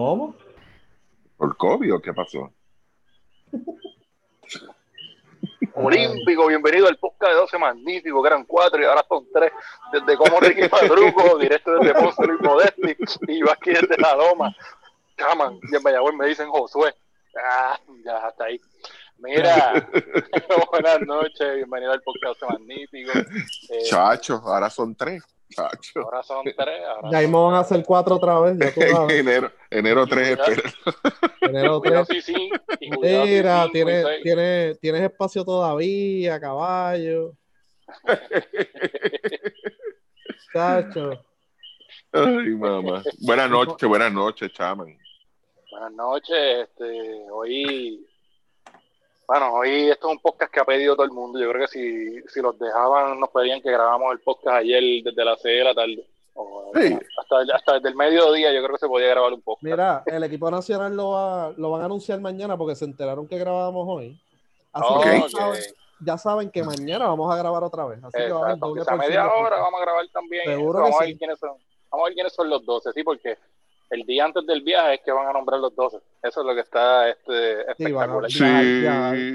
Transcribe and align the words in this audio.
¿Cómo? 0.00 0.34
¿Por 1.36 1.58
COVID 1.58 1.94
o 1.96 2.00
qué 2.00 2.14
pasó? 2.14 2.50
Olímpico, 5.74 6.46
bienvenido 6.46 6.88
al 6.88 6.96
podcast 6.96 7.32
de 7.32 7.38
12 7.38 7.58
magnífico, 7.58 8.22
que 8.22 8.28
eran 8.28 8.44
cuatro 8.46 8.80
y 8.80 8.86
ahora 8.86 9.04
son 9.06 9.28
tres. 9.30 9.52
Desde 9.92 10.16
como 10.16 10.40
Ricky 10.40 10.68
Padruco, 10.70 11.36
directo 11.38 11.72
desde 11.72 11.92
Ponce 11.92 12.26
Luis 12.26 12.40
Modesti, 12.40 12.96
y 13.28 13.40
yo 13.40 13.52
aquí 13.52 13.72
desde 13.72 13.98
la 13.98 14.16
Loma. 14.16 14.56
Chaman, 15.18 15.60
y 15.70 15.76
en 15.76 15.82
Mayagüez 15.82 16.14
me 16.14 16.28
dicen 16.28 16.48
Josué. 16.48 16.94
Ah, 17.36 17.78
ya 18.02 18.26
hasta 18.26 18.44
ahí. 18.44 18.58
Mira, 19.18 19.86
buenas 20.72 21.00
noches, 21.02 21.56
bienvenido 21.56 21.92
al 21.92 22.00
podcast 22.00 22.40
magnífico. 22.48 23.10
Eh, 23.68 23.82
Chacho, 23.84 24.40
ahora 24.46 24.70
son 24.70 24.96
tres. 24.96 25.22
Chacho. 25.50 26.00
Ahora 26.00 26.22
son 26.22 26.44
tres. 26.44 26.82
Ahora 26.86 27.10
ya 27.10 27.18
ahí 27.18 27.26
van 27.26 27.54
a 27.54 27.60
hacer 27.60 27.82
cuatro 27.84 28.16
otra 28.16 28.38
vez. 28.40 28.58
enero, 29.10 29.50
enero 29.70 30.06
3, 30.06 30.38
Enero 31.40 31.80
3. 31.80 32.06
Sí, 32.08 32.22
sí. 32.22 32.50
Mira, 33.00 33.68
tienes, 33.72 34.06
tiene, 34.22 34.74
tienes 34.76 35.02
espacio 35.02 35.44
todavía, 35.44 36.40
caballo. 36.40 37.34
Chacho. 40.52 41.10
Ay, 42.12 42.54
mamá. 42.54 43.02
Buenas 43.20 43.50
noches, 43.50 43.88
buenas 43.88 44.12
noches, 44.12 44.52
chaman. 44.52 44.96
Buenas 45.70 45.92
noches, 45.92 46.68
este, 46.68 47.30
hoy 47.30 48.06
bueno, 49.30 49.52
hoy 49.52 49.88
esto 49.88 50.08
es 50.08 50.14
un 50.14 50.18
podcast 50.18 50.52
que 50.52 50.58
ha 50.58 50.64
pedido 50.64 50.96
todo 50.96 51.06
el 51.06 51.12
mundo. 51.12 51.38
Yo 51.38 51.48
creo 51.52 51.60
que 51.60 51.68
si, 51.68 52.20
si 52.26 52.40
los 52.40 52.58
dejaban, 52.58 53.20
nos 53.20 53.28
pedían 53.30 53.62
que 53.62 53.70
grabamos 53.70 54.10
el 54.12 54.18
podcast 54.18 54.56
ayer 54.56 54.82
desde 55.04 55.24
las 55.24 55.40
6 55.40 55.56
de 55.56 55.64
la 55.64 55.72
tarde. 55.72 56.04
sí. 56.74 56.98
hasta, 57.16 57.54
hasta, 57.54 57.74
desde 57.74 57.90
el 57.90 57.94
mediodía 57.94 58.52
yo 58.52 58.60
creo 58.60 58.74
que 58.74 58.80
se 58.80 58.88
podía 58.88 59.06
grabar 59.06 59.32
un 59.32 59.40
podcast. 59.40 59.62
Mira, 59.62 60.02
el 60.06 60.24
equipo 60.24 60.50
nacional 60.50 60.96
lo, 60.96 61.10
va, 61.10 61.54
lo 61.56 61.70
van 61.70 61.82
a 61.82 61.84
anunciar 61.84 62.20
mañana 62.20 62.58
porque 62.58 62.74
se 62.74 62.84
enteraron 62.86 63.28
que 63.28 63.38
grabábamos 63.38 63.86
hoy. 63.88 64.20
Así 64.72 64.94
que 65.00 65.60
ya 66.00 66.18
saben, 66.18 66.50
que 66.50 66.64
mañana 66.64 67.06
vamos 67.06 67.32
a 67.32 67.36
grabar 67.36 67.62
otra 67.62 67.84
vez. 67.84 68.02
Así 68.02 68.18
que 68.18 68.32
vamos 68.32 68.88
a, 68.88 68.96
media 68.96 69.32
hora 69.32 69.60
vamos 69.60 69.80
a 69.80 69.84
grabar 69.84 70.08
también. 70.12 70.42
Seguro 70.44 70.80
vamos, 70.80 71.00
a 71.00 71.04
ver 71.04 71.16
quiénes 71.16 71.38
son, 71.38 71.50
vamos 71.88 72.04
a 72.04 72.08
ver 72.08 72.14
quiénes 72.14 72.32
son 72.32 72.50
los 72.50 72.66
12, 72.66 72.92
sí, 72.94 73.04
porque 73.04 73.38
el 73.90 74.04
día 74.04 74.24
antes 74.24 74.46
del 74.46 74.62
viaje 74.62 74.94
es 74.94 75.00
que 75.02 75.12
van 75.12 75.26
a 75.26 75.32
nombrar 75.32 75.60
los 75.60 75.74
12. 75.74 75.98
Eso 76.22 76.40
es 76.40 76.46
lo 76.46 76.54
que 76.54 76.60
está 76.60 77.08
este, 77.08 77.70
espectacular. 77.70 78.30
Sí, 78.30 78.44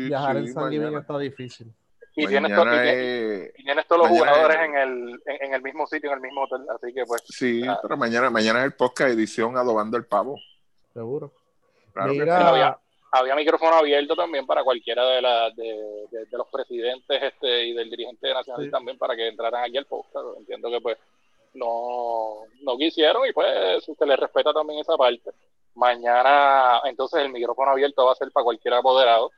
viajar, 0.07 0.37
en 0.37 0.53
San 0.53 0.71
Giving 0.71 0.97
está 0.97 1.17
difícil. 1.19 1.73
Y 2.17 2.27
tienes, 2.27 2.55
todos 2.55 4.03
los 4.03 4.07
jugadores 4.07 4.57
en, 4.57 4.75
el, 4.77 5.21
en, 5.25 5.53
el 5.53 5.61
mismo 5.61 5.85
sitio, 5.85 6.11
en 6.11 6.15
el 6.15 6.21
mismo 6.21 6.43
hotel. 6.43 6.61
Así 6.73 6.93
que 6.93 7.03
pues. 7.05 7.23
Sí, 7.27 7.61
pero 7.81 7.97
mañana, 7.97 8.29
mañana 8.29 8.59
es 8.59 8.65
el 8.65 8.73
podcast 8.73 9.11
edición 9.11 9.57
Adobando 9.57 9.97
el 9.97 10.05
Pavo. 10.05 10.39
Seguro. 10.93 11.33
Mira, 12.07 12.77
había, 13.11 13.35
micrófono 13.35 13.75
abierto 13.75 14.15
también 14.15 14.45
para 14.45 14.63
cualquiera 14.63 15.05
de, 15.05 15.21
la, 15.21 15.49
de, 15.51 16.07
de, 16.09 16.37
los 16.37 16.47
presidentes 16.49 17.21
este 17.21 17.65
y 17.65 17.73
del 17.73 17.89
dirigente 17.89 18.33
nacional 18.33 18.69
también 18.71 18.97
para 18.97 19.15
que 19.15 19.27
entraran 19.27 19.65
aquí 19.65 19.77
al 19.77 19.85
podcast. 19.85 20.37
Entiendo 20.37 20.69
que 20.69 20.79
pues 20.79 20.97
no, 21.55 22.45
no 22.61 22.77
quisieron 22.77 23.27
y 23.27 23.33
pues 23.33 23.83
se 23.83 24.05
les 24.05 24.19
respeta 24.19 24.53
también 24.53 24.79
esa 24.79 24.97
parte. 24.97 25.31
Mañana, 25.75 26.81
entonces 26.85 27.21
el 27.21 27.31
micrófono 27.31 27.71
abierto 27.71 28.05
va 28.05 28.13
a 28.13 28.15
ser 28.15 28.31
para 28.31 28.45
cualquier 28.45 28.75
apoderado 28.75 29.31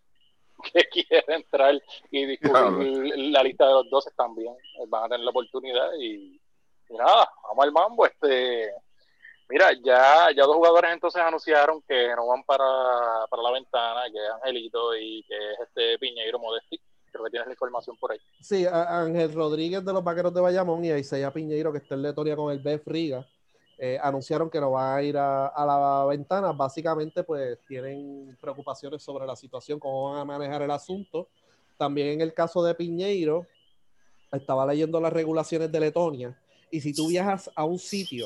que 0.74 0.84
quiera 0.90 1.36
entrar 1.36 1.82
y 2.12 2.26
discutir 2.26 3.18
la 3.32 3.44
lista 3.44 3.68
de 3.68 3.74
los 3.74 3.90
12 3.90 4.12
también. 4.16 4.56
Van 4.88 5.06
a 5.06 5.10
tener 5.10 5.22
la 5.22 5.32
oportunidad 5.32 5.92
y, 6.00 6.40
nada, 6.90 7.30
vamos 7.44 7.66
al 7.66 7.72
mambo. 7.72 8.06
Este, 8.06 8.72
mira, 9.50 9.72
ya, 9.84 10.30
ya 10.36 10.44
dos 10.44 10.56
jugadores 10.56 10.92
entonces 10.92 11.22
anunciaron 11.22 11.82
que 11.88 12.16
no 12.16 12.28
van 12.28 12.44
para, 12.44 13.26
para 13.30 13.44
la 13.44 13.52
ventana, 13.52 14.04
que 14.12 14.18
es 14.18 14.32
Angelito 14.32 14.96
y 14.96 15.24
que 15.24 15.36
es 15.36 15.60
este 15.62 15.98
Piñeiro 16.00 16.40
Modesti 16.40 16.80
tienes 17.30 17.48
la 17.48 17.54
información 17.54 17.96
por 17.98 18.12
ahí. 18.12 18.20
Sí, 18.40 18.66
Ángel 18.66 19.34
Rodríguez 19.34 19.84
de 19.84 19.94
los 19.94 20.04
Vaqueros 20.04 20.34
de 20.34 20.42
Bayamón 20.42 20.84
y 20.86 20.92
Isaiah 20.92 21.32
Piñeiro, 21.32 21.72
que 21.72 21.80
está 21.80 21.96
en 21.96 22.04
Letonia 22.04 22.36
con 22.36 22.52
el 22.52 22.60
BF 22.60 22.88
Riga, 22.88 23.28
eh, 23.78 24.00
anunciaron 24.02 24.50
que 24.50 24.60
no 24.60 24.72
va 24.72 24.96
a 24.96 25.04
ir 25.04 25.18
a, 25.18 25.52
la 25.56 26.06
ventana. 26.10 26.52
Básicamente, 26.52 27.24
pues 27.24 27.60
tienen 27.68 28.38
preocupaciones 28.42 29.04
sobre 29.04 29.26
la 29.26 29.36
situación, 29.36 29.80
cómo 29.80 30.12
van 30.12 30.22
a 30.22 30.26
manejar 30.26 30.62
el 30.64 30.72
asunto. 30.72 31.28
También 31.78 32.08
en 32.08 32.22
el 32.22 32.34
caso 32.34 32.64
de 32.64 32.74
Piñeiro, 32.74 33.46
estaba 34.32 34.66
leyendo 34.66 35.00
las 35.00 35.14
regulaciones 35.14 35.72
de 35.72 35.80
Letonia, 35.80 36.38
y 36.72 36.82
si 36.82 36.94
tú 36.94 37.08
viajas 37.08 37.50
a 37.56 37.64
un 37.64 37.80
sitio 37.80 38.26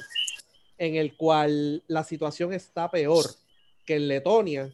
en 0.77 0.95
el 0.95 1.15
cual 1.15 1.83
la 1.87 2.03
situación 2.03 2.53
está 2.53 2.89
peor 2.89 3.25
que 3.85 3.95
en 3.97 4.07
Letonia, 4.07 4.73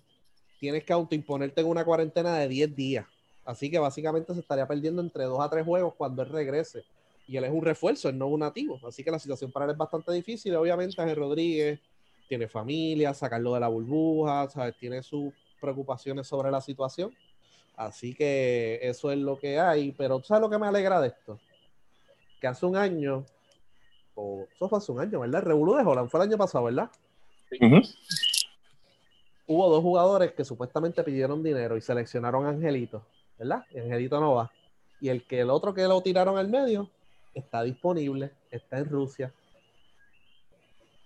tienes 0.59 0.83
que 0.83 0.93
autoimponerte 0.93 1.61
en 1.61 1.67
una 1.67 1.83
cuarentena 1.83 2.37
de 2.37 2.47
10 2.47 2.75
días. 2.75 3.05
Así 3.47 3.71
que 3.71 3.79
básicamente 3.79 4.33
se 4.33 4.41
estaría 4.41 4.67
perdiendo 4.67 5.01
entre 5.01 5.23
dos 5.23 5.39
a 5.39 5.49
tres 5.49 5.63
juegos 5.63 5.93
cuando 5.95 6.21
él 6.21 6.27
regrese. 6.27 6.83
Y 7.29 7.37
él 7.37 7.45
es 7.45 7.51
un 7.51 7.63
refuerzo, 7.63 8.09
él 8.09 8.17
no 8.17 8.27
un 8.27 8.41
nativo. 8.41 8.77
Así 8.85 9.05
que 9.05 9.09
la 9.09 9.19
situación 9.19 9.53
para 9.53 9.63
él 9.63 9.71
es 9.71 9.77
bastante 9.77 10.11
difícil. 10.11 10.53
Obviamente, 10.57 11.01
Ángel 11.01 11.15
Rodríguez 11.15 11.79
tiene 12.27 12.49
familia, 12.49 13.13
sacarlo 13.13 13.53
de 13.53 13.61
la 13.61 13.69
burbuja, 13.69 14.49
¿sabes? 14.49 14.75
tiene 14.75 15.01
sus 15.01 15.33
preocupaciones 15.61 16.27
sobre 16.27 16.51
la 16.51 16.59
situación. 16.59 17.15
Así 17.77 18.13
que 18.13 18.79
eso 18.81 19.13
es 19.13 19.17
lo 19.17 19.39
que 19.39 19.57
hay. 19.57 19.93
Pero 19.93 20.21
¿sabes 20.23 20.41
lo 20.41 20.49
que 20.49 20.57
me 20.57 20.67
alegra 20.67 20.99
de 20.99 21.07
esto? 21.07 21.39
Que 22.41 22.47
hace 22.47 22.65
un 22.65 22.75
año, 22.75 23.23
o 24.13 24.45
eso 24.53 24.67
fue 24.67 24.77
hace 24.77 24.91
un 24.91 24.99
año, 24.99 25.21
¿verdad? 25.21 25.39
El 25.39 25.47
Revolú 25.47 25.75
de 25.75 25.83
Holland 25.83 26.09
fue 26.09 26.19
el 26.19 26.27
año 26.27 26.37
pasado, 26.37 26.65
¿verdad? 26.65 26.91
Hubo 29.47 29.69
dos 29.69 29.81
jugadores 29.81 30.33
que 30.33 30.43
supuestamente 30.43 31.01
pidieron 31.01 31.41
dinero 31.41 31.77
y 31.77 31.81
seleccionaron 31.81 32.45
a 32.45 32.49
Angelito 32.49 33.05
¿verdad? 33.37 33.65
Angelito 33.75 34.19
no 34.19 34.35
va. 34.35 34.51
Y 34.99 35.09
el 35.09 35.25
que 35.25 35.41
el 35.41 35.49
otro 35.49 35.73
que 35.73 35.83
lo 35.83 36.01
tiraron 36.01 36.37
al 36.37 36.49
medio 36.49 36.89
está 37.33 37.63
disponible, 37.63 38.31
está 38.49 38.79
en 38.79 38.89
Rusia. 38.89 39.33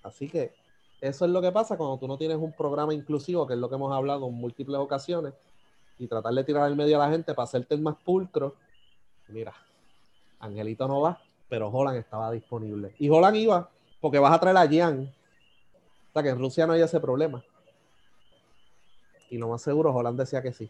Así 0.03 0.30
que 0.30 0.53
eso 1.02 1.25
es 1.25 1.31
lo 1.31 1.42
que 1.42 1.52
pasa 1.52 1.78
cuando 1.78 1.97
tú 1.97 2.08
no 2.08 2.18
tienes 2.18 2.38
un 2.38 2.53
programa 2.53 2.94
inclusivo, 2.94 3.46
que 3.47 3.53
es 3.53 3.59
lo 3.59 3.69
que 3.69 3.75
hemos 3.75 3.92
hablado 3.92 4.28
en 4.28 4.34
múltiples 4.36 4.80
ocasiones, 4.80 5.34
y 5.97 6.08
tratar 6.08 6.34
de 6.34 6.44
tirar 6.44 6.64
al 6.64 6.75
medio 6.75 7.02
a 7.02 7.06
la 7.06 7.12
gente 7.12 7.34
para 7.34 7.44
hacerte 7.44 7.75
el 7.75 7.81
más 7.81 7.96
pulcro. 7.97 8.56
Mira, 9.28 9.53
Angelito 10.40 10.88
no 10.88 11.02
va, 11.02 11.22
pero 11.50 11.69
Holland 11.69 11.98
estaba 11.98 12.31
disponible. 12.31 12.96
Y 12.98 13.09
Holland 13.09 13.36
iba, 13.36 13.69
porque 14.00 14.19
vas 14.19 14.34
a 14.34 14.40
traer 14.40 14.58
a 14.58 14.68
Jan. 14.68 15.13
O 16.09 16.13
sea 16.13 16.24
que 16.24 16.30
en 16.30 16.40
Rusia 16.40 16.66
no 16.66 16.74
hay 16.74 16.81
ese 16.81 17.00
problema. 17.00 17.44
Y 19.30 19.38
lo 19.38 19.48
más 19.48 19.62
seguro, 19.62 19.94
Holland 19.94 20.19
decía 20.19 20.42
que 20.42 20.53
sí. 20.53 20.69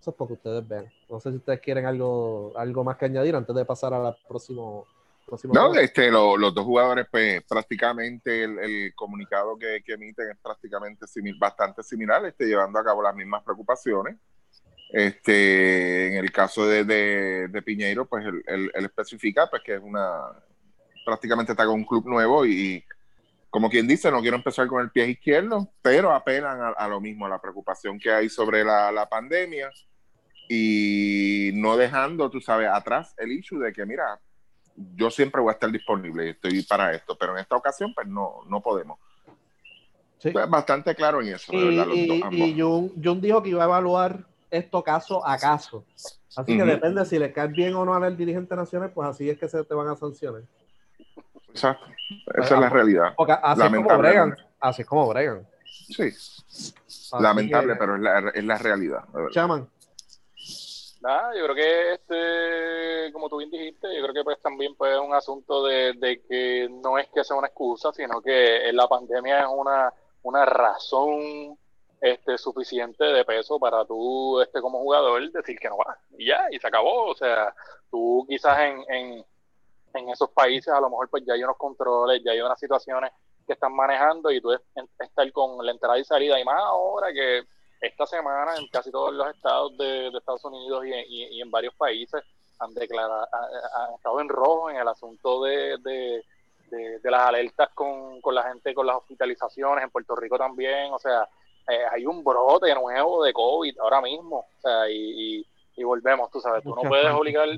Eso 0.00 0.10
es 0.10 0.16
porque 0.16 0.34
ustedes 0.34 0.66
ven. 0.66 0.90
No 1.08 1.20
sé 1.20 1.30
si 1.30 1.36
ustedes 1.36 1.60
quieren 1.60 1.86
algo, 1.86 2.52
algo 2.56 2.84
más 2.84 2.96
que 2.96 3.06
añadir 3.06 3.34
antes 3.34 3.54
de 3.54 3.64
pasar 3.64 3.92
al 3.92 4.16
próximo. 4.28 4.86
próximo 5.26 5.54
no, 5.54 5.74
este, 5.74 6.10
los 6.10 6.54
dos 6.54 6.64
jugadores, 6.64 7.06
pues 7.10 7.42
prácticamente 7.48 8.44
el, 8.44 8.94
comunicado 8.94 9.58
que, 9.58 9.82
emiten 9.86 10.30
es 10.30 10.38
prácticamente 10.38 11.06
bastante 11.38 11.82
similar, 11.82 12.24
este, 12.26 12.46
llevando 12.46 12.78
a 12.78 12.84
cabo 12.84 13.02
las 13.02 13.14
mismas 13.14 13.42
preocupaciones. 13.42 14.16
Este, 14.90 16.08
en 16.16 16.24
el 16.24 16.32
caso 16.32 16.66
de, 16.66 16.84
de, 16.84 17.62
Piñeiro, 17.62 18.06
pues 18.06 18.24
él, 18.24 18.70
especifica 18.74 19.46
pues, 19.50 19.62
que 19.62 19.74
es 19.74 19.82
una 19.82 20.30
prácticamente 21.04 21.52
está 21.52 21.64
con 21.64 21.76
un 21.76 21.84
club 21.86 22.06
nuevo 22.06 22.44
y, 22.44 22.84
como 23.50 23.70
quien 23.70 23.88
dice, 23.88 24.10
no 24.10 24.20
quiero 24.20 24.36
empezar 24.36 24.66
con 24.66 24.82
el 24.82 24.90
pie 24.90 25.08
izquierdo, 25.08 25.70
pero 25.80 26.12
apelan 26.12 26.74
a, 26.76 26.88
lo 26.88 27.00
mismo, 27.00 27.24
a 27.24 27.30
la 27.30 27.40
preocupación 27.40 27.98
que 27.98 28.10
hay 28.10 28.28
sobre 28.28 28.62
la, 28.62 28.92
la 28.92 29.08
pandemia 29.08 29.70
y 30.48 31.50
no 31.54 31.76
dejando, 31.76 32.30
tú 32.30 32.40
sabes, 32.40 32.68
atrás 32.68 33.14
el 33.18 33.32
issue 33.32 33.58
de 33.58 33.72
que, 33.72 33.84
mira, 33.84 34.18
yo 34.94 35.10
siempre 35.10 35.40
voy 35.40 35.50
a 35.50 35.52
estar 35.52 35.70
disponible 35.70 36.26
y 36.26 36.30
estoy 36.30 36.62
para 36.62 36.94
esto, 36.94 37.16
pero 37.18 37.32
en 37.32 37.40
esta 37.40 37.56
ocasión, 37.56 37.92
pues 37.94 38.06
no, 38.06 38.40
no 38.46 38.60
podemos. 38.60 38.98
Sí. 40.18 40.30
Pues 40.30 40.48
bastante 40.48 40.94
claro 40.94 41.20
en 41.20 41.34
eso. 41.34 41.52
Y, 41.52 42.22
y, 42.30 42.60
Jun, 42.60 43.20
dijo 43.20 43.42
que 43.42 43.50
iba 43.50 43.62
a 43.62 43.66
evaluar 43.66 44.24
esto 44.50 44.82
caso 44.82 45.24
a 45.26 45.36
caso. 45.38 45.84
Así 46.36 46.56
que 46.56 46.64
depende 46.64 47.04
si 47.04 47.18
le 47.18 47.32
cae 47.32 47.48
bien 47.48 47.74
o 47.74 47.84
no 47.84 47.94
al 47.94 48.16
dirigente 48.16 48.56
nacional, 48.56 48.90
pues 48.92 49.08
así 49.08 49.28
es 49.28 49.38
que 49.38 49.48
se 49.48 49.62
te 49.64 49.74
van 49.74 49.88
a 49.88 49.96
sancionar. 49.96 50.42
Exacto. 51.50 51.86
Esa 52.34 52.54
es 52.54 52.60
la 52.60 52.68
realidad. 52.68 53.14
así 53.42 53.62
es 53.62 53.70
como 53.70 53.98
bregan. 53.98 54.36
Así 54.60 54.82
es 54.82 54.88
como 54.88 55.08
bregan. 55.08 55.46
Sí. 55.64 56.10
Lamentable, 57.18 57.76
pero 57.76 57.96
es 57.96 58.02
la, 58.02 58.30
es 58.30 58.44
la 58.44 58.58
realidad. 58.58 59.04
Chaman. 59.30 59.68
Nada, 61.00 61.32
yo 61.36 61.44
creo 61.44 61.54
que 61.54 61.92
este, 61.92 63.12
como 63.12 63.28
tú 63.28 63.36
bien 63.36 63.50
dijiste, 63.50 63.94
yo 63.94 64.02
creo 64.02 64.14
que 64.14 64.24
pues 64.24 64.40
también 64.42 64.74
pues, 64.74 64.92
es 64.92 64.98
un 64.98 65.14
asunto 65.14 65.64
de, 65.64 66.22
que 66.28 66.68
no 66.68 66.98
es 66.98 67.08
que 67.14 67.22
sea 67.22 67.36
una 67.36 67.46
excusa, 67.46 67.92
sino 67.92 68.20
que 68.20 68.72
la 68.72 68.88
pandemia 68.88 69.42
es 69.42 69.46
una, 69.48 69.92
una 70.22 70.44
razón 70.44 71.56
este 72.00 72.38
suficiente 72.38 73.04
de 73.04 73.24
peso 73.24 73.58
para 73.58 73.84
tú 73.84 74.40
este 74.40 74.60
como 74.60 74.78
jugador 74.78 75.30
decir 75.32 75.58
que 75.58 75.68
no 75.68 75.78
va 75.78 75.98
y 76.16 76.26
ya 76.26 76.46
y 76.50 76.58
se 76.58 76.66
acabó. 76.66 77.06
O 77.10 77.14
sea 77.14 77.54
tú 77.90 78.24
quizás 78.28 78.58
en, 78.60 78.84
en, 78.88 79.24
en 79.94 80.08
esos 80.10 80.30
países 80.30 80.72
a 80.72 80.80
lo 80.80 80.90
mejor 80.90 81.08
pues 81.08 81.24
ya 81.26 81.34
hay 81.34 81.42
unos 81.42 81.56
controles 81.56 82.22
ya 82.24 82.32
hay 82.32 82.40
unas 82.40 82.58
situaciones 82.58 83.12
que 83.46 83.54
están 83.54 83.74
manejando 83.74 84.30
y 84.30 84.40
tú 84.40 84.52
estar 84.52 85.32
con 85.32 85.64
la 85.64 85.72
entrada 85.72 85.98
y 85.98 86.04
salida 86.04 86.38
y 86.38 86.44
más 86.44 86.60
ahora 86.60 87.12
que 87.12 87.44
esta 87.80 88.06
semana 88.06 88.56
en 88.56 88.66
casi 88.68 88.90
todos 88.90 89.14
los 89.14 89.28
estados 89.34 89.76
de, 89.76 90.08
Estados 90.08 90.44
Unidos 90.44 90.84
y, 90.86 91.40
en 91.40 91.50
varios 91.50 91.74
países 91.74 92.22
han 92.58 92.74
declarado, 92.74 93.28
han 93.32 93.94
estado 93.94 94.20
en 94.20 94.28
rojo 94.28 94.70
en 94.70 94.76
el 94.76 94.88
asunto 94.88 95.42
de, 95.44 95.78
de, 95.78 97.00
las 97.04 97.20
alertas 97.20 97.68
con, 97.74 98.20
con, 98.20 98.34
la 98.34 98.42
gente, 98.44 98.74
con 98.74 98.86
las 98.86 98.96
hospitalizaciones, 98.96 99.84
en 99.84 99.90
Puerto 99.90 100.16
Rico 100.16 100.36
también, 100.36 100.92
o 100.92 100.98
sea, 100.98 101.28
eh, 101.68 101.84
hay 101.92 102.04
un 102.04 102.24
brote 102.24 102.74
nuevo 102.74 103.22
de 103.22 103.32
COVID 103.32 103.78
ahora 103.78 104.00
mismo, 104.00 104.38
o 104.38 104.60
sea, 104.60 104.90
y, 104.90 105.46
y, 105.76 105.84
volvemos, 105.84 106.30
tú 106.30 106.40
sabes, 106.40 106.64
tú 106.64 106.74
no 106.74 106.82
puedes 106.82 107.10
obligar, 107.12 107.48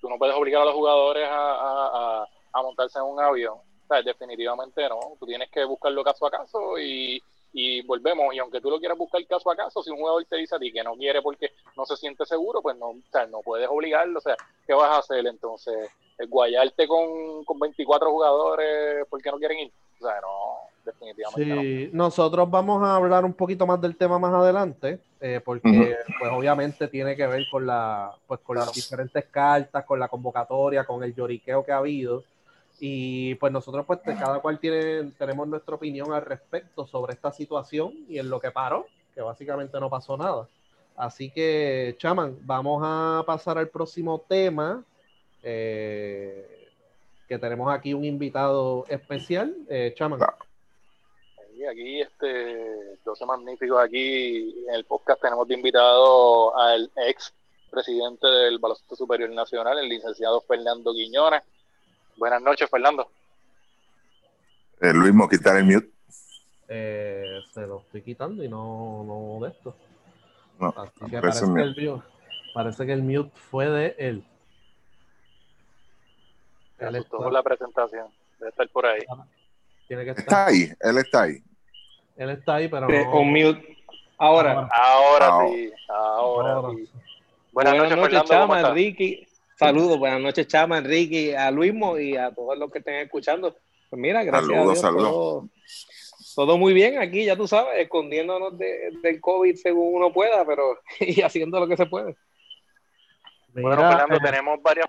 tú 0.00 0.10
no 0.10 0.18
puedes 0.18 0.36
obligar 0.36 0.62
a 0.62 0.66
los 0.66 0.74
jugadores 0.74 1.26
a, 1.30 2.26
a 2.52 2.62
montarse 2.62 2.98
en 2.98 3.06
un 3.06 3.18
avión, 3.18 3.54
o 3.54 3.86
sea, 3.88 4.02
definitivamente 4.02 4.86
no, 4.88 5.00
tú 5.18 5.24
tienes 5.26 5.50
que 5.50 5.64
buscarlo 5.64 6.04
caso 6.04 6.26
a 6.26 6.30
caso 6.30 6.78
y, 6.78 7.22
y 7.52 7.82
volvemos, 7.82 8.34
y 8.34 8.38
aunque 8.38 8.60
tú 8.60 8.70
lo 8.70 8.78
quieras 8.78 8.96
buscar 8.96 9.24
caso 9.26 9.50
a 9.50 9.56
caso, 9.56 9.82
si 9.82 9.90
un 9.90 9.98
jugador 9.98 10.24
te 10.24 10.36
dice 10.36 10.56
a 10.56 10.58
ti 10.58 10.72
que 10.72 10.82
no 10.82 10.94
quiere 10.94 11.20
porque 11.20 11.52
no 11.76 11.84
se 11.84 11.96
siente 11.96 12.24
seguro, 12.24 12.62
pues 12.62 12.76
no, 12.76 12.90
o 12.90 12.96
sea, 13.10 13.26
no 13.26 13.40
puedes 13.40 13.68
obligarlo, 13.68 14.18
o 14.18 14.22
sea, 14.22 14.36
¿qué 14.66 14.74
vas 14.74 14.90
a 14.90 14.98
hacer 14.98 15.26
entonces? 15.26 15.90
guayarte 16.28 16.86
con, 16.86 17.44
con 17.44 17.58
24 17.58 18.10
jugadores 18.10 19.06
porque 19.08 19.30
no 19.30 19.38
quieren 19.38 19.58
ir, 19.58 19.72
o 20.00 20.06
sea, 20.06 20.20
no, 20.20 20.56
definitivamente 20.84 21.60
sí, 21.60 21.90
nosotros 21.92 22.50
vamos 22.50 22.82
a 22.82 22.96
hablar 22.96 23.24
un 23.24 23.34
poquito 23.34 23.66
más 23.66 23.80
del 23.80 23.96
tema 23.96 24.18
más 24.18 24.32
adelante, 24.32 25.00
eh, 25.20 25.40
porque 25.44 25.96
pues 26.18 26.32
obviamente 26.32 26.88
tiene 26.88 27.16
que 27.16 27.26
ver 27.26 27.44
con 27.50 27.66
la, 27.66 28.14
pues 28.26 28.40
con 28.40 28.56
las 28.56 28.72
diferentes 28.72 29.24
cartas, 29.26 29.84
con 29.84 29.98
la 29.98 30.08
convocatoria, 30.08 30.84
con 30.84 31.02
el 31.02 31.14
lloriqueo 31.14 31.64
que 31.64 31.72
ha 31.72 31.78
habido. 31.78 32.24
Y 32.84 33.36
pues 33.36 33.52
nosotros, 33.52 33.86
pues 33.86 34.00
cada 34.02 34.40
cual 34.40 34.58
tiene, 34.58 35.12
tenemos 35.16 35.46
nuestra 35.46 35.76
opinión 35.76 36.12
al 36.12 36.22
respecto 36.22 36.84
sobre 36.84 37.12
esta 37.12 37.30
situación 37.30 37.94
y 38.08 38.18
en 38.18 38.28
lo 38.28 38.40
que 38.40 38.50
paró, 38.50 38.86
que 39.14 39.20
básicamente 39.20 39.78
no 39.78 39.88
pasó 39.88 40.16
nada. 40.16 40.48
Así 40.96 41.30
que, 41.30 41.94
Chaman, 41.98 42.38
vamos 42.40 42.82
a 42.84 43.22
pasar 43.24 43.56
al 43.56 43.68
próximo 43.68 44.24
tema, 44.28 44.84
eh, 45.44 46.72
que 47.28 47.38
tenemos 47.38 47.72
aquí 47.72 47.94
un 47.94 48.04
invitado 48.04 48.84
especial. 48.88 49.54
Eh, 49.68 49.94
Chaman. 49.96 50.18
aquí, 51.70 52.00
este, 52.00 52.98
José 53.04 53.24
Magníficos, 53.24 53.80
aquí 53.80 54.56
en 54.66 54.74
el 54.74 54.84
podcast 54.86 55.22
tenemos 55.22 55.46
de 55.46 55.54
invitado 55.54 56.58
al 56.58 56.90
ex 56.96 57.32
presidente 57.70 58.26
del 58.26 58.58
Baloncesto 58.58 58.96
Superior 58.96 59.30
Nacional, 59.30 59.78
el 59.78 59.88
licenciado 59.88 60.40
Fernando 60.40 60.92
Quiñones 60.92 61.42
Buenas 62.16 62.42
noches, 62.42 62.68
Fernando. 62.70 63.10
Eh, 64.80 64.92
Luis, 64.92 65.14
¿me 65.14 65.28
quitar 65.28 65.56
el 65.56 65.64
mute? 65.64 65.90
Eh, 66.68 67.40
se 67.52 67.66
lo 67.66 67.80
estoy 67.80 68.02
quitando 68.02 68.42
y 68.42 68.48
no, 68.48 69.04
no 69.04 69.44
de 69.44 69.52
esto. 69.52 69.76
No, 70.58 70.74
Así 70.76 71.10
que 71.10 71.20
parece, 71.20 71.40
que 71.40 71.60
el 71.60 71.76
mute, 71.76 72.02
parece 72.54 72.86
que 72.86 72.92
el 72.92 73.02
mute 73.02 73.30
fue 73.50 73.68
de 73.68 73.94
él. 73.98 74.24
Él 76.78 76.96
está... 76.96 77.30
la 77.30 77.42
presentación. 77.42 78.06
Debe 78.38 78.50
estar 78.50 78.68
por 78.70 78.86
ahí. 78.86 79.00
Tiene 79.86 80.04
que 80.04 80.10
estar. 80.10 80.24
Está 80.24 80.46
ahí, 80.46 80.72
él 80.80 80.98
está 80.98 81.22
ahí. 81.22 81.42
Él 82.16 82.30
está 82.30 82.54
ahí, 82.56 82.68
pero. 82.68 82.88
No... 82.88 83.10
Con 83.10 83.28
mute. 83.28 83.78
Ahora. 84.18 84.68
Ahora, 84.72 85.48
sí. 85.48 85.72
Ahora, 85.88 86.70
sí. 86.74 86.88
Buenas, 87.52 87.76
noches, 87.76 87.96
noches 87.96 88.24
Chama, 88.24 88.70
Ricky. 88.70 89.26
Saludos, 89.62 89.98
buenas 89.98 90.20
noches, 90.20 90.48
Chama, 90.48 90.78
Enrique, 90.78 91.36
a 91.36 91.50
Luismo 91.52 91.96
y 91.96 92.16
a 92.16 92.34
todos 92.34 92.58
los 92.58 92.68
que 92.70 92.78
estén 92.78 92.96
escuchando. 92.96 93.56
Pues 93.88 94.00
mira, 94.00 94.24
gracias 94.24 94.50
a 94.50 94.52
Dios. 94.52 94.80
Todo, 94.80 95.48
todo, 96.34 96.58
muy 96.58 96.72
bien 96.72 96.98
aquí, 96.98 97.24
ya 97.24 97.36
tú 97.36 97.46
sabes, 97.46 97.78
escondiéndonos 97.78 98.58
del 98.58 99.20
COVID 99.20 99.54
según 99.54 99.94
uno 99.94 100.12
pueda, 100.12 100.44
pero 100.44 100.80
y 101.00 101.20
haciendo 101.22 101.60
lo 101.60 101.68
que 101.68 101.76
se 101.76 101.86
puede. 101.86 102.16
bueno, 103.54 103.88
Fernando, 103.88 104.16
eh, 104.16 104.20
tenemos 104.20 104.60
varias. 104.62 104.86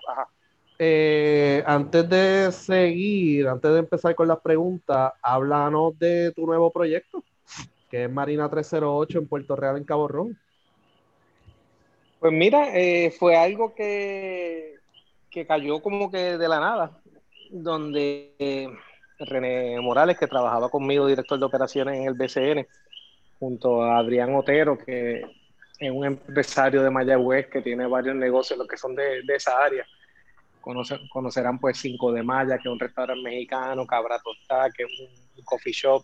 Eh, 0.76 1.62
antes 1.66 2.08
de 2.08 2.50
seguir, 2.50 3.46
antes 3.46 3.70
de 3.70 3.78
empezar 3.78 4.14
con 4.16 4.26
las 4.26 4.40
preguntas, 4.40 5.12
háblanos 5.22 5.96
de 6.00 6.32
tu 6.32 6.46
nuevo 6.46 6.72
proyecto, 6.72 7.22
que 7.88 8.04
es 8.04 8.10
Marina 8.10 8.50
308 8.50 9.18
en 9.18 9.28
Puerto 9.28 9.54
Real, 9.54 9.76
en 9.76 9.84
Cabo 9.84 10.08
Rojo. 10.08 10.30
Pues 12.24 12.32
mira, 12.32 12.74
eh, 12.74 13.10
fue 13.10 13.36
algo 13.36 13.74
que, 13.74 14.76
que 15.30 15.46
cayó 15.46 15.82
como 15.82 16.10
que 16.10 16.38
de 16.38 16.48
la 16.48 16.58
nada, 16.58 16.98
donde 17.50 18.32
eh, 18.38 18.66
René 19.18 19.78
Morales, 19.82 20.16
que 20.16 20.26
trabajaba 20.26 20.70
conmigo, 20.70 21.06
director 21.06 21.38
de 21.38 21.44
operaciones 21.44 21.96
en 21.96 22.06
el 22.06 22.14
BCN, 22.14 22.66
junto 23.38 23.82
a 23.82 23.98
Adrián 23.98 24.34
Otero, 24.34 24.78
que 24.78 25.20
es 25.78 25.90
un 25.90 26.06
empresario 26.06 26.82
de 26.82 26.88
Mayagüez 26.88 27.48
que 27.48 27.60
tiene 27.60 27.86
varios 27.86 28.16
negocios, 28.16 28.58
los 28.58 28.68
que 28.68 28.78
son 28.78 28.94
de, 28.94 29.20
esa 29.28 29.62
área. 29.62 29.84
conocerán 30.62 31.58
pues 31.58 31.76
Cinco 31.76 32.10
de 32.10 32.22
Maya, 32.22 32.56
que 32.56 32.70
es 32.70 32.72
un 32.72 32.80
restaurante 32.80 33.22
mexicano, 33.22 33.86
Cabra 33.86 34.18
Tostada, 34.24 34.70
que 34.70 34.84
es 34.84 34.98
un 34.98 35.44
coffee 35.44 35.74
shop, 35.74 36.02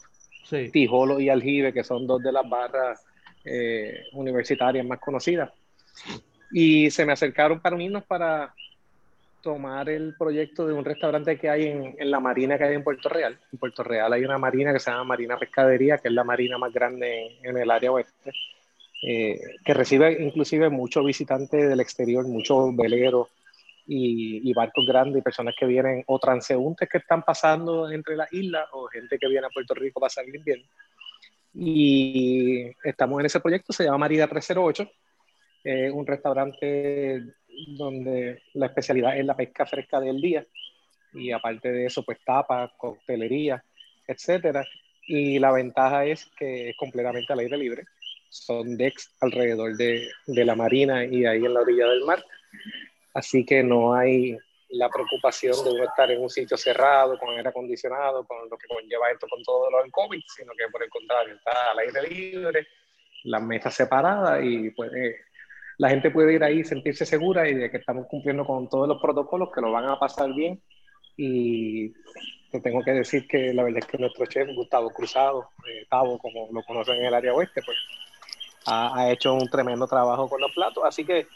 Tijolo 0.71 1.19
y 1.19 1.31
Aljibe, 1.31 1.73
que 1.73 1.83
son 1.83 2.07
dos 2.07 2.23
de 2.23 2.31
las 2.31 2.47
barras 2.47 3.07
eh, 3.43 4.05
universitarias 4.13 4.85
más 4.85 5.01
conocidas. 5.01 5.51
Y 6.53 6.91
se 6.91 7.05
me 7.05 7.13
acercaron 7.13 7.61
para 7.61 7.77
unirnos 7.77 8.05
para 8.05 8.55
tomar 9.43 9.89
el 9.89 10.15
proyecto 10.17 10.67
de 10.67 10.75
un 10.75 10.85
restaurante 10.85 11.39
que 11.39 11.49
hay 11.49 11.67
en, 11.67 12.11
la 12.11 12.21
marina 12.21 12.59
que 12.59 12.65
hay 12.65 12.75
en 12.75 12.85
Puerto 12.85 13.09
Real. 13.09 13.39
En 13.53 13.59
Puerto 13.59 13.83
Real 13.83 14.13
hay 14.13 14.25
una 14.25 14.39
marina 14.39 14.73
que 14.73 14.81
se 14.81 14.91
llama 14.91 15.05
Marina 15.05 15.39
Pescadería, 15.39 15.99
que 15.99 16.09
es 16.09 16.15
la 16.15 16.25
marina 16.25 16.59
más 16.59 16.73
grande 16.73 17.39
en, 17.43 17.57
el 17.57 17.71
área 17.71 17.93
oeste, 17.93 18.33
eh, 19.03 19.41
que 19.65 19.75
recibe 19.75 20.23
inclusive 20.23 20.69
muchos 20.69 21.05
visitantes 21.05 21.69
del 21.69 21.81
exterior, 21.81 22.27
muchos 22.27 22.75
veleros 22.77 23.29
y, 23.87 24.53
barcos 24.53 24.87
grandes 24.87 25.21
y 25.21 25.23
personas 25.23 25.55
que 25.59 25.67
vienen 25.67 26.05
o 26.07 26.19
transeúntes 26.19 26.89
que 26.89 26.99
están 26.99 27.23
pasando 27.23 27.91
entre 27.91 28.17
las 28.17 28.33
islas 28.33 28.69
o 28.73 28.87
gente 28.87 29.19
que 29.19 29.29
viene 29.29 29.47
a 29.47 29.51
Puerto 29.51 29.75
Rico 29.75 30.01
para 30.01 30.13
el 30.25 30.35
invierno. 30.35 30.67
Y 31.55 32.71
estamos 32.85 33.19
en 33.21 33.27
ese 33.27 33.41
proyecto, 33.41 33.73
se 33.73 33.85
llama 33.85 33.99
Marina 33.99 34.29
308 34.29 34.89
es 35.65 35.93
un 35.93 36.07
restaurante 36.07 37.23
donde 37.77 38.43
la 38.55 38.67
especialidad 38.67 39.19
es 39.19 39.25
la 39.25 39.37
pesca 39.37 39.67
fresca 39.67 40.01
del 40.01 40.21
día 40.21 40.47
y 41.13 41.33
aparte 41.33 41.71
de 41.73 41.87
eso, 41.87 42.03
pues 42.05 42.19
tapa, 42.25 42.73
coctelería, 42.77 43.63
etcétera. 44.07 44.65
Y 45.07 45.39
la 45.39 45.53
ventaja 45.53 46.05
es 46.05 46.31
que 46.39 46.71
es 46.71 46.77
completamente 46.77 47.33
al 47.33 47.41
aire 47.41 47.57
libre. 47.57 47.85
Son 48.29 48.77
decks 48.77 49.13
alrededor 49.21 49.77
de, 49.77 50.09
de 50.27 50.45
la 50.45 50.55
marina 50.55 51.05
y 51.05 51.27
ahí 51.27 51.45
en 51.45 51.55
la 51.55 51.61
orilla 51.61 51.89
del 51.89 52.05
mar. 52.05 52.25
Así 53.13 53.45
que 53.45 53.63
no 53.63 53.93
hay 53.93 54.39
la 54.71 54.89
preocupación 54.89 55.57
de 55.65 55.85
estar 55.85 56.11
en 56.13 56.23
un 56.23 56.31
sitio 56.31 56.57
cerrado, 56.57 57.19
con 57.19 57.31
aire 57.31 57.49
acondicionado, 57.49 58.25
con 58.25 58.49
lo 58.49 58.57
que 58.57 58.69
conlleva 58.69 59.11
esto 59.11 59.27
con 59.29 59.43
todo 59.43 59.69
lo 59.69 59.83
del 59.83 59.91
COVID, 59.91 60.23
sino 60.29 60.53
que 60.57 60.69
por 60.71 60.83
el 60.83 60.91
contrario, 60.91 61.35
está 61.35 61.73
al 61.73 61.79
aire 61.81 62.09
libre, 62.09 62.69
las 63.25 63.43
mesas 63.43 63.75
separadas 63.75 64.41
y 64.45 64.71
puede 64.71 65.17
la 65.81 65.89
gente 65.89 66.11
puede 66.11 66.35
ir 66.35 66.45
ahí 66.45 66.61
y 66.61 66.65
sentirse 66.65 67.07
segura 67.07 67.49
y 67.49 67.55
de 67.55 67.71
que 67.71 67.79
estamos 67.79 68.07
cumpliendo 68.07 68.45
con 68.45 68.69
todos 68.69 68.87
los 68.87 69.01
protocolos, 69.01 69.49
que 69.51 69.63
lo 69.63 69.73
van 69.73 69.87
a 69.87 69.99
pasar 69.99 70.31
bien. 70.35 70.61
Y 71.17 71.89
te 72.53 72.61
tengo 72.61 72.83
que 72.83 72.93
decir 72.93 73.27
que 73.27 73.55
la 73.55 73.63
verdad 73.63 73.79
es 73.79 73.87
que 73.87 73.97
nuestro 73.97 74.27
chef, 74.27 74.47
Gustavo 74.55 74.91
Cruzado, 74.91 75.49
eh, 75.67 75.87
como 75.89 76.49
lo 76.53 76.63
conocen 76.65 76.97
en 76.97 77.07
el 77.07 77.15
área 77.15 77.33
oeste, 77.33 77.63
pues 77.65 77.79
ha, 78.67 79.11
hecho 79.11 79.33
un 79.33 79.49
tremendo 79.49 79.87
trabajo 79.87 80.29
con 80.29 80.43
los 80.43 80.53
platos. 80.53 80.85
Así 80.85 81.03
que 81.03 81.27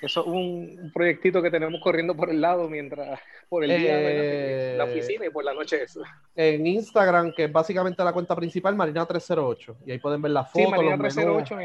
eso 0.00 0.20
es 0.22 0.26
un, 0.28 0.90
proyectito 0.94 1.42
que 1.42 1.50
tenemos 1.50 1.78
corriendo 1.82 2.16
por 2.16 2.30
el 2.30 2.40
lado 2.40 2.70
mientras 2.70 3.20
por 3.50 3.64
el 3.64 3.78
día 3.78 4.00
eh, 4.00 4.74
la 4.78 4.84
oficina 4.84 5.26
y 5.26 5.30
por 5.30 5.44
la 5.44 5.52
noche 5.52 5.82
eso. 5.82 6.00
En 6.34 6.66
Instagram, 6.66 7.34
que 7.34 7.44
es 7.44 7.52
básicamente 7.52 8.02
la 8.02 8.14
cuenta 8.14 8.34
principal, 8.34 8.74
Marina 8.76 9.04
308. 9.04 9.76
Y 9.84 9.92
ahí 9.92 9.98
pueden 9.98 10.22
ver 10.22 10.30
la 10.30 10.44
foto. 10.44 10.64
Sí, 10.64 10.70
Marina 10.70 10.96
308 10.96 11.58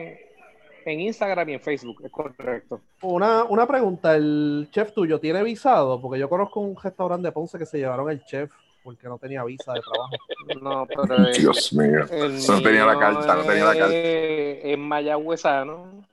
en 0.90 1.00
Instagram 1.02 1.50
y 1.50 1.54
en 1.54 1.62
Facebook, 1.62 2.02
es 2.04 2.12
correcto. 2.12 2.82
Una, 3.02 3.44
una 3.44 3.68
pregunta, 3.68 4.16
¿el 4.16 4.68
chef 4.72 4.94
tuyo 4.94 5.20
tiene 5.20 5.44
visado? 5.44 6.02
Porque 6.02 6.20
yo 6.20 6.30
conozco 6.30 6.60
un 6.60 6.76
restaurante 6.76 7.28
de 7.28 7.32
Ponce 7.32 7.58
que 7.58 7.66
se 7.66 7.78
llevaron 7.78 8.10
el 8.10 8.24
chef 8.26 8.52
porque 8.84 9.08
no 9.08 9.18
tenía 9.18 9.44
visa 9.44 9.74
de 9.74 9.82
trabajo. 9.82 10.12
No, 10.62 10.88
pero 10.88 11.32
Dios 11.38 11.72
mío. 11.74 12.06
No 12.48 12.62
tenía 12.62 12.86
la 12.86 12.98
carta, 12.98 13.36
no 13.36 13.44
tenía 13.44 13.66
la 13.66 13.76
carta. 13.76 13.96
Es 13.96 14.78
mayagüezano. 14.78 16.06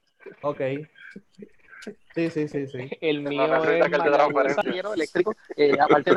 Ok. 0.43 0.61
Sí, 2.15 2.31
sí, 2.31 2.49
sí, 2.49 2.67
sí. 2.67 2.91
El 3.01 3.21
mío 3.21 3.45
es 3.45 3.91
mayagüezano 3.91 4.95
eléctrico. 4.95 5.35
Eh, 5.57 5.77
aparte 5.79 6.13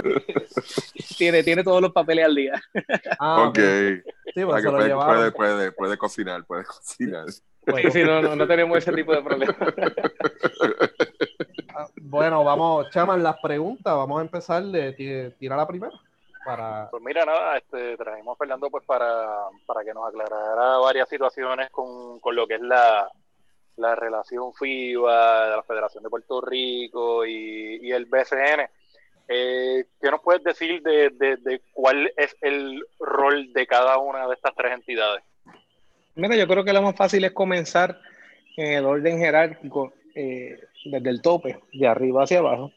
tiene, 1.18 1.44
tiene 1.44 1.64
todos 1.64 1.82
los 1.82 1.92
papeles 1.92 2.26
al 2.26 2.36
día. 2.36 2.62
Ah, 3.20 3.50
ok. 3.50 3.60
Sí, 4.34 4.46
pues 4.46 4.66
puede, 4.66 4.96
puede, 4.96 5.32
puede, 5.32 5.72
puede 5.72 5.98
cocinar, 5.98 6.46
puede 6.46 6.64
cocinar. 6.64 7.26
Pues 7.66 7.94
sí, 7.94 8.04
no, 8.04 8.22
no, 8.22 8.48
tenemos 8.48 8.78
ese 8.78 8.94
tipo 8.94 9.14
de 9.14 9.22
problemas. 9.22 9.56
Ah, 11.76 11.88
bueno, 12.02 12.44
vamos, 12.44 12.90
chaman, 12.90 13.22
las 13.22 13.38
preguntas. 13.40 13.94
Vamos 13.94 14.20
a 14.20 14.24
empezar 14.24 14.64
de 14.64 15.34
tirar 15.38 15.58
la 15.58 15.68
primera. 15.68 15.94
para... 16.46 16.90
Pues 16.90 17.04
mira, 17.04 17.26
nada, 17.26 17.58
este, 17.58 17.96
trajimos 17.98 18.36
a 18.36 18.38
Fernando 18.38 18.70
pues 18.70 18.84
para, 18.86 19.46
para 19.66 19.84
que 19.84 19.94
nos 19.94 20.08
aclarara 20.08 20.78
varias 20.78 21.08
situaciones 21.08 21.70
con, 21.70 22.20
con 22.20 22.36
lo 22.36 22.48
que 22.48 22.56
es 22.56 22.62
la, 22.62 23.10
la 23.79 23.95
relación 23.95 24.53
FIBA, 24.53 25.50
de 25.50 25.55
la 25.55 25.63
Federación 25.63 26.03
de 26.03 26.09
Puerto 26.09 26.41
Rico 26.41 27.25
y, 27.25 27.79
y 27.81 27.91
el 27.91 28.05
BCN. 28.05 28.69
Eh, 29.27 29.86
¿Qué 30.01 30.12
nos 30.12 30.21
puedes 30.21 30.43
decir 30.43 30.81
de, 30.81 31.12
de, 31.12 31.38
de, 31.38 31.62
cuál 31.71 32.12
es 32.17 32.36
el 32.41 32.83
rol 33.00 33.53
de 33.53 33.67
cada 33.67 33.98
una 34.00 34.27
de 34.27 34.33
estas 34.33 34.55
tres 34.55 34.74
entidades? 34.74 35.24
Mira, 36.15 36.36
yo 36.36 36.48
creo 36.48 36.63
que 36.63 36.74
lo 36.74 36.81
más 36.81 36.95
fácil 36.95 37.24
es 37.24 37.31
comenzar 37.31 38.00
en 38.57 38.74
el 38.74 38.86
orden 38.86 39.19
jerárquico 39.19 39.93
eh, 40.15 40.59
desde 40.86 41.09
el 41.09 41.21
tope, 41.21 41.59
de 41.71 41.88
arriba 41.88 42.24
hacia 42.24 42.39
abajo. 42.39 42.71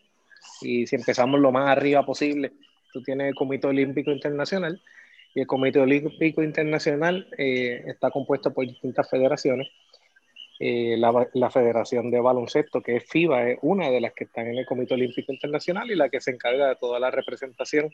Y 0.61 0.87
si 0.87 0.97
empezamos 0.97 1.41
lo 1.41 1.51
más 1.51 1.69
arriba 1.69 2.05
posible, 2.05 2.53
tú 2.93 3.03
tienes 3.03 3.29
el 3.29 3.35
Comité 3.35 3.67
Olímpico 3.67 4.11
Internacional 4.11 4.81
y 5.35 5.41
el 5.41 5.47
Comité 5.47 5.81
Olímpico 5.81 6.43
Internacional 6.43 7.27
eh, 7.39 7.83
está 7.87 8.11
compuesto 8.11 8.53
por 8.53 8.67
distintas 8.67 9.09
federaciones. 9.09 9.69
Eh, 10.65 10.97
la, 10.97 11.29
la, 11.35 11.51
Federación 11.51 12.13
de 12.13 12.21
Baloncesto, 12.21 12.81
que 12.83 12.95
es 12.95 13.05
FIBA, 13.11 13.51
es 13.51 13.59
una 13.63 13.91
de 13.91 14.01
las 14.01 14.13
que 14.13 14.23
están 14.23 14.47
en 14.47 14.59
el 14.59 14.65
Comité 14.65 14.95
Olímpico 14.95 15.33
Internacional 15.33 15.91
y 15.91 15.97
la 15.97 16.09
que 16.09 16.21
se 16.21 16.31
encarga 16.31 16.69
de 16.69 16.77
toda 16.77 17.01
la 17.01 17.11
representación 17.11 17.91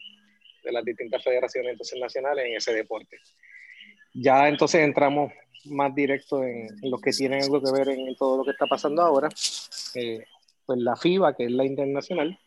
de 0.62 0.72
las 0.72 0.84
distintas 0.84 1.24
federaciones 1.24 1.72
internacionales 1.80 2.44
en 2.44 2.56
ese 2.56 2.74
deporte. 2.74 3.16
Ya 4.12 4.46
entonces 4.50 4.82
entramos 4.82 5.32
más 5.64 5.94
directo 5.94 6.44
en, 6.44 6.66
en 6.82 7.00
que 7.02 7.10
tiene 7.10 7.40
algo 7.40 7.62
que 7.62 7.72
ver 7.72 7.88
en, 7.88 8.06
en, 8.06 8.16
todo 8.16 8.36
lo 8.36 8.44
que 8.44 8.50
está 8.50 8.66
pasando 8.66 9.00
ahora. 9.00 9.30
Eh, 9.94 10.26
pues 10.66 10.78
la 10.78 10.94
FIBA, 10.94 11.36
que 11.36 11.46
es 11.46 11.50
la 11.50 11.64
internacional, 11.64 12.38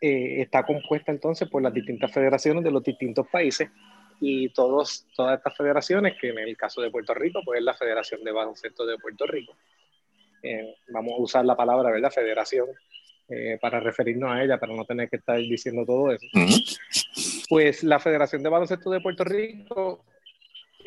eh, 0.00 0.42
está 0.42 0.62
compuesta 0.62 1.10
entonces 1.10 1.48
por 1.48 1.62
las 1.62 1.74
distintas 1.74 2.12
federaciones 2.12 2.62
de 2.62 2.70
los 2.70 2.84
distintos 2.84 3.26
países 3.26 3.70
y 4.20 4.48
todos, 4.50 5.06
todas 5.14 5.38
estas 5.38 5.56
federaciones, 5.56 6.16
que 6.20 6.30
en 6.30 6.38
el 6.38 6.56
caso 6.56 6.80
de 6.80 6.90
Puerto 6.90 7.14
Rico, 7.14 7.40
pues 7.44 7.58
es 7.58 7.64
la 7.64 7.74
Federación 7.74 8.24
de 8.24 8.32
Baloncesto 8.32 8.84
de 8.84 8.98
Puerto 8.98 9.26
Rico. 9.26 9.56
Eh, 10.42 10.74
vamos 10.88 11.14
a 11.18 11.22
usar 11.22 11.44
la 11.44 11.56
palabra, 11.56 11.90
¿verdad? 11.90 12.10
Federación, 12.10 12.68
eh, 13.28 13.58
para 13.60 13.80
referirnos 13.80 14.30
a 14.30 14.42
ella, 14.42 14.58
para 14.58 14.74
no 14.74 14.84
tener 14.84 15.08
que 15.08 15.16
estar 15.16 15.38
diciendo 15.38 15.84
todo 15.84 16.12
eso. 16.12 16.26
Uh 16.34 16.38
-huh. 16.38 17.46
Pues 17.48 17.82
la 17.82 17.98
Federación 17.98 18.42
de 18.42 18.48
Baloncesto 18.48 18.90
de 18.90 19.00
Puerto 19.00 19.24
Rico 19.24 20.04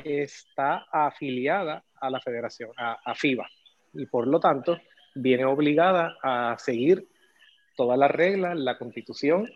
está 0.03 0.85
afiliada 0.91 1.83
a 1.99 2.09
la 2.09 2.19
Federación, 2.19 2.71
a, 2.77 2.97
a 3.03 3.15
FIBA, 3.15 3.47
y 3.93 4.05
por 4.05 4.27
lo 4.27 4.39
tanto 4.39 4.79
viene 5.15 5.45
obligada 5.45 6.17
a 6.23 6.55
seguir 6.57 7.07
todas 7.75 7.97
las 7.97 8.11
reglas, 8.11 8.57
la 8.57 8.77
constitución 8.77 9.49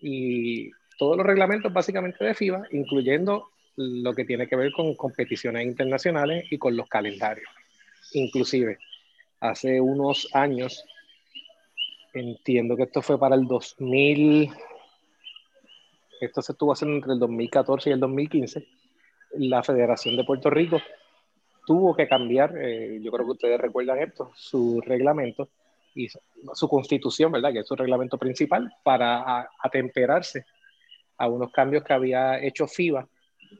y 0.00 0.70
todos 0.98 1.16
los 1.16 1.24
reglamentos 1.24 1.72
básicamente 1.72 2.22
de 2.22 2.34
FIBA, 2.34 2.64
incluyendo 2.72 3.48
lo 3.76 4.12
que 4.12 4.24
tiene 4.24 4.48
que 4.48 4.56
ver 4.56 4.72
con 4.72 4.94
competiciones 4.96 5.64
internacionales 5.64 6.44
y 6.50 6.58
con 6.58 6.76
los 6.76 6.88
calendarios. 6.88 7.48
Inclusive, 8.12 8.78
hace 9.40 9.80
unos 9.80 10.28
años, 10.34 10.84
entiendo 12.12 12.76
que 12.76 12.82
esto 12.82 13.00
fue 13.00 13.18
para 13.18 13.36
el 13.36 13.46
2000, 13.46 14.50
esto 16.20 16.42
se 16.42 16.52
estuvo 16.52 16.72
haciendo 16.72 16.96
entre 16.96 17.12
el 17.12 17.20
2014 17.20 17.90
y 17.90 17.92
el 17.92 18.00
2015, 18.00 18.66
la 19.34 19.62
Federación 19.62 20.16
de 20.16 20.24
Puerto 20.24 20.50
Rico 20.50 20.80
tuvo 21.64 21.94
que 21.94 22.08
cambiar, 22.08 22.56
eh, 22.58 22.98
yo 23.00 23.12
creo 23.12 23.26
que 23.26 23.32
ustedes 23.32 23.60
recuerdan 23.60 24.00
esto, 24.00 24.32
su 24.34 24.80
reglamento 24.80 25.50
y 25.94 26.08
su 26.08 26.68
constitución, 26.68 27.30
¿verdad? 27.30 27.52
Que 27.52 27.60
es 27.60 27.68
su 27.68 27.76
reglamento 27.76 28.18
principal, 28.18 28.72
para 28.82 29.48
atemperarse 29.60 30.46
a 31.18 31.28
unos 31.28 31.52
cambios 31.52 31.84
que 31.84 31.92
había 31.92 32.40
hecho 32.42 32.66
FIBA 32.66 33.06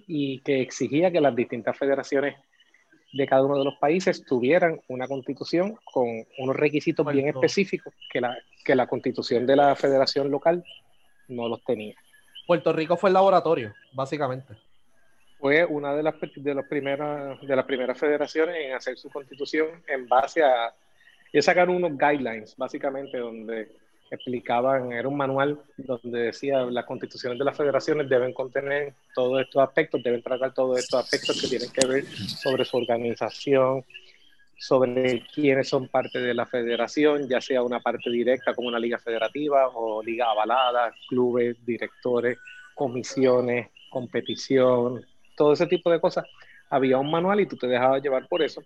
y 0.06 0.40
que 0.40 0.60
exigía 0.62 1.10
que 1.10 1.20
las 1.20 1.34
distintas 1.34 1.76
federaciones 1.76 2.36
de 3.12 3.26
cada 3.26 3.44
uno 3.44 3.58
de 3.58 3.64
los 3.64 3.74
países 3.76 4.24
tuvieran 4.24 4.80
una 4.88 5.08
constitución 5.08 5.76
con 5.84 6.06
unos 6.38 6.56
requisitos 6.56 7.06
bien 7.12 7.28
específicos 7.28 7.92
que 8.10 8.20
la, 8.20 8.36
que 8.64 8.74
la 8.74 8.86
constitución 8.86 9.46
de 9.46 9.56
la 9.56 9.74
federación 9.76 10.30
local 10.30 10.62
no 11.28 11.48
los 11.48 11.62
tenía. 11.64 11.94
Puerto 12.46 12.72
Rico 12.72 12.96
fue 12.96 13.10
el 13.10 13.14
laboratorio, 13.14 13.74
básicamente. 13.92 14.54
Fue 15.38 15.64
una 15.64 15.94
de 15.94 16.02
las, 16.02 16.14
de, 16.36 16.54
las 16.54 16.66
primeras, 16.66 17.40
de 17.40 17.56
las 17.56 17.64
primeras 17.64 17.98
federaciones 17.98 18.56
en 18.58 18.72
hacer 18.72 18.96
su 18.98 19.10
constitución 19.10 19.82
en 19.86 20.08
base 20.08 20.42
a... 20.42 20.74
Y 21.32 21.42
sacaron 21.42 21.76
unos 21.76 21.96
guidelines, 21.96 22.56
básicamente, 22.56 23.18
donde 23.18 23.68
explicaban, 24.14 24.92
era 24.92 25.08
un 25.08 25.16
manual 25.16 25.60
donde 25.76 26.20
decía 26.20 26.64
las 26.64 26.84
constituciones 26.84 27.38
de 27.38 27.44
las 27.44 27.56
federaciones 27.56 28.08
deben 28.08 28.32
contener 28.32 28.94
todos 29.14 29.40
estos 29.42 29.62
aspectos, 29.62 30.02
deben 30.02 30.22
tratar 30.22 30.54
todos 30.54 30.78
estos 30.78 31.04
aspectos 31.04 31.40
que 31.40 31.48
tienen 31.48 31.70
que 31.70 31.86
ver 31.86 32.04
sobre 32.06 32.64
su 32.64 32.76
organización, 32.76 33.84
sobre 34.58 35.22
quiénes 35.32 35.68
son 35.68 35.88
parte 35.88 36.18
de 36.18 36.34
la 36.34 36.46
federación, 36.46 37.28
ya 37.28 37.40
sea 37.40 37.62
una 37.62 37.80
parte 37.80 38.10
directa 38.10 38.54
como 38.54 38.68
una 38.68 38.78
liga 38.78 38.98
federativa 38.98 39.68
o 39.68 40.02
liga 40.02 40.30
avalada, 40.30 40.92
clubes, 41.08 41.56
directores, 41.64 42.38
comisiones, 42.74 43.68
competición, 43.88 45.04
todo 45.36 45.52
ese 45.52 45.66
tipo 45.66 45.90
de 45.90 46.00
cosas. 46.00 46.26
Había 46.70 46.98
un 46.98 47.10
manual 47.10 47.40
y 47.40 47.46
tú 47.46 47.56
te 47.56 47.66
dejabas 47.66 48.02
llevar 48.02 48.26
por 48.28 48.42
eso. 48.42 48.62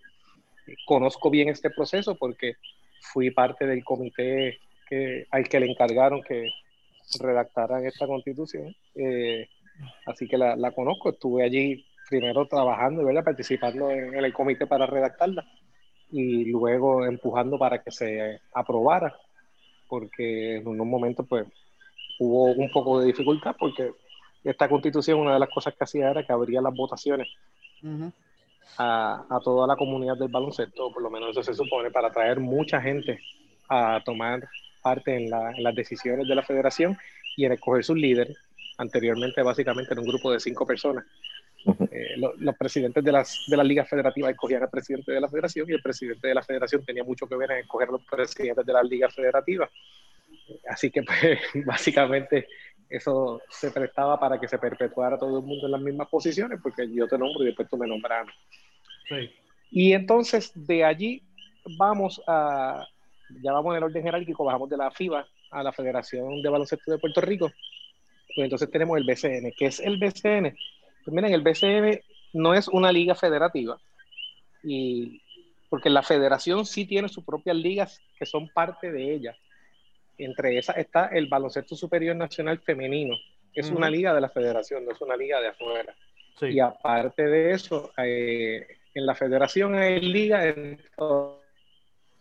Conozco 0.85 1.29
bien 1.29 1.49
este 1.49 1.69
proceso 1.69 2.15
porque 2.15 2.55
fui 2.99 3.29
parte 3.29 3.67
del 3.67 3.83
comité 3.83 4.59
que, 4.93 5.27
al 5.31 5.47
que 5.49 5.59
le 5.59 5.71
encargaron 5.71 6.21
que 6.21 6.49
redactaran 7.19 7.85
esta 7.85 8.05
constitución. 8.07 8.75
Eh, 8.95 9.49
así 10.05 10.27
que 10.27 10.37
la, 10.37 10.55
la, 10.55 10.71
conozco, 10.71 11.09
estuve 11.09 11.43
allí 11.43 11.85
primero 12.09 12.47
trabajando 12.47 13.03
¿verdad? 13.03 13.23
participando 13.23 13.89
en, 13.89 14.13
en, 14.13 14.25
el 14.25 14.33
comité 14.33 14.67
para 14.67 14.85
redactarla 14.85 15.45
y 16.11 16.45
luego 16.45 17.05
empujando 17.05 17.57
para 17.57 17.81
que 17.81 17.91
se 17.91 18.39
aprobara, 18.53 19.15
porque 19.87 20.57
en 20.57 20.67
unos 20.67 20.85
momentos 20.85 21.25
pues 21.27 21.47
hubo 22.19 22.51
un 22.51 22.69
poco 22.71 22.99
de 22.99 23.07
dificultad 23.07 23.55
porque 23.57 23.91
esta 24.43 24.69
constitución 24.69 25.19
una 25.19 25.33
de 25.33 25.39
las 25.39 25.49
cosas 25.49 25.73
que 25.73 25.83
hacía 25.83 26.11
era 26.11 26.23
que 26.25 26.33
abría 26.33 26.61
las 26.61 26.75
votaciones 26.75 27.27
uh 27.81 27.87
-huh. 27.87 28.13
a, 28.77 29.25
a, 29.27 29.39
toda 29.39 29.65
la 29.65 29.75
comunidad 29.75 30.17
del 30.17 30.29
baloncesto, 30.29 30.91
por 30.91 31.01
lo 31.01 31.09
menos 31.09 31.31
eso 31.31 31.41
se 31.41 31.55
supone, 31.55 31.89
para 31.89 32.09
atraer 32.09 32.39
mucha 32.39 32.79
gente 32.79 33.19
a 33.69 34.01
tomar 34.05 34.47
parte 34.83 35.15
en, 35.15 35.29
la, 35.29 35.51
en, 35.51 35.63
las 35.63 35.73
decisiones 35.73 36.27
de 36.27 36.35
la 36.35 36.43
federación 36.43 36.97
y 37.35 37.45
en 37.45 37.53
escoger 37.53 37.83
sus 37.83 37.97
líderes. 37.97 38.37
Anteriormente, 38.77 39.41
básicamente, 39.41 39.93
era 39.93 40.01
un 40.01 40.07
grupo 40.07 40.31
de 40.31 40.39
cinco 40.39 40.67
personas. 40.67 41.05
Uh 41.65 41.73
-huh. 41.73 41.89
eh, 41.91 42.17
lo, 42.17 42.33
los 42.37 42.57
presidentes 42.57 43.01
de 43.03 43.11
las, 43.11 43.45
de 43.47 43.55
las 43.55 43.65
ligas 43.65 43.87
federativas 43.87 44.31
escogían 44.31 44.63
al 44.63 44.69
presidente 44.69 45.13
de 45.13 45.21
la 45.21 45.29
federación 45.29 45.69
y 45.69 45.73
el 45.73 45.81
presidente 45.81 46.27
de 46.27 46.35
la 46.35 46.43
federación 46.43 46.83
tenía 46.83 47.05
mucho 47.05 47.25
que 47.25 47.37
ver 47.37 47.51
en 47.51 47.59
escoger 47.59 47.87
los 47.87 48.03
presidentes 48.03 48.65
de 48.65 48.73
las 48.73 48.83
ligas 48.83 49.15
federativas. 49.15 49.69
Así 50.69 50.91
que, 50.91 51.03
pues, 51.03 51.39
básicamente, 51.65 52.47
eso 52.89 53.41
se 53.49 53.71
prestaba 53.71 54.19
para 54.19 54.39
que 54.39 54.47
se 54.47 54.57
perpetuara 54.59 55.17
todo 55.17 55.39
el 55.39 55.45
mundo 55.45 55.65
en 55.65 55.71
las 55.71 55.81
mismas 55.81 56.07
posiciones, 56.09 56.59
porque 56.61 56.87
yo 56.93 57.07
te 57.07 57.17
nombro 57.17 57.43
y 57.43 57.47
después 57.47 57.67
tú 57.69 57.77
me 57.77 57.87
nombras. 57.87 58.27
Sí. 59.09 59.31
Y 59.71 59.93
entonces, 59.93 60.51
de 60.53 60.83
allí 60.83 61.23
vamos 61.77 62.21
a, 62.27 62.85
ya 63.41 63.51
vamos 63.53 63.71
en 63.71 63.77
el 63.77 63.83
orden 63.83 64.03
jerárquico, 64.03 64.43
bajamos 64.43 64.69
de 64.69 64.77
la 64.77 64.91
FIBA 64.91 65.27
a 65.51 65.63
la 65.63 65.71
Federación 65.71 66.41
de 66.41 66.49
Baloncesto 66.49 66.91
de 66.91 66.97
Puerto 66.97 67.21
Rico, 67.21 67.51
pues 68.35 68.45
entonces 68.45 68.69
tenemos 68.69 68.97
el 68.97 69.05
BCN. 69.05 69.53
¿Qué 69.57 69.67
es 69.67 69.79
el 69.79 69.97
BCN? 69.97 70.55
Pues 71.05 71.13
miren, 71.13 71.33
el 71.33 71.41
BCN 71.41 72.01
no 72.33 72.53
es 72.53 72.67
una 72.67 72.91
liga 72.91 73.15
federativa, 73.15 73.79
y 74.63 75.21
porque 75.69 75.89
la 75.89 76.03
federación 76.03 76.65
sí 76.65 76.85
tiene 76.85 77.09
sus 77.09 77.23
propias 77.23 77.55
ligas 77.55 78.01
que 78.17 78.25
son 78.25 78.47
parte 78.49 78.91
de 78.91 79.13
ella. 79.13 79.35
Entre 80.17 80.57
esas 80.57 80.77
está 80.77 81.07
el 81.07 81.27
Baloncesto 81.27 81.75
Superior 81.75 82.15
Nacional 82.15 82.59
Femenino, 82.59 83.15
que 83.51 83.61
es 83.61 83.69
uh 83.69 83.73
-huh. 83.73 83.77
una 83.77 83.89
liga 83.89 84.13
de 84.13 84.21
la 84.21 84.29
federación, 84.29 84.85
no 84.85 84.91
es 84.91 85.01
una 85.01 85.17
liga 85.17 85.41
de 85.41 85.47
afuera. 85.47 85.95
Sí. 86.39 86.47
Y 86.47 86.59
aparte 86.59 87.23
de 87.23 87.51
eso, 87.51 87.91
eh, 87.97 88.67
en 88.93 89.05
la 89.05 89.15
federación 89.15 89.75
hay 89.75 89.99
ligas 89.99 90.45
en 90.45 90.79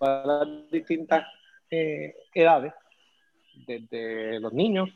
todas 0.02 0.48
las 0.48 0.70
distintas 0.70 1.26
eh, 1.70 2.14
edades, 2.34 2.72
desde 3.66 4.40
los 4.40 4.52
niños 4.52 4.88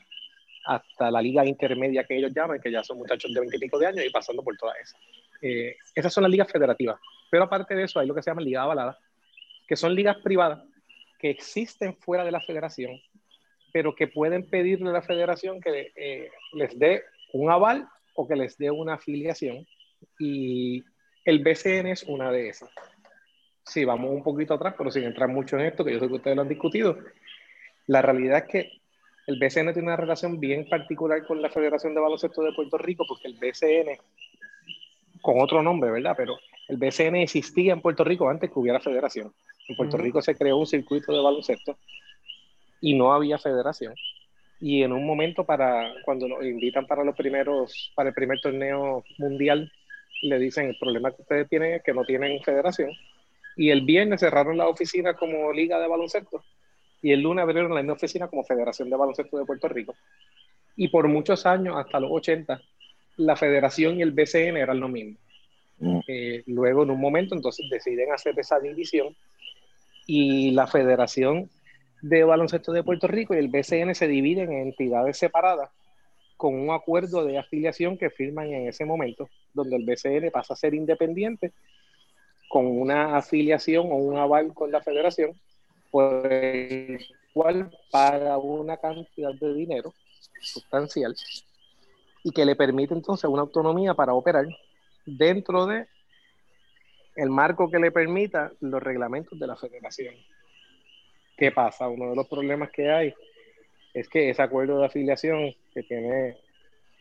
hasta 0.65 1.13
la 1.13 1.23
liga 1.23 1.47
intermedia 1.47 2.03
que 2.03 2.17
ellos 2.17 2.33
llaman, 2.35 2.61
que 2.61 2.73
ya 2.73 2.83
son 2.83 2.99
muchachos 2.99 3.33
de 3.33 3.39
veintipico 3.39 3.79
de 3.79 3.87
años 3.87 4.05
y 4.05 4.11
pasando 4.11 4.43
por 4.43 4.57
todas 4.57 4.77
esas. 4.83 5.01
Eh, 5.43 5.77
esas 5.95 6.13
son 6.13 6.25
las 6.25 6.31
ligas 6.33 6.51
federativas. 6.51 6.99
Pero 7.31 7.45
aparte 7.45 7.77
de 7.77 7.85
eso, 7.85 8.01
hay 8.01 8.09
lo 8.09 8.15
que 8.15 8.23
se 8.23 8.31
llama 8.31 8.43
liga 8.43 8.63
avalada, 8.63 8.99
que 9.69 9.77
son 9.77 9.95
ligas 9.95 10.17
privadas 10.25 10.65
que 11.21 11.31
existen 11.31 11.97
fuera 11.97 12.25
de 12.25 12.33
la 12.33 12.41
federación, 12.41 13.01
pero 13.73 13.95
que 13.95 14.09
pueden 14.09 14.51
pedirle 14.51 14.91
a 14.91 14.95
la 14.95 15.03
federación 15.03 15.61
que 15.61 15.93
eh, 15.95 16.31
les 16.53 16.77
dé 16.77 17.05
un 17.33 17.49
aval 17.51 17.89
o 18.15 18.27
que 18.27 18.35
les 18.35 18.59
dé 18.59 18.73
una 18.73 18.95
afiliación. 18.95 19.65
Y 20.19 20.83
el 21.25 21.45
BCN 21.45 21.87
es 21.87 22.03
una 22.03 22.33
de 22.33 22.49
esas. 22.49 22.71
Sí, 23.67 23.85
vamos 23.85 24.11
un 24.11 24.23
poquito 24.23 24.55
atrás, 24.55 24.75
pero 24.79 24.91
sin 24.91 25.05
entrar 25.05 25.29
mucho 25.29 25.59
en 25.59 25.67
esto, 25.67 25.85
que 25.85 25.93
yo 25.93 25.99
sé 25.99 26.07
que 26.07 26.15
ustedes 26.15 26.37
lo 26.37 26.43
han 26.43 26.49
discutido. 26.49 26.97
La 27.89 28.01
realidad 28.01 28.39
es 28.39 28.45
que 28.45 28.73
el 29.27 29.39
BCN 29.39 29.73
tiene 29.73 29.89
una 29.89 29.97
relación 29.97 30.39
bien 30.39 30.69
particular 30.69 31.27
con 31.27 31.43
la 31.43 31.51
Federación 31.51 31.95
de 31.95 32.01
Baloncesto 32.01 32.43
de 32.43 32.53
Puerto 32.53 32.79
Rico, 32.79 33.05
porque 33.09 33.27
el 33.27 33.35
BCN, 33.35 33.99
con 35.21 35.41
otro 35.41 35.63
nombre, 35.63 35.91
¿verdad? 35.91 36.15
Pero 36.17 36.39
el 36.69 36.77
BCN 36.77 37.17
existía 37.17 37.73
en 37.73 37.81
Puerto 37.81 38.05
Rico 38.05 38.29
antes 38.29 38.51
que 38.51 38.59
hubiera 38.59 38.79
federación. 38.79 39.33
En 39.69 39.77
Puerto 39.77 39.97
Rico 39.97 40.23
se 40.23 40.37
creó 40.37 40.59
un 40.59 40.67
circuito 40.67 41.13
de 41.13 41.21
baloncesto 41.21 41.77
y 42.81 42.95
no 42.95 43.13
había 43.13 43.37
federación. 43.37 43.95
Y 44.61 44.85
en 44.85 44.93
un 44.93 45.05
momento 45.05 45.45
para 45.45 45.93
cuando 46.05 46.29
nos 46.29 46.45
invitan 46.45 46.87
para 46.87 47.03
los 47.03 47.17
primeros, 47.17 47.93
para 47.97 48.11
el 48.11 48.15
primer 48.15 48.41
torneo 48.41 49.05
mundial, 49.19 49.71
le 50.23 50.39
dicen 50.39 50.69
el 50.69 50.79
problema 50.79 51.11
que 51.11 51.23
ustedes 51.23 51.49
tienen 51.49 51.75
es 51.75 51.83
que 51.83 51.93
no 51.93 52.05
tienen 52.05 52.41
federación. 52.43 52.93
Y 53.57 53.71
el 53.71 53.83
viernes 53.83 54.21
cerraron 54.21 54.59
la 54.59 54.69
oficina 54.69 55.15
como 55.15 55.53
liga 55.53 55.81
de 55.81 55.89
baloncesto 55.89 56.45
y 57.03 57.13
el 57.13 57.21
lunes 57.21 57.43
abrieron 57.43 57.75
la 57.75 57.83
misma 57.83 57.95
oficina 57.95 58.29
como 58.29 58.45
Federación 58.45 58.91
de 58.91 58.97
Baloncesto 58.97 59.39
de 59.39 59.45
Puerto 59.45 59.69
Rico. 59.69 59.95
Y 60.77 60.89
por 60.89 61.09
muchos 61.09 61.47
años, 61.47 61.77
hasta 61.77 62.01
los 62.01 62.11
80, 62.11 62.61
la 63.19 63.37
federación 63.37 63.99
y 63.99 64.03
el 64.03 64.13
BCN 64.13 64.57
eran 64.57 64.81
lo 64.81 64.89
mismo. 64.89 65.17
Mm. 65.79 66.01
Eh, 66.07 66.43
luego, 66.47 66.83
en 66.83 66.91
un 66.91 67.01
momento, 67.01 67.35
entonces 67.35 67.67
deciden 67.71 68.13
hacer 68.13 68.39
esa 68.39 68.59
división 68.61 69.15
y 70.07 70.51
la 70.53 70.67
Federación 70.67 71.51
de 72.03 72.25
Baloncesto 72.25 72.73
de 72.73 72.83
Puerto 72.83 73.07
Rico 73.07 73.35
y 73.35 73.39
el 73.39 73.49
BCN 73.49 73.95
se 73.95 74.07
dividen 74.07 74.53
en 74.53 74.63
entidades 74.69 75.17
separadas 75.17 75.71
con 76.37 76.55
un 76.55 76.71
acuerdo 76.71 77.25
de 77.25 77.39
afiliación 77.39 77.97
que 77.97 78.11
firman 78.11 78.53
en 78.53 78.69
ese 78.69 78.85
momento, 78.85 79.29
donde 79.55 79.77
el 79.77 79.85
BCN 79.85 80.31
pasa 80.31 80.53
a 80.53 80.57
ser 80.57 80.75
independiente 80.75 81.53
con 82.49 82.67
una 82.67 83.17
afiliación 83.17 83.87
o 83.91 83.97
un 83.97 84.17
aval 84.17 84.53
con 84.55 84.71
la 84.71 84.81
federación, 84.83 85.33
por 85.91 86.33
el 86.33 87.05
cual 87.33 87.71
paga 87.91 88.39
una 88.39 88.77
cantidad 88.77 89.35
de 89.35 89.55
dinero 89.55 89.93
sustancial 90.41 91.15
y 92.23 92.31
que 92.31 92.45
le 92.45 92.57
permite 92.57 92.95
entonces 92.95 93.29
una 93.31 93.43
autonomía 93.43 93.95
para 93.95 94.15
operar 94.15 94.47
dentro 95.05 95.67
de 95.67 95.87
el 97.15 97.31
marco 97.31 97.71
que 97.71 97.79
le 97.79 97.91
permita 97.91 98.53
los 98.61 98.83
reglamentos 98.83 99.39
de 99.39 99.47
la 99.47 99.57
federación. 99.57 100.15
¿Qué 101.37 101.51
pasa? 101.53 101.89
Uno 101.89 102.11
de 102.11 102.17
los 102.17 102.29
problemas 102.29 102.71
que 102.71 102.91
hay 102.91 103.15
es 103.95 104.09
que 104.09 104.31
ese 104.31 104.43
acuerdo 104.43 104.79
de 104.81 104.87
afiliación 104.87 105.55
que 105.73 105.83
tiene 105.83 106.37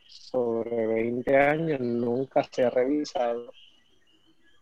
sobre 0.07 0.87
20 0.87 1.37
años 1.37 1.79
nunca 1.79 2.43
se 2.43 2.63
ha 2.63 2.69
revisado 2.69 3.51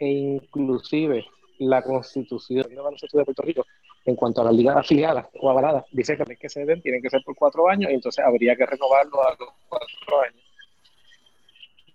inclusive 0.07 1.25
la 1.59 1.81
constitución 1.81 2.67
de 2.69 3.25
Puerto 3.25 3.41
Rico 3.41 3.65
en 4.05 4.15
cuanto 4.15 4.41
a 4.41 4.45
las 4.45 4.53
ligas 4.53 4.75
afiliadas 4.75 5.27
o 5.39 5.49
avaladas 5.49 5.85
dice 5.91 6.17
que, 6.17 6.35
que 6.35 6.49
se 6.49 6.65
den 6.65 6.81
tienen 6.81 7.01
que 7.01 7.09
ser 7.09 7.21
por 7.23 7.35
cuatro 7.35 7.69
años 7.69 7.91
y 7.91 7.93
entonces 7.93 8.23
habría 8.23 8.55
que 8.55 8.65
renovarlo 8.65 9.25
a 9.25 9.35
los 9.39 9.49
cuatro 9.69 10.21
años 10.21 10.43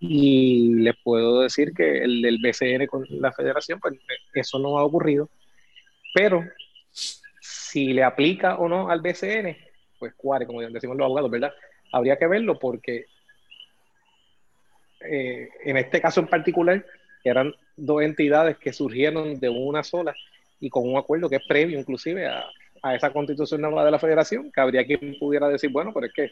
y 0.00 0.75
les 0.75 0.95
puedo 1.03 1.41
decir 1.41 1.73
que 1.75 2.05
el 2.05 2.23
del 2.23 2.38
BCN 2.41 2.87
con 2.87 3.05
la 3.11 3.33
federación 3.33 3.81
pues 3.81 3.95
eso 4.33 4.59
no 4.59 4.79
ha 4.79 4.85
ocurrido 4.85 5.29
pero 6.15 6.45
si 7.69 7.93
le 7.93 8.03
aplica 8.03 8.57
o 8.57 8.69
no 8.69 8.91
al 8.91 9.00
BCN, 9.00 9.57
pues 9.99 10.15
cuare, 10.15 10.47
como 10.47 10.61
decimos 10.62 10.97
los 10.97 11.05
abogados, 11.05 11.31
¿verdad? 11.31 11.53
Habría 11.93 12.17
que 12.17 12.27
verlo 12.27 12.59
porque 12.59 13.07
eh, 15.00 15.49
en 15.65 15.77
este 15.77 16.00
caso 16.00 16.21
en 16.21 16.27
particular 16.29 16.85
eran 17.28 17.54
dos 17.76 18.02
entidades 18.02 18.58
que 18.58 18.73
surgieron 18.73 19.38
de 19.38 19.49
una 19.49 19.82
sola 19.82 20.14
y 20.61 20.70
con 20.70 20.88
un 20.88 20.97
acuerdo 20.97 21.28
que 21.28 21.37
es 21.37 21.47
previo 21.47 21.78
inclusive 21.78 22.26
a, 22.26 22.44
esa 22.94 23.12
constitución 23.12 23.61
nueva 23.61 23.85
de 23.85 23.90
la 23.90 23.98
federación, 23.98 24.53
que 24.53 24.61
habría 24.61 24.87
quien 24.87 25.18
pudiera 25.18 25.48
decir, 25.48 25.70
bueno, 25.70 25.92
pero 25.92 26.07
es 26.07 26.12
que 26.12 26.31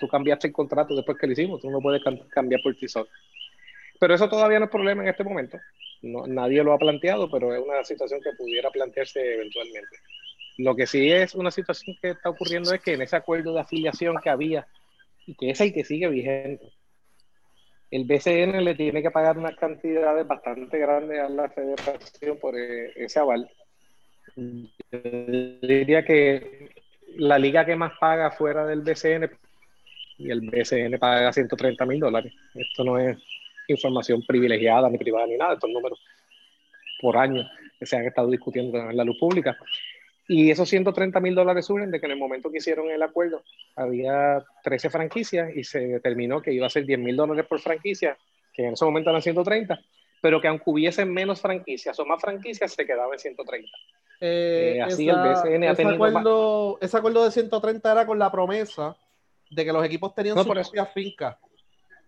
tú 0.00 0.08
cambiaste 0.08 0.46
el 0.46 0.52
contrato 0.52 0.96
después 0.96 1.18
que 1.18 1.26
lo 1.26 1.34
hicimos, 1.34 1.60
tú 1.60 1.70
no 1.70 1.80
puedes 1.80 2.02
cambiar 2.30 2.62
por 2.62 2.74
ti 2.74 2.88
solo. 2.88 3.08
Pero 4.00 4.14
eso 4.14 4.28
todavía 4.28 4.58
no 4.58 4.64
es 4.64 4.70
problema 4.70 5.02
en 5.02 5.10
este 5.10 5.22
momento. 5.22 5.58
No, 6.00 6.26
nadie 6.26 6.64
lo 6.64 6.72
ha 6.72 6.78
planteado, 6.78 7.30
pero 7.30 7.54
es 7.54 7.62
una 7.62 7.84
situación 7.84 8.20
que 8.20 8.32
pudiera 8.32 8.70
plantearse 8.70 9.34
eventualmente. 9.34 9.96
Lo 10.58 10.74
que 10.74 10.86
sí 10.86 11.12
es 11.12 11.34
una 11.34 11.50
situación 11.50 11.96
que 12.00 12.10
está 12.10 12.30
ocurriendo 12.30 12.72
es 12.74 12.80
que 12.80 12.94
en 12.94 13.02
ese 13.02 13.16
acuerdo 13.16 13.54
de 13.54 13.60
afiliación 13.60 14.16
que 14.22 14.30
había, 14.30 14.66
y 15.26 15.34
que 15.34 15.50
es 15.50 15.60
el 15.60 15.72
que 15.72 15.84
sigue 15.84 16.08
vigente, 16.08 16.72
el 17.92 18.04
BCN 18.04 18.64
le 18.64 18.74
tiene 18.74 19.02
que 19.02 19.10
pagar 19.10 19.36
unas 19.36 19.54
cantidades 19.54 20.26
bastante 20.26 20.78
grandes 20.78 21.20
a 21.20 21.28
la 21.28 21.50
federación 21.50 22.38
por 22.40 22.56
e, 22.56 22.90
ese 22.96 23.18
aval. 23.18 23.48
Yo 24.34 24.98
diría 25.60 26.02
que 26.02 26.70
la 27.16 27.38
liga 27.38 27.66
que 27.66 27.76
más 27.76 27.92
paga 28.00 28.30
fuera 28.30 28.64
del 28.64 28.80
BCN, 28.80 29.30
y 30.16 30.30
el 30.30 30.40
BCN 30.40 30.98
paga 30.98 31.34
130 31.34 31.84
mil 31.84 32.00
dólares. 32.00 32.32
Esto 32.54 32.82
no 32.82 32.98
es 32.98 33.18
información 33.68 34.22
privilegiada, 34.26 34.88
ni 34.88 34.96
privada, 34.96 35.26
ni 35.26 35.36
nada, 35.36 35.54
estos 35.54 35.70
números 35.70 36.00
por 36.98 37.18
año 37.18 37.46
que 37.78 37.84
se 37.84 37.96
han 37.96 38.06
estado 38.06 38.30
discutiendo 38.30 38.78
en 38.78 38.96
la 38.96 39.04
luz 39.04 39.18
pública. 39.18 39.58
Y 40.28 40.50
esos 40.50 40.68
130 40.68 41.18
mil 41.20 41.34
dólares 41.34 41.66
suben 41.66 41.90
de 41.90 41.98
que 41.98 42.06
en 42.06 42.12
el 42.12 42.18
momento 42.18 42.50
que 42.50 42.58
hicieron 42.58 42.90
el 42.90 43.02
acuerdo 43.02 43.42
había 43.76 44.42
13 44.62 44.90
franquicias 44.90 45.50
y 45.54 45.64
se 45.64 45.80
determinó 45.80 46.40
que 46.40 46.52
iba 46.52 46.66
a 46.66 46.70
ser 46.70 46.86
10 46.86 46.98
mil 47.00 47.16
dólares 47.16 47.46
por 47.48 47.60
franquicia, 47.60 48.16
que 48.52 48.66
en 48.66 48.74
ese 48.74 48.84
momento 48.84 49.10
eran 49.10 49.22
130, 49.22 49.80
pero 50.20 50.40
que 50.40 50.48
aunque 50.48 50.64
hubiesen 50.66 51.12
menos 51.12 51.40
franquicias 51.40 51.98
o 51.98 52.06
más 52.06 52.20
franquicias, 52.20 52.72
se 52.72 52.86
quedaba 52.86 53.12
en 53.12 53.18
130. 53.18 53.68
Eh, 54.20 54.74
eh, 54.76 54.82
así 54.82 55.08
el 55.08 55.16
BCN 55.16 55.64
ha 55.64 55.74
tenido 55.74 55.94
acuerdo, 55.96 56.78
ese 56.80 56.96
acuerdo 56.96 57.24
de 57.24 57.32
130 57.32 57.90
era 57.90 58.06
con 58.06 58.18
la 58.20 58.30
promesa 58.30 58.96
de 59.50 59.64
que 59.64 59.72
los 59.72 59.84
equipos 59.84 60.14
tenían 60.14 60.38
su 60.38 60.48
propia 60.48 60.86
finca, 60.86 61.38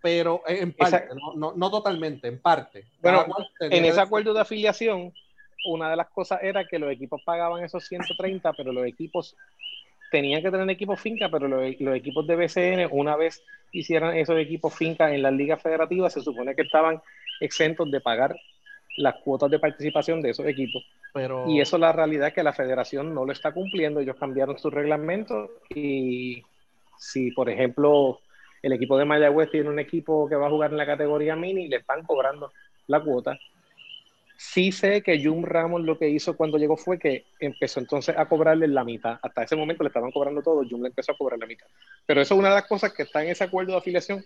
pero 0.01 0.43
en 0.47 0.73
parte, 0.73 1.09
no, 1.35 1.55
no, 1.57 1.71
totalmente, 1.71 2.29
en 2.29 2.41
parte. 2.41 2.85
Bueno, 3.01 3.27
en 3.59 3.85
ese 3.85 4.01
acuerdo 4.01 4.33
de 4.33 4.41
afiliación 4.41 5.13
una 5.67 5.91
de 5.91 5.97
las 5.97 6.09
cosas 6.09 6.41
era 6.43 6.67
que 6.67 6.79
los 6.79 6.91
equipos 6.91 7.23
pagaban 7.25 7.65
esos 7.65 7.85
130, 7.85 8.53
pero 8.53 8.73
los 8.73 8.87
equipos 8.87 9.37
tenían 10.11 10.43
que 10.43 10.51
tener 10.51 10.69
equipos 10.71 11.01
finca, 11.01 11.29
pero 11.29 11.49
los, 11.49 11.63
equipos 11.65 12.27
de 12.27 12.37
BCN, 12.37 12.89
una 12.93 13.17
vez 13.17 13.43
hicieran 13.73 14.17
esos 14.17 14.39
equipos 14.39 14.73
finca 14.73 15.13
en 15.13 15.23
las 15.23 15.33
ligas 15.33 15.61
federativas, 15.61 16.13
se 16.13 16.21
supone 16.21 16.55
que 16.55 16.63
estaban 16.63 17.03
exentos 17.41 17.91
de 17.91 18.01
pagar 18.01 18.37
las 18.97 19.17
cuotas 19.17 19.51
de 19.51 19.59
participación 19.59 20.23
de 20.23 20.31
esos 20.31 20.47
equipos. 20.47 20.85
Pero... 21.13 21.49
Y 21.49 21.61
eso 21.61 21.79
la 21.79 21.93
realidad 21.93 22.29
es 22.29 22.35
que 22.35 22.45
la 22.45 22.53
federación 22.53 23.13
no 23.13 23.25
lo 23.25 23.33
está 23.33 23.53
cumpliendo, 23.53 24.01
ellos 24.01 24.17
cambiaron 24.17 24.59
su 24.59 24.71
reglamento 24.71 25.51
y 25.75 26.45
si, 26.97 27.33
por 27.33 27.51
ejemplo, 27.51 28.21
el 28.63 28.73
equipo 28.73 28.97
de 28.97 29.05
Mayagüez 29.05 29.51
tiene 29.51 29.69
un 29.69 29.81
equipo 29.81 30.29
que 30.29 30.37
va 30.37 30.47
a 30.47 30.51
jugar 30.51 30.71
en 30.71 30.77
la 30.77 30.87
categoría 30.87 31.35
mini, 31.35 31.69
le 31.69 31.79
están 31.79 32.05
cobrando 32.05 32.53
la 32.87 33.01
cuota 33.01 33.37
Sí 34.37 34.73
sé 34.73 35.03
que 35.03 35.23
Jum 35.25 35.45
Ramos 35.45 35.83
lo 35.83 35.99
que 35.99 36.09
hizo 36.09 36.37
cuando 36.37 36.59
llegó 36.59 36.77
fue 36.77 36.99
que 36.99 37.25
empezó 37.39 37.81
entonces 37.81 38.17
a 38.17 38.27
cobrarle 38.27 38.67
la 38.69 38.85
mitad. 38.85 39.19
Hasta 39.23 39.45
ese 39.45 39.57
momento 39.57 39.85
le 39.85 39.89
estaban 39.89 40.11
cobrando 40.11 40.43
todo, 40.43 40.65
Jum 40.69 40.83
le 40.83 40.89
empezó 40.89 41.13
a 41.13 41.17
cobrar 41.17 41.39
la 41.39 41.47
mitad. 41.47 41.67
Pero 42.05 42.21
eso 42.21 42.35
es 42.35 42.41
una 42.41 42.49
de 42.49 42.57
las 42.57 42.67
cosas 42.67 42.93
que 42.93 43.05
está 43.05 43.23
en 43.23 43.31
ese 43.31 43.45
acuerdo 43.45 43.73
de 43.73 43.79
afiliación 43.79 44.25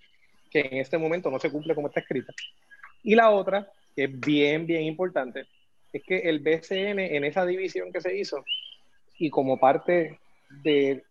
que 0.51 0.61
en 0.61 0.79
este 0.79 0.99
momento 0.99 1.31
no 1.31 1.38
se 1.38 1.51
cumple 1.51 1.75
como 1.75 1.88
está 1.88 2.01
escrita. 2.01 2.33
Y 3.03 3.14
la 3.14 3.31
otra, 3.31 3.71
que 3.94 4.05
es 4.05 4.21
bien, 4.21 4.66
bien 4.66 4.83
importante, 4.83 5.47
es 5.92 6.03
que 6.03 6.18
el 6.18 6.40
BCN 6.40 6.99
en 6.99 7.25
esa 7.25 7.44
división 7.44 7.92
que 7.92 8.01
se 8.01 8.16
hizo 8.16 8.44
y 9.18 9.31
como 9.31 9.59
parte 9.59 10.18
de 10.62 11.03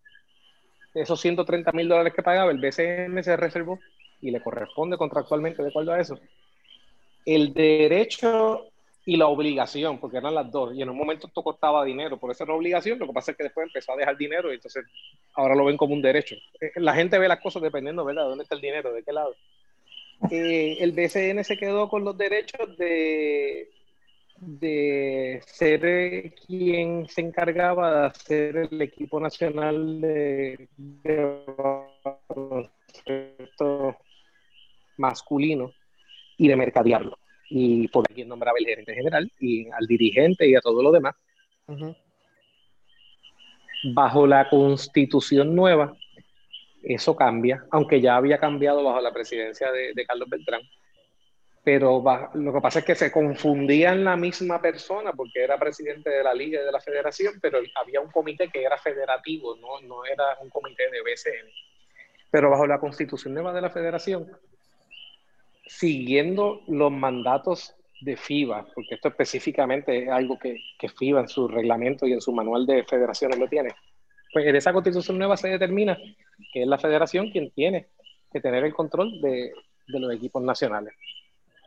esos 0.93 1.19
130 1.21 1.71
mil 1.71 1.87
dólares 1.87 2.13
que 2.13 2.23
pagaba, 2.23 2.51
el 2.51 2.59
BCN 2.59 3.23
se 3.23 3.37
reservó 3.37 3.79
y 4.21 4.31
le 4.31 4.41
corresponde 4.41 4.97
contractualmente 4.97 5.61
de 5.61 5.69
acuerdo 5.69 5.93
a 5.93 5.99
eso, 5.99 6.19
el 7.25 7.53
derecho 7.53 8.65
y 9.07 9.15
la 9.15 9.27
obligación, 9.27 9.99
porque 9.99 10.17
eran 10.17 10.35
las 10.35 10.51
dos, 10.51 10.75
y 10.75 10.81
en 10.81 10.89
un 10.89 10.97
momento 10.97 11.27
esto 11.27 11.41
costaba 11.41 11.85
dinero, 11.85 12.17
por 12.17 12.29
eso 12.29 12.43
era 12.43 12.53
obligación, 12.53 12.99
lo 12.99 13.07
que 13.07 13.13
pasa 13.13 13.31
es 13.31 13.37
que 13.37 13.45
después 13.45 13.65
empezó 13.65 13.93
a 13.93 13.95
dejar 13.95 14.17
dinero 14.17 14.51
y 14.51 14.55
entonces 14.55 14.83
ahora 15.33 15.55
lo 15.55 15.63
ven 15.63 15.77
como 15.77 15.93
un 15.93 16.01
derecho. 16.01 16.35
Eh, 16.59 16.73
la 16.75 16.93
gente 16.93 17.17
ve 17.17 17.29
las 17.29 17.39
cosas 17.39 17.61
dependiendo, 17.61 18.03
¿verdad?, 18.03 18.23
de 18.23 18.27
dónde 18.27 18.43
está 18.43 18.55
el 18.55 18.61
dinero, 18.61 18.91
de 18.91 19.03
qué 19.03 19.13
lado. 19.13 19.33
Eh, 20.29 20.79
el 20.81 20.91
BCN 20.91 21.41
se 21.45 21.55
quedó 21.55 21.87
con 21.87 22.03
los 22.03 22.17
derechos 22.17 22.77
de, 22.77 23.69
de 24.41 25.41
ser 25.45 26.33
quien 26.45 27.07
se 27.07 27.21
encargaba 27.21 28.01
de 28.01 28.07
hacer 28.07 28.57
el 28.57 28.81
equipo 28.81 29.21
nacional 29.21 30.01
de, 30.01 30.67
de 30.75 31.43
masculino 34.97 35.71
y 36.35 36.49
de 36.49 36.55
mercadearlo 36.57 37.17
y 37.49 37.87
por 37.87 38.05
quien 38.07 38.27
nombraba 38.27 38.57
el 38.59 38.65
gerente 38.65 38.93
general 38.93 39.31
y 39.39 39.69
al 39.69 39.85
dirigente 39.87 40.47
y 40.47 40.55
a 40.55 40.61
todo 40.61 40.81
lo 40.81 40.91
demás. 40.91 41.15
Bajo 43.93 44.27
la 44.27 44.49
constitución 44.49 45.55
nueva, 45.55 45.95
eso 46.83 47.15
cambia, 47.15 47.65
aunque 47.71 48.01
ya 48.01 48.15
había 48.15 48.37
cambiado 48.37 48.83
bajo 48.83 49.01
la 49.01 49.13
presidencia 49.13 49.71
de, 49.71 50.05
Carlos 50.05 50.29
Beltrán. 50.29 50.61
pero 51.63 52.03
lo 52.33 52.53
que 52.53 52.61
pasa 52.61 52.79
es 52.79 52.85
que 52.85 52.95
se 52.95 53.11
confundían 53.11 54.03
la 54.03 54.15
misma 54.15 54.61
persona 54.61 55.11
porque 55.11 55.43
era 55.43 55.59
presidente 55.59 56.09
de 56.09 56.23
la 56.23 56.33
liga 56.33 56.61
y 56.61 56.65
de 56.65 56.71
la 56.71 56.79
federación, 56.79 57.35
pero 57.41 57.59
había 57.75 57.99
un 58.01 58.11
comité 58.11 58.49
que 58.49 58.63
era 58.63 58.77
federativo, 58.77 59.55
no, 59.57 59.81
no 59.81 60.05
era 60.05 60.37
un 60.41 60.49
comité 60.49 60.89
de 60.89 61.01
BCN. 61.01 61.49
Pero 62.31 62.49
bajo 62.49 62.67
la 62.67 62.79
constitución 62.79 63.33
nueva 63.33 63.53
de 63.53 63.61
la 63.61 63.69
federación, 63.69 64.31
siguiendo 65.67 66.61
los 66.67 66.91
mandatos 66.91 67.75
de 68.01 68.15
FIBA, 68.15 68.67
porque 68.73 68.95
esto 68.95 69.09
específicamente 69.09 70.03
es 70.03 70.09
algo 70.09 70.37
que, 70.37 70.57
que 70.77 70.89
FIBA 70.89 71.21
en 71.21 71.27
su 71.27 71.47
reglamento 71.47 72.05
y 72.05 72.13
en 72.13 72.21
su 72.21 72.31
manual 72.31 72.65
de 72.65 72.83
federaciones 72.83 73.39
lo 73.39 73.47
tiene, 73.47 73.69
pues 74.31 74.45
en 74.45 74.55
esa 74.55 74.73
constitución 74.73 75.17
nueva 75.17 75.37
se 75.37 75.47
determina 75.47 75.97
que 76.53 76.61
es 76.61 76.67
la 76.67 76.77
federación 76.77 77.31
quien 77.31 77.51
tiene 77.51 77.87
que 78.31 78.39
tener 78.39 78.63
el 78.63 78.73
control 78.73 79.19
de, 79.21 79.51
de 79.87 79.99
los 79.99 80.13
equipos 80.13 80.43
nacionales. 80.43 80.93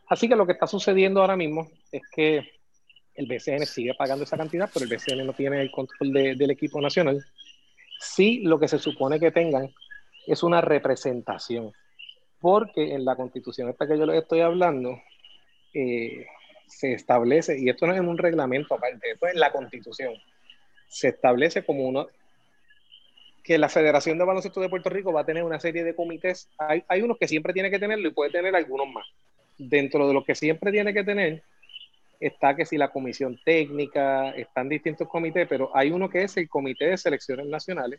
Así 0.09 0.29
que 0.29 0.37
lo 0.37 0.47
que 0.47 0.53
está 0.53 0.67
sucediendo 0.67 1.21
ahora 1.21 1.37
mismo 1.37 1.69
es 1.91 2.03
que 2.15 2.61
el 3.15 3.27
BCN 3.27 3.67
sigue 3.67 3.95
pagando 3.95 4.25
esa 4.25 4.37
cantidad, 4.37 4.71
pero 4.73 4.85
el 4.85 4.91
BCN 4.91 5.27
no 5.27 5.33
tiene 5.33 5.61
el 5.61 5.71
control 5.71 6.13
del 6.13 6.51
equipo 6.51 6.81
nacional. 6.81 7.25
Sí, 7.99 8.41
lo 8.45 8.59
que 8.59 8.69
se 8.69 8.79
supone 8.79 9.21
que 9.21 9.31
tengan 9.31 9.73
es 10.27 10.43
una 10.43 10.61
representación, 10.61 11.73
porque 12.41 12.95
en 12.95 13.05
la 13.05 13.17
constitución 13.17 13.69
esta 13.69 13.87
que 13.87 13.99
yo 13.99 14.07
les 14.07 14.23
estoy 14.23 14.41
hablando, 14.41 15.01
eh, 15.75 16.27
se 16.67 16.93
establece, 16.93 17.59
y 17.59 17.69
esto 17.69 17.87
no 17.87 17.93
es 17.93 17.99
en 17.99 18.09
un 18.09 18.19
reglamento 18.19 18.75
aparte, 18.75 19.13
esto 19.13 19.27
es 19.27 19.35
en 19.35 19.41
la 19.41 19.53
constitución, 19.53 20.15
se 20.89 21.09
establece 21.09 21.65
como 21.65 21.85
uno, 21.85 22.09
que 23.43 23.59
la 23.59 23.69
Federación 23.69 24.19
de 24.19 24.25
Baloncesto 24.25 24.61
de 24.61 24.69
Puerto 24.69 24.91
Rico 24.91 25.13
va 25.13 25.23
a 25.23 25.27
tener 25.27 25.43
una 25.43 25.61
serie 25.61 25.85
de 25.85 25.95
comités, 25.95 26.49
hay, 26.59 26.85
hay 26.89 27.03
unos 27.03 27.19
que 27.19 27.29
siempre 27.29 27.53
tiene 27.53 27.71
que 27.71 27.79
tenerlo 27.79 28.09
y 28.09 28.13
puede 28.13 28.31
tener 28.31 28.55
algunos 28.55 28.89
más. 28.89 29.07
Dentro 29.59 30.07
de 30.09 30.15
lo 30.15 30.25
que 30.25 30.35
siempre 30.35 30.71
tiene 30.71 30.95
que 30.95 31.05
tener, 31.05 31.43
está 32.21 32.55
que 32.55 32.67
si 32.67 32.77
la 32.77 32.89
comisión 32.89 33.41
técnica, 33.45 34.31
están 34.31 34.69
distintos 34.69 35.09
comités, 35.09 35.49
pero 35.49 35.71
hay 35.75 35.91
uno 35.91 36.09
que 36.09 36.23
es 36.23 36.37
el 36.37 36.49
Comité 36.49 36.87
de 36.87 36.99
Selecciones 36.99 37.47
Nacionales. 37.47 37.99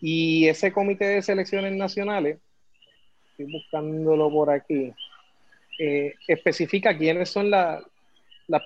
Y 0.00 0.48
ese 0.48 0.72
Comité 0.72 1.06
de 1.06 1.22
Selecciones 1.22 1.72
Nacionales, 1.72 2.38
estoy 3.32 3.52
buscándolo 3.52 4.30
por 4.30 4.50
aquí, 4.50 4.92
eh, 5.78 6.14
especifica 6.28 6.96
quiénes 6.96 7.30
son 7.30 7.50
las 7.50 7.82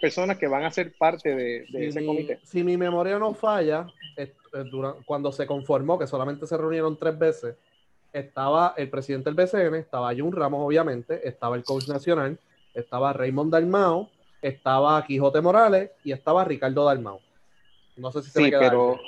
personas 0.01 0.39
que 0.39 0.49
van 0.49 0.65
a 0.65 0.71
ser 0.71 0.93
parte 0.97 1.35
de, 1.35 1.67
ese 1.73 2.05
comité. 2.05 2.41
Si 2.43 2.63
mi 2.63 2.77
memoria 2.77 3.19
no 3.19 3.35
falla, 3.35 3.87
cuando 5.05 5.33
se 5.33 5.47
conformó, 5.47 5.99
que 5.99 6.07
solamente 6.07 6.47
se 6.47 6.57
reunieron 6.57 6.99
tres 6.99 7.19
veces, 7.19 7.57
estaba 8.13 8.75
el 8.77 8.89
presidente 8.91 9.31
del 9.31 9.35
BCN, 9.35 9.75
estaba 9.77 10.15
Jun 10.15 10.33
Ramos, 10.33 10.61
obviamente, 10.65 11.27
estaba 11.29 11.57
el 11.57 11.65
coach 11.65 11.89
nacional, 11.89 12.39
estaba 12.75 13.13
Raymond 13.13 13.53
Dalmao, 13.53 14.11
estaba 14.43 15.05
Quijote 15.07 15.41
Morales 15.41 15.91
y 16.05 16.13
estaba 16.13 16.45
Ricardo 16.45 16.85
Dalmao. 16.85 17.21
No 17.97 18.13
sé 18.13 18.23
si 18.23 18.31
se 18.31 18.45
sí, 18.45 18.51
pero, 18.51 18.99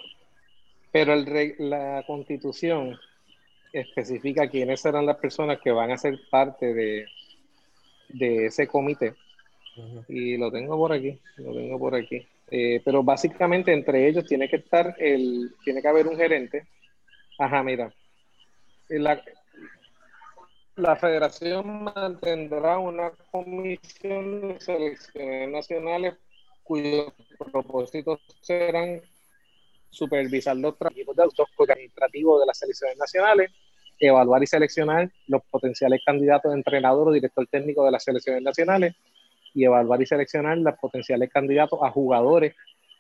pero 0.92 1.12
el, 1.12 1.54
la 1.58 2.04
constitución 2.06 2.98
especifica 3.72 4.48
quiénes 4.48 4.80
serán 4.80 5.06
las 5.06 5.16
personas 5.16 5.60
que 5.60 5.70
van 5.70 5.90
a 5.90 5.98
ser 5.98 6.18
parte 6.30 6.72
de, 6.74 7.06
de 8.08 8.46
ese 8.46 8.66
comité. 8.66 9.14
Y 10.08 10.36
lo 10.36 10.50
tengo 10.50 10.76
por 10.76 10.92
aquí, 10.92 11.18
lo 11.36 11.54
tengo 11.54 11.78
por 11.78 11.94
aquí. 11.94 12.26
Eh, 12.50 12.80
pero 12.84 13.02
básicamente 13.02 13.72
entre 13.72 14.08
ellos 14.08 14.24
tiene 14.24 14.48
que 14.48 14.56
estar 14.56 14.96
el, 14.98 15.54
tiene 15.64 15.82
que 15.82 15.88
haber 15.88 16.06
un 16.06 16.16
gerente. 16.16 16.66
Ajá, 17.38 17.62
mira. 17.62 17.92
La, 18.88 19.22
la 20.76 20.96
federación 20.96 21.84
mantendrá 21.84 22.78
una 22.78 23.10
comisión 23.30 24.48
de 24.48 24.60
selecciones 24.60 25.50
nacionales 25.50 26.14
cuyos 26.64 27.12
propósitos 27.52 28.20
serán 28.40 29.02
supervisar 29.90 30.56
los 30.56 30.76
trabajos 30.76 31.16
de 31.16 31.72
administrativos 31.72 32.40
de 32.40 32.46
las 32.46 32.58
selecciones 32.58 32.96
nacionales, 32.98 33.50
evaluar 33.98 34.42
y 34.42 34.46
seleccionar 34.46 35.10
los 35.26 35.42
potenciales 35.50 36.00
candidatos 36.04 36.52
a 36.52 36.56
entrenador 36.56 37.08
o 37.08 37.12
director 37.12 37.46
técnico 37.48 37.84
de 37.84 37.90
las 37.90 38.04
selecciones 38.04 38.42
nacionales 38.42 38.94
y 39.54 39.64
evaluar 39.64 40.00
y 40.02 40.06
seleccionar 40.06 40.58
los 40.58 40.78
potenciales 40.78 41.30
candidatos 41.30 41.80
a 41.82 41.90
jugadores 41.90 42.54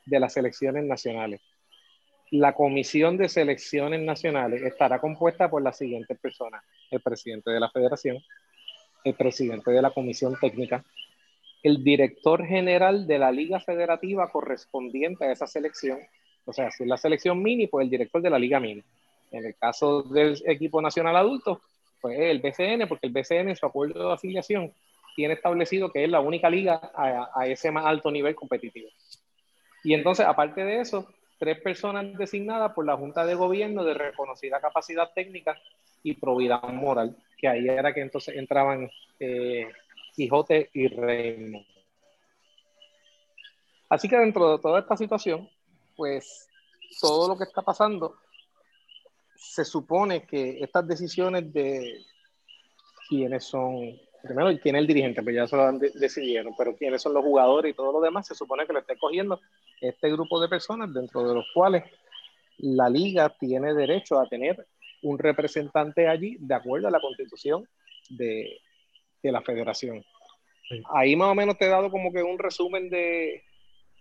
de 0.06 0.20
las 0.20 0.32
selecciones 0.32 0.84
nacionales. 0.84 1.40
La 2.30 2.54
comisión 2.54 3.16
de 3.16 3.28
selecciones 3.28 4.00
nacionales 4.00 4.62
estará 4.62 4.98
compuesta 4.98 5.48
por 5.48 5.62
las 5.62 5.78
siguientes 5.78 6.18
personas. 6.18 6.62
El 6.90 7.00
presidente 7.00 7.50
de 7.50 7.60
la 7.60 7.70
federación, 7.70 8.18
el 9.04 9.14
presidente 9.14 9.70
de 9.70 9.80
la 9.80 9.90
comisión 9.90 10.36
técnica, 10.40 10.84
el 11.62 11.82
director 11.82 12.44
general 12.44 13.06
de 13.06 13.18
la 13.18 13.32
liga 13.32 13.60
federativa 13.60 14.30
correspondiente 14.30 15.24
a 15.24 15.32
esa 15.32 15.46
selección, 15.46 15.98
o 16.48 16.52
sea, 16.52 16.70
si 16.70 16.82
es 16.82 16.88
la 16.88 16.96
selección 16.96 17.42
mini, 17.42 17.66
pues 17.66 17.84
el 17.84 17.90
director 17.90 18.22
de 18.22 18.30
la 18.30 18.38
liga 18.38 18.58
mini. 18.58 18.82
En 19.30 19.44
el 19.44 19.54
caso 19.56 20.02
del 20.02 20.40
equipo 20.46 20.80
nacional 20.80 21.14
adulto, 21.14 21.60
pues 22.00 22.18
el 22.18 22.40
BCN, 22.40 22.88
porque 22.88 23.06
el 23.06 23.12
BCN 23.12 23.50
en 23.50 23.56
su 23.56 23.66
acuerdo 23.66 24.08
de 24.08 24.14
afiliación 24.14 24.72
tiene 25.14 25.34
establecido 25.34 25.92
que 25.92 26.04
es 26.04 26.10
la 26.10 26.20
única 26.20 26.48
liga 26.48 26.90
a, 26.94 27.46
ese 27.46 27.70
más 27.70 27.84
alto 27.84 28.10
nivel 28.10 28.34
competitivo. 28.34 28.88
Y 29.84 29.92
entonces, 29.92 30.24
aparte 30.24 30.64
de 30.64 30.80
eso, 30.80 31.06
tres 31.38 31.60
personas 31.60 32.16
designadas 32.16 32.72
por 32.72 32.86
la 32.86 32.96
Junta 32.96 33.26
de 33.26 33.34
Gobierno 33.34 33.84
de 33.84 33.92
reconocida 33.92 34.58
capacidad 34.58 35.12
técnica 35.12 35.54
y 36.02 36.14
probidad 36.14 36.62
moral, 36.62 37.14
que 37.36 37.46
ahí 37.46 37.68
era 37.68 37.92
que 37.92 38.00
entonces 38.00 38.36
entraban 38.36 38.90
eh, 39.20 39.68
Quijote 40.14 40.70
y 40.72 40.88
Reino. 40.88 41.62
Así 43.90 44.08
que 44.08 44.16
dentro 44.16 44.56
de 44.56 44.62
toda 44.62 44.80
esta 44.80 44.96
situación, 44.96 45.48
pues 45.98 46.48
todo 47.00 47.28
lo 47.28 47.36
que 47.36 47.42
está 47.42 47.60
pasando 47.60 48.14
se 49.34 49.64
supone 49.64 50.24
que 50.24 50.60
estas 50.60 50.86
decisiones 50.86 51.52
de 51.52 52.04
quiénes 53.08 53.44
son, 53.44 53.98
primero 54.22 54.56
quién 54.62 54.76
es 54.76 54.80
el 54.80 54.86
dirigente, 54.86 55.20
pues 55.24 55.34
ya 55.34 55.48
se 55.48 55.56
lo 55.56 55.64
han 55.64 55.80
decidieron, 55.80 56.54
pero 56.56 56.76
quiénes 56.76 57.02
son 57.02 57.14
los 57.14 57.24
jugadores 57.24 57.72
y 57.72 57.76
todo 57.76 57.90
lo 57.90 58.00
demás, 58.00 58.28
se 58.28 58.36
supone 58.36 58.64
que 58.64 58.72
lo 58.72 58.78
esté 58.78 58.96
cogiendo 58.96 59.40
este 59.80 60.08
grupo 60.12 60.40
de 60.40 60.48
personas 60.48 60.94
dentro 60.94 61.26
de 61.26 61.34
los 61.34 61.46
cuales 61.52 61.82
la 62.58 62.88
liga 62.88 63.28
tiene 63.36 63.74
derecho 63.74 64.20
a 64.20 64.28
tener 64.28 64.68
un 65.02 65.18
representante 65.18 66.06
allí 66.06 66.36
de 66.38 66.54
acuerdo 66.54 66.86
a 66.86 66.92
la 66.92 67.00
constitución 67.00 67.68
de, 68.08 68.60
de 69.20 69.32
la 69.32 69.42
federación. 69.42 70.04
Ahí 70.94 71.16
más 71.16 71.30
o 71.30 71.34
menos 71.34 71.58
te 71.58 71.64
he 71.64 71.68
dado 71.68 71.90
como 71.90 72.12
que 72.12 72.22
un 72.22 72.38
resumen 72.38 72.88
de, 72.88 73.42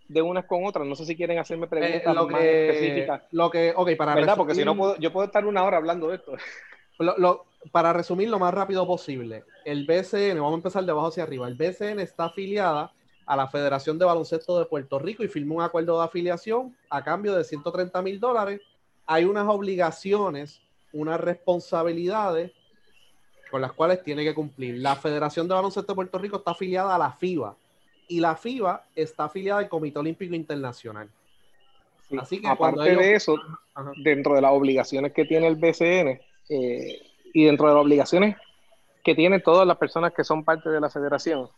de 0.08 0.22
unas 0.22 0.46
con 0.46 0.64
otras. 0.64 0.86
No 0.86 0.94
sé 0.94 1.04
si 1.04 1.14
quieren 1.14 1.38
hacerme 1.38 1.66
eh, 1.66 1.68
preguntas 1.68 2.14
lo 2.14 2.28
más 2.28 2.40
que, 2.40 2.68
específicas. 2.68 3.22
Lo 3.30 3.50
que, 3.50 3.72
ok, 3.76 3.90
para 3.96 4.14
¿verdad? 4.14 4.36
Porque 4.36 4.54
si 4.54 4.64
no, 4.64 4.76
puedo, 4.76 4.96
yo 4.96 5.12
puedo 5.12 5.26
estar 5.26 5.46
una 5.46 5.62
hora 5.62 5.76
hablando 5.76 6.08
de 6.08 6.16
esto. 6.16 6.32
Lo, 6.98 7.44
para 7.70 7.92
resumir 7.92 8.28
lo 8.28 8.40
más 8.40 8.52
rápido 8.52 8.84
posible, 8.84 9.44
el 9.64 9.86
BCN, 9.86 10.34
vamos 10.34 10.50
a 10.50 10.56
empezar 10.56 10.84
de 10.84 10.90
abajo 10.90 11.06
hacia 11.06 11.22
arriba, 11.22 11.46
el 11.46 11.54
BCN 11.54 12.00
está 12.00 12.24
afiliada 12.24 12.92
a 13.24 13.36
la 13.36 13.46
Federación 13.46 14.00
de 14.00 14.04
Baloncesto 14.04 14.58
de 14.58 14.64
Puerto 14.64 14.98
Rico 14.98 15.22
y 15.22 15.28
firmó 15.28 15.54
un 15.56 15.62
acuerdo 15.62 15.96
de 15.96 16.04
afiliación 16.04 16.76
a 16.90 17.04
cambio 17.04 17.36
de 17.36 17.44
130 17.44 18.02
mil 18.02 18.18
dólares. 18.18 18.62
Hay 19.06 19.26
unas 19.26 19.46
obligaciones, 19.46 20.60
unas 20.92 21.20
responsabilidades 21.20 22.50
con 23.48 23.60
las 23.60 23.72
cuales 23.74 24.02
tiene 24.02 24.24
que 24.24 24.34
cumplir. 24.34 24.78
La 24.78 24.96
Federación 24.96 25.46
de 25.46 25.54
Baloncesto 25.54 25.92
de 25.92 25.96
Puerto 25.96 26.18
Rico 26.18 26.38
está 26.38 26.50
afiliada 26.50 26.96
a 26.96 26.98
la 26.98 27.12
FIBA 27.12 27.56
y 28.08 28.20
la 28.20 28.36
FIBA 28.36 28.84
está 28.96 29.24
afiliada 29.24 29.60
al 29.60 29.68
Comité 29.68 29.98
Olímpico 29.98 30.34
Internacional. 30.34 31.08
Así 32.18 32.40
que 32.40 32.48
aparte 32.48 32.96
de 32.96 33.14
eso, 33.14 33.36
dentro 34.02 34.34
de 34.34 34.40
las 34.40 34.52
obligaciones 34.52 35.12
que 35.12 35.26
tiene 35.26 35.46
el 35.46 35.56
BCN 35.56 36.20
eh, 36.48 37.02
y 37.34 37.44
dentro 37.44 37.68
de 37.68 37.74
las 37.74 37.82
obligaciones 37.82 38.36
que 39.04 39.14
tienen 39.14 39.42
todas 39.42 39.66
las 39.66 39.76
personas 39.76 40.12
que 40.14 40.24
son 40.24 40.42
parte 40.44 40.70
de 40.70 40.80
la 40.80 40.88
federación, 40.88 41.48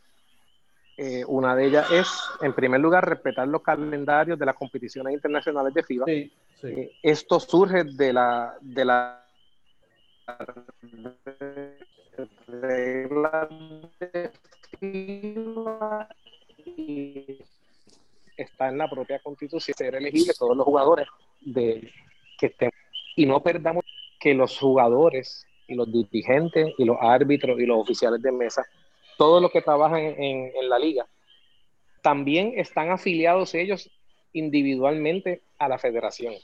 eh, 0.96 1.24
una 1.26 1.54
de 1.54 1.66
ellas 1.66 1.90
es, 1.90 2.08
en 2.42 2.52
primer 2.52 2.80
lugar, 2.80 3.08
respetar 3.08 3.46
los 3.48 3.62
calendarios 3.62 4.38
de 4.38 4.46
las 4.46 4.56
competiciones 4.56 5.14
internacionales 5.14 5.72
de 5.72 5.82
FIBA. 5.82 6.04
Eh, 6.08 6.92
esto 7.02 7.40
surge 7.40 7.84
de 7.84 8.12
la, 8.12 8.54
de 8.60 8.84
la 8.84 9.24
regla 12.46 13.48
de 14.00 14.30
FIBA 14.78 16.08
está 18.36 18.68
en 18.68 18.78
la 18.78 18.88
propia 18.88 19.18
constitución 19.18 19.76
ser 19.76 19.94
elegibles 19.94 20.38
todos 20.38 20.56
los 20.56 20.64
jugadores 20.64 21.06
de 21.40 21.90
que 22.38 22.46
estén 22.46 22.70
y 23.16 23.26
no 23.26 23.42
perdamos 23.42 23.84
que 24.18 24.34
los 24.34 24.58
jugadores 24.58 25.46
y 25.66 25.74
los 25.74 25.90
dirigentes 25.92 26.72
y 26.78 26.84
los 26.84 26.96
árbitros 27.00 27.58
y 27.60 27.66
los 27.66 27.78
oficiales 27.78 28.22
de 28.22 28.32
mesa, 28.32 28.64
todos 29.18 29.40
los 29.42 29.50
que 29.50 29.62
trabajan 29.62 30.00
en, 30.00 30.68
la 30.68 30.78
liga, 30.78 31.06
también 32.02 32.54
están 32.56 32.90
afiliados 32.90 33.54
ellos 33.54 33.90
individualmente 34.32 35.42
a 35.58 35.68
la 35.68 35.78
federación. 35.78 36.34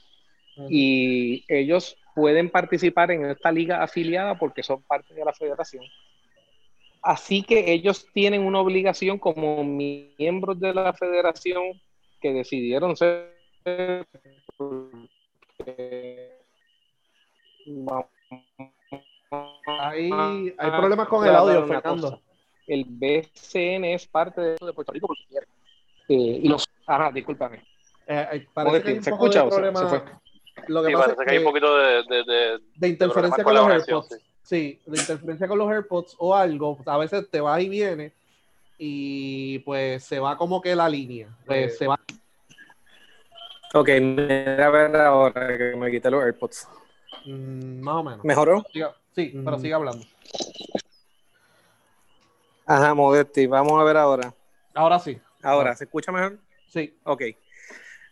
Y 0.69 1.45
ellos 1.47 1.97
pueden 2.15 2.49
participar 2.49 3.11
en 3.11 3.25
esta 3.25 3.51
liga 3.51 3.83
afiliada 3.83 4.39
porque 4.39 4.63
son 4.63 4.81
parte 4.83 5.13
de 5.13 5.23
la 5.23 5.33
federación. 5.33 5.83
Así 7.01 7.43
que 7.43 7.71
ellos 7.71 8.07
tienen 8.13 8.43
una 8.43 8.59
obligación 8.59 9.17
como 9.17 9.63
miembros 9.63 10.59
de 10.59 10.73
la 10.73 10.93
federación 10.93 11.79
que 12.19 12.33
decidieron 12.33 12.95
ser 12.95 13.37
hay, 19.67 20.11
hay 20.57 20.71
problemas 20.71 21.07
con 21.07 21.27
el 21.27 21.35
audio, 21.35 21.67
Fernando. 21.67 22.21
El 22.65 22.85
BCN 22.85 23.85
es 23.85 24.07
parte 24.07 24.41
de, 24.41 24.55
de 24.59 24.73
Puerto 24.73 24.91
Rico 24.91 25.07
porque 25.07 25.23
quiere. 25.29 25.47
Eh, 26.09 26.39
y 26.43 26.47
los. 26.47 26.67
Ajá, 26.85 27.11
discúlpame. 27.11 27.63
Eh, 28.07 28.47
parece 28.53 28.83
que 28.83 28.89
hay 28.89 28.97
un 28.97 29.03
¿Se 29.03 29.09
escucha 29.09 29.43
de 29.43 29.49
problema, 29.49 29.79
se, 29.79 29.87
fue? 29.87 30.03
Lo 30.67 30.81
que 30.81 30.87
sí, 30.87 30.93
pasa 30.93 31.11
es 31.11 31.17
que, 31.17 31.25
que, 31.25 31.31
hay 31.31 31.37
un 31.37 31.43
poquito 31.43 31.77
de, 31.77 32.03
de, 32.03 32.23
de, 32.23 32.59
de 32.75 32.87
interferencia 32.87 33.43
con, 33.43 33.55
con 33.55 33.69
los 33.69 33.87
AirPods. 33.87 34.07
Sí. 34.09 34.15
Sí, 34.47 34.79
de 34.85 34.97
interferencia 34.97 35.47
con 35.47 35.57
los 35.57 35.69
AirPods 35.69 36.15
o 36.19 36.33
algo. 36.33 36.79
A 36.85 36.97
veces 36.97 37.29
te 37.29 37.41
va 37.41 37.61
y 37.61 37.67
viene 37.67 38.13
y 38.77 39.59
pues 39.59 40.05
se 40.05 40.19
va 40.19 40.37
como 40.37 40.61
que 40.61 40.75
la 40.75 40.87
línea. 40.87 41.27
Pues 41.45 41.77
se 41.77 41.87
va. 41.87 41.99
Ok, 43.73 43.89
mira 44.01 44.67
a 44.67 44.69
ver 44.69 44.95
ahora 44.95 45.57
que 45.57 45.75
me 45.75 45.91
quité 45.91 46.09
los 46.09 46.23
AirPods. 46.23 46.67
Mm, 47.25 47.81
más 47.81 47.95
o 47.95 48.03
menos. 48.03 48.23
¿Mejoró? 48.23 48.65
Sí, 49.13 49.31
mm. 49.33 49.43
pero 49.43 49.59
sigue 49.59 49.73
hablando. 49.73 50.05
Ajá, 52.65 52.93
Modetti, 52.93 53.47
vamos 53.47 53.79
a 53.79 53.83
ver 53.83 53.97
ahora. 53.97 54.33
Ahora 54.73 54.99
sí. 54.99 55.19
Ahora, 55.43 55.75
¿se 55.75 55.83
escucha 55.85 56.11
mejor? 56.11 56.39
Sí. 56.69 56.97
Ok. 57.03 57.23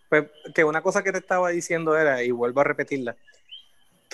Pues 0.09 0.25
que 0.53 0.63
una 0.63 0.81
cosa 0.81 1.03
que 1.03 1.11
te 1.11 1.17
estaba 1.17 1.49
diciendo 1.49 1.97
era, 1.97 2.23
y 2.23 2.31
vuelvo 2.31 2.61
a 2.61 2.65
repetirla, 2.65 3.15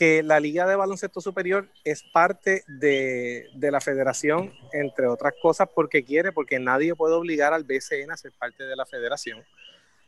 que 0.02 0.24
la 0.24 0.40
Liga 0.40 0.66
de 0.66 0.76
Baloncesto 0.76 1.22
Superior 1.22 1.70
es 1.84 2.02
parte 2.02 2.64
de, 2.66 3.46
de, 3.54 3.70
la 3.70 3.80
federación, 3.80 4.52
entre 4.74 5.06
otras 5.06 5.36
cosas, 5.40 5.70
porque 5.76 6.04
quiere, 6.04 6.32
porque 6.32 6.58
nadie 6.58 6.96
puede 6.96 7.14
obligar 7.14 7.54
al 7.54 7.66
BCN 7.66 8.10
a 8.10 8.18
ser 8.18 8.32
parte 8.32 8.64
de 8.64 8.76
la 8.76 8.88
federación. 8.88 9.44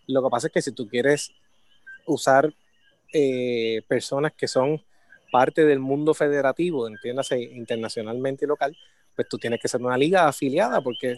Lo 0.08 0.23
que 0.23 0.29
pasa 0.32 0.47
es 0.47 0.53
que 0.53 0.63
si 0.63 0.71
tú 0.71 0.89
quieres 0.89 1.32
usar 2.08 2.51
eh, 3.13 3.84
personas 3.88 4.32
que 4.36 4.47
son 4.47 4.84
parte 5.32 5.63
del 5.63 5.77
mundo 5.77 6.15
federativo, 6.15 6.88
entiéndase, 6.88 7.39
internacionalmente 7.39 8.45
y 8.45 8.47
local, 8.47 8.75
pues 9.15 9.29
tú 9.29 9.38
tienes 9.38 9.62
que 9.62 9.67
ser 9.67 9.79
una 9.79 9.95
liga 9.95 10.27
afiliada, 10.27 10.82
porque 10.82 11.17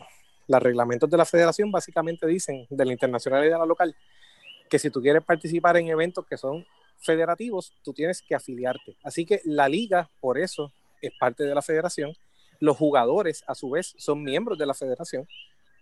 los 0.49 0.61
reglamentos 0.61 1.09
de 1.09 1.15
la 1.15 1.23
federación 1.23 1.71
básicamente 1.71 2.27
dicen, 2.27 2.67
de 2.69 2.83
la 2.83 2.91
internacional 2.91 3.45
y 3.45 3.47
de 3.47 3.57
la 3.57 3.65
local, 3.65 3.95
que 4.69 4.79
si 4.79 4.89
tú 4.89 5.01
quieres 5.01 5.23
participar 5.23 5.77
en 5.77 5.87
eventos 5.87 6.25
que 6.25 6.35
son 6.35 6.65
federativos, 6.99 7.73
tú 7.83 7.93
tienes 7.93 8.21
que 8.21 8.35
afiliarte. 8.35 8.97
Así 9.03 9.25
que 9.25 9.41
la 9.45 9.69
liga, 9.69 10.09
por 10.19 10.37
eso, 10.37 10.71
es 11.01 11.11
parte 11.19 11.43
de 11.43 11.53
la 11.53 11.61
federación. 11.61 12.15
Los 12.59 12.77
jugadores, 12.77 13.43
a 13.47 13.55
su 13.55 13.69
vez, 13.69 13.93
son 13.97 14.23
miembros 14.23 14.57
de 14.57 14.65
la 14.65 14.73
federación, 14.73 15.27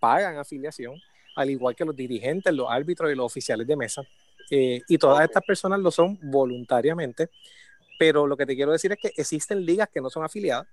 pagan 0.00 0.38
afiliación, 0.38 1.00
al 1.36 1.50
igual 1.50 1.74
que 1.74 1.84
los 1.84 1.96
dirigentes, 1.96 2.52
los 2.52 2.70
árbitros 2.70 3.10
y 3.10 3.14
los 3.14 3.26
oficiales 3.26 3.66
de 3.66 3.76
mesa. 3.76 4.02
Eh, 4.50 4.82
y 4.88 4.98
todas 4.98 5.24
estas 5.24 5.42
personas 5.44 5.80
lo 5.80 5.90
son 5.90 6.18
voluntariamente, 6.22 7.30
pero 7.98 8.26
lo 8.26 8.36
que 8.36 8.46
te 8.46 8.54
quiero 8.54 8.72
decir 8.72 8.92
es 8.92 8.98
que 8.98 9.12
existen 9.16 9.64
ligas 9.64 9.88
que 9.92 10.00
no 10.00 10.10
son 10.10 10.24
afiliadas. 10.24 10.66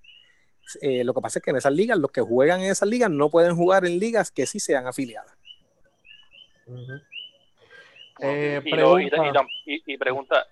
Eh, 0.81 1.03
lo 1.03 1.13
que 1.13 1.21
pasa 1.21 1.39
es 1.39 1.43
que 1.43 1.51
en 1.51 1.57
esas 1.57 1.73
ligas, 1.73 1.97
los 1.97 2.11
que 2.11 2.21
juegan 2.21 2.61
en 2.61 2.71
esas 2.71 2.87
ligas 2.87 3.09
no 3.09 3.29
pueden 3.29 3.55
jugar 3.55 3.85
en 3.85 3.99
ligas 3.99 4.31
que 4.31 4.45
sí 4.45 4.59
sean 4.59 4.87
afiliadas. 4.87 5.31
Uh 6.67 6.75
-huh. 6.75 7.01
Eh, 8.21 8.61
y, 8.63 8.71
pregunta. 8.71 9.47
Y, 9.65 9.75
y, 9.75 9.83
y, 9.93 9.97
pregunta, 9.97 10.45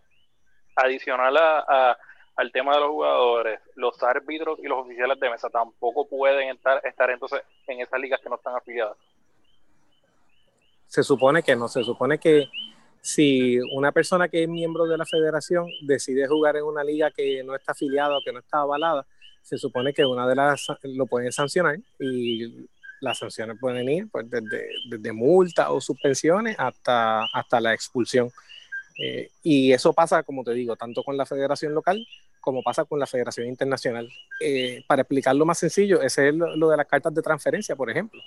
adicional 0.75 1.37
a, 1.37 1.59
a, 1.67 1.97
al 2.35 2.51
tema 2.51 2.73
de 2.73 2.79
los 2.79 2.89
jugadores, 2.89 3.59
los 3.75 4.01
árbitros 4.01 4.59
y 4.59 4.67
los 4.67 4.79
oficiales 4.79 5.19
de 5.19 5.29
mesa 5.29 5.49
tampoco 5.49 6.07
pueden 6.07 6.55
estar, 6.55 6.81
estar 6.85 7.09
entonces 7.09 7.41
en 7.67 7.81
esas 7.81 7.99
ligas 7.99 8.21
que 8.21 8.29
no 8.29 8.35
están 8.35 8.55
afiliadas. 8.55 8.97
Se 10.87 11.03
supone 11.03 11.43
que 11.43 11.55
no, 11.55 11.67
se 11.67 11.83
supone 11.83 12.17
que 12.17 12.47
si 13.01 13.59
una 13.75 13.91
persona 13.91 14.29
que 14.29 14.43
es 14.43 14.49
miembro 14.49 14.85
de 14.85 14.97
la 14.97 15.05
federación 15.05 15.67
decide 15.81 16.27
jugar 16.27 16.55
en 16.55 16.63
una 16.63 16.83
liga 16.83 17.11
que 17.11 17.43
no 17.43 17.55
está 17.55 17.73
afiliada 17.73 18.17
o 18.17 18.21
que 18.23 18.31
no 18.31 18.39
está 18.39 18.59
avalada, 18.59 19.05
se 19.41 19.57
supone 19.57 19.93
que 19.93 20.05
una 20.05 20.27
de 20.27 20.35
las 20.35 20.65
lo 20.83 21.05
pueden 21.07 21.31
sancionar 21.31 21.77
y 21.99 22.69
las 23.01 23.17
sanciones 23.19 23.57
pueden 23.59 23.87
ir 23.89 24.07
pues, 24.11 24.29
desde, 24.29 24.67
desde 24.89 25.11
multas 25.13 25.67
o 25.69 25.79
suspensiones 25.81 26.55
hasta, 26.59 27.25
hasta 27.33 27.59
la 27.59 27.73
expulsión. 27.73 28.29
Eh, 29.01 29.29
y 29.43 29.71
eso 29.71 29.93
pasa, 29.93 30.23
como 30.23 30.43
te 30.43 30.53
digo, 30.53 30.75
tanto 30.75 31.03
con 31.03 31.15
la 31.15 31.25
federación 31.25 31.73
local 31.73 32.05
como 32.41 32.63
pasa 32.63 32.85
con 32.85 32.99
la 32.99 33.05
federación 33.05 33.47
internacional. 33.47 34.09
Eh, 34.39 34.83
para 34.87 35.01
explicarlo 35.01 35.45
más 35.45 35.59
sencillo, 35.59 36.01
ese 36.01 36.29
es 36.29 36.35
lo, 36.35 36.55
lo, 36.55 36.69
de 36.69 36.77
las 36.77 36.87
cartas 36.87 37.13
de 37.13 37.21
transferencia, 37.21 37.75
por 37.75 37.89
ejemplo. 37.89 38.21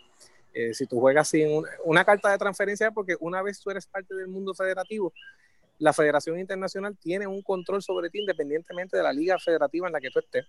Eh, 0.54 0.74
si 0.74 0.87
tú 0.87 1.00
juegas 1.00 1.28
sin 1.28 1.50
un, 1.50 1.66
una 1.85 2.04
carta 2.04 2.30
de 2.30 2.38
transferencia, 2.38 2.90
porque 2.90 3.16
una 3.20 3.42
vez 3.42 3.61
tú 3.61 3.70
eres 3.70 3.87
parte 3.87 4.14
del 4.14 4.28
mundo 4.28 4.54
federativo, 4.54 5.12
la 5.78 5.92
Federación 5.92 6.38
Internacional 6.38 6.96
tiene 6.96 7.26
un 7.26 7.42
control 7.42 7.82
sobre 7.82 8.11
ti 8.11 8.20
independientemente 8.20 8.96
de 8.96 9.02
la 9.02 9.12
liga 9.12 9.38
federativa 9.38 9.87
en 9.87 9.92
la 9.94 10.00
que 10.00 10.11
tú 10.11 10.20
estés. 10.20 10.46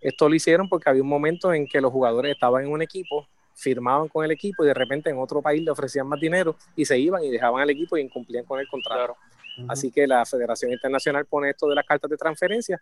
Esto 0.00 0.28
lo 0.28 0.34
hicieron 0.34 0.68
porque 0.68 0.90
había 0.90 1.02
un 1.02 1.08
momento 1.08 1.52
en 1.52 1.68
que 1.68 1.80
los 1.80 1.92
jugadores 1.92 2.32
estaban 2.32 2.64
en 2.64 2.72
un 2.72 2.82
equipo, 2.82 3.28
firmaban 3.54 4.08
con 4.08 4.24
el 4.24 4.30
equipo 4.30 4.64
y 4.64 4.66
de 4.66 4.74
repente 4.74 5.10
en 5.10 5.18
otro 5.18 5.42
país 5.42 5.62
le 5.62 5.70
ofrecían 5.70 6.06
más 6.06 6.20
dinero 6.20 6.56
y 6.76 6.84
se 6.84 6.98
iban 6.98 7.22
y 7.24 7.30
dejaban 7.30 7.62
el 7.62 7.70
equipo 7.70 7.96
y 7.96 8.00
incumplían 8.00 8.44
con 8.44 8.60
el 8.60 8.68
contrato. 8.68 8.98
Claro. 8.98 9.16
Uh 9.58 9.62
-huh. 9.62 9.72
Así 9.72 9.90
que 9.90 10.06
la 10.06 10.24
Federación 10.24 10.72
Internacional 10.72 11.26
pone 11.26 11.50
esto 11.50 11.68
de 11.68 11.74
las 11.74 11.84
cartas 11.84 12.10
de 12.10 12.16
transferencia 12.16 12.80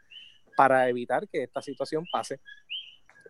para 0.57 0.89
evitar 0.89 1.29
que 1.29 1.43
esta 1.43 1.63
situación 1.63 2.05
pase. 2.11 2.39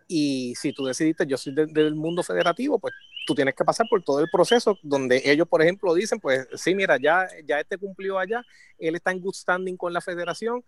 Y 0.07 0.53
si 0.55 0.73
tú 0.73 0.85
decidiste, 0.85 1.25
yo 1.25 1.37
soy 1.37 1.53
de, 1.53 1.65
del 1.67 1.95
mundo 1.95 2.21
federativo, 2.21 2.77
pues 2.79 2.93
tú 3.25 3.33
tienes 3.33 3.55
que 3.55 3.63
pasar 3.63 3.87
por 3.89 4.03
todo 4.03 4.19
el 4.19 4.29
proceso 4.29 4.77
donde 4.83 5.21
ellos, 5.23 5.47
por 5.47 5.61
ejemplo, 5.61 5.93
dicen, 5.93 6.19
pues 6.19 6.47
sí, 6.55 6.75
mira, 6.75 6.97
ya, 7.01 7.27
ya 7.45 7.59
este 7.61 7.77
cumplió 7.77 8.19
allá, 8.19 8.43
él 8.77 8.95
está 8.95 9.11
en 9.11 9.21
good 9.21 9.33
standing 9.33 9.77
con 9.77 9.93
la 9.93 10.01
federación, 10.01 10.65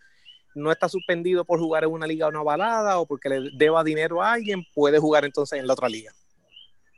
no 0.56 0.72
está 0.72 0.88
suspendido 0.88 1.44
por 1.44 1.60
jugar 1.60 1.84
en 1.84 1.92
una 1.92 2.08
liga 2.08 2.28
o 2.28 2.30
una 2.30 2.44
balada 2.44 3.00
o 3.00 3.06
porque 3.06 3.28
le 3.28 3.50
deba 3.58 3.84
dinero 3.84 4.22
a 4.22 4.34
alguien, 4.34 4.66
puede 4.74 5.00
jugar 5.00 5.26
entonces 5.26 5.60
en 5.60 5.68
la 5.68 5.74
otra 5.74 5.90
liga. 5.90 6.14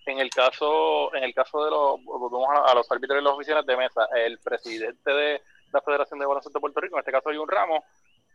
En 0.06 0.20
el 0.20 0.30
caso, 0.30 1.14
en 1.16 1.24
el 1.24 1.34
caso 1.34 1.64
de 1.66 1.72
los, 1.72 2.04
volvemos 2.04 2.48
a, 2.50 2.76
los 2.76 2.92
árbitros 2.92 3.20
y 3.20 3.24
las 3.24 3.34
oficinas 3.34 3.66
de 3.66 3.76
mesa, 3.76 4.08
el 4.16 4.38
presidente 4.38 5.12
de 5.12 5.42
la 5.74 5.82
Federación 5.82 6.20
de 6.20 6.28
Baloncesto 6.28 6.60
de 6.60 6.62
Puerto 6.62 6.80
Rico, 6.80 6.96
en 6.96 7.00
este 7.00 7.12
caso 7.12 7.30
hay 7.30 7.38
un 7.38 7.48
Ramos, 7.48 7.84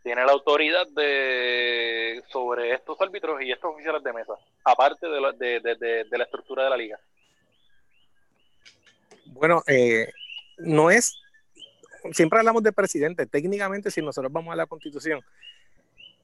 tiene 0.03 0.25
la 0.25 0.33
autoridad 0.33 0.85
de 0.87 2.21
sobre 2.29 2.73
estos 2.73 2.99
árbitros 2.99 3.41
y 3.41 3.51
estos 3.51 3.73
oficiales 3.73 4.03
de 4.03 4.11
mesa, 4.11 4.33
aparte 4.65 5.07
de 5.07 5.21
la, 5.21 5.31
de, 5.31 5.59
de, 5.61 5.75
de, 5.75 6.03
de 6.03 6.17
la 6.17 6.25
estructura 6.25 6.65
de 6.65 6.69
la 6.69 6.77
liga. 6.77 6.99
Bueno, 9.27 9.63
eh, 9.65 10.11
no 10.57 10.91
es, 10.91 11.21
siempre 12.11 12.39
hablamos 12.39 12.63
de 12.63 12.73
presidente, 12.73 13.25
técnicamente 13.27 13.91
si 13.91 14.01
nosotros 14.01 14.31
vamos 14.31 14.51
a 14.51 14.57
la 14.57 14.65
constitución, 14.65 15.21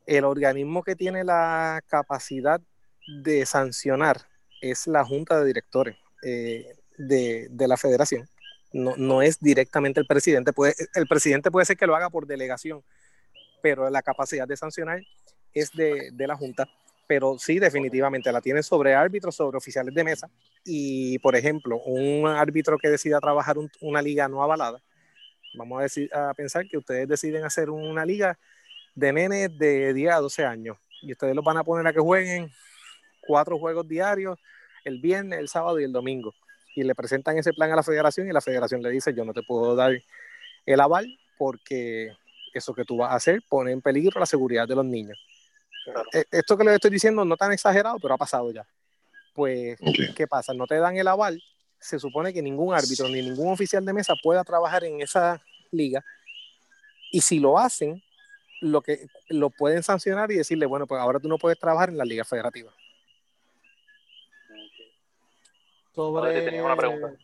el 0.05 0.25
organismo 0.25 0.83
que 0.83 0.95
tiene 0.95 1.23
la 1.23 1.81
capacidad 1.87 2.59
de 3.07 3.45
sancionar 3.45 4.17
es 4.61 4.87
la 4.87 5.03
junta 5.03 5.39
de 5.39 5.45
directores 5.45 5.97
eh, 6.23 6.75
de, 6.97 7.47
de, 7.49 7.67
la 7.67 7.77
federación. 7.77 8.27
No, 8.73 8.95
no, 8.97 9.21
es 9.21 9.39
directamente 9.39 9.99
el 9.99 10.07
presidente. 10.07 10.53
Puede, 10.53 10.75
el 10.95 11.07
presidente 11.07 11.51
puede 11.51 11.65
ser 11.65 11.77
que 11.77 11.87
lo 11.87 11.95
haga 11.95 12.09
por 12.09 12.27
delegación, 12.27 12.83
pero 13.61 13.89
la 13.89 14.01
capacidad 14.01 14.47
de 14.47 14.57
sancionar 14.57 15.01
es 15.53 15.71
de, 15.71 16.11
de 16.11 16.27
la 16.27 16.35
junta 16.35 16.67
pero 17.07 17.39
sí, 17.39 17.57
definitivamente 17.57 18.31
la 18.31 18.41
tienen 18.41 18.61
sobre 18.61 18.93
árbitros, 18.93 19.35
sobre 19.35 19.57
oficiales 19.57 19.95
de 19.95 20.03
mesa. 20.03 20.29
Y, 20.63 21.17
por 21.19 21.35
ejemplo, 21.35 21.79
un 21.79 22.27
árbitro 22.27 22.77
que 22.77 22.89
decida 22.89 23.19
trabajar 23.19 23.57
un, 23.57 23.71
una 23.79 24.01
liga 24.01 24.27
no 24.27 24.43
avalada, 24.43 24.81
vamos 25.55 25.79
a, 25.79 25.83
decir, 25.83 26.13
a, 26.13 26.33
pensar 26.33 26.67
que 26.67 26.77
ustedes 26.77 27.07
deciden 27.07 27.45
hacer 27.45 27.69
una 27.69 28.05
liga 28.05 28.37
de 28.93 29.13
nenes 29.13 29.57
de 29.57 29.93
10 29.93 30.11
a 30.11 30.17
12 30.17 30.45
años 30.45 30.77
y 31.01 31.13
ustedes 31.13 31.33
los 31.33 31.45
van 31.45 31.57
a 31.57 31.63
poner 31.63 31.87
a 31.87 31.93
que 31.93 31.99
jueguen 31.99 32.51
cuatro 33.27 33.59
juegos 33.59 33.87
diarios 33.87 34.39
el 34.85 34.99
viernes, 34.99 35.39
el 35.39 35.49
sábado 35.49 35.79
y 35.79 35.83
el 35.83 35.91
domingo. 35.91 36.33
Y 36.75 36.83
le 36.83 36.95
presentan 36.95 37.37
ese 37.37 37.53
plan 37.53 37.71
a 37.71 37.75
la 37.75 37.83
federación 37.83 38.27
y 38.27 38.31
la 38.31 38.41
federación 38.41 38.81
le 38.81 38.89
dice, 38.89 39.13
yo 39.13 39.25
no 39.25 39.33
te 39.33 39.43
puedo 39.43 39.75
dar 39.75 39.91
el 40.65 40.79
aval 40.79 41.07
porque 41.37 42.15
eso 42.53 42.73
que 42.73 42.85
tú 42.85 42.97
vas 42.97 43.11
a 43.11 43.15
hacer 43.15 43.41
pone 43.49 43.71
en 43.71 43.81
peligro 43.81 44.19
la 44.19 44.25
seguridad 44.25 44.67
de 44.67 44.75
los 44.75 44.85
niños 44.85 45.17
Claro. 45.83 46.03
Eh, 46.13 46.25
esto 46.31 46.57
que 46.57 46.65
les 46.65 46.73
estoy 46.73 46.91
diciendo 46.91 47.23
no 47.23 47.37
tan 47.37 47.53
exagerado, 47.53 47.97
pero 48.01 48.13
ha 48.13 48.17
pasado 48.17 48.51
ya. 48.51 48.67
Pues, 49.33 49.77
okay. 49.79 50.13
¿qué 50.13 50.27
pasa? 50.27 50.53
No 50.53 50.67
te 50.67 50.75
dan 50.75 50.97
el 50.97 51.07
aval. 51.07 51.41
Se 51.79 51.97
supone 51.97 52.33
que 52.33 52.41
ningún 52.41 52.75
árbitro 52.75 53.07
ni 53.07 53.21
ningún 53.21 53.53
oficial 53.53 53.85
de 53.85 53.93
mesa 53.93 54.13
pueda 54.21 54.43
trabajar 54.43 54.83
en 54.83 55.01
esa 55.01 55.41
liga. 55.71 56.03
Y 57.09 57.21
si 57.21 57.39
lo 57.39 57.57
hacen, 57.57 58.03
lo 58.59 58.81
que 58.81 59.07
lo 59.29 59.49
pueden 59.49 59.83
sancionar 59.83 60.31
y 60.31 60.35
decirle, 60.35 60.65
bueno, 60.65 60.87
pues 60.87 60.99
ahora 60.99 61.19
tú 61.19 61.29
no 61.29 61.37
puedes 61.37 61.57
trabajar 61.59 61.89
en 61.89 61.97
la 61.97 62.05
liga 62.05 62.25
federativa. 62.25 62.73
Sobre, 65.97 67.17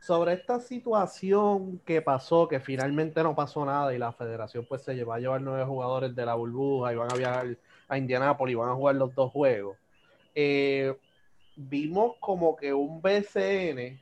sobre 0.00 0.32
esta 0.32 0.58
situación 0.58 1.78
que 1.86 2.02
pasó, 2.02 2.48
que 2.48 2.58
finalmente 2.58 3.22
no 3.22 3.34
pasó 3.34 3.64
nada 3.64 3.94
y 3.94 3.98
la 3.98 4.12
federación 4.12 4.66
pues 4.68 4.82
se 4.82 4.94
llevó 4.94 5.12
a 5.12 5.20
llevar 5.20 5.40
nueve 5.40 5.64
jugadores 5.64 6.14
de 6.16 6.26
la 6.26 6.34
burbuja 6.34 6.92
y 6.92 6.96
van 6.96 7.12
a 7.12 7.16
viajar 7.16 7.56
a 7.86 7.96
Indianápolis, 7.96 8.56
van 8.56 8.70
a 8.70 8.74
jugar 8.74 8.96
los 8.96 9.14
dos 9.14 9.30
juegos. 9.30 9.76
eh, 10.34 10.94
vimos 11.54 12.16
como 12.20 12.56
que 12.56 12.72
un 12.72 13.00
BCN 13.02 14.00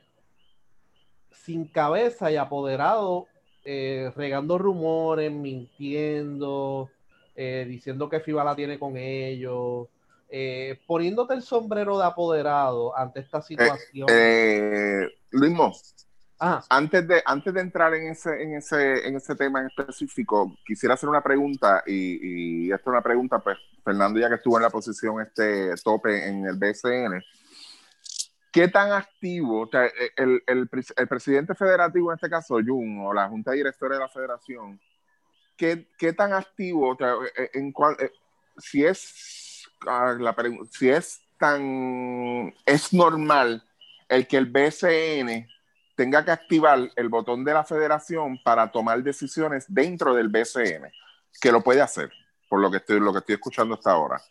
sin 1.31 1.65
cabeza 1.65 2.31
y 2.31 2.35
apoderado, 2.37 3.27
eh, 3.65 4.11
regando 4.15 4.57
rumores, 4.57 5.31
mintiendo, 5.31 6.89
eh, 7.35 7.65
diciendo 7.67 8.09
que 8.09 8.19
FIBA 8.19 8.43
la 8.43 8.55
tiene 8.55 8.79
con 8.79 8.97
ellos, 8.97 9.87
eh, 10.29 10.79
poniéndote 10.85 11.33
el 11.33 11.41
sombrero 11.41 11.97
de 11.97 12.05
apoderado 12.05 12.97
ante 12.97 13.19
esta 13.19 13.41
situación. 13.41 14.07
Luis 15.31 15.53
ah. 16.39 16.63
antes, 16.69 17.07
de, 17.07 17.21
antes 17.25 17.53
de 17.53 17.61
entrar 17.61 17.93
en 17.93 18.11
ese, 18.11 18.41
en, 18.41 18.55
ese, 18.55 19.07
en 19.07 19.15
ese 19.15 19.35
tema 19.35 19.61
en 19.61 19.67
específico, 19.67 20.55
quisiera 20.65 20.95
hacer 20.95 21.09
una 21.09 21.21
pregunta, 21.21 21.83
y, 21.85 22.67
y 22.67 22.71
esta 22.71 22.81
es 22.81 22.87
una 22.87 23.01
pregunta, 23.01 23.39
pues, 23.39 23.57
Fernando, 23.83 24.19
ya 24.19 24.29
que 24.29 24.35
estuvo 24.35 24.57
en 24.57 24.63
la 24.63 24.69
posición 24.69 25.21
este 25.21 25.73
tope 25.83 26.27
en 26.27 26.45
el 26.45 26.57
BCN, 26.57 27.21
¿Qué 28.57 28.69
tan 28.69 28.91
activo, 28.91 29.69
el, 30.15 30.41
el, 30.47 30.69
el, 30.95 31.07
presidente 31.07 31.53
federativo, 31.53 32.11
en 32.11 32.15
este 32.15 32.27
caso 32.27 32.55
Jun, 32.55 33.05
o 33.05 33.13
la 33.13 33.29
junta 33.29 33.51
directora 33.51 33.93
de 33.93 34.01
la 34.01 34.09
federación, 34.09 34.81
qué, 35.55 35.87
qué 35.95 36.11
tan 36.11 36.33
activo, 36.33 36.97
eh, 36.99 37.51
en 37.53 37.71
cual, 37.71 37.95
eh, 37.99 38.11
si 38.57 38.83
es, 38.83 38.99
la, 39.85 40.35
si 40.71 40.89
es 40.89 41.21
tan, 41.37 42.53
es 42.65 42.93
normal 42.93 43.63
el 44.09 44.27
que 44.27 44.37
el 44.37 44.45
BCN 44.45 45.47
tenga 45.95 46.23
que 46.23 46.31
activar 46.31 46.91
el 46.95 47.09
botón 47.09 47.43
de 47.43 47.53
la 47.53 47.63
federación 47.63 48.39
para 48.43 48.71
tomar 48.71 49.01
decisiones 49.03 49.65
dentro 49.67 50.13
del 50.13 50.29
BCN, 50.29 50.91
que 51.41 51.51
lo 51.51 51.61
puede 51.61 51.81
hacer, 51.81 52.11
por 52.49 52.59
lo 52.61 52.69
que 52.71 52.77
estoy, 52.77 52.99
lo 52.99 53.11
que 53.11 53.19
estoy 53.19 53.35
escuchando 53.35 53.75
hasta 53.75 53.91
ahora 53.91 54.21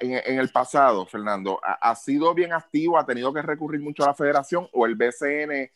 en, 0.00 0.38
el 0.38 0.48
pasado, 0.50 1.04
Fernando, 1.06 1.60
¿ha, 1.62 1.94
sido 1.96 2.32
bien 2.34 2.52
activo? 2.52 2.98
¿Ha 2.98 3.06
tenido 3.06 3.32
que 3.32 3.42
recurrir 3.42 3.80
mucho 3.80 4.04
a 4.04 4.08
la 4.08 4.14
federación? 4.14 4.68
¿O 4.72 4.86
el 4.86 4.94
BCN 4.94 5.70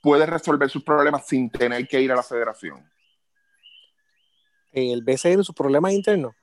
puede 0.00 0.26
resolver 0.26 0.68
sus 0.68 0.82
problemas 0.82 1.26
sin 1.26 1.50
tener 1.50 1.86
que 1.86 2.00
ir 2.00 2.10
a 2.10 2.16
la 2.16 2.22
federación? 2.22 2.84
¿El 4.72 5.02
BCN 5.02 5.44
sus 5.44 5.54
problemas 5.54 5.92
internos? 5.92 6.34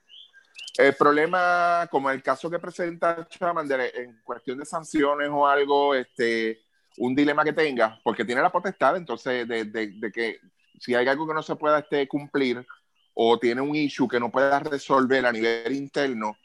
El 0.78 0.96
problema, 0.96 1.88
como 1.92 2.10
el 2.10 2.24
caso 2.24 2.50
que 2.50 2.60
presenta 2.60 3.28
Chaman, 3.28 3.70
en 3.72 4.22
cuestión 4.24 4.58
de 4.58 4.66
sanciones 4.66 5.30
o 5.30 5.46
algo, 5.46 5.94
este, 5.94 6.62
un 6.98 7.14
dilema 7.14 7.44
que 7.44 7.54
tenga, 7.54 8.00
porque 8.04 8.26
tiene 8.26 8.42
la 8.42 8.52
potestad, 8.52 8.96
entonces, 8.96 9.48
de, 9.48 9.66
de, 9.66 10.12
que 10.12 10.40
si 10.80 10.96
hay 10.96 11.08
algo 11.08 11.28
que 11.28 11.34
no 11.34 11.44
se 11.44 11.56
pueda 11.56 11.80
este, 11.80 12.08
cumplir 12.08 12.66
o 13.14 13.38
tiene 13.38 13.62
un 13.62 13.76
issue 13.76 14.08
que 14.08 14.20
no 14.20 14.32
pueda 14.32 14.60
resolver 14.60 15.26
a 15.26 15.32
nivel 15.32 15.74
interno, 15.74 16.38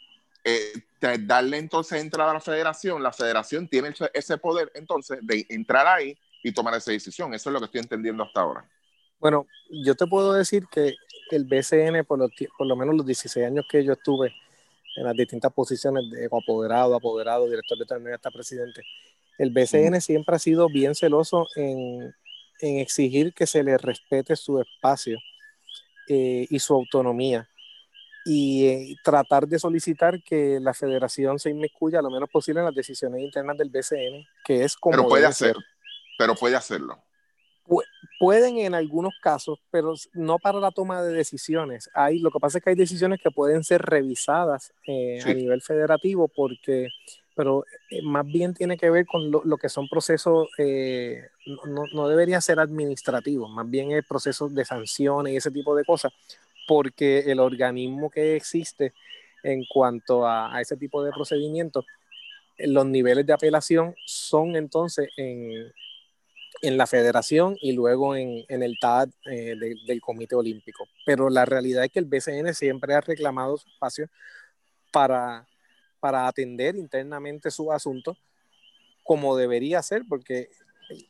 eh, 0.45 0.73
darle 1.21 1.59
entonces 1.59 2.01
entrada 2.01 2.31
a 2.31 2.35
la 2.35 2.41
federación, 2.41 3.03
la 3.03 3.13
federación 3.13 3.69
tiene 3.69 3.93
ese 4.13 4.39
poder 4.39 4.71
entonces 4.75 5.19
de 5.23 5.47
entrar 5.49 5.87
ahí 5.87 6.17
y 6.43 6.53
tomar 6.53 6.75
esa 6.75 6.93
decisión. 6.93 7.35
Eso 7.35 7.51
es 7.51 7.55
lo 7.55 7.61
que 7.61 7.67
estoy 7.67 7.81
entendiendo 7.81 8.23
hasta 8.23 8.41
ahora. 8.41 8.69
Bueno, 9.19 9.47
yo 9.71 9.95
te 9.95 10.07
puedo 10.07 10.33
decir 10.33 10.67
que 10.71 10.95
el 11.31 11.45
BCN, 11.45 12.05
por 12.05 12.19
lo, 12.19 12.29
por 12.57 12.67
lo 12.67 12.77
menos 12.77 12.95
los 12.95 13.07
16 13.07 13.47
años 13.47 13.67
que 13.69 13.85
yo 13.85 13.93
estuve 13.93 14.35
en 14.97 15.05
las 15.05 15.15
distintas 15.15 15.53
posiciones 15.53 16.05
de 16.11 16.27
apoderado, 16.27 16.95
apoderado, 16.95 17.49
director 17.49 17.79
de 17.79 17.87
torneo 17.87 18.15
hasta 18.15 18.31
presidente, 18.31 18.83
el 19.39 19.51
BCN 19.51 20.01
siempre 20.01 20.37
ha 20.37 20.39
sido 20.39 20.69
bien 20.69 20.95
celoso 20.95 21.47
en, 21.57 22.15
en, 22.61 22.79
exigir 22.79 23.35
que 23.35 23.47
se 23.47 23.63
le 23.63 23.77
respete 23.77 24.35
su 24.35 24.61
espacio 24.61 25.19
eh, 26.09 26.47
y 26.49 26.59
su 26.59 26.75
autonomía 26.75 27.49
y 28.25 28.67
eh, 28.67 28.97
tratar 29.05 29.47
de 29.47 29.59
solicitar 29.59 30.23
que 30.23 30.59
la 30.61 30.75
federación 30.75 31.39
se 31.39 31.51
inmiscuya 31.51 32.03
lo 32.03 32.11
menos 32.11 32.29
posible 32.29 32.61
en 32.61 32.67
las 32.67 32.75
decisiones 32.75 33.21
internas 33.21 33.57
del 33.57 33.71
BCN, 33.71 34.27
que 34.45 34.65
es 34.65 34.77
como... 34.77 34.97
Pero 34.97 35.09
puede 35.09 35.27
hacer, 35.27 35.55
pero 36.19 36.35
puede 36.35 36.57
hacerlo. 36.57 37.01
Pueden 38.19 38.59
en 38.59 38.75
algunos 38.75 39.15
casos, 39.21 39.59
pero 39.71 39.95
no 40.15 40.39
para 40.39 40.61
la 40.61 40.71
toma 40.71 41.03
de 41.03 41.13
decisiones. 41.13 41.91
Hay, 41.95 42.19
lo 42.19 42.31
que 42.31 42.41
pasa 42.41 42.59
es 42.59 42.65
que 42.65 42.71
hay 42.71 42.77
decisiones 42.77 43.21
que 43.23 43.31
pueden 43.31 43.65
ser 43.65 43.83
revisadas 43.83 44.73
eh, 44.87 45.21
a 45.25 45.35
nivel 45.35 45.63
federativo, 45.63 46.29
porque, 46.29 46.89
pero 47.35 47.65
eh, 47.91 48.03
más 48.03 48.27
bien 48.27 48.55
tiene 48.55 48.77
que 48.77 48.91
ver 48.91 49.07
con 49.07 49.31
lo, 49.31 49.57
que 49.59 49.69
son 49.69 49.89
procesos, 49.89 50.49
no, 50.59 51.85
no, 51.93 52.09
debería 52.09 52.41
ser 52.41 52.61
administrativos, 52.61 53.51
más 53.51 53.69
bien 53.69 53.93
es 53.93 54.07
procesos 54.07 54.55
de 54.55 54.65
sanciones 54.65 55.33
y 55.33 55.37
ese 55.37 55.51
tipo 55.51 55.75
de 55.77 55.85
cosas, 55.85 56.13
porque 56.67 57.21
el 57.27 57.41
organismo 57.41 58.11
que 58.11 58.37
existe 58.37 58.93
en 59.43 59.65
cuanto 59.65 60.27
a, 60.27 60.61
ese 60.61 60.77
tipo 60.77 61.05
de 61.05 61.13
procedimientos, 61.13 61.85
los 62.59 62.87
niveles 62.87 63.27
de 63.27 63.33
apelación 63.33 63.95
son 64.05 64.57
entonces 64.57 65.09
en, 65.17 65.73
la 66.63 66.87
federación 66.87 67.57
y 67.61 67.73
luego 67.73 68.17
en, 68.17 68.45
el 68.49 68.79
TAD 68.81 69.11
eh, 69.31 69.55
del 69.87 70.01
Comité 70.01 70.35
Olímpico. 70.35 70.89
Pero 71.05 71.31
la 71.31 71.45
realidad 71.45 71.85
es 71.85 71.91
que 71.91 71.99
el 71.99 72.07
BCN 72.07 72.55
siempre 72.55 72.95
ha 72.95 73.01
reclamado 73.01 73.57
espacio 73.57 74.09
para, 74.91 75.47
para 76.01 76.27
atender 76.27 76.77
internamente 76.77 77.51
su 77.51 77.73
asunto 77.73 78.17
como 79.07 79.37
debería 79.37 79.81
ser, 79.83 80.03
porque 80.09 80.51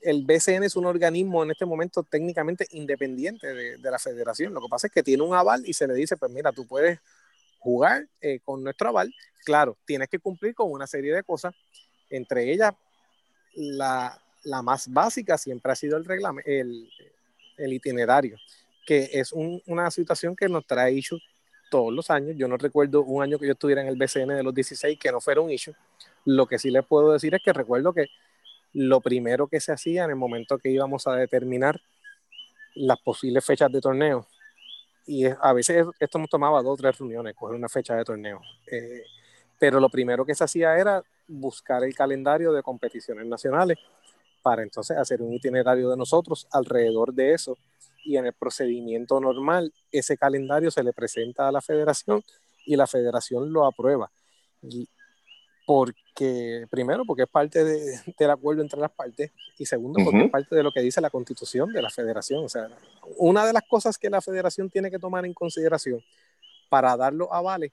el 0.03 0.25
BCN 0.25 0.65
es 0.65 0.77
un 0.77 0.85
organismo 0.85 1.43
en 1.43 1.51
este 1.51 1.65
momento 1.65 2.03
técnicamente 2.03 2.67
independiente 2.71 3.47
de, 3.55 3.91
la 3.91 3.99
federación. 3.99 4.53
Lo 4.53 4.61
que 4.61 4.69
pasa 4.69 4.87
es 4.87 4.93
que 4.93 5.03
tiene 5.03 5.23
un 5.23 5.35
aval 5.35 5.63
y 5.67 5.73
se 5.73 5.87
le 5.87 5.95
dice, 5.95 6.17
pues 6.17 6.31
mira, 6.31 6.53
tú 6.53 6.67
puedes 6.67 6.99
jugar 7.59 8.07
eh, 8.21 8.41
con 8.45 8.63
nuestro 8.63 8.91
aval. 8.91 9.15
Claro, 9.45 9.79
tienes 9.87 10.09
que 10.09 10.19
cumplir 10.19 10.55
con 10.55 10.71
una 10.71 10.87
serie 10.87 11.15
de 11.15 11.23
cosas, 11.23 11.55
entre 12.11 12.53
ellas 12.53 12.75
la, 13.55 14.21
más 14.63 14.93
básica 14.93 15.37
siempre 15.39 15.73
ha 15.73 15.77
sido 15.77 15.97
el, 15.97 16.05
el, 16.45 16.91
el 17.57 17.73
itinerario, 17.73 18.37
que 18.87 19.11
es 19.13 19.33
una 19.33 19.91
situación 19.91 20.37
que 20.37 20.49
nos 20.49 20.67
trae 20.67 20.93
issue 20.93 21.21
todos 21.71 21.93
los 21.93 22.11
años. 22.11 22.37
Yo 22.37 22.49
no 22.49 22.57
recuerdo 22.57 23.03
un 23.03 23.23
año 23.23 23.39
que 23.39 23.47
yo 23.47 23.53
estuviera 23.53 23.83
en 23.83 23.89
el 23.89 23.97
BCN 23.97 24.29
de 24.37 24.43
los 24.43 24.55
16 24.55 24.99
que 24.99 25.13
no 25.13 25.21
fuera 25.21 25.41
un 25.41 25.51
issue. 25.51 25.75
Lo 26.25 26.47
que 26.47 26.59
sí 26.59 26.71
les 26.71 26.85
puedo 26.85 27.13
decir 27.13 27.35
es 27.35 27.43
que 27.43 27.53
recuerdo 27.53 27.93
que 27.93 28.07
lo 28.73 29.01
primero 29.01 29.49
que 29.49 29.61
se 29.61 29.73
hacía 29.73 30.05
en 30.05 30.11
el 30.11 30.17
momento 30.17 30.59
que 30.59 30.71
íbamos 30.71 31.07
a 31.07 31.15
determinar 31.15 31.81
las 32.75 33.01
posibles 33.01 33.45
fechas 33.45 33.73
de 33.73 33.81
torneo, 33.81 34.27
y 35.07 35.25
a 35.25 35.53
veces 35.53 35.87
esto 36.01 36.19
nos 36.19 36.29
tomaba 36.29 36.63
dos 36.63 36.75
o 36.75 36.77
tres 36.77 36.99
reuniones, 36.99 37.35
coger 37.35 37.57
una 37.57 37.69
fecha 37.69 37.95
de 37.95 38.05
torneo, 38.05 38.41
eh, 38.67 39.05
pero 39.59 39.81
lo 39.81 39.89
primero 39.89 40.27
que 40.27 40.35
se 40.35 40.45
hacía 40.45 40.77
era 40.77 41.03
buscar 41.29 41.85
el 41.85 41.95
calendario 41.95 42.53
de 42.53 42.63
competiciones 42.63 43.25
nacionales 43.25 43.79
para 44.47 44.63
entonces 44.63 44.97
hacer 44.97 45.23
un 45.23 45.33
itinerario 45.33 45.91
de 45.91 45.97
nosotros 45.97 46.47
alrededor 46.53 47.13
de 47.13 47.33
eso 47.33 47.59
y 48.05 48.17
en 48.17 48.27
el 48.27 48.33
procedimiento 48.33 49.19
normal 49.19 49.75
ese 49.91 50.17
calendario 50.17 50.71
se 50.71 50.85
le 50.85 50.93
presenta 50.93 51.49
a 51.49 51.51
la 51.51 51.61
federación 51.61 52.23
y 52.65 52.77
la 52.77 52.87
federación 52.87 53.53
lo 53.53 53.67
aprueba. 53.67 54.09
Y 54.63 54.89
porque 55.67 56.65
primero 56.71 57.03
porque 57.05 57.25
es 57.25 57.29
parte 57.29 57.65
de, 57.65 58.01
del 58.17 58.31
acuerdo 58.31 58.63
entre 58.63 58.79
las 58.79 58.93
partes 58.93 59.33
y 59.59 59.67
segundo 59.67 59.99
porque 60.05 60.27
es 60.27 60.31
parte 60.31 60.55
de 60.55 60.63
lo 60.63 60.71
que 60.71 60.81
dice 60.81 61.01
la 61.01 61.11
constitución 61.11 61.73
de 61.73 61.83
la 61.83 61.91
federación. 61.91 62.45
O 62.45 62.49
sea, 62.49 62.69
una 63.17 63.45
de 63.45 63.53
las 63.53 63.65
cosas 63.69 63.99
que 63.99 64.09
la 64.09 64.21
federación 64.21 64.71
tiene 64.71 64.93
que 64.93 65.01
tomar 65.01 65.27
en 65.27 65.35
consideración 65.35 66.01
para 66.69 66.97
dar 66.97 67.13
los 67.13 67.27
avales 67.33 67.73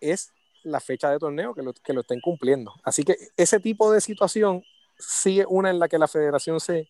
es 0.00 0.32
la 0.64 0.80
fecha 0.80 1.08
de 1.08 1.20
torneo 1.20 1.54
que 1.54 1.62
lo, 1.62 1.72
que 1.72 1.92
lo 1.92 2.00
estén 2.00 2.20
cumpliendo. 2.20 2.74
Así 2.82 3.04
que 3.04 3.16
ese 3.36 3.60
tipo 3.60 3.92
de 3.92 4.00
situación 4.00 4.64
sí 5.06 5.40
es 5.40 5.46
una 5.48 5.70
en 5.70 5.78
la 5.78 5.88
que 5.88 5.98
la 5.98 6.08
federación 6.08 6.60
se, 6.60 6.88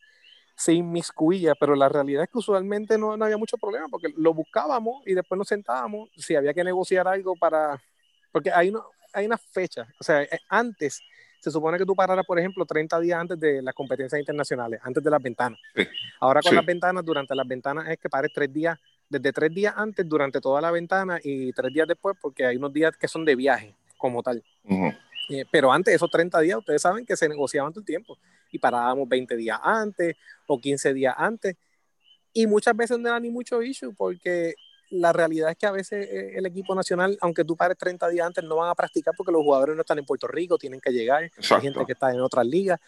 se 0.57 0.72
inmiscuía, 0.72 1.55
pero 1.59 1.75
la 1.75 1.88
realidad 1.88 2.25
es 2.25 2.31
que 2.31 2.38
usualmente 2.38 2.98
no, 2.98 3.16
no 3.16 3.25
había 3.25 3.37
mucho 3.37 3.57
problema 3.59 3.88
porque 3.88 4.09
lo 4.16 4.35
buscábamos 4.35 5.07
y 5.07 5.14
después 5.14 5.38
nos 5.38 5.48
sentábamos 5.48 6.11
si 6.16 6.35
había 6.35 6.55
que 6.55 6.64
negociar 6.64 7.09
algo 7.09 7.34
para... 7.36 7.82
Porque 8.30 8.51
hay, 8.51 8.70
no, 8.70 8.84
hay 9.12 9.26
una 9.26 9.39
fecha, 9.39 9.86
o 10.01 10.05
sea, 10.05 10.22
eh, 10.22 10.41
antes 10.49 11.03
se 11.43 11.51
supone 11.51 11.76
que 11.76 11.84
tú 11.84 11.97
pararas, 11.97 12.24
por 12.24 12.39
ejemplo, 12.39 12.64
30 12.64 13.01
días 13.01 13.18
antes 13.18 13.41
de 13.41 13.61
las 13.62 13.74
competencias 13.74 14.18
internacionales, 14.18 14.78
antes 14.84 15.03
de 15.03 15.11
las 15.11 15.20
ventanas. 15.20 15.59
Ahora 16.20 16.41
con 16.41 16.55
las 16.55 16.64
ventanas, 16.64 17.05
durante 17.05 17.34
las 17.34 17.49
ventanas 17.49 17.89
es 17.89 17.99
que 17.99 18.09
pares 18.09 18.30
tres 18.32 18.53
días, 18.53 18.78
desde 19.09 19.32
tres 19.32 19.53
días 19.53 19.74
antes, 19.76 20.09
durante 20.09 20.41
toda 20.41 20.61
la 20.61 20.70
ventana 20.70 21.18
y 21.20 21.53
tres 21.53 21.72
días 21.72 21.89
después, 21.89 22.16
porque 22.22 22.47
hay 22.47 22.57
unos 22.57 22.72
días 22.72 22.97
que 22.97 23.09
son 23.09 23.24
de 23.24 23.34
viaje 23.34 23.74
como 23.99 24.22
tal. 24.22 24.41
Eh, 25.29 25.45
pero 25.51 25.73
antes, 25.73 25.95
esos 25.95 26.11
30 26.11 26.41
días, 26.41 26.59
ustedes 26.59 26.83
saben 26.83 27.07
que 27.07 27.16
se 27.16 27.29
negociaban 27.29 27.73
todo 27.73 27.81
el 27.81 27.87
tiempo 27.87 28.18
y 28.51 28.59
parábamos 28.59 29.09
20 29.09 29.37
días 29.37 29.59
antes 29.62 30.16
o 30.47 30.61
15 30.61 30.95
días 30.95 31.14
antes. 31.16 31.57
Y 32.33 32.47
muchas 32.47 32.77
veces 32.77 32.99
no 32.99 33.09
era 33.09 33.20
ni 33.20 33.31
mucho 33.31 33.62
issue 33.62 33.95
porque 33.95 34.55
la 34.91 35.12
realidad 35.12 35.51
es 35.51 35.57
que 35.57 35.66
a 35.66 35.70
veces 35.70 36.07
eh, 36.07 36.33
el 36.37 36.47
equipo 36.47 36.75
nacional, 36.75 37.16
aunque 37.20 37.45
tú 37.45 37.57
pares 37.57 37.79
30 37.79 38.09
días 38.09 38.27
antes, 38.27 38.45
no 38.45 38.57
van 38.57 38.70
a 38.70 38.75
practicar 38.75 39.14
porque 39.16 39.33
los 39.33 39.43
jugadores 39.43 39.75
no 39.75 39.81
están 39.83 39.99
en 39.99 40.05
Puerto 40.05 40.27
Rico, 40.27 40.59
tienen 40.59 40.81
que 40.81 40.91
llegar, 40.91 41.23
hay 41.23 41.61
gente 41.61 41.85
que 41.87 41.93
está 41.93 42.12
en 42.12 42.20
otras 42.20 42.47
ligas. 42.47 42.79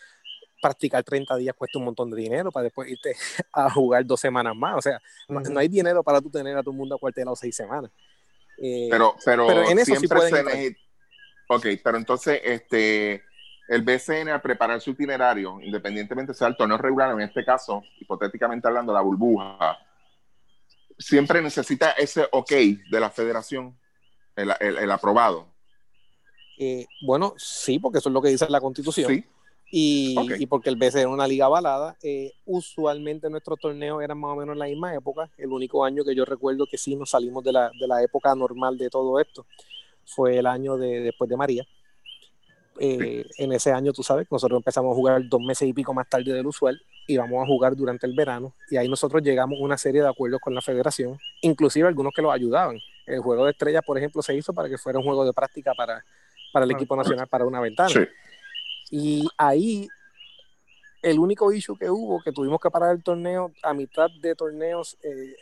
Practicar 0.60 1.02
30 1.02 1.36
días 1.36 1.54
cuesta 1.56 1.78
un 1.78 1.86
montón 1.86 2.10
de 2.10 2.16
dinero 2.16 2.50
para 2.50 2.64
después 2.64 2.90
irte 2.90 3.14
a 3.52 3.70
jugar 3.70 4.04
dos 4.04 4.20
semanas 4.20 4.54
más. 4.56 4.76
O 4.76 4.82
sea, 4.82 5.00
no, 5.28 5.58
hay 5.58 5.68
dinero 5.68 6.02
para 6.02 6.20
tú 6.20 6.30
tener 6.30 6.56
a 6.56 6.62
tu 6.62 6.72
mundo 6.72 6.94
acuartelado 6.94 7.36
seis 7.36 7.54
semanas. 7.56 7.90
Eh, 8.58 8.88
pero, 8.90 9.16
pero, 9.24 9.68
en 9.68 9.78
eso 9.78 9.96
siempre, 9.96 10.20
se 10.30 10.76
Ok, 11.48 11.66
pero 11.82 11.98
entonces, 11.98 12.40
este, 12.42 13.22
el 13.68 13.82
BCN 13.82 14.28
al 14.28 14.42
preparar 14.42 14.80
su 14.80 14.90
itinerario, 14.90 15.60
independientemente 15.60 16.34
sea 16.34 16.48
el 16.48 16.56
torneo 16.56 16.78
regular, 16.78 17.12
en 17.12 17.20
este 17.20 17.44
caso, 17.44 17.82
hipotéticamente 18.00 18.68
hablando, 18.68 18.92
la 18.92 19.00
burbuja, 19.00 19.78
siempre 20.98 21.42
necesita 21.42 21.92
ese 21.92 22.26
ok 22.30 22.50
de 22.90 23.00
la 23.00 23.10
federación, 23.10 23.76
el, 24.36 24.90
aprobado. 24.90 25.48
Eh, 26.58 26.86
bueno, 27.06 27.34
sí, 27.36 27.78
porque 27.78 27.98
eso 27.98 28.08
es 28.08 28.12
lo 28.12 28.22
que 28.22 28.30
dice 28.30 28.48
la 28.48 28.60
constitución. 28.60 29.12
Sí. 29.12 29.24
Y, 29.76 30.46
porque 30.46 30.70
el 30.70 30.76
BCN 30.76 30.98
es 30.98 31.06
una 31.06 31.26
liga 31.26 31.46
avalada. 31.46 31.96
Eh, 32.02 32.32
usualmente 32.44 33.28
nuestros 33.28 33.58
torneos 33.58 34.02
eran 34.02 34.18
más 34.18 34.32
o 34.32 34.36
menos 34.36 34.52
en 34.52 34.58
la 34.60 34.66
misma 34.66 34.94
época. 34.94 35.30
El 35.36 35.50
único 35.50 35.84
año 35.84 36.04
que 36.04 36.14
yo 36.14 36.24
recuerdo 36.24 36.66
que 36.66 36.78
sí 36.78 36.94
nos 36.94 37.10
salimos 37.10 37.42
de 37.42 37.52
la, 37.52 37.70
de 37.78 37.88
la 37.88 38.02
época 38.02 38.34
normal 38.36 38.78
de 38.78 38.88
todo 38.88 39.18
esto 39.18 39.46
fue 40.06 40.38
el 40.38 40.46
año 40.46 40.76
de, 40.76 41.00
después 41.00 41.28
de 41.28 41.36
María. 41.36 41.64
Eh, 42.80 43.24
en 43.38 43.52
ese 43.52 43.72
año, 43.72 43.92
tú 43.92 44.02
sabes, 44.02 44.26
nosotros 44.30 44.58
empezamos 44.58 44.92
a 44.92 44.94
jugar 44.94 45.22
dos 45.28 45.40
meses 45.40 45.68
y 45.68 45.72
pico 45.72 45.94
más 45.94 46.08
tarde 46.08 46.32
del 46.32 46.46
usual 46.46 46.80
y 47.06 47.16
vamos 47.16 47.42
a 47.42 47.46
jugar 47.46 47.76
durante 47.76 48.06
el 48.06 48.14
verano 48.14 48.52
y 48.68 48.76
ahí 48.76 48.88
nosotros 48.88 49.22
llegamos 49.22 49.60
a 49.60 49.62
una 49.62 49.78
serie 49.78 50.02
de 50.02 50.08
acuerdos 50.08 50.40
con 50.40 50.54
la 50.54 50.60
federación, 50.60 51.18
inclusive 51.42 51.86
algunos 51.86 52.12
que 52.14 52.22
lo 52.22 52.32
ayudaban. 52.32 52.78
El 53.06 53.20
juego 53.20 53.44
de 53.44 53.52
estrellas, 53.52 53.84
por 53.86 53.96
ejemplo, 53.96 54.22
se 54.22 54.34
hizo 54.34 54.52
para 54.52 54.68
que 54.68 54.78
fuera 54.78 54.98
un 54.98 55.04
juego 55.04 55.24
de 55.24 55.32
práctica 55.32 55.72
para, 55.74 56.04
para 56.52 56.64
el 56.64 56.72
equipo 56.72 56.96
nacional 56.96 57.28
para 57.28 57.44
una 57.44 57.60
ventana. 57.60 58.08
Y 58.90 59.28
ahí 59.36 59.86
el 61.02 61.18
único 61.18 61.52
issue 61.52 61.76
que 61.76 61.90
hubo, 61.90 62.22
que 62.22 62.32
tuvimos 62.32 62.58
que 62.60 62.70
parar 62.70 62.92
el 62.92 63.02
torneo 63.02 63.52
a 63.62 63.74
mitad 63.74 64.10
de 64.20 64.34
torneos, 64.34 64.96
eh, 65.02 65.36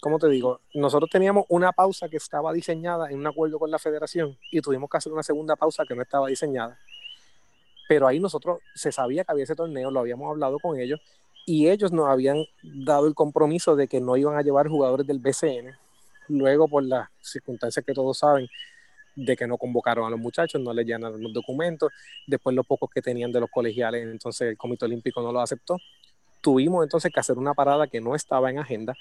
¿cómo 0.00 0.18
te 0.18 0.28
digo? 0.28 0.60
Nosotros 0.74 1.10
teníamos 1.10 1.44
una 1.48 1.72
pausa 1.72 2.08
que 2.08 2.16
estaba 2.16 2.52
diseñada 2.52 3.10
en 3.10 3.18
un 3.18 3.26
acuerdo 3.26 3.58
con 3.58 3.70
la 3.70 3.78
federación 3.78 4.36
y 4.50 4.60
tuvimos 4.60 4.88
que 4.90 4.96
hacer 4.96 5.12
una 5.12 5.22
segunda 5.22 5.56
pausa 5.56 5.84
que 5.86 5.94
no 5.94 6.02
estaba 6.02 6.28
diseñada. 6.28 6.78
Pero 7.88 8.06
ahí 8.06 8.20
nosotros 8.20 8.60
se 8.74 8.92
sabía 8.92 9.24
que 9.24 9.32
había 9.32 9.44
ese 9.44 9.56
torneo, 9.56 9.90
lo 9.90 10.00
habíamos 10.00 10.30
hablado 10.30 10.58
con 10.58 10.78
ellos 10.78 11.00
y 11.46 11.68
ellos 11.68 11.92
nos 11.92 12.08
habían 12.08 12.44
dado 12.62 13.06
el 13.06 13.14
compromiso 13.14 13.74
de 13.74 13.88
que 13.88 14.00
no 14.00 14.16
iban 14.16 14.36
a 14.36 14.42
llevar 14.42 14.68
jugadores 14.68 15.06
del 15.06 15.18
BCN. 15.18 15.74
Luego, 16.28 16.68
por 16.68 16.84
las 16.84 17.08
circunstancias 17.22 17.84
que 17.84 17.94
todos 17.94 18.18
saben, 18.18 18.46
de 19.16 19.34
que 19.34 19.46
no 19.46 19.56
convocaron 19.56 20.06
a 20.06 20.10
los 20.10 20.20
muchachos, 20.20 20.60
no 20.60 20.72
les 20.72 20.86
llenaron 20.86 21.20
los 21.20 21.32
documentos, 21.32 21.90
después 22.26 22.54
los 22.54 22.66
pocos 22.66 22.90
que 22.90 23.00
tenían 23.00 23.32
de 23.32 23.40
los 23.40 23.50
colegiales, 23.50 24.04
entonces 24.04 24.50
el 24.50 24.56
Comité 24.58 24.84
Olímpico 24.84 25.22
no 25.22 25.32
lo 25.32 25.40
aceptó. 25.40 25.78
Tuvimos 26.40 26.84
entonces 26.84 27.10
que 27.12 27.18
hacer 27.18 27.36
una 27.38 27.54
parada 27.54 27.88
que 27.88 28.00
no 28.00 28.14
estaba 28.14 28.50
en 28.50 28.58
agenda 28.58 28.94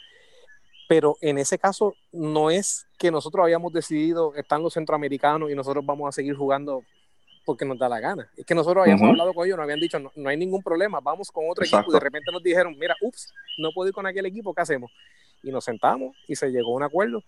pero 0.88 1.18
en 1.22 1.38
ese 1.38 1.58
caso 1.58 1.94
no 2.12 2.50
es 2.50 2.88
que 2.98 3.12
nosotros 3.12 3.44
habíamos 3.44 3.74
decidido, 3.74 4.34
están 4.36 4.64
los 4.64 4.74
centroamericanos 4.74 5.52
y 5.52 5.56
nosotros 5.56 5.86
vamos 5.86 6.08
a 6.08 6.12
seguir 6.12 6.36
jugando 6.36 6.84
porque 7.46 7.66
nos 7.66 7.78
da 7.78 7.88
la 7.88 8.00
gana. 8.00 8.30
Es 8.36 8.46
que 8.46 8.56
nosotros 8.56 8.84
habíamos 8.84 9.10
hablado 9.10 9.34
con 9.34 9.46
ellos, 9.46 9.58
nos 9.58 9.64
habían 9.64 9.80
dicho, 9.80 10.00
no, 10.00 10.30
hay 10.30 10.38
ningún 10.38 10.62
problema, 10.62 11.00
vamos 11.00 11.32
con 11.32 11.46
otro 11.50 11.64
equipo 11.64 11.86
y 11.90 11.94
de 11.94 12.00
repente 12.00 12.32
nos 12.32 12.44
dijeron, 12.44 12.76
mira, 12.78 12.96
ups, 13.02 13.34
no 13.58 13.72
puedo 13.72 13.90
ir 13.90 13.94
con 13.94 14.06
aquel 14.06 14.26
equipo, 14.26 14.54
¿qué 14.54 14.62
hacemos? 14.62 14.92
Y 15.44 15.52
nos 15.52 15.64
sentamos 15.64 16.16
y 16.28 16.36
se 16.36 16.50
llegó 16.52 16.74
a 16.74 16.76
un 16.76 16.84
acuerdo. 16.84 17.24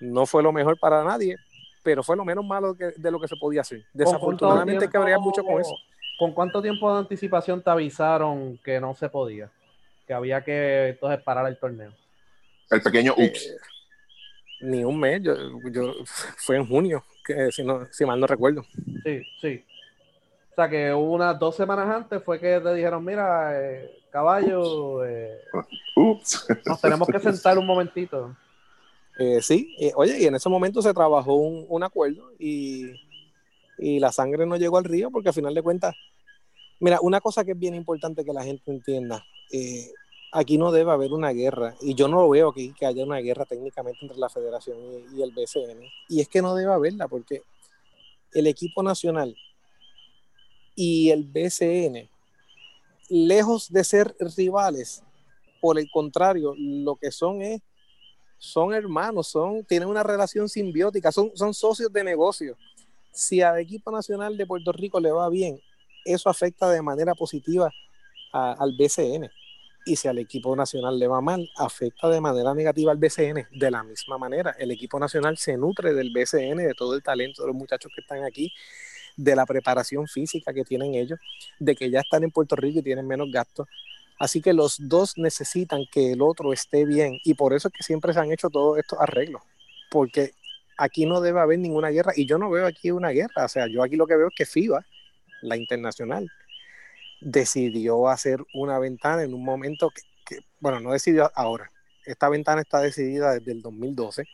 No 0.00 0.26
fue 0.26 0.42
lo 0.42 0.50
mejor 0.50 0.78
para 0.78 1.04
nadie, 1.04 1.36
pero 1.82 2.02
fue 2.02 2.16
lo 2.16 2.24
menos 2.24 2.44
malo 2.44 2.74
de 2.74 3.10
lo 3.10 3.20
que 3.20 3.28
se 3.28 3.36
podía 3.36 3.60
hacer. 3.60 3.84
Desafortunadamente 3.92 4.86
hay 4.86 4.90
que 4.90 4.96
habría 4.96 5.18
mucho 5.18 5.44
con 5.44 5.60
eso. 5.60 5.74
¿Con 6.18 6.32
cuánto 6.32 6.60
tiempo 6.60 6.92
de 6.92 6.98
anticipación 6.98 7.62
te 7.62 7.70
avisaron 7.70 8.58
que 8.58 8.80
no 8.80 8.94
se 8.94 9.08
podía? 9.08 9.50
Que 10.06 10.14
había 10.14 10.42
que 10.42 10.88
entonces 10.88 11.22
parar 11.22 11.46
el 11.46 11.58
torneo. 11.58 11.92
El 12.70 12.82
pequeño 12.82 13.14
eh, 13.16 13.26
ups. 13.26 13.56
ni 14.60 14.84
un 14.84 14.98
mes, 14.98 15.22
yo, 15.22 15.34
fue 16.36 16.56
en 16.56 16.66
junio, 16.66 17.04
que 17.24 17.50
si, 17.50 17.64
no, 17.64 17.86
si 17.90 18.04
mal 18.04 18.20
no 18.20 18.26
recuerdo. 18.26 18.64
Sí, 19.04 19.22
sí. 19.40 19.64
O 20.52 20.54
sea 20.54 20.68
que 20.68 20.92
unas 20.94 21.38
dos 21.38 21.56
semanas 21.56 21.88
antes 21.88 22.22
fue 22.22 22.38
que 22.38 22.60
te 22.60 22.74
dijeron, 22.74 23.04
mira, 23.04 23.60
eh, 23.60 23.90
caballo, 24.10 25.04
eh, 25.04 25.40
ups. 25.96 26.46
nos 26.64 26.80
tenemos 26.80 27.08
que 27.08 27.18
sentar 27.18 27.58
un 27.58 27.66
momentito. 27.66 28.36
sí, 29.40 29.76
oye, 29.96 30.20
y 30.20 30.26
en 30.26 30.36
ese 30.36 30.48
momento 30.48 30.80
se 30.80 30.94
trabajó 30.94 31.34
un, 31.34 31.66
un 31.68 31.82
acuerdo 31.82 32.32
y, 32.38 32.92
y, 33.78 33.98
la 33.98 34.12
sangre 34.12 34.46
no 34.46 34.56
llegó 34.56 34.78
al 34.78 34.84
río 34.84 35.10
porque 35.10 35.28
al 35.28 35.34
final 35.34 35.54
de 35.54 35.62
cuentas, 35.62 35.94
mira, 36.78 36.98
una 37.02 37.20
cosa 37.20 37.44
que 37.44 37.52
es 37.52 37.58
bien 37.58 37.74
importante 37.74 38.24
que 38.24 38.32
la 38.32 38.44
gente 38.44 38.70
entienda, 38.70 39.24
aquí 40.32 40.58
no 40.58 40.70
debe 40.70 40.92
haber 40.92 41.12
una 41.12 41.30
guerra, 41.30 41.74
y 41.80 41.94
yo 41.94 42.08
no 42.08 42.20
lo 42.22 42.28
veo 42.30 42.50
aquí 42.50 42.72
que 42.78 42.86
haya 42.86 43.04
una 43.04 43.18
guerra 43.18 43.44
técnicamente 43.44 43.98
entre 44.02 44.18
la 44.18 44.28
federación 44.28 44.78
y, 45.14 45.22
el 45.22 45.32
BCN, 45.32 45.82
y 46.08 46.20
es 46.20 46.28
que 46.28 46.42
no 46.42 46.54
debe 46.54 46.72
haberla, 46.72 47.08
porque 47.08 47.42
el 48.32 48.46
equipo 48.46 48.82
nacional 48.82 49.36
y 50.76 51.10
el 51.10 51.24
BCN, 51.24 52.08
lejos 53.08 53.72
de 53.72 53.82
ser 53.82 54.14
rivales, 54.36 55.02
por 55.60 55.78
el 55.78 55.90
contrario, 55.90 56.54
lo 56.56 56.96
que 56.96 57.10
son 57.10 57.42
es, 57.42 57.60
son 58.38 58.72
hermanos, 58.72 59.26
son, 59.26 59.64
tienen 59.64 59.88
una 59.88 60.02
relación 60.02 60.48
simbiótica, 60.48 61.12
son, 61.12 61.32
son 61.34 61.52
socios 61.52 61.92
de 61.92 62.02
negocio. 62.02 62.56
Si 63.12 63.42
al 63.42 63.58
equipo 63.58 63.90
nacional 63.90 64.38
de 64.38 64.46
Puerto 64.46 64.72
Rico 64.72 65.00
le 65.00 65.10
va 65.10 65.28
bien, 65.28 65.60
eso 66.04 66.30
afecta 66.30 66.70
de 66.70 66.80
manera 66.80 67.14
positiva 67.14 67.70
al 68.32 68.74
BCN 68.78 69.30
y 69.84 69.96
si 69.96 70.08
al 70.08 70.18
equipo 70.18 70.54
nacional 70.54 70.98
le 70.98 71.06
va 71.06 71.20
mal, 71.20 71.50
afecta 71.56 72.08
de 72.08 72.20
manera 72.20 72.54
negativa 72.54 72.92
al 72.92 72.98
BCN. 72.98 73.48
De 73.52 73.70
la 73.70 73.82
misma 73.82 74.18
manera, 74.18 74.54
el 74.58 74.70
equipo 74.70 74.98
nacional 74.98 75.38
se 75.38 75.56
nutre 75.56 75.94
del 75.94 76.12
BCN, 76.12 76.58
de 76.58 76.74
todo 76.76 76.94
el 76.94 77.02
talento 77.02 77.42
de 77.42 77.48
los 77.48 77.56
muchachos 77.56 77.90
que 77.94 78.00
están 78.02 78.24
aquí, 78.24 78.52
de 79.16 79.36
la 79.36 79.46
preparación 79.46 80.06
física 80.06 80.52
que 80.52 80.64
tienen 80.64 80.94
ellos, 80.94 81.18
de 81.58 81.74
que 81.74 81.90
ya 81.90 82.00
están 82.00 82.24
en 82.24 82.30
Puerto 82.30 82.56
Rico 82.56 82.80
y 82.80 82.82
tienen 82.82 83.06
menos 83.06 83.30
gastos. 83.30 83.68
Así 84.18 84.42
que 84.42 84.52
los 84.52 84.76
dos 84.78 85.16
necesitan 85.16 85.86
que 85.90 86.12
el 86.12 86.20
otro 86.20 86.52
esté 86.52 86.84
bien 86.84 87.18
y 87.24 87.34
por 87.34 87.54
eso 87.54 87.68
es 87.68 87.74
que 87.74 87.82
siempre 87.82 88.12
se 88.12 88.20
han 88.20 88.30
hecho 88.30 88.50
todos 88.50 88.78
estos 88.78 88.98
arreglos, 89.00 89.42
porque 89.90 90.34
aquí 90.76 91.06
no 91.06 91.22
debe 91.22 91.40
haber 91.40 91.58
ninguna 91.58 91.88
guerra 91.88 92.12
y 92.14 92.26
yo 92.26 92.36
no 92.36 92.50
veo 92.50 92.66
aquí 92.66 92.90
una 92.90 93.10
guerra, 93.10 93.46
o 93.46 93.48
sea, 93.48 93.66
yo 93.66 93.82
aquí 93.82 93.96
lo 93.96 94.06
que 94.06 94.16
veo 94.16 94.28
es 94.28 94.34
que 94.36 94.44
FIBA, 94.44 94.84
la 95.40 95.56
internacional, 95.56 96.30
decidió 97.20 98.08
hacer 98.08 98.40
una 98.54 98.78
ventana 98.78 99.22
en 99.22 99.34
un 99.34 99.44
momento 99.44 99.90
que, 100.24 100.38
bueno, 100.60 100.80
no 100.80 100.92
decidió 100.92 101.30
ahora. 101.34 101.70
Esta 102.06 102.28
ventana 102.28 102.62
está 102.62 102.80
decidida 102.80 103.34
desde 103.34 103.52
el 103.52 103.62
2012, 103.62 104.24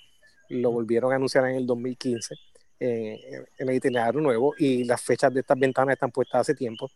lo 0.50 0.70
volvieron 0.70 1.12
a 1.12 1.16
anunciar 1.16 1.46
en 1.46 1.56
el 1.56 1.66
2015 1.66 2.34
eh, 2.78 3.46
en 3.58 3.68
el 3.68 3.76
itinerario 3.76 4.20
nuevo 4.20 4.54
y 4.58 4.84
las 4.84 5.00
fechas 5.00 5.32
de 5.32 5.40
estas 5.40 5.58
ventanas 5.58 5.94
están 5.94 6.10
puestas 6.10 6.42
hace 6.42 6.54
tiempo. 6.54 6.90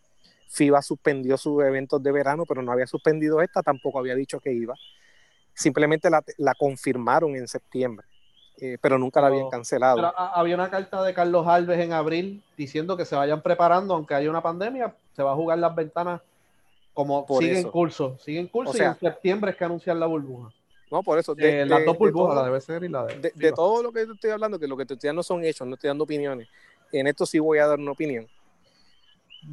FIBA 0.49 0.83
suspendió 0.83 1.37
sus 1.37 1.63
eventos 1.63 2.03
de 2.03 2.13
verano, 2.13 2.45
pero 2.47 2.61
no 2.61 2.73
había 2.73 2.87
suspendido 2.87 3.41
esta, 3.41 3.63
tampoco 3.63 3.99
había 3.99 4.15
dicho 4.15 4.41
que 4.41 4.53
iba. 4.53 4.75
Simplemente 5.55 6.11
la, 6.11 6.23
la 6.39 6.55
confirmaron 6.55 7.35
en 7.35 7.49
septiembre. 7.49 8.07
Eh, 8.61 8.77
pero 8.81 8.99
nunca 8.99 9.21
la 9.21 9.29
habían 9.29 9.49
cancelado. 9.49 10.13
había 10.17 10.55
una 10.55 10.71
carta 10.71 11.03
de 11.03 11.15
Carlos 11.15 11.47
Alves 11.47 11.81
en 11.81 11.93
abril 11.93 12.43
diciendo 12.57 12.97
que 12.97 13.07
se 13.07 13.17
vayan 13.17 13.41
preparando, 13.41 13.95
aunque 13.95 14.15
haya 14.15 14.29
una 14.29 14.43
pandemia, 14.43 14.95
se 15.17 15.23
va 15.23 15.33
a 15.33 15.35
jugar 15.35 15.59
las 15.59 15.75
ventanas 15.75 16.21
como 16.93 17.27
sigue 17.39 17.59
en 17.59 17.71
curso, 17.71 18.19
sigue 18.19 18.41
en 18.41 18.49
curso 18.49 18.77
y 18.77 18.81
en 18.83 18.99
septiembre 18.99 19.53
es 19.53 19.57
que 19.57 19.65
anuncian 19.65 19.99
la 19.99 20.07
burbuja. 20.07 20.53
No, 20.91 21.03
por 21.03 21.19
eso. 21.19 21.35
De, 21.35 21.65
las 21.65 21.85
dos 21.85 21.97
burbujas, 21.97 22.35
la 22.35 22.45
debe 22.45 22.61
ser 22.61 22.83
y 22.83 22.89
la 22.89 23.07
de. 23.07 23.33
De, 23.35 23.53
todo 23.53 23.83
lo 23.83 23.93
que 23.93 24.03
estoy 24.03 24.31
hablando, 24.31 24.59
que 24.59 24.67
lo 24.67 24.77
que 24.77 24.85
te 24.85 24.95
estoy 24.95 25.09
dando 25.09 25.23
son 25.23 25.45
hechos, 25.45 25.67
no 25.67 25.75
estoy 25.75 25.89
dando 25.89 26.05
opiniones. 26.05 26.49
En 26.93 27.07
esto 27.07 27.25
sí 27.25 27.39
voy 27.39 27.59
a 27.59 27.67
dar 27.67 27.79
una 27.79 27.93
opinión. 27.93 28.27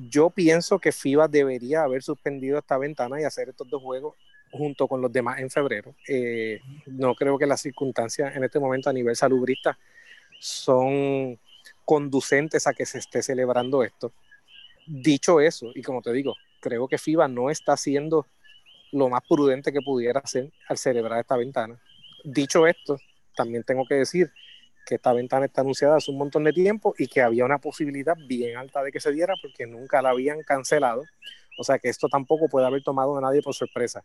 Yo 0.10 0.30
pienso 0.30 0.80
que 0.80 0.92
FIBA 0.92 1.28
debería 1.28 1.84
haber 1.84 2.02
suspendido 2.02 2.58
esta 2.58 2.78
ventana 2.78 3.22
y 3.22 3.24
hacer 3.24 3.50
estos 3.50 3.70
dos 3.70 3.82
juegos 3.82 4.16
junto 4.58 4.88
con 4.88 5.02
los 5.02 5.12
demás 5.12 5.40
en 5.40 5.50
febrero. 5.50 5.96
Eh, 6.08 6.60
no 6.88 7.16
creo 7.16 7.38
que 7.38 7.46
las 7.46 7.62
circunstancias 7.62 8.36
en 8.36 8.44
este 8.44 8.60
momento 8.60 8.90
a 8.90 8.94
nivel 8.94 9.16
salubrista 9.16 9.78
son 10.40 11.40
conducentes 11.86 12.68
a 12.68 12.74
que 12.74 12.86
se 12.86 13.00
esté 13.00 13.24
celebrando 13.24 13.84
esto. 13.84 14.12
Dicho 14.86 15.40
eso, 15.40 15.72
y 15.74 15.82
como 15.82 16.02
te 16.02 16.12
digo, 16.14 16.36
creo 16.60 16.88
que 16.88 16.98
FIBA 16.98 17.28
no 17.28 17.50
está 17.50 17.74
haciendo 17.74 18.26
lo 18.92 19.10
más 19.10 19.22
prudente 19.28 19.72
que 19.72 19.82
pudiera 19.82 20.20
hacer 20.20 20.52
al 20.68 20.78
celebrar 20.78 21.20
esta 21.20 21.38
ventana. 21.38 21.80
Dicho 22.24 22.68
esto, 22.68 22.98
también 23.36 23.64
tengo 23.64 23.86
que 23.86 23.96
decir 23.96 24.32
que 24.86 24.96
esta 24.96 25.12
ventana 25.12 25.46
está 25.46 25.62
anunciada 25.62 25.98
hace 25.98 26.12
un 26.12 26.18
montón 26.18 26.46
de 26.46 26.54
tiempo 26.54 26.96
y 26.98 27.08
que 27.08 27.22
había 27.22 27.44
una 27.44 27.58
posibilidad 27.58 28.16
bien 28.28 28.58
alta 28.58 28.82
de 28.84 28.92
que 28.92 29.02
se 29.02 29.12
diera 29.12 29.34
porque 29.42 29.68
nunca 29.68 30.02
la 30.02 30.12
habían 30.12 30.42
cancelado. 30.44 31.04
O 31.60 31.64
sea 31.64 31.80
que 31.80 31.90
esto 31.90 32.08
tampoco 32.08 32.48
puede 32.48 32.68
haber 32.68 32.84
tomado 32.84 33.18
a 33.18 33.22
nadie 33.22 33.42
por 33.42 33.54
sorpresa 33.54 34.04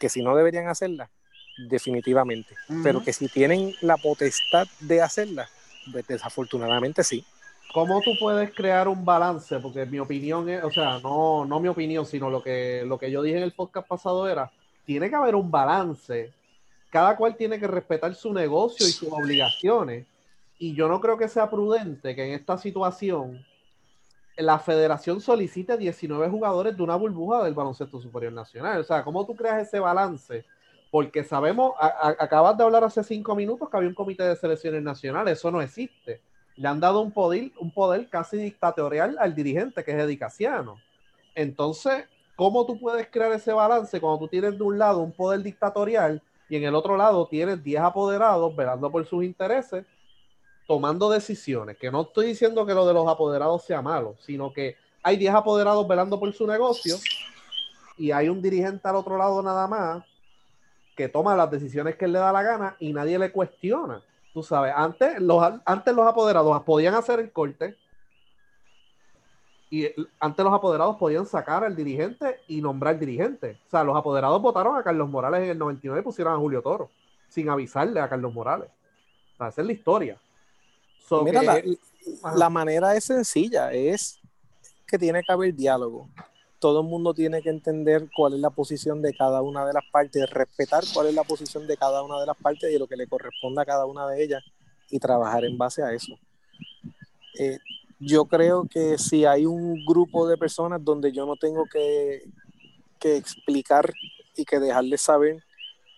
que 0.00 0.08
si 0.08 0.22
no 0.22 0.34
deberían 0.34 0.66
hacerla, 0.66 1.10
definitivamente, 1.68 2.56
pero 2.82 3.02
que 3.02 3.12
si 3.12 3.28
tienen 3.28 3.74
la 3.82 3.96
potestad 3.98 4.66
de 4.80 5.02
hacerla, 5.02 5.48
pues 5.92 6.06
desafortunadamente 6.08 7.04
sí. 7.04 7.24
¿Cómo 7.72 8.00
tú 8.00 8.12
puedes 8.18 8.52
crear 8.52 8.88
un 8.88 9.04
balance? 9.04 9.60
Porque 9.60 9.86
mi 9.86 10.00
opinión 10.00 10.48
es, 10.48 10.64
o 10.64 10.70
sea, 10.70 10.98
no, 10.98 11.44
no 11.44 11.60
mi 11.60 11.68
opinión, 11.68 12.04
sino 12.04 12.28
lo 12.30 12.42
que, 12.42 12.82
lo 12.84 12.98
que 12.98 13.10
yo 13.10 13.22
dije 13.22 13.36
en 13.36 13.44
el 13.44 13.52
podcast 13.52 13.86
pasado 13.86 14.28
era, 14.28 14.50
tiene 14.84 15.08
que 15.08 15.14
haber 15.14 15.36
un 15.36 15.50
balance. 15.50 16.32
Cada 16.88 17.16
cual 17.16 17.36
tiene 17.36 17.60
que 17.60 17.68
respetar 17.68 18.12
su 18.16 18.32
negocio 18.32 18.88
y 18.88 18.90
sus 18.90 19.12
obligaciones, 19.12 20.06
Y 20.58 20.74
yo 20.74 20.88
no 20.88 21.00
creo 21.00 21.16
que 21.16 21.28
sea 21.28 21.48
prudente 21.48 22.16
que 22.16 22.24
en 22.26 22.32
esta 22.32 22.58
situación 22.58 23.44
la 24.42 24.58
federación 24.58 25.20
solicite 25.20 25.76
19 25.76 26.28
jugadores 26.28 26.76
de 26.76 26.82
una 26.82 26.96
burbuja 26.96 27.44
del 27.44 27.54
baloncesto 27.54 28.00
superior 28.00 28.32
nacional. 28.32 28.80
O 28.80 28.84
sea, 28.84 29.02
¿cómo 29.04 29.26
tú 29.26 29.34
creas 29.34 29.66
ese 29.66 29.80
balance? 29.80 30.44
Porque 30.90 31.22
sabemos, 31.24 31.72
acabas 31.78 32.56
de 32.56 32.64
hablar 32.64 32.84
hace 32.84 33.04
cinco 33.04 33.34
minutos 33.34 33.68
que 33.68 33.76
había 33.76 33.88
un 33.88 33.94
comité 33.94 34.24
de 34.24 34.36
selecciones 34.36 34.82
nacionales, 34.82 35.38
eso 35.38 35.50
no 35.50 35.62
existe. 35.62 36.20
Le 36.56 36.68
han 36.68 36.80
dado 36.80 37.00
un 37.00 37.12
poder, 37.12 37.52
un 37.58 37.72
poder 37.72 38.08
casi 38.08 38.36
dictatorial 38.36 39.16
al 39.20 39.34
dirigente, 39.34 39.84
que 39.84 39.92
es 39.92 39.98
Edicaciano. 39.98 40.78
Entonces, 41.34 42.06
¿cómo 42.34 42.66
tú 42.66 42.78
puedes 42.78 43.08
crear 43.08 43.32
ese 43.32 43.52
balance 43.52 44.00
cuando 44.00 44.18
tú 44.18 44.28
tienes 44.28 44.58
de 44.58 44.64
un 44.64 44.78
lado 44.78 45.00
un 45.00 45.12
poder 45.12 45.42
dictatorial 45.42 46.22
y 46.48 46.56
en 46.56 46.64
el 46.64 46.74
otro 46.74 46.96
lado 46.96 47.26
tienes 47.28 47.62
10 47.62 47.80
apoderados 47.82 48.54
velando 48.56 48.90
por 48.90 49.06
sus 49.06 49.22
intereses 49.22 49.86
tomando 50.70 51.10
decisiones, 51.10 51.76
que 51.76 51.90
no 51.90 52.02
estoy 52.02 52.26
diciendo 52.26 52.64
que 52.64 52.74
lo 52.74 52.86
de 52.86 52.94
los 52.94 53.08
apoderados 53.08 53.64
sea 53.64 53.82
malo, 53.82 54.14
sino 54.20 54.52
que 54.52 54.76
hay 55.02 55.16
10 55.16 55.34
apoderados 55.34 55.88
velando 55.88 56.20
por 56.20 56.32
su 56.32 56.46
negocio 56.46 56.94
y 57.98 58.12
hay 58.12 58.28
un 58.28 58.40
dirigente 58.40 58.86
al 58.86 58.94
otro 58.94 59.18
lado 59.18 59.42
nada 59.42 59.66
más 59.66 60.04
que 60.94 61.08
toma 61.08 61.34
las 61.34 61.50
decisiones 61.50 61.96
que 61.96 62.04
él 62.04 62.12
le 62.12 62.20
da 62.20 62.30
la 62.30 62.44
gana 62.44 62.76
y 62.78 62.92
nadie 62.92 63.18
le 63.18 63.32
cuestiona. 63.32 64.00
Tú 64.32 64.44
sabes, 64.44 64.72
antes 64.76 65.20
los, 65.20 65.42
antes 65.64 65.92
los 65.92 66.06
apoderados 66.06 66.62
podían 66.62 66.94
hacer 66.94 67.18
el 67.18 67.32
corte 67.32 67.76
y 69.70 69.88
antes 70.20 70.44
los 70.44 70.54
apoderados 70.54 70.94
podían 70.98 71.26
sacar 71.26 71.64
al 71.64 71.74
dirigente 71.74 72.42
y 72.46 72.62
nombrar 72.62 72.96
dirigente. 72.96 73.58
O 73.66 73.70
sea, 73.70 73.82
los 73.82 73.96
apoderados 73.96 74.40
votaron 74.40 74.76
a 74.76 74.84
Carlos 74.84 75.08
Morales 75.08 75.42
en 75.42 75.50
el 75.50 75.58
99 75.58 75.98
y 76.00 76.04
pusieron 76.04 76.32
a 76.32 76.36
Julio 76.36 76.62
Toro 76.62 76.90
sin 77.28 77.48
avisarle 77.48 77.98
a 77.98 78.08
Carlos 78.08 78.32
Morales. 78.32 78.70
O 79.34 79.36
sea, 79.36 79.48
esa 79.48 79.62
es 79.62 79.66
la 79.66 79.72
historia. 79.72 80.20
Mira, 81.24 81.42
la, 82.36 82.50
manera 82.50 82.96
es 82.96 83.04
sencilla, 83.04 83.72
es 83.72 84.20
que 84.86 84.98
tiene 84.98 85.22
que 85.22 85.32
haber 85.32 85.54
diálogo. 85.54 86.08
Todo 86.58 86.82
el 86.82 86.86
mundo 86.86 87.14
tiene 87.14 87.42
que 87.42 87.48
entender 87.48 88.08
cuál 88.14 88.34
es 88.34 88.40
la 88.40 88.50
posición 88.50 89.00
de 89.00 89.14
cada 89.14 89.42
una 89.42 89.66
de 89.66 89.72
las 89.72 89.84
partes, 89.90 90.28
respetar 90.30 90.84
cuál 90.92 91.08
es 91.08 91.14
la 91.14 91.24
posición 91.24 91.66
de 91.66 91.76
cada 91.76 92.02
una 92.02 92.20
de 92.20 92.26
las 92.26 92.36
partes 92.36 92.70
y 92.72 92.78
lo 92.78 92.86
que 92.86 92.96
le 92.96 93.06
corresponde 93.06 93.62
a 93.62 93.64
cada 93.64 93.86
una 93.86 94.06
de 94.08 94.22
ellas 94.22 94.42
y 94.90 94.98
trabajar 94.98 95.44
en 95.44 95.56
base 95.56 95.82
a 95.82 95.92
eso. 95.92 96.18
Eh, 97.38 97.58
yo 97.98 98.26
creo 98.26 98.64
que 98.64 98.98
si 98.98 99.24
hay 99.24 99.46
un 99.46 99.84
grupo 99.84 100.28
de 100.28 100.36
personas 100.36 100.84
donde 100.84 101.12
yo 101.12 101.26
no 101.26 101.36
tengo 101.36 101.64
que, 101.66 102.22
que 102.98 103.16
explicar 103.16 103.92
y 104.36 104.44
que 104.44 104.58
dejarles 104.58 105.00
saber 105.00 105.42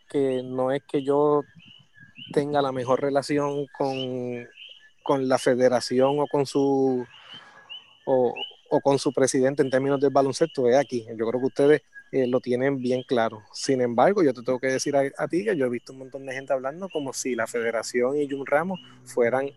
que 0.08 0.42
no 0.42 0.72
es 0.72 0.82
que 0.84 1.02
yo 1.02 1.42
tenga 2.32 2.60
la 2.60 2.72
mejor 2.72 3.00
relación 3.00 3.66
con 3.76 4.46
con 5.02 5.28
la 5.28 5.38
federación 5.38 6.18
o 6.20 6.26
con 6.26 6.46
su 6.46 7.06
o, 8.04 8.34
con 8.82 8.98
su 8.98 9.12
presidente 9.12 9.62
en 9.62 9.70
términos 9.70 10.00
del 10.00 10.10
baloncesto 10.10 10.68
es 10.68 10.76
aquí. 10.76 11.06
Yo 11.16 11.28
creo 11.28 11.40
que 11.40 11.46
ustedes 11.46 11.82
eh, 12.10 12.26
lo 12.26 12.40
tienen 12.40 12.78
bien 12.78 13.02
claro. 13.02 13.42
Sin 13.52 13.80
embargo, 13.80 14.22
yo 14.22 14.32
te 14.32 14.42
tengo 14.42 14.58
que 14.58 14.68
decir 14.68 14.96
a, 14.96 15.28
ti 15.28 15.44
que 15.44 15.56
yo 15.56 15.66
he 15.66 15.70
visto 15.70 15.92
un 15.92 16.00
montón 16.00 16.26
de 16.26 16.34
gente 16.34 16.52
hablando 16.52 16.88
como 16.88 17.12
si 17.12 17.34
la 17.34 17.46
federación 17.46 18.16
y 18.16 18.28
Jun 18.28 18.46
Ramos 18.46 18.80
fueran 19.04 19.50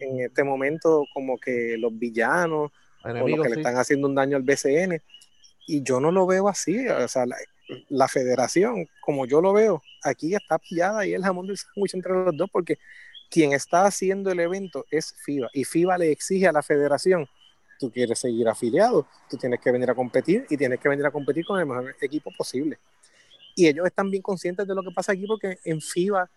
en 0.00 0.20
este 0.20 0.44
momento 0.44 1.04
como 1.12 1.36
que 1.38 1.76
los 1.78 1.96
villanos 1.98 2.70
o 3.02 3.28
los 3.28 3.42
que 3.42 3.48
le 3.48 3.56
están 3.56 3.76
haciendo 3.76 4.08
un 4.08 4.14
daño 4.14 4.36
al 4.36 4.42
BCN. 4.42 5.02
Y 5.66 5.82
yo 5.82 5.98
no 5.98 6.12
lo 6.12 6.26
veo 6.26 6.48
así. 6.48 6.86
O 6.88 7.08
sea, 7.08 7.26
la, 7.26 7.36
la 7.88 8.08
federación, 8.08 8.86
como 9.00 9.26
yo 9.26 9.40
lo 9.40 9.52
veo, 9.52 9.82
aquí 10.02 10.34
está 10.34 10.58
pillada 10.58 11.06
y 11.06 11.14
el 11.14 11.22
jamón 11.22 11.46
del 11.46 11.56
sándwich 11.56 11.94
entre 11.94 12.12
los 12.12 12.36
dos 12.36 12.50
porque 12.50 12.78
quien 13.30 13.52
está 13.52 13.86
haciendo 13.86 14.30
el 14.30 14.40
evento 14.40 14.84
es 14.90 15.14
FIBA 15.24 15.50
y 15.52 15.64
FIBA 15.64 15.98
le 15.98 16.12
exige 16.12 16.46
a 16.46 16.52
la 16.52 16.62
federación, 16.62 17.28
tú 17.78 17.90
quieres 17.90 18.18
seguir 18.18 18.48
afiliado, 18.48 19.06
tú 19.28 19.36
tienes 19.36 19.60
que 19.60 19.70
venir 19.70 19.90
a 19.90 19.94
competir 19.94 20.46
y 20.48 20.56
tienes 20.56 20.80
que 20.80 20.88
venir 20.88 21.04
a 21.06 21.10
competir 21.10 21.44
con 21.44 21.58
el 21.58 21.66
mejor 21.66 21.94
equipo 22.00 22.30
posible. 22.36 22.78
Y 23.54 23.66
ellos 23.66 23.86
están 23.86 24.10
bien 24.10 24.22
conscientes 24.22 24.66
de 24.66 24.74
lo 24.74 24.82
que 24.82 24.90
pasa 24.90 25.12
aquí 25.12 25.26
porque 25.26 25.58
en 25.64 25.80
FIBA, 25.80 26.28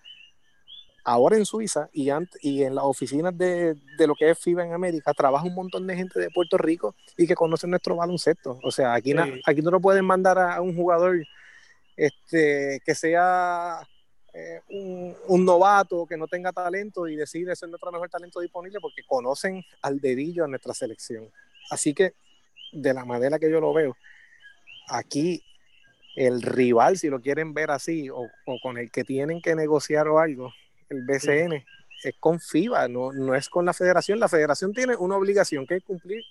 ahora 1.04 1.38
en 1.38 1.46
Suiza 1.46 1.90
y, 1.94 2.10
y 2.42 2.64
en 2.64 2.76
las 2.76 2.84
oficinas 2.84 3.36
de, 3.38 3.76
de, 3.98 4.08
lo 4.08 4.14
que 4.14 4.30
es 4.30 4.40
FIBA 4.40 4.66
en 4.66 4.74
América, 4.74 5.14
trabaja 5.14 5.46
un 5.46 5.56
montón 5.56 5.88
de 5.88 5.96
gente 5.96 6.20
de 6.20 6.30
Puerto 6.30 6.58
Rico 6.58 6.96
y 7.16 7.26
que 7.26 7.36
conocen 7.36 7.72
nuestro 7.72 7.96
baloncesto. 7.96 8.60
O 8.64 8.72
sea, 8.72 8.94
aquí, 8.94 9.14
aquí 9.46 9.62
no 9.62 9.72
lo 9.72 9.80
pueden 9.80 10.06
mandar 10.06 10.38
a, 10.38 10.56
a 10.56 10.62
un 10.62 10.76
jugador 10.76 11.24
este, 11.96 12.82
que 12.86 12.94
sea 12.94 13.88
eh, 14.40 14.62
un, 15.28 15.46
novato 15.46 16.06
que 16.06 16.16
no 16.16 16.28
tenga 16.28 16.52
talento 16.52 17.08
y 17.08 17.16
decide 17.16 17.56
ser 17.56 17.70
nuestro 17.70 17.92
mejor 17.92 18.08
talento 18.08 18.40
disponible 18.40 18.80
porque 18.80 19.02
conocen 19.04 19.64
al 19.82 20.00
dedillo 20.00 20.44
a 20.44 20.48
nuestra 20.48 20.76
selección. 20.76 21.28
Así 21.72 21.96
que, 21.96 22.14
de 22.72 22.94
la 22.94 23.04
manera 23.04 23.40
que 23.40 23.50
yo 23.50 23.60
lo 23.60 23.74
veo, 23.74 23.98
aquí 24.90 25.44
el 26.16 26.44
rival, 26.44 27.00
si 27.00 27.10
lo 27.10 27.20
quieren 27.20 27.56
ver 27.56 27.72
así, 27.72 28.12
o, 28.12 28.30
con 28.62 28.78
el 28.78 28.92
que 28.92 29.04
tienen 29.04 29.42
que 29.42 29.56
negociar 29.56 30.08
o 30.08 30.20
algo, 30.20 30.54
el 30.90 31.04
BCN, 31.04 31.66
es 32.04 32.16
con 32.20 32.40
FIBA, 32.40 32.88
no, 32.90 33.12
no 33.12 33.34
es 33.34 33.50
con 33.50 33.66
la 33.66 33.74
federación. 33.74 34.20
La 34.20 34.30
federación 34.30 34.72
tiene 34.72 34.96
una 34.96 35.16
obligación 35.16 35.66
que 35.66 35.78
es 35.78 35.84
cumplir 35.84 36.24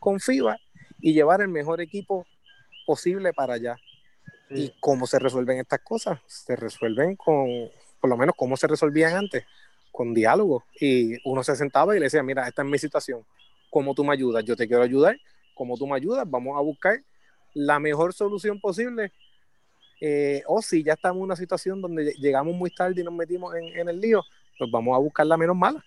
con 0.00 0.18
FIBA 0.18 0.58
y 1.00 1.12
llevar 1.12 1.42
el 1.42 1.48
mejor 1.48 1.80
equipo 1.80 2.26
posible 2.86 3.32
para 3.32 3.54
allá. 3.54 3.76
¿Y 4.50 4.72
cómo 4.80 5.06
se 5.06 5.18
resuelven 5.18 5.58
estas 5.58 5.80
cosas? 5.80 6.20
Se 6.26 6.54
resuelven 6.54 7.16
con, 7.16 7.48
por 8.00 8.10
lo 8.10 8.16
menos, 8.16 8.34
cómo 8.36 8.56
se 8.56 8.66
resolvían 8.66 9.16
antes, 9.16 9.44
con 9.90 10.14
diálogo. 10.14 10.64
Y 10.80 11.16
uno 11.28 11.42
se 11.42 11.56
sentaba 11.56 11.96
y 11.96 11.98
le 11.98 12.06
decía, 12.06 12.22
mira, 12.22 12.46
esta 12.46 12.62
es 12.62 12.68
mi 12.68 12.78
situación, 12.78 13.24
¿cómo 13.70 13.94
tú 13.94 14.04
me 14.04 14.12
ayudas? 14.12 14.44
Yo 14.44 14.56
te 14.56 14.68
quiero 14.68 14.82
ayudar, 14.82 15.18
¿cómo 15.54 15.76
tú 15.76 15.86
me 15.86 15.96
ayudas? 15.96 16.28
Vamos 16.28 16.56
a 16.56 16.60
buscar 16.60 17.02
la 17.54 17.78
mejor 17.78 18.12
solución 18.12 18.60
posible. 18.60 19.12
Eh, 20.00 20.42
o 20.46 20.60
si 20.60 20.82
ya 20.82 20.92
estamos 20.92 21.16
en 21.16 21.24
una 21.24 21.36
situación 21.36 21.80
donde 21.80 22.12
llegamos 22.18 22.54
muy 22.54 22.70
tarde 22.70 23.00
y 23.00 23.04
nos 23.04 23.14
metimos 23.14 23.54
en, 23.54 23.64
en 23.78 23.88
el 23.88 23.98
lío, 23.98 24.22
pues 24.58 24.70
vamos 24.70 24.94
a 24.94 24.98
buscar 24.98 25.26
la 25.26 25.36
menos 25.36 25.56
mala. 25.56 25.82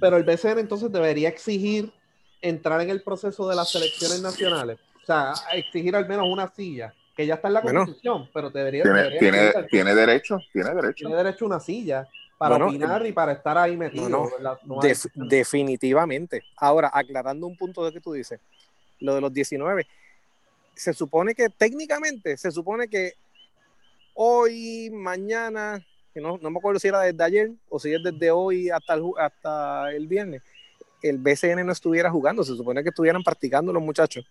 Pero 0.00 0.16
el 0.16 0.22
BCN 0.22 0.60
entonces 0.60 0.90
debería 0.92 1.28
exigir 1.28 1.92
entrar 2.40 2.80
en 2.80 2.90
el 2.90 3.02
proceso 3.02 3.48
de 3.48 3.56
las 3.56 3.70
selecciones 3.70 4.22
nacionales. 4.22 4.78
O 5.02 5.04
sea, 5.04 5.34
exigir 5.52 5.96
al 5.96 6.08
menos 6.08 6.26
una 6.28 6.48
silla 6.48 6.94
que 7.16 7.26
ya 7.26 7.34
está 7.34 7.48
en 7.48 7.54
la 7.54 7.62
Constitución, 7.62 8.28
pero 8.32 8.50
debería, 8.50 8.82
tiene, 8.82 9.18
tiene, 9.18 9.52
tiene, 9.70 9.94
derecho, 9.94 10.38
tiene 10.52 10.74
derecho. 10.74 10.94
Tiene 10.94 11.16
derecho 11.16 11.44
a 11.44 11.48
una 11.48 11.60
silla 11.60 12.08
para 12.38 12.66
opinar 12.66 13.06
y 13.06 13.12
para 13.12 13.32
estar 13.32 13.56
ahí 13.58 13.76
metido. 13.76 14.30
definitivamente. 15.14 16.42
Ahora, 16.56 16.90
aclarando 16.92 17.46
un 17.46 17.56
punto 17.56 17.84
de 17.84 17.92
que 17.92 18.00
tú 18.00 18.12
dices, 18.12 18.40
lo 18.98 19.14
de 19.14 19.20
los 19.20 19.32
19, 19.32 19.86
se 20.74 20.94
supone 20.94 21.34
que 21.34 21.48
técnicamente, 21.50 22.36
se 22.36 22.50
supone 22.50 22.88
que 22.88 23.12
hoy, 24.14 24.90
mañana, 24.90 25.84
no, 26.14 26.38
no 26.38 26.50
me 26.50 26.58
acuerdo 26.58 26.80
si 26.80 26.88
era 26.88 27.00
desde 27.00 27.22
ayer 27.22 27.50
o 27.68 27.78
si 27.78 27.92
es 27.92 28.02
desde 28.02 28.30
hoy 28.30 28.70
hasta 28.70 28.94
el, 28.94 29.02
hasta 29.18 29.92
el 29.92 30.06
viernes, 30.06 30.42
el 31.02 31.18
BCN 31.18 31.66
no 31.66 31.72
estuviera 31.72 32.10
jugando, 32.10 32.42
se 32.42 32.56
supone 32.56 32.82
que 32.82 32.88
estuvieran 32.88 33.22
practicando 33.22 33.72
los 33.72 33.82
muchachos 33.82 34.24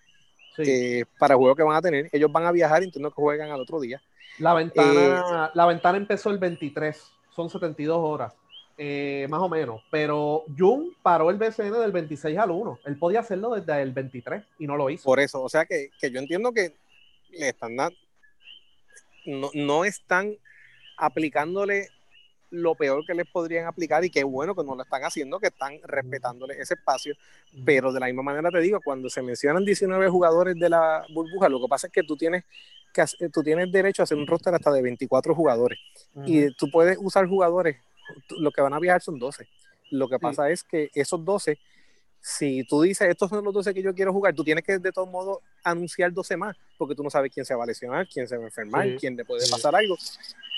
para 1.17 1.33
el 1.33 1.37
juego 1.37 1.55
que 1.55 1.63
van 1.63 1.75
a 1.75 1.81
tener. 1.81 2.09
Ellos 2.11 2.31
van 2.31 2.45
a 2.45 2.51
viajar 2.51 2.81
y 2.81 2.85
entiendo 2.85 3.09
que 3.09 3.15
juegan 3.15 3.51
al 3.51 3.61
otro 3.61 3.79
día. 3.79 4.01
La 4.39 4.53
ventana, 4.53 4.91
eh, 4.93 5.49
la 5.53 5.65
ventana 5.65 5.97
empezó 5.97 6.29
el 6.29 6.37
23, 6.37 7.11
son 7.35 7.49
72 7.49 7.97
horas, 7.99 8.33
eh, 8.77 9.27
más 9.29 9.41
o 9.41 9.49
menos. 9.49 9.81
Pero 9.91 10.45
Jun 10.57 10.95
paró 11.01 11.29
el 11.29 11.37
BCN 11.37 11.79
del 11.79 11.91
26 11.91 12.37
al 12.37 12.51
1. 12.51 12.79
Él 12.85 12.97
podía 12.97 13.19
hacerlo 13.19 13.53
desde 13.53 13.81
el 13.81 13.91
23 13.91 14.43
y 14.59 14.67
no 14.67 14.77
lo 14.77 14.89
hizo. 14.89 15.03
Por 15.03 15.19
eso, 15.19 15.43
o 15.43 15.49
sea 15.49 15.65
que, 15.65 15.89
que 15.99 16.09
yo 16.11 16.19
entiendo 16.19 16.51
que 16.53 16.75
están 17.31 17.75
no, 19.25 19.49
no 19.53 19.85
están 19.85 20.35
aplicándole 20.97 21.89
lo 22.51 22.75
peor 22.75 23.05
que 23.05 23.13
les 23.13 23.27
podrían 23.27 23.65
aplicar 23.65 24.03
y 24.03 24.09
qué 24.09 24.23
bueno 24.23 24.53
que 24.53 24.63
no 24.63 24.75
lo 24.75 24.83
están 24.83 25.03
haciendo, 25.03 25.39
que 25.39 25.47
están 25.47 25.79
respetándole 25.83 26.61
ese 26.61 26.75
espacio. 26.75 27.15
Pero 27.65 27.91
de 27.91 27.99
la 27.99 28.05
misma 28.07 28.23
manera 28.23 28.51
te 28.51 28.59
digo, 28.59 28.79
cuando 28.83 29.09
se 29.09 29.21
mencionan 29.21 29.65
19 29.65 30.09
jugadores 30.09 30.55
de 30.55 30.69
la 30.69 31.05
burbuja, 31.13 31.49
lo 31.49 31.61
que 31.61 31.67
pasa 31.67 31.87
es 31.87 31.93
que 31.93 32.03
tú 32.03 32.15
tienes 32.15 32.43
que 32.93 33.05
tú 33.29 33.41
tienes 33.41 33.71
derecho 33.71 34.01
a 34.01 34.03
hacer 34.03 34.17
un 34.17 34.27
roster 34.27 34.53
hasta 34.53 34.69
de 34.69 34.81
24 34.81 35.33
jugadores 35.33 35.79
y 36.25 36.53
tú 36.55 36.69
puedes 36.69 36.97
usar 36.99 37.25
jugadores, 37.25 37.77
lo 38.37 38.51
que 38.51 38.61
van 38.61 38.73
a 38.73 38.79
viajar 38.79 39.01
son 39.01 39.17
12. 39.17 39.47
Lo 39.91 40.09
que 40.09 40.19
pasa 40.19 40.49
es 40.49 40.63
que 40.63 40.89
esos 40.93 41.23
12 41.23 41.57
si 42.21 42.63
tú 42.65 42.83
dices, 42.83 43.09
estos 43.09 43.29
son 43.29 43.43
los 43.43 43.53
12 43.53 43.73
que 43.73 43.81
yo 43.81 43.95
quiero 43.95 44.13
jugar, 44.13 44.35
tú 44.35 44.43
tienes 44.43 44.63
que 44.63 44.77
de 44.77 44.91
todos 44.91 45.09
modos 45.09 45.39
anunciar 45.63 46.13
12 46.13 46.37
más, 46.37 46.55
porque 46.77 46.93
tú 46.93 47.03
no 47.03 47.09
sabes 47.09 47.31
quién 47.33 47.45
se 47.45 47.55
va 47.55 47.63
a 47.63 47.67
lesionar, 47.67 48.07
quién 48.07 48.27
se 48.27 48.37
va 48.37 48.43
a 48.43 48.45
enfermar, 48.45 48.95
quién 48.97 49.15
le 49.15 49.25
puede 49.25 49.49
pasar 49.49 49.75
algo. 49.75 49.97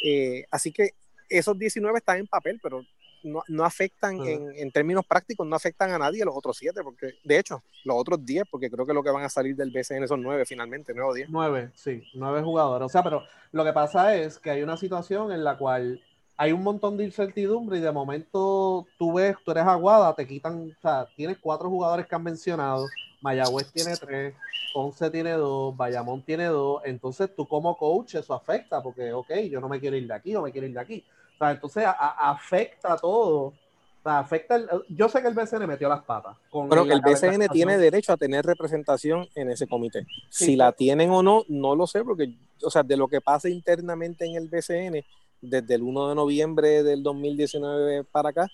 Eh, 0.04 0.46
así 0.52 0.74
que 0.74 0.94
esos 1.38 1.58
19 1.58 1.98
están 1.98 2.18
en 2.18 2.28
papel, 2.28 2.60
pero 2.62 2.84
no, 3.24 3.42
no 3.48 3.64
afectan 3.64 4.20
en, 4.26 4.52
en, 4.56 4.72
términos 4.72 5.06
prácticos, 5.06 5.48
no 5.48 5.56
afectan 5.56 5.92
a 5.92 5.98
nadie 5.98 6.26
los 6.26 6.36
otros 6.36 6.58
7, 6.58 6.82
porque 6.84 7.14
de 7.24 7.40
hecho, 7.40 7.64
los 7.86 7.96
otros 7.96 8.24
10, 8.26 8.44
porque 8.50 8.70
creo 8.70 8.86
que 8.86 8.94
lo 8.94 9.04
que 9.04 9.12
van 9.12 9.24
a 9.24 9.30
salir 9.30 9.56
del 9.56 9.72
BCN 9.72 10.08
son 10.08 10.22
9 10.22 10.46
finalmente, 10.46 10.94
9 10.94 11.10
o 11.10 11.14
10. 11.14 11.30
9, 11.30 11.72
sí, 11.76 12.04
9 12.14 12.42
jugadores. 12.44 12.86
O 12.86 12.90
sea, 12.90 13.04
pero 13.04 13.24
lo 13.52 13.64
que 13.64 13.74
pasa 13.74 14.16
es 14.16 14.38
que 14.40 14.52
hay 14.52 14.62
una 14.62 14.78
situación 14.78 15.32
en 15.32 15.44
la 15.44 15.58
cual 15.58 16.02
hay 16.36 16.52
un 16.52 16.64
montón 16.64 16.98
de 16.98 17.06
incertidumbre 17.06 17.78
y 17.78 17.82
de 17.82 17.92
momento 17.92 18.88
tú 18.98 19.14
ves, 19.14 19.36
tú 19.46 19.52
eres 19.52 19.64
aguada, 19.64 20.14
te 20.16 20.28
quitan, 20.28 20.74
o 20.78 20.82
sea, 20.82 21.08
tienes 21.16 21.38
cuatro 21.40 21.70
jugadores 21.70 22.08
que 22.08 22.16
han 22.16 22.24
mencionado, 22.24 22.86
Mayagüez 23.22 23.72
tiene 23.72 23.96
tres, 23.96 24.34
Ponce 24.74 25.10
tiene 25.12 25.32
dos, 25.34 25.78
Bayamón 25.78 26.24
tiene 26.24 26.46
dos, 26.46 26.82
entonces 26.86 27.34
tú 27.36 27.48
como 27.48 27.78
coach 27.78 28.16
eso 28.16 28.34
afecta 28.34 28.82
porque, 28.82 29.14
ok, 29.14 29.32
yo 29.50 29.62
no 29.62 29.70
me 29.70 29.80
quiero 29.80 29.96
ir 29.96 30.08
de 30.08 30.14
aquí 30.14 30.36
o 30.36 30.42
me 30.42 30.52
quiero 30.52 30.68
ir 30.68 30.74
de 30.74 30.80
aquí. 30.80 31.06
O 31.36 31.38
sea, 31.38 31.52
entonces 31.52 31.86
afecta 31.88 32.96
todo. 32.98 33.46
O 33.46 34.04
sea, 34.04 34.20
afecta 34.20 34.60
yo 34.90 35.08
sé 35.08 35.22
que 35.22 35.28
el 35.28 35.34
BCN 35.34 35.68
metió 35.68 35.88
las 35.88 36.04
patas. 36.04 36.36
Pero 36.52 36.84
el 36.84 37.02
BCN 37.02 37.48
tiene 37.50 37.78
derecho 37.78 38.14
a 38.14 38.18
tener 38.18 38.46
representación 38.46 39.28
en 39.36 39.50
ese 39.50 39.68
comité. 39.68 40.06
si 40.30 40.56
la 40.56 40.72
tienen 40.72 41.10
o 41.12 41.24
no, 41.24 41.44
no 41.48 41.76
lo 41.76 41.88
sé, 41.88 42.04
porque, 42.04 42.36
o 42.64 42.70
sea, 42.70 42.84
de 42.84 42.98
lo 42.98 43.08
que 43.08 43.22
pasa 43.22 43.50
internamente 43.50 44.26
en 44.26 44.36
el 44.36 44.50
BCN, 44.50 45.04
desde 45.42 45.76
el 45.76 45.84
1 45.84 46.10
de 46.10 46.16
noviembre 46.16 46.84
del 46.84 47.04
2019 47.04 48.06
para 48.06 48.30
acá, 48.30 48.48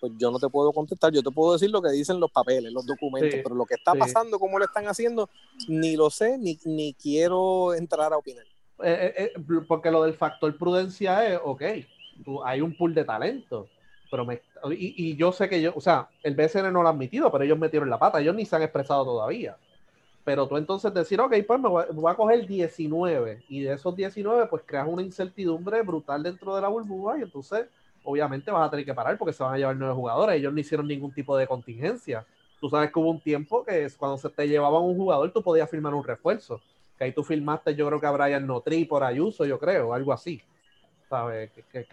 pues 0.00 0.12
yo 0.18 0.32
no 0.32 0.40
te 0.40 0.48
puedo 0.48 0.72
contestar, 0.72 1.12
yo 1.12 1.22
te 1.22 1.30
puedo 1.30 1.52
decir 1.52 1.70
lo 1.70 1.80
que 1.80 1.90
dicen 1.90 2.18
los 2.18 2.30
papeles, 2.32 2.72
los 2.72 2.84
documentos, 2.84 3.38
pero 3.40 3.54
lo 3.54 3.64
que 3.64 3.74
está 3.74 3.94
pasando, 3.94 4.40
cómo 4.40 4.58
lo 4.58 4.64
están 4.64 4.88
haciendo, 4.88 5.30
ni 5.68 5.94
lo 5.94 6.10
sé, 6.10 6.38
ni, 6.38 6.58
ni 6.64 6.92
quiero 6.94 7.72
entrar 7.72 8.12
a 8.12 8.16
opinar. 8.16 8.44
Eh, 8.82 9.14
eh, 9.16 9.32
eh, 9.36 9.62
porque 9.68 9.92
lo 9.92 10.02
del 10.02 10.14
factor 10.14 10.58
prudencia 10.58 11.24
es, 11.32 11.38
ok, 11.44 11.62
hay 12.44 12.60
un 12.60 12.76
pool 12.76 12.94
de 12.94 13.04
talento, 13.04 13.68
pero 14.10 14.24
me, 14.24 14.42
y, 14.70 15.16
yo 15.16 15.32
sé 15.32 15.48
que 15.48 15.60
yo, 15.60 15.72
o 15.74 15.80
sea, 15.80 16.08
el 16.22 16.34
BCN 16.34 16.72
no 16.72 16.82
lo 16.82 16.88
ha 16.88 16.92
admitido, 16.92 17.30
pero 17.32 17.44
ellos 17.44 17.58
metieron 17.58 17.88
la 17.88 17.98
pata, 17.98 18.20
ellos 18.20 18.34
ni 18.34 18.44
se 18.44 18.56
han 18.56 18.62
expresado 18.62 19.04
todavía. 19.04 19.56
Pero 20.24 20.46
tú 20.46 20.56
entonces 20.56 20.94
decir, 20.94 21.20
ok, 21.20 21.34
pues 21.46 21.60
me 21.60 21.68
voy, 21.68 22.12
a 22.12 22.14
coger 22.14 22.46
19 22.46 23.44
y 23.48 23.62
de 23.62 23.72
esos 23.72 23.96
19 23.96 24.46
pues 24.46 24.62
creas 24.64 24.86
una 24.86 25.02
incertidumbre 25.02 25.82
brutal 25.82 26.22
dentro 26.22 26.54
de 26.54 26.62
la 26.62 26.68
burbuja 26.68 27.18
y 27.18 27.22
entonces 27.22 27.66
obviamente 28.04 28.50
vas 28.50 28.68
a 28.68 28.70
tener 28.70 28.84
que 28.84 28.94
parar 28.94 29.18
porque 29.18 29.32
se 29.32 29.42
van 29.42 29.54
a 29.54 29.58
llevar 29.58 29.76
nueve 29.76 29.94
jugadores. 29.94 30.36
Ellos 30.36 30.52
no 30.52 30.60
hicieron 30.60 30.86
ningún 30.86 31.12
tipo 31.12 31.36
de 31.36 31.46
contingencia. 31.46 32.24
Tú 32.60 32.68
sabes 32.68 32.92
que 32.92 32.98
hubo 33.00 33.10
un 33.10 33.20
tiempo 33.20 33.64
que 33.64 33.88
cuando 33.96 34.16
se 34.16 34.28
te 34.28 34.46
llevaban 34.46 34.82
un 34.82 34.96
jugador 34.96 35.32
tú 35.32 35.42
podías 35.42 35.68
firmar 35.68 35.94
un 35.94 36.04
refuerzo. 36.04 36.60
Que 36.96 37.04
ahí 37.04 37.12
tú 37.12 37.24
firmaste 37.24 37.74
yo 37.74 37.88
creo 37.88 38.00
que 38.00 38.06
a 38.06 38.12
Brian 38.12 38.46
Notri 38.46 38.84
por 38.84 39.02
Ayuso, 39.02 39.44
yo 39.44 39.58
creo, 39.58 39.92
algo 39.92 40.12
así. 40.12 40.40
¿Sabes? 41.12 41.50
Que, 41.70 41.86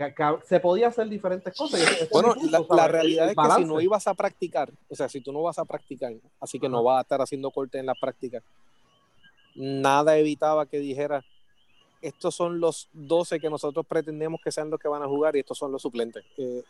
se 0.46 0.62
podía 0.62 0.88
hacer 0.88 1.10
diferentes 1.10 1.54
cosas. 1.54 1.82
bueno, 2.10 2.36
la, 2.70 2.88
realidad 2.88 3.30
es 3.30 3.36
que 3.36 3.56
si 3.58 3.66
no 3.66 3.82
ibas 3.82 4.08
a 4.08 4.14
practicar, 4.14 4.72
o 4.88 4.96
sea, 4.96 5.10
si 5.10 5.20
tú 5.20 5.34
no 5.34 5.42
vas 5.42 5.60
a 5.60 5.66
practicar, 5.66 6.14
así 6.40 6.58
que 6.58 6.70
no 6.70 6.82
vas 6.86 7.00
a 7.00 7.02
estar 7.02 7.22
haciendo 7.22 7.52
corte 7.52 7.80
en 7.80 7.86
la 7.86 7.96
práctica, 7.96 8.42
nada 9.56 10.18
evitaba 10.18 10.66
que 10.68 10.80
dijera, 10.80 11.22
estos 12.02 12.34
son 12.34 12.62
los 12.62 12.88
12 12.94 13.42
que 13.42 13.50
nosotros 13.50 13.86
pretendemos 13.86 14.40
que 14.42 14.54
sean 14.54 14.70
los 14.70 14.80
que 14.80 14.88
van 14.88 15.04
a 15.04 15.08
jugar 15.08 15.36
y 15.36 15.40
estos 15.40 15.58
son 15.58 15.74
los 15.74 15.82
suplentes. 15.82 16.24
Eh, 16.38 16.64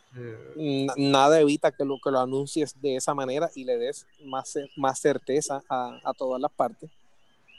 nada 0.96 1.38
evita 1.38 1.70
que 1.70 1.84
lo, 1.84 2.00
que 2.02 2.10
lo 2.10 2.18
anuncies 2.18 2.74
de 2.82 2.96
esa 2.96 3.14
manera 3.14 3.48
y 3.54 3.62
le 3.62 3.78
des 3.78 4.08
más, 4.24 4.58
más 4.74 4.98
certeza 4.98 5.62
a, 5.68 6.00
a 6.02 6.12
todas 6.14 6.40
las 6.40 6.50
partes. 6.50 6.90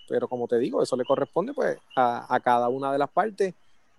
Pero 0.10 0.28
como 0.28 0.50
te 0.50 0.60
digo, 0.60 0.84
eso 0.84 0.98
le 0.98 1.06
corresponde 1.06 1.54
pues 1.54 1.78
a, 1.96 2.26
a 2.28 2.42
cada 2.42 2.68
una 2.68 2.92
de 2.92 2.98
las 2.98 3.10
partes 3.10 3.54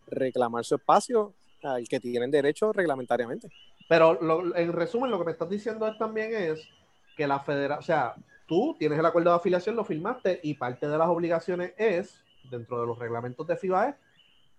reclamar 0.07 0.65
su 0.65 0.77
espacio 0.77 1.33
al 1.63 1.87
que 1.89 2.01
tienen 2.01 2.31
derecho 2.31 2.73
reglamentariamente. 2.73 3.49
Pero 3.89 4.19
en 4.57 4.73
resumen, 4.73 5.11
lo 5.11 5.19
que 5.19 5.27
me 5.27 5.33
estás 5.33 5.51
diciendo 5.51 5.87
es, 5.87 5.99
también 5.99 6.35
es 6.35 6.69
que 7.17 7.27
la 7.27 7.41
federación, 7.41 7.79
o 7.79 7.83
sea, 7.83 8.15
tú 8.47 8.75
tienes 8.79 8.99
el 8.99 9.07
acuerdo 9.07 9.31
de 9.31 9.37
afiliación, 9.37 9.77
lo 9.77 9.85
firmaste 9.85 10.41
y 10.43 10.55
parte 10.55 10.89
de 10.89 10.99
las 10.99 11.09
obligaciones 11.09 11.75
es, 11.77 12.23
dentro 12.51 12.81
de 12.81 12.87
los 12.87 12.99
reglamentos 12.99 13.47
de 13.47 13.57
FIBA, 13.57 13.91
es, 13.91 13.97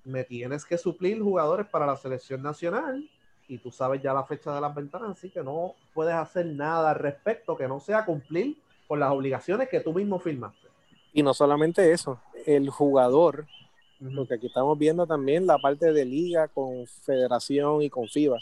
me 0.05 0.23
tienes 0.23 0.65
que 0.65 0.77
suplir 0.77 1.21
jugadores 1.21 1.65
para 1.67 1.85
la 1.85 1.95
selección 1.95 2.41
nacional 2.41 3.09
y 3.47 3.57
tú 3.57 3.71
sabes 3.71 4.01
ya 4.01 4.13
la 4.13 4.23
fecha 4.23 4.53
de 4.53 4.61
las 4.61 4.73
ventanas, 4.73 5.11
así 5.11 5.29
que 5.29 5.43
no 5.43 5.75
puedes 5.93 6.13
hacer 6.13 6.45
nada 6.45 6.91
al 6.91 6.99
respecto 6.99 7.55
que 7.55 7.67
no 7.67 7.79
sea 7.79 8.05
cumplir 8.05 8.57
con 8.87 8.99
las 8.99 9.11
obligaciones 9.11 9.69
que 9.69 9.79
tú 9.79 9.93
mismo 9.93 10.19
firmaste. 10.19 10.67
Y 11.13 11.23
no 11.23 11.33
solamente 11.33 11.91
eso, 11.91 12.19
el 12.45 12.69
jugador 12.69 13.45
porque 14.15 14.35
aquí 14.35 14.47
estamos 14.47 14.77
viendo 14.77 15.07
también 15.07 15.47
la 15.47 15.57
parte 15.57 15.93
de 15.93 16.05
liga 16.05 16.47
con 16.47 16.85
federación 16.87 17.81
y 17.81 17.89
con 17.89 18.07
FIBA, 18.07 18.39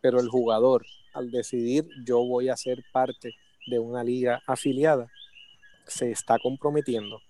pero 0.00 0.20
el 0.20 0.28
jugador 0.28 0.84
al 1.14 1.30
decidir 1.30 1.88
yo 2.04 2.18
voy 2.24 2.48
a 2.48 2.56
ser 2.56 2.84
parte 2.92 3.34
de 3.66 3.78
una 3.78 4.04
liga 4.04 4.42
afiliada, 4.46 5.08
se 5.86 6.10
está 6.10 6.38
comprometiendo 6.38 7.20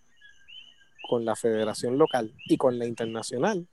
con 1.08 1.24
la 1.24 1.36
federación 1.36 1.98
local 1.98 2.32
y 2.46 2.56
con 2.56 2.78
la 2.78 2.86
internacional. 2.86 3.68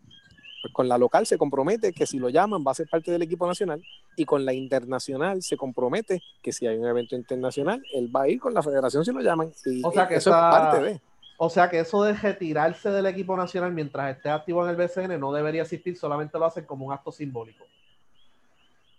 Pues 0.62 0.74
con 0.74 0.88
la 0.88 0.98
local 1.00 1.26
se 1.26 1.40
compromete 1.40 1.92
que 1.92 2.06
si 2.06 2.20
lo 2.20 2.30
llaman 2.30 2.64
va 2.66 2.72
a 2.72 2.76
ser 2.76 2.88
parte 2.88 3.12
del 3.12 3.24
equipo 3.24 3.48
nacional 3.48 3.84
y 4.16 4.26
con 4.26 4.46
la 4.46 4.54
internacional 4.54 5.42
se 5.42 5.58
compromete 5.58 6.22
que 6.44 6.52
si 6.52 6.68
hay 6.68 6.78
un 6.78 6.86
evento 6.86 7.16
internacional, 7.16 7.82
él 7.94 8.16
va 8.16 8.24
a 8.24 8.30
ir 8.30 8.40
con 8.40 8.54
la 8.54 8.62
federación 8.62 9.04
si 9.04 9.12
lo 9.12 9.22
llaman. 9.22 9.52
Y 9.66 9.82
o 9.84 9.92
sea 9.92 10.08
que 10.08 10.16
eso 10.16 10.30
es 10.30 10.36
parte 10.36 10.82
de 10.82 11.02
o 11.44 11.50
sea 11.50 11.72
que 11.72 11.80
eso 11.80 12.04
de 12.04 12.14
retirarse 12.14 12.92
del 12.92 13.08
equipo 13.08 13.36
nacional 13.36 13.74
mientras 13.74 14.16
esté 14.16 14.30
activo 14.30 14.64
en 14.64 14.70
el 14.70 14.76
BCN 14.76 15.20
no 15.20 15.34
debería 15.34 15.64
existir, 15.64 15.98
solamente 15.98 16.38
lo 16.38 16.46
hacen 16.46 16.66
como 16.66 16.86
un 16.86 16.94
acto 16.94 17.12
simbólico. 17.12 17.66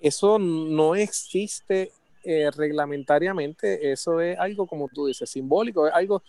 Eso 0.01 0.41
no 0.41 0.97
existe 0.97 1.93
eh, 2.25 2.51
reglamentariamente, 2.51 3.93
eso 3.93 4.21
es 4.21 4.37
algo 4.41 4.67
como 4.67 4.89
tú 4.89 5.07
dices, 5.07 5.31
simbólico, 5.31 5.87
es 5.87 5.95
algo 5.95 6.25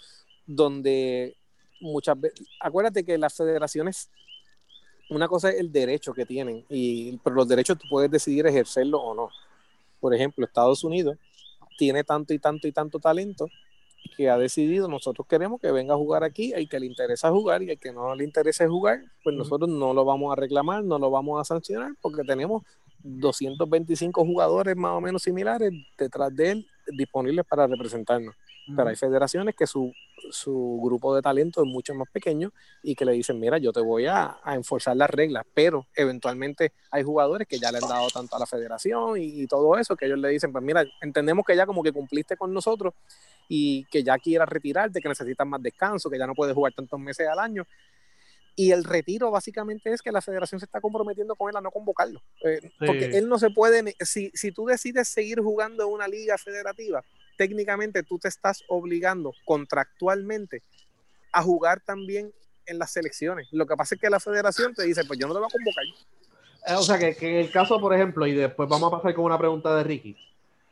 donde 0.45 1.35
muchas 1.81 2.21
veces, 2.21 2.47
acuérdate 2.59 3.03
que 3.03 3.17
las 3.17 3.33
federaciones, 3.33 4.11
una 5.09 5.27
cosa 5.27 5.49
es 5.49 5.59
el 5.59 5.71
derecho 5.71 6.13
que 6.13 6.27
tienen, 6.27 6.63
y, 6.69 7.17
pero 7.23 7.37
los 7.37 7.47
derechos 7.47 7.79
tú 7.79 7.87
puedes 7.89 8.11
decidir 8.11 8.45
ejercerlo 8.45 9.01
o 9.01 9.15
no. 9.15 9.29
Por 9.99 10.13
ejemplo, 10.13 10.45
Estados 10.45 10.83
Unidos 10.83 11.17
tiene 11.75 12.03
tanto 12.03 12.35
y 12.35 12.37
tanto 12.37 12.67
y 12.67 12.71
tanto 12.71 12.99
talento 12.99 13.49
que 14.15 14.29
ha 14.29 14.37
decidido, 14.37 14.87
nosotros 14.87 15.27
queremos 15.27 15.59
que 15.59 15.71
venga 15.71 15.93
a 15.93 15.97
jugar 15.97 16.23
aquí, 16.23 16.53
el 16.53 16.69
que 16.69 16.79
le 16.79 16.85
interesa 16.85 17.31
jugar 17.31 17.63
y 17.63 17.71
el 17.71 17.79
que 17.79 17.91
no 17.91 18.15
le 18.15 18.23
interesa 18.23 18.67
jugar, 18.67 19.03
pues 19.23 19.35
nosotros 19.35 19.69
no 19.69 19.93
lo 19.93 20.05
vamos 20.05 20.31
a 20.31 20.39
reclamar, 20.39 20.83
no 20.83 20.99
lo 20.99 21.09
vamos 21.09 21.39
a 21.41 21.43
sancionar 21.43 21.91
porque 22.01 22.23
tenemos 22.23 22.63
225 23.03 24.25
jugadores 24.25 24.75
más 24.75 24.91
o 24.91 25.01
menos 25.01 25.23
similares 25.23 25.71
detrás 25.97 26.35
de 26.35 26.51
él 26.51 26.67
disponibles 26.87 27.45
para 27.45 27.67
representarnos. 27.67 28.35
Pero 28.65 28.89
hay 28.89 28.95
federaciones 28.95 29.55
que 29.55 29.67
su, 29.67 29.93
su, 30.31 30.79
grupo 30.81 31.13
de 31.15 31.21
talento 31.21 31.61
es 31.61 31.67
mucho 31.67 31.93
más 31.93 32.09
pequeño 32.09 32.53
y 32.81 32.95
que 32.95 33.03
le 33.03 33.11
dicen, 33.11 33.39
mira, 33.39 33.57
yo 33.57 33.73
te 33.73 33.81
voy 33.81 34.05
a, 34.05 34.37
a, 34.41 34.55
enforzar 34.55 34.95
las 34.95 35.09
reglas, 35.09 35.45
pero 35.53 35.87
eventualmente 35.95 36.71
hay 36.89 37.03
jugadores 37.03 37.47
que 37.47 37.59
ya 37.59 37.71
le 37.71 37.79
han 37.79 37.89
dado 37.89 38.07
tanto 38.09 38.35
a 38.35 38.39
la 38.39 38.45
federación 38.45 39.17
y, 39.19 39.41
y, 39.41 39.47
todo 39.47 39.77
eso, 39.77 39.97
que 39.97 40.05
ellos 40.05 40.19
le 40.19 40.29
dicen, 40.29 40.51
pues 40.51 40.63
mira, 40.63 40.85
entendemos 41.01 41.45
que 41.45 41.55
ya 41.55 41.65
como 41.65 41.83
que 41.83 41.91
cumpliste 41.91 42.37
con 42.37 42.53
nosotros 42.53 42.93
y 43.49 43.85
que 43.85 44.03
ya 44.03 44.17
quieras 44.17 44.47
retirarte, 44.47 45.01
que 45.01 45.09
necesitas 45.09 45.45
más 45.45 45.61
descanso, 45.61 46.09
que 46.09 46.17
ya 46.17 46.27
no 46.27 46.33
puedes 46.33 46.55
jugar 46.55 46.73
tantos 46.73 46.99
meses 46.99 47.27
al 47.27 47.39
año. 47.39 47.65
Y 48.55 48.71
el 48.71 48.83
retiro 48.83 49.31
básicamente 49.31 49.91
es 49.91 50.01
que 50.01 50.11
la 50.11 50.21
federación 50.21 50.59
se 50.59 50.65
está 50.65 50.79
comprometiendo 50.79 51.35
con 51.35 51.49
él 51.49 51.57
a 51.57 51.61
no 51.61 51.71
convocarlo. 51.71 52.21
Eh, 52.45 52.71
porque 52.85 53.05
él 53.17 53.27
no 53.27 53.39
se 53.39 53.49
puede, 53.49 53.95
si, 54.01 54.31
si 54.35 54.51
tú 54.51 54.65
decides 54.65 55.07
seguir 55.07 55.39
jugando 55.39 55.83
en 55.83 55.89
una 55.91 56.07
liga 56.07 56.37
federativa, 56.37 57.03
técnicamente 57.37 58.03
tú 58.03 58.19
te 58.19 58.27
estás 58.27 58.63
obligando 58.67 59.33
contractualmente 59.45 60.63
a 61.31 61.41
jugar 61.41 61.81
también 61.81 62.31
en 62.65 62.79
las 62.79 62.91
selecciones. 62.91 63.47
Lo 63.51 63.65
que 63.65 63.75
pasa 63.75 63.95
es 63.95 64.01
que 64.01 64.09
la 64.09 64.19
federación 64.19 64.73
te 64.73 64.83
dice, 64.83 65.03
pues 65.05 65.19
yo 65.19 65.27
no 65.27 65.33
te 65.33 65.39
voy 65.39 65.47
a 65.47 65.51
convocar. 65.51 65.83
Eh, 66.65 66.75
o 66.75 66.83
sea, 66.83 66.97
que, 66.97 67.15
que, 67.15 67.29
en 67.29 67.45
el 67.45 67.51
caso, 67.51 67.79
por 67.79 67.93
ejemplo, 67.93 68.25
y 68.25 68.33
después 68.33 68.69
vamos 68.69 68.91
a 68.91 68.97
pasar 68.97 69.13
con 69.13 69.25
una 69.25 69.37
pregunta 69.37 69.75
de 69.75 69.83
Ricky. 69.83 70.15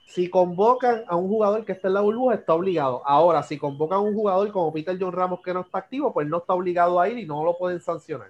Si 0.07 0.29
convocan 0.29 1.03
a 1.07 1.15
un 1.15 1.29
jugador 1.29 1.63
que 1.65 1.71
está 1.71 1.87
en 1.87 1.93
la 1.93 2.01
burbuja, 2.01 2.35
está 2.35 2.53
obligado. 2.53 3.01
Ahora, 3.05 3.43
si 3.43 3.57
convocan 3.57 3.99
a 3.99 4.01
un 4.01 4.13
jugador 4.13 4.51
como 4.51 4.73
Peter 4.73 4.97
John 4.99 5.13
Ramos 5.13 5.41
que 5.41 5.53
no 5.53 5.61
está 5.61 5.79
activo, 5.79 6.13
pues 6.13 6.27
no 6.27 6.39
está 6.39 6.53
obligado 6.53 6.99
a 6.99 7.07
ir 7.07 7.17
y 7.17 7.25
no 7.25 7.43
lo 7.43 7.57
pueden 7.57 7.79
sancionar. 7.79 8.29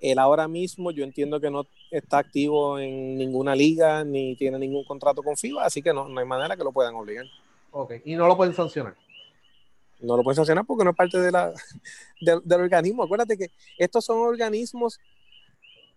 Él 0.00 0.18
ahora 0.18 0.48
mismo 0.48 0.90
yo 0.90 1.04
entiendo 1.04 1.40
que 1.40 1.50
no 1.50 1.66
está 1.90 2.18
activo 2.18 2.78
en 2.78 3.16
ninguna 3.16 3.54
liga 3.54 4.04
ni 4.04 4.36
tiene 4.36 4.58
ningún 4.58 4.84
contrato 4.84 5.22
con 5.22 5.36
FIBA, 5.36 5.64
así 5.64 5.82
que 5.82 5.92
no, 5.92 6.08
no 6.08 6.20
hay 6.20 6.26
manera 6.26 6.56
que 6.56 6.64
lo 6.64 6.72
puedan 6.72 6.94
obligar. 6.94 7.26
Ok, 7.70 7.94
y 8.04 8.14
no 8.14 8.26
lo 8.26 8.36
pueden 8.36 8.54
sancionar. 8.54 8.94
No 10.00 10.16
lo 10.16 10.22
pueden 10.22 10.36
sancionar 10.36 10.64
porque 10.66 10.84
no 10.84 10.90
es 10.90 10.96
parte 10.96 11.18
de 11.18 11.32
la, 11.32 11.52
del 12.20 12.60
organismo. 12.60 13.02
Acuérdate 13.02 13.38
que 13.38 13.50
estos 13.78 14.04
son 14.04 14.18
organismos 14.18 15.00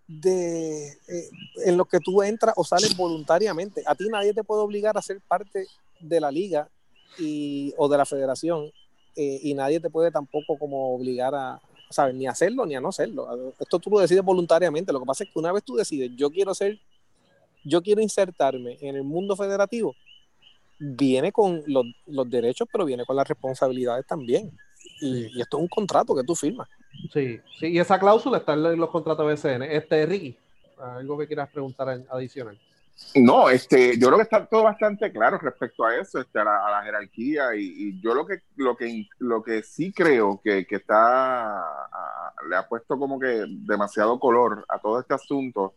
de, 0.06 0.88
eh, 0.88 1.30
en 1.66 1.76
los 1.76 1.86
que 1.86 2.00
tú 2.00 2.22
entras 2.22 2.54
o 2.56 2.64
sales 2.64 2.96
voluntariamente. 2.96 3.82
A 3.86 3.94
ti 3.94 4.08
nadie 4.08 4.32
te 4.32 4.42
puede 4.42 4.62
obligar 4.62 4.96
a 4.96 5.02
ser 5.02 5.20
parte 5.20 5.66
de 6.00 6.20
la 6.20 6.30
liga 6.30 6.68
y, 7.18 7.74
o 7.76 7.88
de 7.88 7.98
la 7.98 8.06
federación 8.06 8.72
eh, 9.14 9.40
y 9.42 9.54
nadie 9.54 9.80
te 9.80 9.90
puede 9.90 10.10
tampoco 10.10 10.58
como 10.58 10.94
obligar 10.94 11.34
a, 11.34 11.60
¿sabes? 11.90 12.14
Ni 12.14 12.26
hacerlo 12.26 12.66
ni 12.66 12.74
a 12.74 12.80
no 12.80 12.88
hacerlo. 12.88 13.52
Esto 13.58 13.78
tú 13.78 13.90
lo 13.90 14.00
decides 14.00 14.24
voluntariamente. 14.24 14.92
Lo 14.92 15.00
que 15.00 15.06
pasa 15.06 15.24
es 15.24 15.30
que 15.30 15.38
una 15.38 15.52
vez 15.52 15.64
tú 15.64 15.76
decides, 15.76 16.10
yo 16.16 16.30
quiero 16.30 16.54
ser, 16.54 16.78
yo 17.64 17.82
quiero 17.82 18.00
insertarme 18.00 18.78
en 18.80 18.96
el 18.96 19.04
mundo 19.04 19.36
federativo, 19.36 19.94
viene 20.78 21.32
con 21.32 21.62
los, 21.66 21.86
los 22.06 22.28
derechos, 22.30 22.68
pero 22.70 22.84
viene 22.84 23.04
con 23.04 23.16
las 23.16 23.26
responsabilidades 23.26 24.06
también. 24.06 24.52
Y, 25.00 25.40
esto 25.40 25.56
es 25.56 25.62
un 25.62 25.68
contrato 25.68 26.14
que 26.14 26.24
tú 26.24 26.34
firmas. 26.34 26.68
Sí, 27.12 27.40
sí, 27.58 27.66
y 27.68 27.78
esa 27.78 27.98
cláusula 27.98 28.38
está 28.38 28.54
en 28.54 28.76
los 28.76 28.90
contratos 28.90 29.26
de 29.26 29.34
BCN. 29.34 29.62
Este, 29.62 30.06
Ricky. 30.06 30.36
algo 30.78 31.18
que 31.18 31.26
quieras 31.26 31.50
preguntar 31.50 32.04
adicional. 32.10 32.58
No, 33.14 33.48
este, 33.48 33.98
yo 33.98 34.08
creo 34.08 34.18
que 34.18 34.24
está 34.24 34.46
todo 34.46 34.64
bastante 34.64 35.10
claro 35.12 35.38
respecto 35.38 35.84
a 35.84 35.96
eso, 35.96 36.20
este, 36.20 36.38
a, 36.40 36.44
la, 36.44 36.82
jerarquía 36.84 37.54
y, 37.56 38.00
yo 38.00 38.14
lo 38.14 38.26
que, 38.26 38.40
lo 38.56 38.76
que, 38.76 39.06
lo 39.18 39.42
que 39.42 39.62
sí 39.62 39.92
creo 39.92 40.40
que, 40.42 40.66
que 40.66 40.76
está, 40.76 41.64
le 42.48 42.56
ha 42.56 42.68
puesto 42.68 42.98
como 42.98 43.18
que 43.18 43.44
demasiado 43.48 44.18
color 44.18 44.64
a 44.68 44.78
todo 44.78 45.00
este 45.00 45.14
asunto 45.14 45.74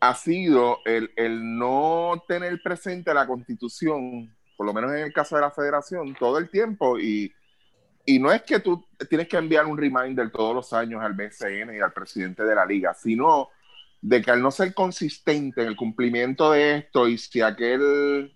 ha 0.00 0.14
sido 0.14 0.78
el, 0.84 1.10
el 1.16 1.58
no 1.58 2.22
tener 2.28 2.60
presente 2.62 3.14
la 3.14 3.26
constitución, 3.26 4.34
por 4.56 4.66
lo 4.66 4.74
menos 4.74 4.92
en 4.92 4.98
el 4.98 5.12
caso 5.12 5.36
de 5.36 5.42
la 5.42 5.50
federación, 5.50 6.14
todo 6.18 6.38
el 6.38 6.50
tiempo 6.50 6.98
y, 6.98 7.32
y 8.04 8.18
no 8.18 8.30
es 8.30 8.42
que 8.42 8.60
tú 8.60 8.84
tienes 9.08 9.28
que 9.28 9.36
enviar 9.36 9.64
un 9.64 9.78
reminder 9.78 10.30
todos 10.30 10.54
los 10.54 10.72
años 10.72 11.02
al 11.02 11.14
BCN 11.14 11.74
y 11.74 11.80
al 11.80 11.92
presidente 11.92 12.44
de 12.44 12.54
la 12.54 12.66
liga, 12.66 12.94
sino 12.94 13.48
de 14.06 14.22
que 14.22 14.30
al 14.30 14.40
no 14.40 14.52
ser 14.52 14.72
consistente 14.72 15.62
en 15.62 15.66
el 15.66 15.74
cumplimiento 15.74 16.52
de 16.52 16.76
esto 16.76 17.08
y 17.08 17.18
si 17.18 17.40
aquel 17.40 18.32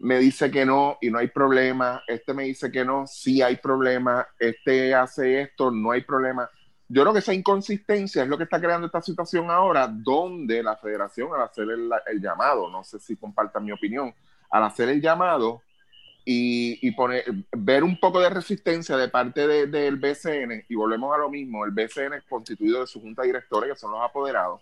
me 0.00 0.18
dice 0.18 0.50
que 0.50 0.66
no 0.66 0.98
y 1.00 1.10
no 1.10 1.18
hay 1.18 1.28
problema, 1.28 2.02
este 2.08 2.34
me 2.34 2.42
dice 2.42 2.72
que 2.72 2.84
no, 2.84 3.06
sí 3.06 3.40
hay 3.40 3.56
problema, 3.58 4.26
este 4.36 4.92
hace 4.92 5.42
esto, 5.42 5.70
no 5.70 5.92
hay 5.92 6.00
problema. 6.00 6.50
Yo 6.88 7.02
creo 7.02 7.12
que 7.12 7.20
esa 7.20 7.32
inconsistencia 7.32 8.24
es 8.24 8.28
lo 8.28 8.36
que 8.36 8.42
está 8.42 8.60
creando 8.60 8.86
esta 8.86 9.00
situación 9.00 9.48
ahora, 9.48 9.86
donde 9.86 10.60
la 10.60 10.76
federación 10.76 11.32
al 11.34 11.42
hacer 11.42 11.68
el, 11.70 12.20
llamado, 12.20 12.68
no 12.68 12.82
sé 12.82 12.98
si 12.98 13.14
compartan 13.14 13.64
mi 13.64 13.70
opinión, 13.70 14.12
al 14.50 14.64
hacer 14.64 14.88
el 14.88 15.00
llamado 15.00 15.62
y, 16.24 16.90
poner, 16.96 17.24
ver 17.52 17.84
un 17.84 18.00
poco 18.00 18.18
de 18.18 18.30
resistencia 18.30 18.96
de 18.96 19.08
parte 19.08 19.46
del 19.46 19.96
BCN, 19.98 20.64
y 20.68 20.74
volvemos 20.74 21.14
a 21.14 21.18
lo 21.18 21.30
mismo, 21.30 21.64
el 21.64 21.70
BCN 21.70 22.14
es 22.14 22.24
constituido 22.28 22.80
de 22.80 22.88
su 22.88 23.00
junta 23.00 23.22
directora, 23.22 23.68
que 23.68 23.76
son 23.76 23.92
los 23.92 24.02
apoderados, 24.02 24.60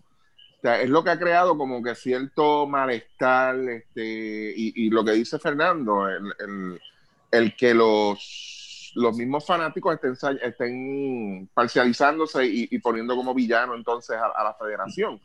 es 0.63 0.91
lo 0.91 1.05
que 1.05 1.11
ha 1.11 1.19
creado 1.19 1.57
como 1.57 1.83
que 1.83 1.95
cierto 1.95 2.67
malestar, 2.67 3.57
este, 3.57 4.53
y, 4.57 4.91
lo 4.91 5.05
que 5.05 5.13
dice 5.13 5.39
Fernando, 5.39 6.09
el, 6.09 7.57
que 7.57 7.75
los, 7.75 8.93
los 8.97 9.17
mismos 9.17 9.47
fanáticos 9.47 9.95
estén, 9.95 10.39
estén 10.43 11.49
parcializándose 11.55 12.45
y, 12.45 12.79
poniendo 12.81 13.15
como 13.15 13.35
villano 13.35 13.75
entonces 13.75 14.17
a, 14.17 14.43
la 14.43 14.55
federación. 14.55 15.21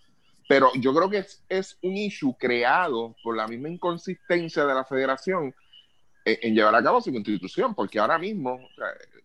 Pero 0.47 0.71
yo 0.75 0.93
creo 0.93 1.09
que 1.09 1.25
es, 1.49 1.77
un 1.81 1.97
issue 1.97 2.35
creado 2.37 3.15
por 3.23 3.35
la 3.35 3.47
misma 3.47 3.69
inconsistencia 3.69 4.65
de 4.65 4.73
la 4.73 4.85
federación 4.85 5.55
en, 6.25 6.53
llevar 6.53 6.75
a 6.75 6.83
cabo 6.83 7.01
su 7.01 7.11
constitución, 7.11 7.73
porque 7.73 7.99
ahora 7.99 8.19
mismo, 8.19 8.59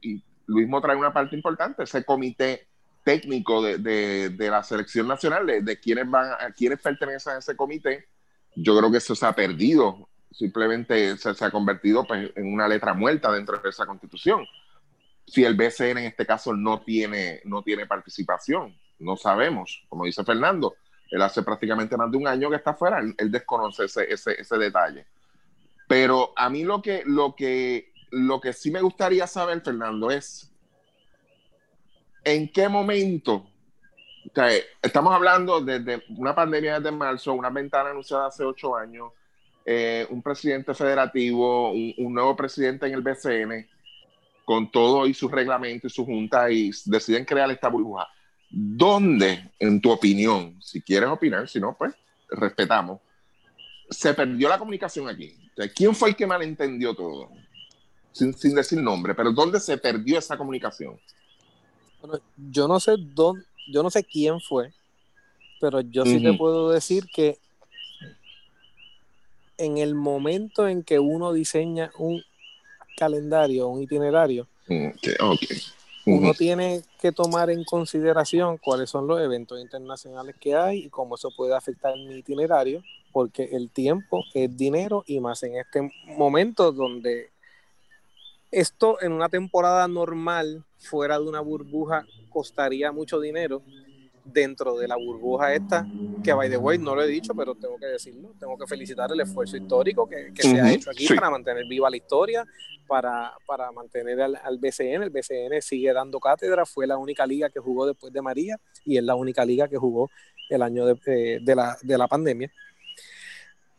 y 0.01 0.23
Luis 0.47 0.65
mismo 0.65 0.81
trae 0.81 0.97
una 0.97 1.13
parte 1.13 1.37
importante, 1.37 1.83
ese 1.83 2.03
comité 2.03 2.68
técnico 3.09 3.63
de, 3.63 4.37
la 4.39 4.63
selección 4.63 5.09
nacional, 5.09 5.47
de, 5.47 5.63
de, 5.63 5.81
quiénes 5.81 6.11
van, 6.11 6.31
a 6.31 6.53
quiénes 6.53 6.79
pertenecen 6.79 7.37
a 7.37 7.39
ese 7.39 7.57
comité, 7.57 8.07
yo 8.55 8.77
creo 8.77 8.91
que 8.91 8.99
eso 8.99 9.15
se 9.15 9.25
ha 9.25 9.33
perdido, 9.33 10.11
simplemente 10.31 11.17
se, 11.17 11.31
ha 11.43 11.51
convertido 11.51 12.05
pues, 12.05 12.31
en 12.37 12.53
una 12.53 12.69
letra 12.69 12.93
muerta 12.93 13.33
dentro 13.33 13.57
de 13.57 13.71
esa 13.71 13.87
constitución. 13.87 14.45
Si 15.27 15.43
el 15.43 15.55
BCN 15.55 15.97
en 15.97 16.05
este 16.05 16.27
caso 16.27 16.53
no 16.53 16.83
tiene, 16.83 17.41
no 17.47 17.63
tiene 17.63 17.87
participación, 17.87 18.77
no 18.99 19.17
sabemos, 19.17 19.87
como 19.89 20.05
dice 20.05 20.23
Fernando, 20.23 20.75
él 21.11 21.23
hace 21.23 21.43
prácticamente 21.43 21.97
más 21.97 22.11
de 22.11 22.19
un 22.19 22.29
año 22.29 22.51
que 22.51 22.57
está 22.57 22.75
fuera, 22.75 23.01
él, 23.01 23.31
desconoce 23.31 23.87
ese, 23.87 24.13
ese, 24.13 24.39
ese, 24.39 24.59
detalle. 24.59 25.07
Pero 25.89 26.35
a 26.37 26.51
mí 26.51 26.63
lo 26.63 26.83
que, 26.83 27.05
lo, 27.07 27.35
que, 27.35 27.91
lo 28.11 28.39
que 28.39 28.53
sí 28.53 28.71
me 28.71 28.83
gustaría 28.83 29.27
saber, 29.27 29.63
Fernando, 29.63 30.11
es 30.11 30.48
¿en 32.35 32.49
qué 32.49 32.68
momento? 32.68 33.47
estamos 34.83 35.14
hablando 35.14 35.61
desde 35.62 36.03
una 36.11 36.35
pandemia 36.35 36.79
desde 36.79 36.95
marzo, 36.95 37.33
una 37.33 37.49
ventana 37.49 37.91
anunciada 37.91 38.26
hace 38.26 38.45
ocho 38.45 38.76
años, 38.76 39.11
eh, 39.64 40.07
un 40.11 40.22
presidente 40.22 40.74
federativo, 40.74 41.72
un, 41.72 42.12
nuevo 42.12 42.37
presidente 42.37 42.87
en 42.87 42.93
el 42.93 43.01
BCN, 43.01 43.66
con 44.45 44.70
todo 44.70 45.07
y 45.07 45.14
su 45.14 45.29
reglamento 45.29 45.87
y 45.87 45.91
su 45.91 46.05
junta, 46.05 46.51
y 46.51 46.70
deciden 46.85 47.24
crear 47.24 47.51
esta 47.51 47.68
burbuja. 47.68 48.07
¿Dónde, 48.51 49.51
en 49.59 49.81
tu 49.81 49.91
opinión, 49.91 50.61
si 50.61 50.83
quieres 50.83 51.09
opinar, 51.09 51.49
si 51.49 51.59
no, 51.59 51.74
pues 51.76 51.95
respetamos, 52.31 53.01
se 53.89 54.12
perdió 54.12 54.49
la 54.51 54.59
comunicación 54.59 55.09
aquí? 55.09 55.35
¿Quién 55.74 55.95
fue 55.95 56.11
el 56.11 56.16
que 56.16 56.26
malentendió 56.26 56.95
todo? 56.95 57.31
Sin 58.12 58.55
decir 58.55 58.81
nombre, 58.81 59.14
pero 59.14 59.33
¿dónde 59.33 59.59
se 59.59 59.79
perdió 59.79 60.18
esa 60.18 60.37
comunicación? 60.37 60.99
Yo 62.37 62.69
no 62.69 62.81
sé 62.81 62.97
dónde, 62.99 63.45
yo 63.71 63.83
no 63.83 63.91
sé 63.91 64.05
quién 64.05 64.41
fue, 64.41 64.73
pero 65.61 65.81
yo 65.81 66.05
sí 66.05 66.23
te 66.23 66.33
puedo 66.35 66.71
decir 66.71 67.07
que 67.13 67.39
en 69.57 69.79
el 69.79 69.95
momento 69.95 70.69
en 70.69 70.83
que 70.83 70.99
uno 70.99 71.33
diseña 71.33 71.91
un 71.99 72.23
calendario, 72.97 73.69
un 73.69 73.83
itinerario, 73.83 74.47
uno 76.07 76.33
tiene 76.35 76.83
que 77.01 77.13
tomar 77.13 77.51
en 77.51 77.65
consideración 77.65 78.59
cuáles 78.59 78.89
son 78.91 79.07
los 79.07 79.21
eventos 79.21 79.61
internacionales 79.61 80.37
que 80.41 80.55
hay 80.55 80.85
y 80.85 80.89
cómo 80.89 81.17
eso 81.17 81.31
puede 81.37 81.55
afectar 81.55 81.95
mi 81.97 82.17
itinerario, 82.17 82.83
porque 83.13 83.51
el 83.53 83.71
tiempo 83.71 84.25
es 84.35 84.57
dinero 84.57 85.05
y 85.07 85.21
más 85.21 85.43
en 85.43 85.57
este 85.57 85.91
momento 86.17 86.73
donde 86.73 87.31
esto 88.51 89.01
en 89.01 89.13
una 89.13 89.29
temporada 89.29 89.87
normal, 89.89 90.65
fuera 90.79 91.19
de 91.19 91.25
una 91.25 91.41
burbuja, 91.41 92.07
costaría 92.31 92.93
mucho 92.93 93.21
dinero. 93.21 93.63
Dentro 94.31 94.77
de 94.77 94.87
la 94.87 94.97
burbuja 94.97 95.55
esta, 95.55 95.87
que 96.23 96.35
by 96.35 96.51
the 96.51 96.59
way 96.59 96.77
no 96.77 96.95
lo 96.95 97.03
he 97.03 97.07
dicho, 97.07 97.35
pero 97.35 97.55
tengo 97.55 97.79
que 97.79 97.87
decirlo, 97.87 98.35
tengo 98.39 98.59
que 98.59 98.67
felicitar 98.67 99.11
el 99.11 99.21
esfuerzo 99.21 99.57
histórico 99.57 100.07
que, 100.07 100.31
se 100.37 100.61
ha 100.61 100.71
hecho 100.71 100.91
aquí 100.91 101.09
para 101.15 101.31
mantener 101.31 101.65
viva 101.67 101.89
la 101.89 101.97
historia, 101.97 102.47
para, 102.87 103.33
para 103.47 103.73
mantener 103.73 104.21
al, 104.21 104.59
BCN. 104.59 105.05
El 105.05 105.09
BCN 105.09 105.63
sigue 105.63 105.95
dando 105.95 106.21
cátedra, 106.21 106.67
fue 106.67 106.87
la 106.87 106.99
única 106.99 107.27
liga 107.27 107.49
que 107.49 107.59
jugó 107.59 107.87
después 107.87 108.13
de 108.13 108.21
María 108.21 108.61
y 108.85 108.99
es 108.99 109.03
la 109.03 109.15
única 109.15 109.47
liga 109.47 109.67
que 109.67 109.79
jugó 109.79 110.11
el 110.51 110.61
año 110.61 110.85
de, 110.85 110.99
eh, 111.07 111.39
de, 111.41 111.55
la, 111.55 111.79
de 111.81 111.97
la 111.97 112.07
pandemia. 112.07 112.53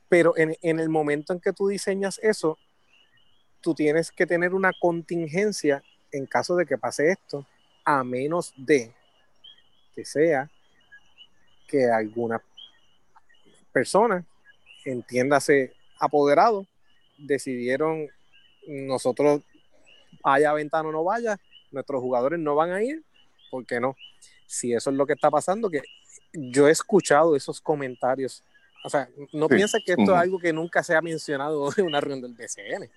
Pero 0.08 0.36
en, 0.36 0.56
en, 0.64 0.80
el 0.80 0.90
momento 0.90 1.32
en 1.34 1.40
que 1.40 1.54
tú 1.54 1.68
diseñas 1.68 2.20
eso, 2.24 2.58
tú 3.62 3.74
tienes 3.74 4.12
que 4.12 4.26
tener 4.26 4.54
una 4.54 4.72
contingencia 4.80 5.84
en 6.12 6.26
caso 6.26 6.56
de 6.56 6.66
que 6.66 6.78
pase 6.78 7.12
esto, 7.12 7.46
a 7.86 8.04
menos 8.04 8.54
de 8.58 8.92
que 9.94 10.06
sea 10.06 10.50
que 11.68 11.86
alguna 11.86 12.42
persona, 13.72 14.26
entiéndase 14.86 15.74
apoderado, 16.00 16.66
decidieron 17.18 18.08
nosotros 18.68 19.42
haya 20.24 20.54
ventana 20.54 20.90
o 20.90 20.92
no 20.92 21.04
vaya, 21.04 21.40
nuestros 21.72 22.02
jugadores 22.02 22.40
no 22.40 22.56
van 22.56 22.72
a 22.72 22.84
ir, 22.84 23.04
¿por 23.52 23.66
qué 23.66 23.80
no? 23.80 23.96
Si 24.48 24.74
eso 24.74 24.90
es 24.90 24.96
lo 24.96 25.06
que 25.06 25.14
está 25.14 25.30
pasando, 25.30 25.70
que 25.70 25.82
yo 26.34 26.68
he 26.68 26.72
escuchado 26.72 27.36
esos 27.36 27.62
comentarios, 27.62 28.44
o 28.84 28.90
sea, 28.90 29.10
no 29.34 29.48
piensa 29.48 29.78
que 29.86 29.94
esto 29.94 30.14
es 30.14 30.18
algo 30.22 30.40
que 30.40 30.54
nunca 30.54 30.84
se 30.84 30.96
ha 30.96 31.02
mencionado 31.02 31.70
en 31.78 31.86
una 31.86 32.02
reunión 32.02 32.22
del 32.22 32.34
BCN. 32.34 32.90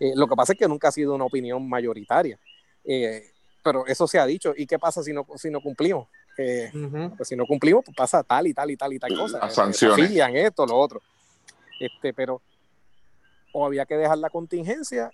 Eh, 0.00 0.12
lo 0.14 0.26
que 0.26 0.34
pasa 0.34 0.52
es 0.52 0.58
que 0.58 0.68
nunca 0.68 0.88
ha 0.88 0.92
sido 0.92 1.14
una 1.14 1.24
opinión 1.24 1.68
mayoritaria. 1.68 2.38
Eh, 2.84 3.30
pero 3.62 3.86
eso 3.86 4.06
se 4.06 4.18
ha 4.18 4.26
dicho. 4.26 4.52
¿Y 4.56 4.66
qué 4.66 4.78
pasa 4.78 5.02
si 5.02 5.12
no, 5.12 5.26
si 5.36 5.50
no 5.50 5.60
cumplimos? 5.60 6.08
Eh, 6.36 6.70
pues 7.16 7.28
si 7.28 7.36
no 7.36 7.46
cumplimos, 7.46 7.84
pues 7.84 7.96
pasa 7.96 8.22
tal 8.22 8.46
y 8.46 8.54
tal 8.54 8.70
y 8.70 8.76
tal 8.76 8.92
y 8.92 8.98
tal 8.98 9.16
cosa. 9.16 9.50
sanciones. 9.50 10.10
esto, 10.34 10.66
lo 10.66 10.76
otro. 10.76 11.00
Este, 11.80 12.12
pero 12.12 12.40
o 13.52 13.64
había 13.64 13.86
que 13.86 13.96
dejar 13.96 14.18
la 14.18 14.30
contingencia 14.30 15.10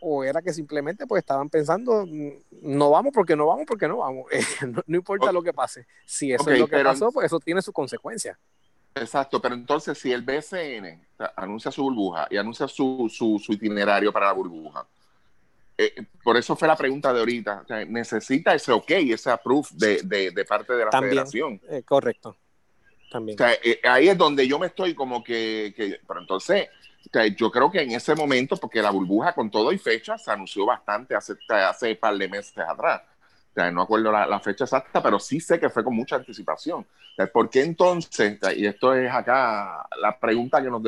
o 0.00 0.24
era 0.24 0.40
que 0.40 0.52
simplemente 0.52 1.06
pues 1.06 1.20
estaban 1.20 1.50
pensando 1.50 2.06
mm, 2.06 2.30
no 2.62 2.90
vamos 2.90 3.12
porque 3.12 3.36
no 3.36 3.46
vamos 3.46 3.66
porque 3.66 3.86
no 3.86 3.98
vamos 3.98 4.26
no, 4.86 4.96
importa 4.96 5.30
lo 5.30 5.42
que 5.42 5.52
pase 5.52 5.86
si 6.06 6.32
eso 6.32 6.50
es 6.50 6.58
lo 6.58 6.68
que 6.68 6.82
pasó 6.82 7.12
pues 7.12 7.26
eso 7.26 7.38
tiene 7.38 7.60
sus 7.60 7.74
consecuencias 7.74 8.38
Exacto, 8.94 9.40
pero 9.40 9.54
entonces 9.54 9.96
si 9.98 10.12
el 10.12 10.22
BCN 10.22 11.06
anuncia 11.36 11.70
su 11.70 11.82
burbuja 11.82 12.26
y 12.30 12.36
anuncia 12.36 12.66
su, 12.66 13.08
su, 13.08 13.52
itinerario 13.52 14.12
para 14.12 14.26
la 14.26 14.32
burbuja, 14.32 14.86
eh, 15.78 15.94
por 16.22 16.36
eso 16.36 16.56
fue 16.56 16.68
la 16.68 16.76
pregunta 16.76 17.12
de 17.12 17.20
ahorita, 17.20 17.64
necesita 17.88 18.54
ese 18.54 18.72
ok, 18.72 18.90
ese 18.90 19.30
approve 19.30 19.68
de, 19.72 20.30
de, 20.32 20.44
parte 20.44 20.74
de 20.74 20.84
la 20.84 20.90
federación. 20.90 21.60
Eh, 21.68 21.82
correcto, 21.82 22.36
también. 23.10 23.38
Eh, 23.62 23.80
ahí 23.84 24.08
es 24.08 24.18
donde 24.18 24.46
yo 24.46 24.58
me 24.58 24.66
estoy 24.66 24.94
como 24.94 25.22
que, 25.22 25.72
que 25.76 26.00
pero 26.06 26.20
entonces, 26.20 26.68
yo 27.36 27.50
creo 27.50 27.70
que 27.70 27.80
en 27.80 27.92
ese 27.92 28.14
momento, 28.14 28.56
porque 28.56 28.82
la 28.82 28.90
burbuja 28.90 29.32
con 29.32 29.50
todo 29.50 29.72
y 29.72 29.78
fecha 29.78 30.18
se 30.18 30.30
anunció 30.30 30.66
bastante 30.66 31.14
hace, 31.14 31.34
hace 31.48 31.92
un 31.92 31.96
par 31.96 32.18
de 32.18 32.28
meses 32.28 32.58
atrás 32.58 33.02
no 33.72 33.82
acuerdo 33.82 34.12
la, 34.12 34.40
fecha 34.40 34.64
exacta, 34.64 35.02
pero 35.02 35.18
sí 35.18 35.40
sé 35.40 35.58
que 35.58 35.68
fue 35.68 35.84
con 35.84 35.94
mucha 35.94 36.16
anticipación. 36.16 36.86
¿Por 37.32 37.50
qué 37.50 37.62
entonces, 37.62 38.38
y 38.56 38.66
esto 38.66 38.94
es 38.94 39.12
acá 39.12 39.86
la 40.00 40.18
pregunta 40.18 40.62
que 40.62 40.70
nos 40.70 40.82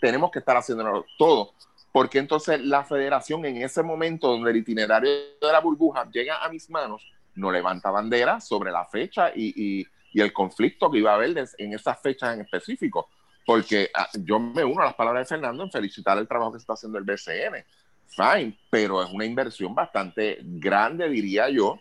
tenemos 0.00 0.30
que 0.30 0.40
estar 0.40 0.56
haciendo 0.56 1.06
todos, 1.16 1.54
¿por 1.92 2.10
qué 2.10 2.18
entonces 2.18 2.60
la 2.60 2.84
federación 2.84 3.44
en 3.46 3.62
ese 3.62 3.82
momento 3.82 4.28
donde 4.28 4.50
el 4.50 4.58
itinerario 4.58 5.10
de 5.10 5.52
la 5.52 5.60
burbuja 5.60 6.08
llega 6.10 6.44
a 6.44 6.48
mis 6.48 6.68
manos, 6.68 7.02
no 7.34 7.50
levanta 7.50 7.90
bandera 7.90 8.40
sobre 8.40 8.70
la 8.70 8.84
fecha 8.84 9.30
y, 9.34 9.86
y 10.12 10.20
el 10.20 10.32
conflicto 10.32 10.90
que 10.90 10.98
iba 10.98 11.12
a 11.12 11.14
haber 11.14 11.36
en 11.58 11.72
esas 11.72 12.00
fechas 12.00 12.34
en 12.34 12.42
específico. 12.42 13.08
Porque 13.46 13.90
ah, 13.94 14.08
yo 14.14 14.38
me 14.38 14.64
uno 14.64 14.82
a 14.82 14.86
las 14.86 14.94
palabras 14.94 15.28
de 15.28 15.34
Fernando 15.34 15.64
en 15.64 15.70
felicitar 15.70 16.18
el 16.18 16.28
trabajo 16.28 16.52
que 16.52 16.58
está 16.58 16.74
haciendo 16.74 16.98
el 16.98 17.04
BCN. 17.04 17.64
Fine, 18.08 18.58
pero 18.68 19.02
es 19.02 19.10
una 19.10 19.24
inversión 19.24 19.74
bastante 19.74 20.38
grande, 20.42 21.08
diría 21.08 21.48
yo, 21.48 21.78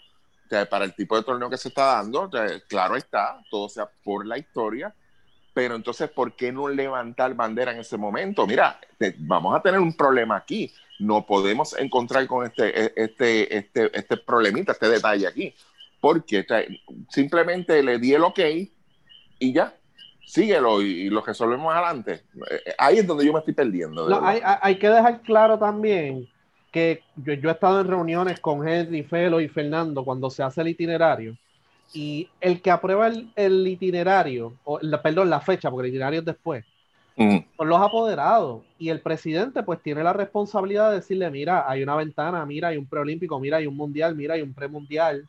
para 0.69 0.85
el 0.85 0.93
tipo 0.93 1.15
de 1.15 1.23
torneo 1.23 1.49
que 1.49 1.57
se 1.57 1.69
está 1.69 1.85
dando. 1.85 2.29
claro 2.67 2.95
está, 2.95 3.39
todo 3.49 3.69
sea 3.69 3.89
por 4.03 4.25
la 4.25 4.37
historia, 4.37 4.93
pero 5.53 5.75
entonces, 5.75 6.09
¿por 6.09 6.33
qué 6.35 6.51
no 6.51 6.67
levantar 6.69 7.33
bandera 7.33 7.71
en 7.71 7.79
ese 7.79 7.97
momento? 7.97 8.47
Mira, 8.47 8.79
vamos 9.17 9.55
a 9.55 9.61
tener 9.61 9.79
un 9.79 9.95
problema 9.95 10.37
aquí. 10.37 10.71
No 10.99 11.25
podemos 11.25 11.77
encontrar 11.77 12.25
con 12.27 12.45
este, 12.45 12.85
e, 12.85 12.93
este, 12.95 13.57
este, 13.57 13.97
este 13.97 14.17
problemita, 14.17 14.71
este 14.71 14.89
detalle 14.89 15.27
aquí. 15.27 15.53
Porque 15.99 16.45
simplemente 17.09 17.83
le 17.83 17.99
di 17.99 18.13
el 18.13 18.23
ok 18.23 18.39
y 19.39 19.53
ya, 19.53 19.75
síguelo 20.25 20.81
y, 20.81 21.09
lo 21.09 21.21
resolvemos 21.21 21.73
adelante. 21.73 22.23
Eh, 22.51 22.73
ahí 22.77 22.99
es 22.99 23.07
donde 23.07 23.25
yo 23.25 23.33
me 23.33 23.39
estoy 23.39 23.53
perdiendo. 23.53 24.07
hay, 24.23 24.77
que 24.77 24.89
dejar 24.89 25.21
claro 25.21 25.57
también 25.59 26.29
que 26.71 27.01
yo, 27.15 27.33
yo, 27.33 27.49
he 27.49 27.53
estado 27.53 27.81
en 27.81 27.87
reuniones 27.87 28.39
con 28.39 28.67
Henry, 28.67 29.03
Felo 29.03 29.41
y 29.41 29.47
Fernando 29.47 30.03
cuando 30.03 30.29
se 30.29 30.43
hace 30.43 30.61
el 30.61 30.69
itinerario 30.69 31.35
y 31.93 32.29
el 32.39 32.61
que 32.61 32.71
aprueba 32.71 33.07
el, 33.35 33.67
itinerario, 33.67 34.53
o, 34.63 34.79
la, 34.81 35.01
perdón, 35.01 35.29
la 35.29 35.41
fecha, 35.41 35.71
porque 35.71 35.87
el 35.87 35.93
itinerario 35.93 36.19
es 36.19 36.25
después, 36.25 36.65
son 37.17 37.69
los 37.69 37.81
apoderados. 37.81 38.61
Y 38.77 38.89
el 38.89 39.01
presidente 39.01 39.63
pues 39.63 39.81
tiene 39.81 40.03
la 40.03 40.13
responsabilidad 40.13 40.89
de 40.89 40.97
decirle, 40.97 41.29
mira, 41.29 41.69
hay 41.69 41.83
una 41.83 41.95
ventana, 41.95 42.45
mira, 42.45 42.69
hay 42.69 42.77
un 42.77 42.85
preolímpico, 42.85 43.39
mira, 43.39 43.57
hay 43.57 43.67
un 43.67 43.75
mundial, 43.75 44.15
mira, 44.15 44.35
hay 44.35 44.41
un 44.41 44.53
premundial. 44.53 45.27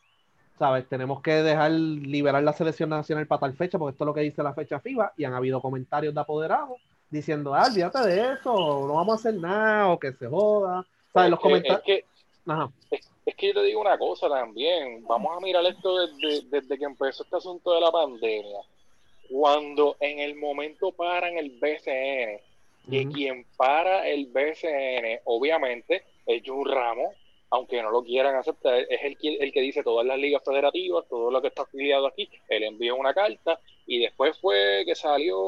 ¿Sabes? 0.59 0.87
Tenemos 0.89 1.23
que 1.23 1.33
dejar 1.43 1.71
liberar 1.71 2.43
la 2.43 2.53
selección 2.53 2.91
nacional 2.91 3.27
para 3.27 3.41
tal 3.41 3.55
fecha, 3.55 3.79
porque 3.79 3.93
esto 3.93 4.05
es 4.05 4.07
lo 4.07 4.15
que 4.15 4.21
dice 4.21 4.43
la 4.43 4.53
fecha 4.53 4.79
FIBA, 4.79 5.15
y 5.17 5.25
han 5.25 5.33
habido 5.33 5.61
comentarios 5.61 6.15
de 6.15 6.21
apoderados 6.21 6.79
diciendo, 7.09 7.55
ah, 7.55 7.65
olvídate 7.67 8.01
de 8.07 8.35
eso, 8.35 8.53
no 8.87 8.95
vamos 8.95 9.13
a 9.13 9.15
hacer 9.15 9.41
nada, 9.41 9.89
o 9.89 9.99
que 9.99 10.13
se 10.13 10.29
joda. 10.29 10.87
¿Sabes? 11.13 11.31
Los 11.31 11.41
comentarios. 11.41 12.05
Ajá 12.47 12.71
es 13.31 13.37
que 13.37 13.49
yo 13.49 13.55
te 13.55 13.63
digo 13.63 13.81
una 13.81 13.99
cosa 13.99 14.29
también, 14.29 15.05
vamos 15.07 15.37
a 15.37 15.41
mirar 15.41 15.65
esto 15.65 16.07
desde, 16.19 16.79
que 16.79 16.85
empezó 16.85 17.23
este 17.23 17.37
asunto 17.37 17.73
de 17.75 17.81
la 17.81 17.93
pandemia. 17.93 18.61
Cuando 19.31 19.97
en 20.01 20.19
el 20.19 20.35
momento 20.35 20.91
paran 20.93 21.37
el 21.37 21.51
BCN, 21.51 22.41
y 22.89 23.07
quien 23.07 23.47
para 23.57 24.09
el 24.09 24.27
BCN, 24.27 25.21
obviamente, 25.25 26.03
es 26.27 26.43
Jun 26.45 26.69
Ramos, 26.69 27.15
aunque 27.51 27.83
no 27.83 27.91
lo 27.91 28.03
quieran 28.03 28.35
aceptar, 28.35 28.79
es 28.89 29.03
el 29.03 29.17
que, 29.17 29.37
el 29.37 29.53
que 29.53 29.61
dice 29.61 29.83
todas 29.83 30.07
las 30.07 30.19
ligas 30.19 30.43
federativas, 30.45 31.05
todo 31.09 31.31
lo 31.31 31.41
que 31.41 31.49
está 31.49 31.63
afiliado 31.63 32.07
aquí, 32.07 32.29
él 32.49 32.65
envió 32.65 32.97
una 32.97 33.15
carta 33.15 33.61
y 33.87 34.01
después 34.01 34.39
fue 34.41 34.83
que 34.87 34.95
salió, 34.95 35.39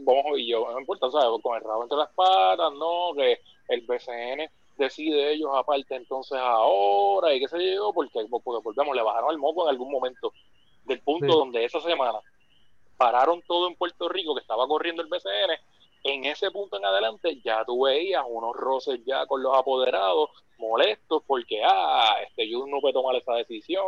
vamos, 0.00 0.38
y 0.38 0.48
yo, 0.48 0.70
no 0.70 0.78
importa, 0.78 1.10
¿sabes? 1.10 1.40
Con 1.42 1.56
el 1.56 1.64
rabo 1.64 1.82
entre 1.82 1.98
las 1.98 2.10
patas, 2.10 2.72
no, 2.74 3.14
que 3.16 3.40
el 3.68 3.80
BCN 3.80 4.48
decide 4.84 5.32
ellos 5.32 5.50
aparte 5.54 5.94
entonces 5.94 6.38
ahora 6.38 7.34
y 7.34 7.40
qué 7.40 7.48
sé 7.48 7.74
yo, 7.74 7.92
porque, 7.92 8.24
porque 8.30 8.62
volvemos, 8.62 8.96
le 8.96 9.02
bajaron 9.02 9.30
el 9.30 9.38
moco 9.38 9.64
en 9.64 9.70
algún 9.70 9.90
momento 9.90 10.32
del 10.84 11.00
punto 11.00 11.26
donde 11.26 11.64
esa 11.64 11.80
semana 11.80 12.18
pararon 12.96 13.42
todo 13.42 13.68
en 13.68 13.76
Puerto 13.76 14.08
Rico 14.08 14.34
que 14.34 14.40
estaba 14.40 14.66
corriendo 14.66 15.02
el 15.02 15.08
BCN, 15.08 15.52
en 16.04 16.24
ese 16.24 16.50
punto 16.50 16.76
en 16.76 16.84
adelante 16.84 17.40
ya 17.44 17.64
tú 17.64 17.84
veías 17.84 18.24
unos 18.28 18.54
roces 18.56 19.00
ya 19.04 19.26
con 19.26 19.42
los 19.42 19.56
apoderados 19.56 20.30
molestos 20.58 21.22
porque, 21.26 21.62
ah, 21.64 22.16
este 22.26 22.48
yo 22.48 22.66
no 22.66 22.80
puede 22.80 22.94
tomar 22.94 23.16
esa 23.16 23.34
decisión, 23.34 23.84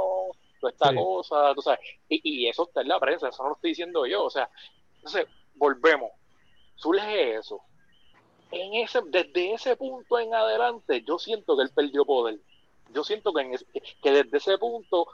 toda 0.60 0.72
esta 0.72 0.94
cosa, 0.94 1.54
tú 1.54 1.62
sabes, 1.62 1.80
y, 2.08 2.20
y 2.22 2.48
eso 2.48 2.64
está 2.64 2.80
en 2.80 2.88
la 2.88 3.00
prensa, 3.00 3.28
eso 3.28 3.42
no 3.42 3.50
lo 3.50 3.54
estoy 3.56 3.70
diciendo 3.70 4.06
yo, 4.06 4.24
o 4.24 4.30
sea, 4.30 4.48
entonces 4.96 5.26
volvemos, 5.54 6.10
surge 6.76 7.36
eso, 7.36 7.60
en 8.50 8.74
ese, 8.74 9.00
desde 9.06 9.54
ese 9.54 9.76
punto 9.76 10.18
en 10.18 10.34
adelante, 10.34 11.02
yo 11.06 11.18
siento 11.18 11.56
que 11.56 11.62
él 11.62 11.70
perdió 11.74 12.04
poder. 12.04 12.38
Yo 12.92 13.02
siento 13.02 13.32
que, 13.32 13.42
en 13.42 13.56
que 14.02 14.10
desde 14.10 14.36
ese 14.36 14.58
punto 14.58 15.06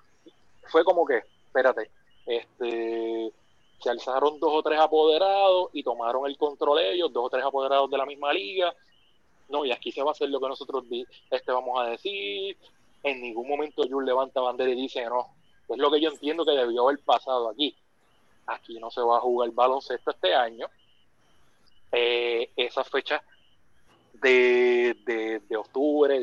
fue 0.65 0.85
como 0.85 1.07
que, 1.07 1.23
espérate, 1.47 1.91
este, 2.27 3.33
se 3.81 3.91
alzaron 3.91 4.39
dos 4.39 4.51
o 4.53 4.63
tres 4.63 4.79
apoderados 4.79 5.71
y 5.73 5.83
tomaron 5.83 6.27
el 6.27 6.37
control 6.37 6.81
ellos, 6.81 7.13
dos 7.13 7.27
o 7.27 7.31
tres 7.31 7.45
apoderados 7.45 7.91
de 7.91 7.99
la 7.99 8.07
misma 8.07 8.33
liga. 8.33 8.75
No, 9.49 9.65
y 9.65 9.73
aquí 9.73 9.91
se 9.91 10.03
va 10.03 10.11
a 10.11 10.13
hacer 10.13 10.29
lo 10.29 10.41
que 10.41 10.49
nosotros 10.49 10.85
este 11.31 11.53
vamos 11.53 11.81
a 11.81 11.85
decir. 11.91 12.57
En 13.03 13.23
ningún 13.23 13.49
momento 13.49 13.83
Jules 13.89 14.07
levanta 14.07 14.41
bandera 14.41 14.71
y 14.71 14.75
dice, 14.75 15.05
no, 15.07 15.29
es 15.69 15.79
lo 15.79 15.91
que 15.91 16.01
yo 16.01 16.11
entiendo 16.11 16.45
que 16.45 16.53
debió 16.53 16.87
haber 16.89 17.03
pasado 17.03 17.49
aquí. 17.49 17.75
Aquí 18.47 18.79
no 18.79 18.91
se 18.91 19.01
va 19.01 19.17
a 19.17 19.21
jugar 19.21 19.51
baloncesto 19.53 20.11
este 20.11 20.35
año 20.35 20.67
eh, 21.93 22.51
esas 22.57 22.89
fechas 22.89 23.23
de, 24.15 25.41
de, 25.49 25.57
octubre 25.57 26.21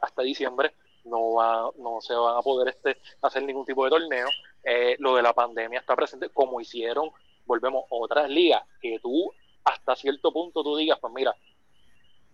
hasta 0.00 0.22
diciembre 0.22 0.74
no, 1.04 1.34
va, 1.34 1.70
no 1.78 2.00
se 2.00 2.14
van 2.14 2.36
a 2.36 2.42
poder 2.42 2.68
este, 2.68 3.00
hacer 3.22 3.42
ningún 3.42 3.64
tipo 3.64 3.84
de 3.84 3.90
torneo. 3.90 4.28
Eh, 4.62 4.96
lo 4.98 5.16
de 5.16 5.22
la 5.22 5.32
pandemia 5.32 5.80
está 5.80 5.96
presente, 5.96 6.28
como 6.28 6.60
hicieron, 6.60 7.10
volvemos, 7.46 7.84
otras 7.88 8.28
ligas, 8.28 8.62
que 8.80 8.98
tú 9.00 9.32
hasta 9.64 9.96
cierto 9.96 10.32
punto 10.32 10.62
tú 10.62 10.76
digas, 10.76 10.98
pues 11.00 11.12
mira, 11.12 11.34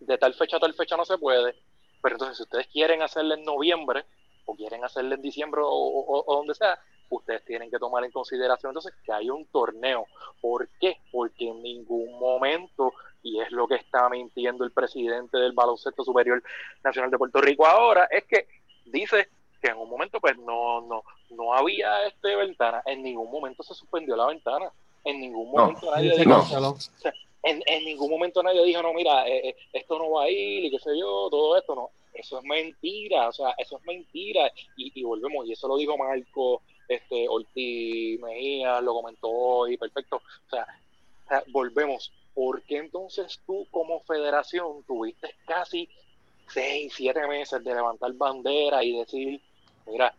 de 0.01 0.19
tal 0.19 0.35
fecha 0.35 0.57
a 0.59 0.61
tal 0.61 0.75
fecha 0.75 0.97
no 0.97 1.05
se 1.05 1.19
puede, 1.19 1.55
pero 2.03 2.17
entonces 2.17 2.37
si 2.37 2.43
ustedes 2.43 2.67
quieren 2.69 3.03
hacerle 3.03 3.35
en 3.35 3.45
noviembre 3.45 4.05
o 4.45 4.55
quieren 4.55 4.85
hacerle 4.85 5.15
en 5.15 5.23
diciembre 5.23 5.61
o 5.65 6.25
donde 6.29 6.55
sea, 6.55 6.79
ustedes 7.15 7.45
tienen 7.45 7.71
que 7.71 7.79
tomar 7.79 8.05
en 8.05 8.11
consideración 8.11 8.71
entonces 8.71 8.95
que 9.05 9.13
hay 9.13 9.31
un 9.31 9.47
torneo. 9.47 10.07
¿Por 10.41 10.69
qué? 10.81 10.99
Porque 11.13 11.49
en 11.49 11.63
ningún 11.63 12.19
momento, 12.19 12.93
y 13.23 13.41
es 13.41 13.51
lo 13.53 13.67
que 13.67 13.77
está 13.77 14.09
mintiendo 14.09 14.65
el 14.65 14.73
presidente 14.73 15.39
del 15.39 15.53
Baloncesto 15.53 16.05
Superior 16.05 16.43
Nacional 16.83 17.11
de 17.11 17.19
Puerto 17.19 17.41
Rico 17.41 17.67
ahora, 17.67 18.09
es 18.11 18.25
que 18.25 18.49
dice 18.85 19.29
que 19.61 19.69
en 19.69 19.79
un 19.79 19.89
momento 19.89 20.21
pues 20.21 20.37
no, 20.39 20.81
no, 20.83 21.03
no 21.31 21.55
había 21.55 22.07
este 22.07 22.35
ventana, 22.37 22.83
en 22.87 23.03
ningún 23.03 23.31
momento 23.31 23.63
se 23.63 23.75
suspendió 23.75 24.17
la 24.17 24.27
ventana, 24.27 24.71
en 25.05 25.21
ningún 25.21 25.51
momento 25.51 25.91
nadie 25.91 26.17
dijo, 26.17 26.45
en, 27.43 27.63
en, 27.67 27.85
ningún 27.85 28.11
momento 28.11 28.43
nadie 28.43 28.65
dijo, 28.65 28.83
no, 28.83 28.93
mira, 28.93 29.27
eh, 29.29 29.51
eh, 29.51 29.57
esto 29.73 29.99
no 29.99 30.11
va 30.11 30.25
a 30.25 30.31
ir 30.31 30.65
y 30.65 30.71
qué 30.71 30.79
sé 30.81 30.99
yo, 30.99 31.29
todo 31.31 31.57
esto, 31.57 31.75
no, 31.75 31.91
eso 32.13 32.39
es 32.39 32.45
mentira, 32.45 33.29
o 33.29 33.33
sea, 33.33 33.55
eso 33.59 33.79
es 33.79 33.85
mentira, 33.85 34.51
y, 34.77 34.99
y 34.99 35.05
volvemos, 35.05 35.47
y 35.47 35.53
eso 35.53 35.69
lo 35.69 35.77
dijo 35.77 35.97
Marco 35.97 36.63
este 36.89 37.29
Ortiz 37.29 38.21
Mejía 38.21 38.81
lo 38.81 38.95
comentó 38.95 39.29
hoy, 39.29 39.77
perfecto. 39.77 40.17
O 40.17 40.51
sea, 40.51 40.67
volvemos. 41.49 42.13
¿Por 42.35 42.63
qué 42.63 42.79
entonces 42.79 43.41
tú 43.47 43.67
como 43.71 44.01
federación 44.01 44.83
tuviste 44.85 45.35
casi 45.47 45.89
seis, 46.49 46.93
siete 46.95 47.27
meses 47.27 47.63
de 47.65 47.75
levantar 47.75 48.13
bandera 48.13 48.85
y 48.85 48.99
decir, 48.99 49.41
mira, 49.87 50.15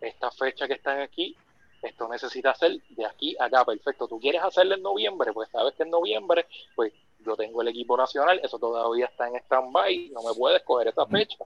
esta 0.00 0.30
fecha 0.30 0.66
que 0.66 0.74
están 0.74 1.00
aquí, 1.00 1.36
esto 1.82 2.08
necesita 2.08 2.54
ser 2.54 2.80
de 2.90 3.04
aquí 3.04 3.36
a 3.38 3.46
acá, 3.46 3.64
perfecto. 3.64 4.06
Tú 4.06 4.20
quieres 4.20 4.42
hacerlo 4.42 4.74
en 4.74 4.82
noviembre, 4.82 5.32
pues 5.32 5.50
sabes 5.50 5.74
que 5.74 5.82
en 5.82 5.90
noviembre, 5.90 6.46
pues 6.74 6.92
yo 7.24 7.36
tengo 7.36 7.62
el 7.62 7.68
equipo 7.68 7.96
nacional, 7.96 8.40
eso 8.42 8.58
todavía 8.58 9.06
está 9.06 9.28
en 9.28 9.36
stand-by, 9.36 10.10
no 10.10 10.22
me 10.22 10.34
puedes 10.34 10.62
coger 10.62 10.88
esa 10.88 11.06
fecha. 11.06 11.36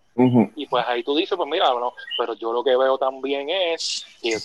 Y 0.56 0.66
pues 0.66 0.84
ahí 0.86 1.02
tú 1.02 1.14
dices, 1.14 1.36
pues 1.36 1.48
mira, 1.48 1.68
no, 1.70 1.92
pero 2.18 2.34
yo 2.34 2.52
lo 2.52 2.62
que 2.62 2.76
veo 2.76 2.98
también 2.98 3.50
es 3.50 4.06
que 4.20 4.36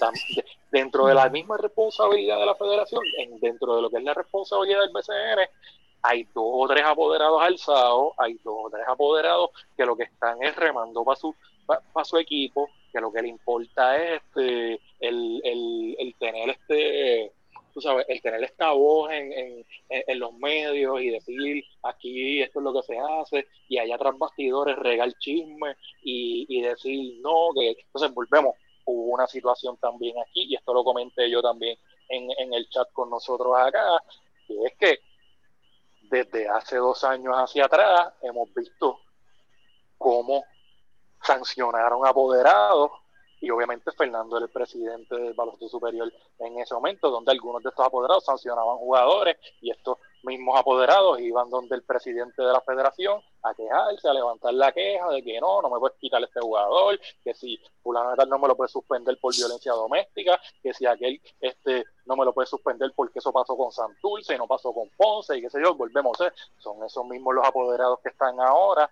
dentro 0.72 1.06
de 1.08 1.14
la 1.14 1.30
misma 1.30 1.58
responsabilidad 1.58 2.40
de 2.40 2.46
la 2.46 2.56
federación, 2.56 3.02
dentro 3.42 3.76
de 3.76 3.82
lo 3.82 3.90
que 3.90 3.98
es 3.98 4.04
la 4.04 4.14
responsabilidad 4.14 4.82
del 4.82 4.92
BCN, 4.92 5.50
hay 6.02 6.24
dos 6.34 6.46
o 6.46 6.68
tres 6.68 6.84
apoderados 6.86 7.42
alzados, 7.42 8.14
hay 8.18 8.34
dos 8.44 8.56
o 8.66 8.70
tres 8.70 8.86
apoderados 8.88 9.50
que 9.76 9.86
lo 9.86 9.96
que 9.96 10.04
están 10.04 10.42
es 10.42 10.56
remando 10.56 11.04
para 11.04 11.18
su, 11.18 11.36
para 11.66 12.06
su 12.06 12.18
equipo, 12.18 12.70
que 12.92 13.02
lo 13.02 13.12
que 13.12 13.22
le 13.22 13.28
importa 13.28 13.98
es 13.98 14.22
este, 14.22 14.80
el, 15.00 15.42
el, 15.44 15.96
el 16.00 16.16
tener 16.16 16.50
este 16.50 17.34
tú 17.74 17.82
sabes, 17.82 18.06
el 18.10 18.22
tener 18.22 18.44
esta 18.44 18.72
voz 18.72 19.12
en, 19.12 19.66
en, 19.90 20.20
los 20.20 20.34
medios 20.34 21.02
y 21.02 21.10
decir 21.10 21.64
aquí 21.84 22.42
esto 22.42 22.60
es 22.60 22.64
lo 22.64 22.74
que 22.74 22.84
se 22.84 22.98
hace 22.98 23.48
y 23.68 23.78
allá 23.78 23.98
tras 23.98 24.18
bastidores 24.18 24.78
regal 24.78 25.16
chisme 25.20 25.76
y, 26.04 26.46
y 26.50 26.62
decir 26.62 27.20
no, 27.22 27.50
que 27.56 27.72
entonces 27.72 28.14
volvemos, 28.14 28.56
hubo 28.86 29.14
una 29.14 29.28
situación 29.28 29.78
también 29.78 30.16
aquí 30.20 30.48
y 30.50 30.56
esto 30.56 30.74
lo 30.74 30.84
comenté 30.84 31.30
yo 31.30 31.42
también 31.42 31.78
en, 32.10 32.30
en 32.38 32.54
el 32.54 32.68
chat 32.70 32.92
con 32.92 33.10
nosotros 33.10 33.56
acá, 33.58 34.04
y 34.48 34.66
es 34.66 34.76
que 34.78 35.00
desde 36.10 36.48
hace 36.48 36.78
dos 36.78 37.04
años 37.04 37.36
hacia 37.36 37.66
atrás 37.66 38.14
hemos 38.22 38.52
visto 38.54 39.00
cómo 39.98 40.44
sancionaron 41.22 42.06
apoderados 42.06 42.92
y 43.42 43.50
obviamente 43.50 43.92
Fernando 43.92 44.38
era 44.38 44.46
el 44.46 44.52
presidente 44.52 45.16
del 45.16 45.34
baloncesto 45.34 45.70
superior 45.70 46.12
en 46.40 46.60
ese 46.60 46.74
momento, 46.74 47.10
donde 47.10 47.32
algunos 47.32 47.64
de 47.64 47.70
estos 47.70 47.86
apoderados 47.86 48.26
sancionaban 48.26 48.78
jugadores 48.78 49.38
y 49.62 49.72
esto 49.72 50.00
mismos 50.24 50.60
apoderados 50.60 51.20
iban 51.22 51.50
donde 51.50 51.76
el 51.76 51.84
presidente 51.84 52.42
de 52.42 52.52
la 52.52 52.62
federación 52.62 53.22
a 53.42 53.54
quejarse, 53.54 54.10
a 54.10 54.14
levantar 54.14 54.54
la 54.54 54.72
queja 54.72 55.08
de 55.10 55.24
que 55.24 55.40
no, 55.40 55.62
no 55.62 55.70
me 55.70 55.80
puedes 55.80 55.98
quitar 55.98 56.22
este 56.22 56.42
jugador, 56.42 57.00
que 57.24 57.34
si 57.34 57.58
fulano 57.82 58.14
no 58.26 58.40
me 58.40 58.48
lo 58.50 58.58
puede 58.58 58.68
suspender 58.68 59.18
por 59.20 59.34
violencia 59.34 59.72
doméstica, 59.72 60.40
que 60.62 60.74
si 60.74 60.86
aquel 60.86 61.22
este 61.40 61.86
no 62.06 62.18
me 62.18 62.26
lo 62.26 62.34
puede 62.34 62.48
suspender 62.48 62.92
porque 62.96 63.20
eso 63.20 63.32
pasó 63.32 63.56
con 63.56 63.72
Santurce 63.72 64.36
y 64.36 64.38
no 64.38 64.48
pasó 64.48 64.74
con 64.74 64.90
Ponce 64.98 65.38
y 65.38 65.42
qué 65.42 65.50
sé 65.50 65.62
yo, 65.64 65.76
volvemos 65.76 66.20
a 66.20 66.26
ser, 66.26 66.34
son 66.58 66.84
esos 66.84 67.06
mismos 67.06 67.36
los 67.36 67.48
apoderados 67.48 68.00
que 68.02 68.10
están 68.10 68.40
ahora 68.42 68.92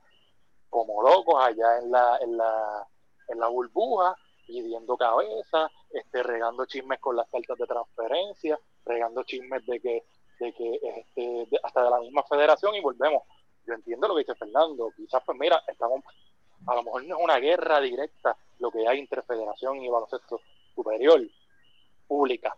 como 0.69 1.01
locos 1.01 1.35
allá 1.43 1.79
en 1.79 1.91
la, 1.91 2.17
en 2.21 2.37
la, 2.37 2.87
en 3.27 3.39
la 3.39 3.47
burbuja, 3.47 4.15
pidiendo 4.47 4.97
cabeza, 4.97 5.69
este, 5.91 6.23
regando 6.23 6.65
chismes 6.65 6.99
con 6.99 7.15
las 7.15 7.27
cartas 7.29 7.57
de 7.57 7.67
transferencia, 7.67 8.59
regando 8.85 9.23
chismes 9.23 9.65
de 9.65 9.79
que 9.79 10.03
de 10.39 10.53
que 10.53 10.79
este, 10.83 11.59
hasta 11.63 11.83
de 11.83 11.89
la 11.89 11.99
misma 11.99 12.23
federación 12.23 12.75
y 12.75 12.81
volvemos. 12.81 13.23
Yo 13.65 13.73
entiendo 13.73 14.07
lo 14.07 14.15
que 14.15 14.21
dice 14.21 14.35
Fernando, 14.35 14.91
quizás 14.95 15.21
pues 15.25 15.37
mira, 15.37 15.61
estamos, 15.67 16.03
a 16.65 16.75
lo 16.75 16.83
mejor 16.83 17.03
no 17.05 17.17
es 17.17 17.23
una 17.23 17.37
guerra 17.37 17.81
directa 17.81 18.37
lo 18.59 18.71
que 18.71 18.87
hay 18.87 18.99
entre 18.99 19.21
federación 19.23 19.81
y 19.83 19.89
baloncesto 19.89 20.39
superior, 20.73 21.21
pública, 22.07 22.55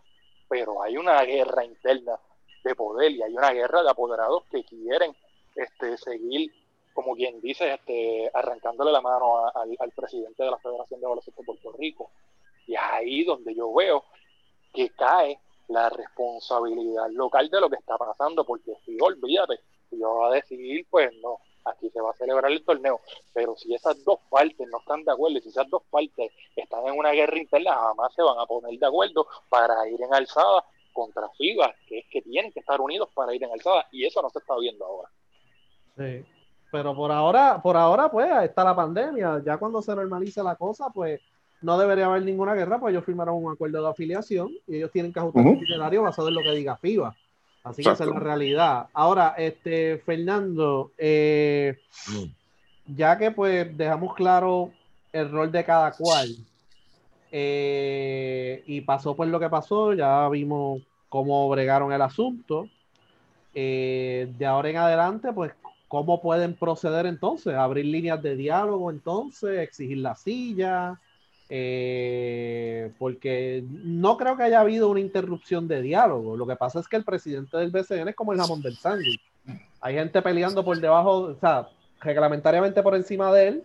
pero 0.48 0.82
hay 0.82 0.96
una 0.96 1.20
guerra 1.22 1.64
interna 1.64 2.18
de 2.62 2.74
poder 2.74 3.10
y 3.10 3.22
hay 3.22 3.34
una 3.34 3.50
guerra 3.50 3.82
de 3.82 3.90
apoderados 3.90 4.44
que 4.50 4.62
quieren 4.64 5.16
este, 5.56 5.96
seguir, 5.96 6.52
como 6.92 7.14
quien 7.14 7.40
dice, 7.40 7.74
este, 7.74 8.30
arrancándole 8.34 8.92
la 8.92 9.00
mano 9.00 9.46
al, 9.46 9.90
presidente 9.92 10.42
de 10.42 10.50
la 10.50 10.58
Federación 10.58 11.00
de 11.00 11.06
Baloncesto 11.06 11.42
de 11.42 11.46
Puerto 11.46 11.72
Rico. 11.72 12.10
Y 12.66 12.74
es 12.74 12.80
ahí 12.80 13.24
donde 13.24 13.54
yo 13.54 13.72
veo 13.72 14.04
que 14.72 14.90
cae 14.90 15.38
la 15.68 15.88
responsabilidad 15.88 17.08
local 17.10 17.48
de 17.48 17.60
lo 17.60 17.70
que 17.70 17.76
está 17.76 17.96
pasando, 17.96 18.44
porque 18.44 18.72
si 18.84 18.96
olvídate, 19.00 19.60
yo 19.92 20.10
voy 20.14 20.30
a 20.30 20.34
decidir, 20.34 20.86
pues 20.90 21.12
no, 21.20 21.38
aquí 21.64 21.90
se 21.90 22.00
va 22.00 22.10
a 22.10 22.14
celebrar 22.14 22.50
el 22.50 22.64
torneo, 22.64 23.00
pero 23.32 23.56
si 23.56 23.74
esas 23.74 24.02
dos 24.04 24.18
partes 24.28 24.68
no 24.68 24.78
están 24.78 25.04
de 25.04 25.12
acuerdo, 25.12 25.38
y 25.38 25.42
si 25.42 25.48
esas 25.48 25.68
dos 25.68 25.82
partes 25.90 26.32
están 26.56 26.86
en 26.86 26.98
una 26.98 27.12
guerra 27.12 27.38
interna, 27.38 27.74
jamás 27.74 28.12
se 28.14 28.22
van 28.22 28.38
a 28.38 28.46
poner 28.46 28.78
de 28.78 28.86
acuerdo 28.86 29.26
para 29.48 29.88
ir 29.88 30.00
en 30.02 30.12
alzada 30.12 30.64
contra 30.92 31.28
FIBA, 31.30 31.74
que 31.86 31.98
es 32.00 32.06
que 32.10 32.22
tienen 32.22 32.52
que 32.52 32.60
estar 32.60 32.80
unidos 32.80 33.08
para 33.14 33.34
ir 33.34 33.42
en 33.44 33.52
alzada, 33.52 33.86
y 33.92 34.04
eso 34.04 34.20
no 34.22 34.30
se 34.30 34.40
está 34.40 34.56
viendo 34.58 34.84
ahora. 34.84 35.08
Sí, 35.96 36.24
pero 36.70 36.94
por 36.94 37.10
ahora, 37.10 37.60
por 37.62 37.76
ahora, 37.76 38.10
pues, 38.10 38.30
está 38.42 38.64
la 38.64 38.76
pandemia, 38.76 39.42
ya 39.44 39.56
cuando 39.56 39.82
se 39.82 39.94
normalice 39.94 40.42
la 40.42 40.56
cosa, 40.56 40.90
pues 40.90 41.20
no 41.62 41.78
debería 41.78 42.06
haber 42.06 42.22
ninguna 42.22 42.54
guerra, 42.54 42.78
pues 42.78 42.92
ellos 42.92 43.04
firmaron 43.04 43.42
un 43.42 43.52
acuerdo 43.52 43.82
de 43.82 43.90
afiliación 43.90 44.50
y 44.66 44.76
ellos 44.76 44.90
tienen 44.90 45.12
que 45.12 45.20
ajustar 45.20 45.46
el 45.46 45.56
itinerario 45.56 46.02
basado 46.02 46.28
en 46.28 46.34
lo 46.34 46.42
que 46.42 46.52
diga 46.52 46.76
FIBA. 46.76 47.14
Así 47.64 47.82
que 47.82 47.90
esa 47.90 48.04
es 48.04 48.10
la 48.10 48.18
realidad. 48.18 48.86
Ahora, 48.94 49.34
este, 49.36 49.98
Fernando, 49.98 50.92
eh, 50.96 51.78
mm. 52.08 52.94
ya 52.96 53.18
que 53.18 53.30
pues 53.30 53.76
dejamos 53.76 54.14
claro 54.14 54.70
el 55.12 55.30
rol 55.30 55.52
de 55.52 55.64
cada 55.64 55.92
cual 55.92 56.34
eh, 57.32 58.62
y 58.66 58.80
pasó 58.80 59.14
pues 59.14 59.28
lo 59.28 59.38
que 59.38 59.48
pasó, 59.48 59.92
ya 59.92 60.28
vimos 60.28 60.82
cómo 61.08 61.48
bregaron 61.48 61.92
el 61.92 62.02
asunto. 62.02 62.68
Eh, 63.54 64.32
de 64.38 64.46
ahora 64.46 64.70
en 64.70 64.76
adelante, 64.76 65.32
pues, 65.32 65.52
¿cómo 65.90 66.22
pueden 66.22 66.54
proceder 66.54 67.04
entonces? 67.04 67.52
¿Abrir 67.56 67.84
líneas 67.84 68.22
de 68.22 68.36
diálogo 68.36 68.92
entonces? 68.92 69.58
¿Exigir 69.58 69.98
la 69.98 70.14
silla? 70.14 71.00
Eh, 71.48 72.92
porque 72.96 73.64
no 73.66 74.16
creo 74.16 74.36
que 74.36 74.44
haya 74.44 74.60
habido 74.60 74.88
una 74.88 75.00
interrupción 75.00 75.66
de 75.66 75.82
diálogo. 75.82 76.36
Lo 76.36 76.46
que 76.46 76.54
pasa 76.54 76.78
es 76.78 76.86
que 76.86 76.94
el 76.94 77.02
presidente 77.02 77.56
del 77.56 77.72
BCN 77.72 78.06
es 78.06 78.14
como 78.14 78.32
el 78.32 78.38
jamón 78.38 78.62
del 78.62 78.76
sándwich. 78.76 79.20
Hay 79.80 79.94
gente 79.94 80.22
peleando 80.22 80.64
por 80.64 80.78
debajo, 80.78 81.22
o 81.22 81.34
sea, 81.40 81.68
reglamentariamente 82.00 82.84
por 82.84 82.94
encima 82.94 83.32
de 83.32 83.48
él, 83.48 83.64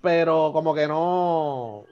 pero 0.00 0.50
como 0.52 0.74
que 0.74 0.88
no, 0.88 1.84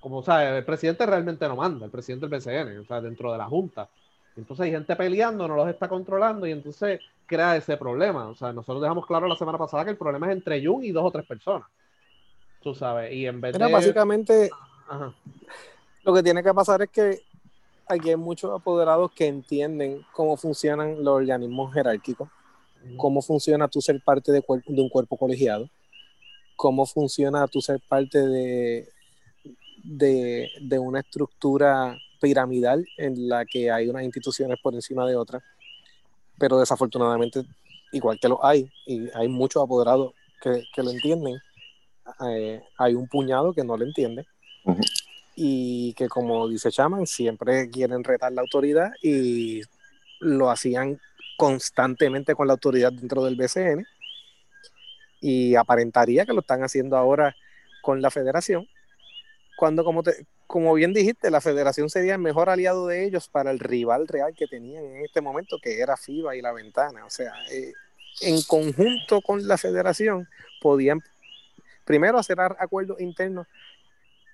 como, 0.00 0.18
o 0.18 0.22
sea, 0.24 0.58
el 0.58 0.64
presidente 0.64 1.06
realmente 1.06 1.46
no 1.46 1.54
manda, 1.54 1.84
el 1.84 1.92
presidente 1.92 2.26
del 2.26 2.40
BCN, 2.40 2.78
o 2.80 2.84
sea, 2.84 3.00
dentro 3.00 3.30
de 3.30 3.38
la 3.38 3.44
Junta. 3.44 3.88
Entonces 4.36 4.64
hay 4.64 4.72
gente 4.72 4.96
peleando, 4.96 5.46
no 5.46 5.54
los 5.54 5.68
está 5.68 5.88
controlando 5.88 6.48
y 6.48 6.50
entonces 6.50 7.00
crea 7.30 7.56
ese 7.56 7.76
problema. 7.76 8.26
O 8.26 8.34
sea, 8.34 8.52
nosotros 8.52 8.82
dejamos 8.82 9.06
claro 9.06 9.28
la 9.28 9.36
semana 9.36 9.56
pasada 9.56 9.84
que 9.84 9.92
el 9.92 9.96
problema 9.96 10.26
es 10.26 10.32
entre 10.32 10.64
Jun 10.64 10.82
y 10.82 10.90
dos 10.90 11.04
o 11.04 11.10
tres 11.12 11.24
personas. 11.24 11.68
Tú 12.60 12.74
sabes, 12.74 13.12
y 13.12 13.24
en 13.24 13.40
vez 13.40 13.56
de... 13.56 13.72
Básicamente, 13.72 14.50
lo 16.02 16.12
que 16.12 16.22
tiene 16.24 16.42
que 16.42 16.52
pasar 16.52 16.82
es 16.82 16.90
que 16.90 17.20
aquí 17.86 18.10
hay 18.10 18.16
muchos 18.16 18.50
apoderados 18.52 19.12
que 19.12 19.28
entienden 19.28 20.04
cómo 20.12 20.36
funcionan 20.36 21.04
los 21.04 21.14
organismos 21.14 21.72
jerárquicos, 21.72 22.28
cómo 22.96 23.22
funciona 23.22 23.68
tú 23.68 23.80
ser 23.80 24.02
parte 24.04 24.32
de, 24.32 24.42
de, 24.66 24.82
un 24.82 24.88
cuerpo 24.88 25.16
colegiado, 25.16 25.70
cómo 26.56 26.84
funciona 26.84 27.46
tú 27.46 27.60
ser 27.60 27.80
parte 27.88 28.18
de, 28.26 28.88
de, 29.84 30.50
de, 30.60 30.78
una 30.78 31.00
estructura 31.00 31.96
piramidal 32.20 32.84
en 32.98 33.28
la 33.28 33.46
que 33.46 33.70
hay 33.70 33.88
unas 33.88 34.02
instituciones 34.02 34.58
por 34.60 34.74
encima 34.74 35.06
de 35.06 35.16
otras, 35.16 35.42
pero 36.40 36.58
desafortunadamente, 36.58 37.44
igual 37.92 38.18
que 38.18 38.28
lo 38.28 38.44
hay, 38.44 38.68
y 38.86 39.08
hay 39.14 39.28
muchos 39.28 39.62
apoderados 39.62 40.14
que, 40.42 40.64
que 40.74 40.82
lo 40.82 40.90
entienden, 40.90 41.38
eh, 42.26 42.60
hay 42.78 42.94
un 42.94 43.06
puñado 43.06 43.52
que 43.52 43.62
no 43.62 43.76
le 43.76 43.84
entiende 43.84 44.26
y 45.36 45.94
que 45.94 46.08
como 46.08 46.48
dice 46.48 46.70
Chaman, 46.70 47.06
siempre 47.06 47.70
quieren 47.70 48.04
retar 48.04 48.32
la 48.32 48.42
autoridad 48.42 48.90
y 49.02 49.62
lo 50.18 50.50
hacían 50.50 51.00
constantemente 51.36 52.34
con 52.34 52.46
la 52.46 52.54
autoridad 52.54 52.92
dentro 52.92 53.24
del 53.24 53.36
BCN 53.36 53.86
y 55.20 55.54
aparentaría 55.54 56.26
que 56.26 56.32
lo 56.32 56.40
están 56.40 56.62
haciendo 56.62 56.96
ahora 56.96 57.34
con 57.82 58.02
la 58.02 58.10
federación, 58.10 58.66
cuando 59.56 59.84
como, 59.84 60.02
te, 60.02 60.26
como 60.50 60.74
bien 60.74 60.92
dijiste, 60.92 61.30
la 61.30 61.40
federación 61.40 61.88
sería 61.88 62.14
el 62.14 62.20
mejor 62.20 62.50
aliado 62.50 62.88
de 62.88 63.04
ellos 63.04 63.28
para 63.28 63.52
el 63.52 63.60
rival 63.60 64.08
real 64.08 64.34
que 64.36 64.48
tenían 64.48 64.84
en 64.84 65.04
este 65.04 65.20
momento, 65.20 65.58
que 65.62 65.78
era 65.78 65.96
FIBA 65.96 66.34
y 66.34 66.42
la 66.42 66.50
ventana. 66.50 67.06
O 67.06 67.10
sea, 67.10 67.32
eh, 67.52 67.72
en 68.20 68.42
conjunto 68.42 69.20
con 69.20 69.46
la 69.46 69.56
federación 69.56 70.28
podían 70.60 71.02
primero 71.84 72.18
hacer 72.18 72.40
acuerdos 72.40 73.00
internos 73.00 73.46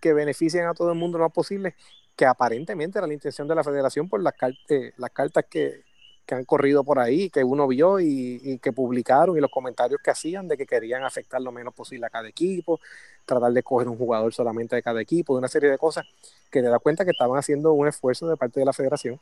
que 0.01 0.15
beneficien 0.15 0.65
a 0.65 0.73
todo 0.73 0.91
el 0.91 0.99
mundo 0.99 1.19
lo 1.19 1.25
más 1.25 1.35
posible, 1.35 1.75
que 2.17 2.25
aparentemente 2.25 2.99
era 2.99 3.07
la 3.07 3.13
intención 3.13 3.47
de 3.47 3.55
la 3.55 3.63
federación 3.63 4.09
por 4.09 4.23
las, 4.23 4.33
eh, 4.71 4.93
las 4.97 5.11
cartas 5.11 5.45
que, 5.51 5.85
han 6.31 6.47
corrido 6.47 6.83
por 6.83 6.99
ahí, 6.99 7.29
que 7.29 7.45
uno 7.45 7.69
vio 7.69 8.01
y, 8.01 8.59
que 8.63 8.73
publicaron 8.73 9.37
y 9.37 9.41
los 9.41 9.51
comentarios 9.51 10.01
que 10.03 10.11
hacían 10.11 10.49
de 10.49 10.57
que 10.57 10.67
querían 10.67 11.05
afectar 11.05 11.43
lo 11.43 11.53
menos 11.53 11.75
posible 11.75 12.07
a 12.07 12.11
cada 12.11 12.27
equipo, 12.27 12.81
tratar 13.27 13.53
de 13.53 13.63
coger 13.63 13.89
un 13.89 13.99
jugador 13.99 14.33
solamente 14.33 14.77
de 14.77 14.83
cada 14.83 15.01
equipo, 15.01 15.35
de 15.35 15.41
una 15.41 15.49
serie 15.49 15.71
de 15.71 15.79
cosas 15.79 16.07
que 16.51 16.63
te 16.63 16.69
das 16.69 16.81
cuenta 16.81 17.05
que 17.05 17.11
estaban 17.11 17.37
haciendo 17.37 17.73
un 17.73 17.89
esfuerzo 17.89 18.29
de 18.29 18.37
parte 18.37 18.61
de 18.61 18.67
la 18.67 18.73
federación, 18.73 19.21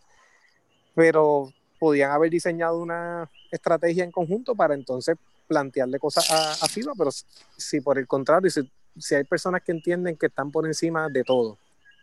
pero 0.94 1.52
podían 1.80 2.12
haber 2.12 2.30
diseñado 2.30 2.78
una 2.78 3.28
estrategia 3.50 4.04
en 4.04 4.12
conjunto 4.12 4.54
para 4.54 4.74
entonces 4.74 5.16
plantearle 5.48 5.98
cosas 5.98 6.30
a, 6.30 6.52
a 6.52 6.68
pero 6.96 7.10
si 7.56 7.80
por 7.80 7.98
el 7.98 8.06
contrario, 8.06 8.50
si, 8.50 8.70
si 8.98 9.14
hay 9.14 9.24
personas 9.24 9.62
que 9.62 9.72
entienden 9.72 10.16
que 10.16 10.26
están 10.26 10.50
por 10.50 10.66
encima 10.66 11.08
de 11.08 11.24
todo 11.24 11.58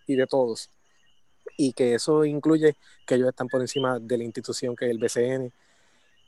y 0.08 0.16
de 0.16 0.28
todos, 0.28 0.70
y 1.58 1.74
que 1.74 1.96
eso 1.96 2.26
incluye 2.26 2.76
que 3.06 3.16
ellos 3.16 3.30
están 3.30 3.48
por 3.48 3.62
encima 3.62 4.00
de 4.00 4.18
la 4.18 4.24
institución 4.24 4.76
que 4.76 4.86
es 4.86 4.92
el 4.92 5.00
BCN, 5.00 5.54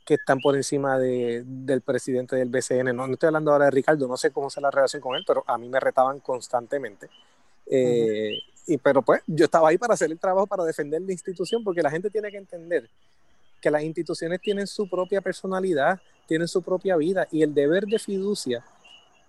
que 0.04 0.14
están 0.14 0.38
por 0.40 0.54
encima 0.54 0.98
de, 0.98 1.42
del 1.46 1.80
presidente 1.80 2.36
del 2.36 2.48
BCN. 2.48 2.94
No, 2.94 3.06
no, 3.06 3.14
estoy 3.14 3.28
hablando 3.28 3.52
ahora 3.52 3.66
de 3.66 3.70
Ricardo, 3.70 4.06
no 4.06 4.16
sé 4.16 4.30
cómo 4.30 4.48
es 4.48 4.56
la 4.58 4.70
relación 4.70 5.00
con 5.00 5.16
él, 5.16 5.24
pero 5.26 5.42
a 5.46 5.56
mí 5.56 5.68
me 5.68 5.80
retaban 5.80 6.20
constantemente. 6.20 7.08
Eh, 7.66 8.38
y, 8.66 8.76
pero 8.78 9.02
pues 9.02 9.22
yo 9.26 9.46
estaba 9.46 9.68
ahí 9.68 9.78
para 9.78 9.94
hacer 9.94 10.10
el 10.10 10.18
trabajo, 10.18 10.46
para 10.46 10.64
defender 10.64 11.00
la 11.02 11.12
institución, 11.12 11.64
porque 11.64 11.82
la 11.82 11.90
gente 11.90 12.10
tiene 12.10 12.30
que 12.30 12.36
entender 12.36 12.88
que 13.60 13.70
las 13.70 13.82
instituciones 13.82 14.40
tienen 14.40 14.66
su 14.66 14.88
propia 14.88 15.22
personalidad, 15.22 15.98
tienen 16.26 16.48
su 16.48 16.62
propia 16.62 16.96
vida 16.96 17.26
y 17.30 17.42
el 17.42 17.54
deber 17.54 17.86
de 17.86 17.98
fiducia 17.98 18.62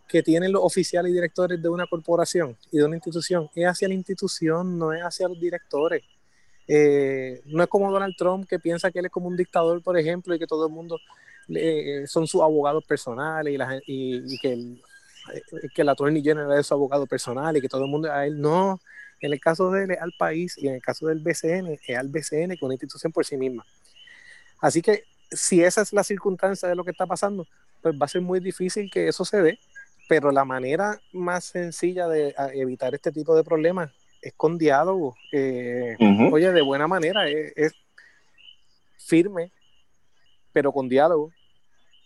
que 0.08 0.22
tienen 0.22 0.52
los 0.52 0.62
oficiales 0.64 1.10
y 1.10 1.16
directores 1.16 1.62
de 1.62 1.70
una 1.70 1.88
corporación 1.88 2.56
y 2.72 2.78
de 2.78 2.86
una 2.86 2.96
institución 2.96 3.50
es 3.56 3.66
hacia 3.66 3.88
la 3.88 3.94
institución, 3.94 4.78
no 4.78 4.94
es 4.94 5.02
hacia 5.02 5.28
los 5.28 5.40
directores. 5.40 6.04
Eh, 6.68 7.41
no 7.45 7.63
es 7.63 7.70
como 7.70 7.91
Donald 7.91 8.16
Trump 8.18 8.47
que 8.47 8.59
piensa 8.59 8.91
que 8.91 8.99
él 8.99 9.05
es 9.05 9.11
como 9.11 9.28
un 9.28 9.38
dictador, 9.38 9.82
por 9.82 9.97
ejemplo, 9.97 10.34
y 10.34 10.39
que 10.39 10.47
todo 10.47 10.66
el 10.68 10.74
mundo 10.74 10.99
eh, 11.49 12.05
son 12.07 12.28
sus 12.28 12.41
abogados 12.41 12.84
personales 12.86 13.59
y, 13.86 14.39
que, 14.39 14.53
el, 14.53 14.82
eh, 15.34 15.70
que 15.74 15.84
la 15.84 15.91
Attorney 15.91 16.24
General 16.24 16.57
es 16.57 16.68
su 16.68 16.74
abogado 16.74 17.05
personal 17.05 17.55
y 17.55 17.61
que 17.61 17.70
todo 17.70 17.84
el 17.84 17.89
mundo 17.89 18.11
a 18.11 18.26
él 18.26 18.39
no. 18.39 18.80
En 19.22 19.32
el 19.32 19.39
caso 19.39 19.72
de 19.72 19.86
él 19.86 19.91
es 19.91 20.01
al 20.01 20.13
país 20.18 20.57
y 20.57 20.68
en 20.68 20.76
el 20.76 20.82
caso 20.82 21.07
del 21.07 21.20
BCN 21.20 21.80
es 21.88 21.97
al 21.97 22.09
BCN, 22.09 22.49
que 22.49 22.55
es 22.55 22.61
una 22.61 22.74
institución 22.74 23.11
por 23.11 23.26
sí 23.26 23.38
misma. 23.38 23.66
Así 24.59 24.82
que 24.82 25.03
si 25.32 25.63
esa 25.63 25.82
es 25.82 25.93
la 25.93 26.03
circunstancia 26.03 26.68
de 26.68 26.76
lo 26.76 26.84
que 26.84 26.91
está 26.91 27.05
pasando, 27.05 27.47
pues 27.82 27.95
va 27.95 28.05
a 28.05 28.09
ser 28.09 28.22
muy 28.22 28.39
difícil 28.39 28.89
que 28.91 29.07
eso 29.07 29.26
se 29.26 29.41
dé, 29.41 29.59
pero 30.09 30.32
la 30.32 30.45
manera 30.45 30.99
más 31.13 31.45
sencilla 31.45 32.07
de 32.07 32.36
evitar 32.53 32.93
este 32.93 33.11
tipo 33.11 33.36
de 33.36 33.43
problemas 33.43 33.91
es 34.26 34.34
con 34.34 34.58
diálogo. 34.58 35.16
Eh, 35.32 35.96
oye, 36.32 36.52
de 36.52 36.62
buena 36.64 36.88
manera, 36.88 37.30
es, 37.30 37.74
firme, 38.98 39.52
pero 40.52 40.72
con 40.72 40.90
diálogo, 40.90 41.32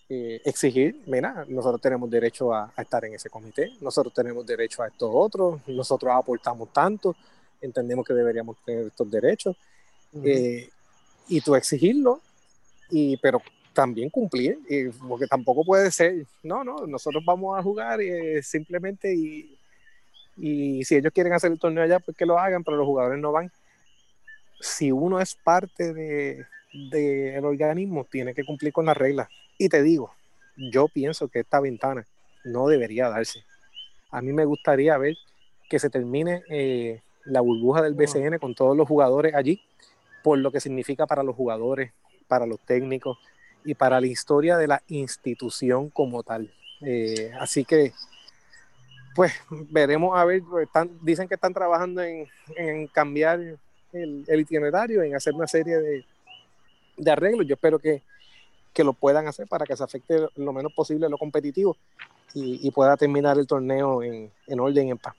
eh, 0.09 0.41
exigir, 0.43 1.01
mira, 1.07 1.45
nosotros 1.47 1.79
tenemos 1.79 2.09
derecho 2.09 2.53
a, 2.53 2.73
estar 2.77 3.05
en 3.05 3.13
ese 3.13 3.29
comité, 3.29 3.71
nosotros 3.79 4.13
tenemos 4.13 4.45
derecho 4.45 4.83
a 4.83 4.87
estos 4.87 5.09
otros, 5.13 5.61
nosotros 5.65 6.11
aportamos 6.13 6.73
tanto, 6.73 7.15
entendemos 7.61 8.05
que 8.05 8.13
deberíamos 8.13 8.57
tener 8.65 8.87
estos 8.87 9.09
derechos, 9.09 9.55
eh, 10.25 10.69
y 11.29 11.39
tú 11.39 11.55
exigirlo, 11.55 12.19
y, 12.89 13.15
pero 13.17 13.41
también 13.71 14.09
cumplir, 14.09 14.59
porque 15.07 15.27
tampoco 15.27 15.63
puede 15.63 15.89
ser, 15.89 16.25
no, 16.43 16.65
no, 16.65 16.85
nosotros 16.85 17.23
vamos 17.25 17.57
a 17.57 17.63
jugar 17.63 18.01
eh, 18.01 18.43
simplemente 18.43 19.13
y, 19.15 19.58
y 20.39 20.83
si 20.85 20.95
ellos 20.95 21.11
quieren 21.13 21.33
hacer 21.33 21.51
el 21.51 21.59
torneo 21.59 21.83
allá, 21.83 21.99
pues 21.99 22.15
que 22.15 22.25
lo 22.25 22.39
hagan, 22.39 22.63
pero 22.63 22.77
los 22.77 22.85
jugadores 22.85 23.19
no 23.19 23.31
van. 23.31 23.51
Si 24.59 24.91
uno 24.91 25.19
es 25.19 25.35
parte 25.35 25.93
del 25.93 26.45
de, 26.91 27.39
organismo, 27.43 28.05
tiene 28.09 28.33
que 28.33 28.45
cumplir 28.45 28.71
con 28.71 28.85
las 28.85 28.97
reglas. 28.97 29.27
Y 29.57 29.69
te 29.69 29.83
digo, 29.83 30.13
yo 30.55 30.87
pienso 30.87 31.27
que 31.27 31.39
esta 31.39 31.59
ventana 31.59 32.05
no 32.45 32.67
debería 32.67 33.09
darse. 33.09 33.43
A 34.11 34.21
mí 34.21 34.31
me 34.31 34.45
gustaría 34.45 34.97
ver 34.97 35.15
que 35.69 35.79
se 35.79 35.89
termine 35.89 36.43
eh, 36.49 37.01
la 37.25 37.41
burbuja 37.41 37.81
del 37.81 37.93
BCN 37.93 38.39
con 38.39 38.55
todos 38.55 38.75
los 38.75 38.87
jugadores 38.87 39.35
allí, 39.35 39.61
por 40.23 40.37
lo 40.37 40.51
que 40.51 40.59
significa 40.59 41.05
para 41.05 41.23
los 41.23 41.35
jugadores, 41.35 41.91
para 42.27 42.45
los 42.45 42.59
técnicos 42.61 43.17
y 43.65 43.75
para 43.75 43.99
la 43.99 44.07
historia 44.07 44.57
de 44.57 44.67
la 44.67 44.81
institución 44.87 45.89
como 45.89 46.23
tal. 46.23 46.51
Eh, 46.81 47.31
así 47.39 47.65
que, 47.65 47.93
pues 49.19 49.33
veremos 49.49 50.17
a 50.17 50.23
ver, 50.23 50.41
pues, 50.49 50.65
están, 50.65 50.97
dicen 51.01 51.27
que 51.27 51.35
están 51.35 51.53
trabajando 51.53 52.01
en, 52.01 52.87
cambiar 52.87 53.41
el, 53.91 54.25
itinerario, 54.29 55.03
en 55.03 55.13
hacer 55.13 55.33
una 55.33 55.45
serie 55.45 55.75
de, 56.95 57.11
arreglos. 57.11 57.45
Yo 57.45 57.55
espero 57.55 57.79
que, 57.79 58.01
lo 58.77 58.93
puedan 58.93 59.27
hacer 59.27 59.45
para 59.45 59.65
que 59.65 59.75
se 59.75 59.83
afecte 59.83 60.25
lo 60.37 60.53
menos 60.53 60.71
posible 60.71 61.09
lo 61.09 61.17
competitivo 61.17 61.75
y, 62.33 62.71
pueda 62.71 62.95
terminar 62.95 63.37
el 63.37 63.45
torneo 63.45 64.01
en, 64.01 64.31
en 64.47 64.59
orden 64.61 64.87
y 64.87 64.91
en 64.91 64.97
paz. 64.97 65.15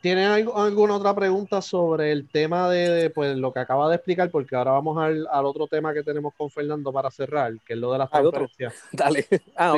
¿Tienen 0.00 0.24
alguna 0.26 0.96
otra 0.96 1.14
pregunta 1.14 1.62
sobre 1.62 2.10
el 2.10 2.28
tema 2.28 2.68
de, 2.68 3.08
pues, 3.10 3.36
lo 3.36 3.52
que 3.52 3.60
acaba 3.60 3.88
de 3.88 3.94
explicar? 3.94 4.32
Porque 4.32 4.56
ahora 4.56 4.72
vamos 4.72 4.98
al, 4.98 5.28
otro 5.46 5.68
tema 5.68 5.94
que 5.94 6.02
tenemos 6.02 6.34
con 6.34 6.50
Fernando 6.50 6.92
para 6.92 7.08
cerrar, 7.08 7.52
que 7.64 7.74
es 7.74 7.78
lo 7.78 7.92
de 7.92 7.98
las 7.98 8.10
transferencias. 8.10 8.74
Dale. 8.90 9.28
Ah, 9.56 9.76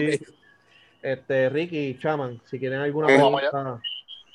Este, 1.07 1.49
Ricky, 1.49 1.99
Chaman, 1.99 2.41
si 2.45 2.59
quieren 2.59 2.81
alguna 2.81 3.13
eh, 3.13 3.17
pregunta. 3.17 3.81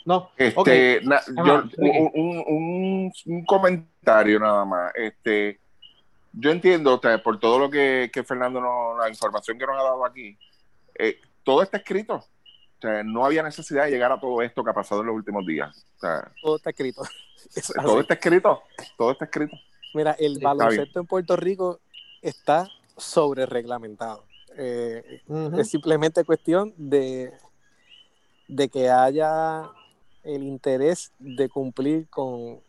No, 0.06 0.32
este, 0.38 1.02
yo, 1.04 1.64
un, 1.78 3.12
comentario 3.46 4.40
nada 4.40 4.66
más. 4.66 4.92
Este, 4.96 5.60
yo 6.34 6.50
entiendo, 6.50 7.00
por 7.24 7.40
todo 7.40 7.60
lo 7.60 7.70
que, 7.70 8.10
Fernando, 8.26 8.62
nos, 8.62 8.98
la 8.98 9.10
información 9.10 9.58
que 9.58 9.66
nos 9.66 9.80
ha 9.80 9.84
dado 9.84 10.06
aquí, 10.06 10.38
eh, 10.98 11.20
todo 11.44 11.62
está 11.62 11.78
escrito 11.78 12.24
no 13.04 13.26
había 13.26 13.44
necesidad 13.44 13.86
de 13.86 13.92
llegar 13.92 14.12
a 14.12 14.20
todo 14.20 14.42
esto 14.42 14.64
que 14.64 14.72
ha 14.72 14.74
pasado 14.74 15.02
en 15.02 15.08
los 15.08 15.16
últimos 15.16 15.46
días. 15.46 15.86
todo 16.42 16.56
está 16.56 16.72
escrito. 16.72 17.04
todo 17.84 18.02
está 18.02 18.14
escrito. 18.16 18.64
Todo 18.98 19.12
está 19.12 19.26
escrito. 19.26 19.56
Mira, 19.94 20.16
el 20.20 20.40
baloncesto 20.40 21.00
en 21.00 21.06
Puerto 21.06 21.36
Rico 21.36 21.80
está 22.22 22.68
sobre 22.98 23.46
reglamentado. 23.46 24.26
Eh, 24.58 25.22
es 25.58 25.70
simplemente 25.70 26.24
cuestión 26.24 26.74
de, 26.78 27.32
de 28.48 28.70
que 28.70 28.90
haya 28.90 29.70
el 30.24 30.44
interés 30.44 31.12
de 31.20 31.50
cumplir 31.50 32.08
con, 32.10 32.62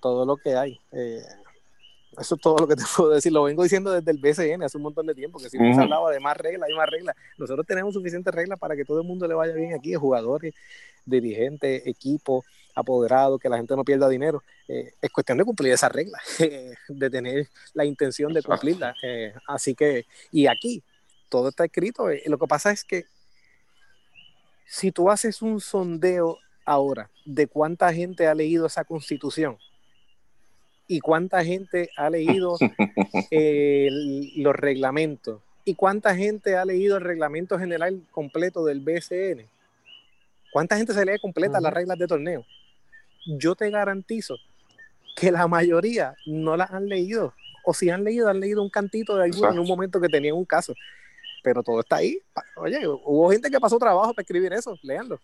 todo 0.00 0.24
lo 0.26 0.36
que 0.36 0.56
hay. 0.56 0.80
Eh, 0.92 1.22
eso 2.18 2.34
es 2.34 2.40
todo 2.40 2.58
lo 2.58 2.66
que 2.66 2.76
te 2.76 2.82
puedo 2.96 3.10
decir. 3.10 3.32
Lo 3.32 3.44
vengo 3.44 3.62
diciendo 3.62 3.92
desde 3.92 4.10
el 4.10 4.18
BCN 4.18 4.62
hace 4.62 4.76
un 4.76 4.82
montón 4.82 5.06
de 5.06 5.14
tiempo, 5.14 5.38
que 5.38 5.50
si 5.50 5.56
se 5.58 5.80
hablaba 5.80 6.10
de 6.10 6.20
más 6.20 6.36
reglas 6.36 6.68
y 6.70 6.74
más 6.74 6.88
reglas. 6.88 7.16
Nosotros 7.36 7.66
tenemos 7.66 7.94
suficientes 7.94 8.34
reglas 8.34 8.58
para 8.58 8.74
que 8.74 8.84
todo 8.84 9.00
el 9.00 9.06
mundo 9.06 9.26
le 9.28 9.34
vaya 9.34 9.54
bien 9.54 9.74
aquí, 9.74 9.94
jugadores, 9.94 10.54
dirigentes, 11.04 11.86
equipos, 11.86 12.44
apoderados, 12.74 13.40
que 13.40 13.48
la 13.48 13.56
gente 13.56 13.76
no 13.76 13.84
pierda 13.84 14.08
dinero. 14.08 14.42
Eh, 14.66 14.92
es 15.00 15.10
cuestión 15.10 15.38
de 15.38 15.44
cumplir 15.44 15.72
esas 15.72 15.92
reglas, 15.92 16.22
de 16.88 17.10
tener 17.10 17.48
la 17.74 17.84
intención 17.84 18.32
de 18.32 18.42
cumplirlas. 18.42 18.96
Eh, 19.02 19.32
así 19.46 19.74
que, 19.74 20.06
y 20.32 20.46
aquí, 20.46 20.82
todo 21.28 21.48
está 21.48 21.64
escrito. 21.64 22.10
Eh, 22.10 22.22
lo 22.26 22.38
que 22.38 22.46
pasa 22.46 22.70
es 22.70 22.84
que 22.84 23.04
si 24.66 24.92
tú 24.92 25.10
haces 25.10 25.42
un 25.42 25.60
sondeo 25.60 26.38
ahora 26.64 27.10
de 27.24 27.46
cuánta 27.46 27.92
gente 27.92 28.26
ha 28.26 28.34
leído 28.34 28.66
esa 28.66 28.84
constitución, 28.84 29.58
y 30.88 31.00
cuánta 31.00 31.44
gente 31.44 31.90
ha 31.96 32.10
leído 32.10 32.56
los 34.36 34.56
reglamentos 34.56 35.40
y 35.64 35.74
cuánta 35.74 36.16
gente 36.16 36.56
ha 36.56 36.64
leído 36.64 36.96
el 36.96 37.04
reglamento 37.04 37.58
general 37.58 38.02
completo 38.10 38.64
del 38.64 38.80
BCN. 38.80 39.46
¿Cuánta 40.50 40.78
gente 40.78 40.94
se 40.94 41.04
lee 41.04 41.18
completa 41.20 41.60
las 41.60 41.74
reglas 41.74 41.98
de 41.98 42.06
torneo? 42.06 42.46
Yo 43.26 43.54
te 43.54 43.68
garantizo 43.68 44.36
que 45.14 45.30
la 45.30 45.46
mayoría 45.46 46.16
no 46.24 46.56
las 46.56 46.70
han 46.70 46.88
leído. 46.88 47.34
O 47.66 47.74
si 47.74 47.90
han 47.90 48.02
leído, 48.02 48.30
han 48.30 48.40
leído 48.40 48.62
un 48.62 48.70
cantito 48.70 49.14
de 49.14 49.24
alguno 49.24 49.52
en 49.52 49.58
un 49.58 49.68
momento 49.68 50.00
que 50.00 50.08
tenían 50.08 50.36
un 50.36 50.46
caso. 50.46 50.72
Pero 51.48 51.62
todo 51.62 51.80
está 51.80 51.96
ahí. 51.96 52.18
Oye, 52.56 52.86
hubo 52.86 53.30
gente 53.30 53.50
que 53.50 53.58
pasó 53.58 53.78
trabajo 53.78 54.12
para 54.12 54.22
escribir 54.22 54.52
eso. 54.52 54.76
Leanlo. 54.82 55.18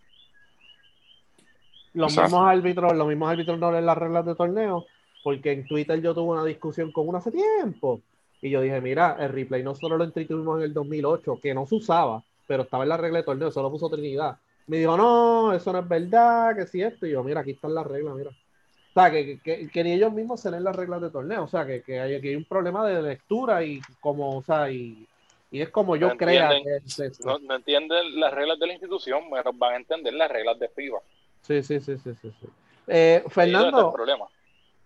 Los 1.93 2.16
mismos 2.16 2.49
árbitros, 2.49 2.97
los 2.97 3.07
mismos 3.07 3.31
árbitros 3.31 3.59
no 3.59 3.70
leen 3.70 3.85
las 3.85 3.99
reglas 3.99 4.25
de 4.25 4.35
torneo 4.35 4.87
porque 5.22 5.53
en 5.53 5.66
Twitter 5.66 6.01
yo 6.01 6.14
tuve 6.14 6.33
una 6.33 6.45
discusión 6.47 6.93
con 6.93 7.07
uno 7.07 7.18
hace 7.18 7.31
tiempo. 7.31 8.01
Y 8.41 8.49
yo 8.49 8.62
dije, 8.62 8.81
mira, 8.81 9.18
el 9.20 9.29
replay 9.29 9.62
nosotros 9.62 9.99
lo 9.99 10.05
instituimos 10.05 10.59
en 10.59 10.64
el 10.64 10.72
2008, 10.72 11.41
que 11.43 11.53
no 11.53 11.66
se 11.66 11.75
usaba, 11.75 12.25
pero 12.47 12.62
estaba 12.62 12.85
en 12.85 12.89
la 12.89 12.97
regla 12.97 13.18
de 13.18 13.25
torneo, 13.25 13.51
solo 13.51 13.70
puso 13.70 13.91
Trinidad. 13.91 14.39
Me 14.66 14.79
dijo, 14.79 14.97
no, 14.97 15.53
eso 15.53 15.72
no 15.75 15.81
es 15.81 15.89
verdad, 15.89 16.57
que 16.57 16.66
si 16.66 16.81
esto. 16.81 17.07
Y 17.07 17.11
yo, 17.11 17.22
mira, 17.22 17.43
aquí 17.43 17.51
están 17.51 17.75
las 17.75 17.87
reglas, 17.87 18.14
mira. 18.14 18.31
O 18.31 18.95
sea, 18.95 19.11
que, 19.11 19.41
que, 19.41 19.85
ni 19.85 19.93
ellos 19.93 20.12
mismos 20.12 20.41
se 20.41 20.51
leen 20.51 20.64
las 20.64 20.75
reglas 20.75 21.03
de 21.03 21.11
torneo. 21.11 21.45
O 21.45 21.49
sea, 21.49 21.66
que, 21.66 21.83
que 21.83 22.01
hay, 22.01 22.14
hay 22.14 22.37
un 22.37 22.45
problema 22.45 22.87
de 22.87 23.03
lectura 23.03 23.62
y 23.62 23.81
como, 24.01 24.39
o 24.39 24.43
sea, 24.43 24.70
y, 24.70 25.07
y 25.55 25.63
es 25.63 25.71
como 25.71 25.95
yo 25.95 26.17
creo 26.17 26.51
que 26.51 26.83
no, 27.25 27.55
entienden 27.55 28.19
las 28.19 28.35
reglas 28.35 28.59
de 28.59 28.67
la 28.67 28.73
institución, 28.73 29.23
pero 29.31 29.53
van 29.53 29.75
a 29.75 29.77
entender 29.77 30.13
las 30.13 30.29
reglas 30.29 30.59
de 30.59 30.69
FIBA. 30.69 30.99
Sí, 31.43 31.63
sí, 31.63 31.79
sí, 31.79 31.97
sí, 31.97 32.11
sí. 32.21 32.49
Eh, 32.89 33.23
Fernando, 33.29 33.93
problema. 33.93 34.25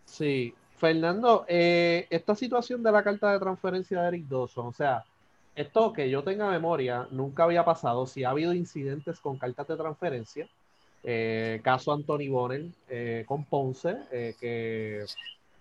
Sí, 0.04 0.52
Fernando, 0.76 1.46
eh, 1.48 2.06
esta 2.10 2.34
situación 2.34 2.82
de 2.82 2.92
la 2.92 3.02
carta 3.02 3.32
de 3.32 3.38
transferencia 3.38 4.02
de 4.02 4.08
Eric 4.08 4.26
Dawson, 4.26 4.66
o 4.66 4.72
sea, 4.74 5.06
esto 5.56 5.90
que 5.90 6.10
yo 6.10 6.22
tenga 6.22 6.50
memoria, 6.50 7.08
nunca 7.12 7.44
había 7.44 7.64
pasado. 7.64 8.06
Si 8.06 8.24
ha 8.24 8.30
habido 8.30 8.52
incidentes 8.52 9.20
con 9.20 9.38
cartas 9.38 9.68
de 9.68 9.76
transferencia, 9.78 10.50
eh, 11.02 11.62
caso 11.64 11.94
Anthony 11.94 12.28
Bonner 12.28 13.24
con 13.24 13.46
Ponce, 13.46 13.96
que 14.38 15.06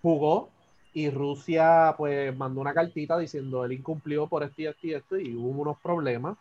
jugó 0.02 0.50
y 0.98 1.10
Rusia 1.10 1.94
pues 1.96 2.36
mandó 2.36 2.60
una 2.60 2.74
cartita 2.74 3.18
diciendo 3.18 3.64
él 3.64 3.72
incumplió 3.72 4.26
por 4.26 4.42
esto 4.42 4.62
y 4.62 4.66
esto 4.66 4.86
y 4.86 4.94
esto 4.94 5.18
y 5.18 5.34
hubo 5.34 5.62
unos 5.62 5.78
problemas. 5.78 6.36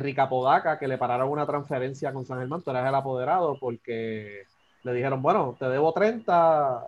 Rica 0.00 0.30
Podaca, 0.30 0.78
que 0.78 0.88
le 0.88 0.96
pararon 0.96 1.28
una 1.28 1.44
transferencia 1.44 2.10
con 2.10 2.24
San 2.24 2.38
Germán, 2.38 2.62
tú 2.62 2.70
eras 2.70 2.88
el 2.88 2.94
apoderado 2.94 3.58
porque 3.60 4.46
le 4.82 4.92
dijeron, 4.94 5.20
bueno, 5.20 5.56
te 5.58 5.66
debo 5.68 5.92
30, 5.92 6.82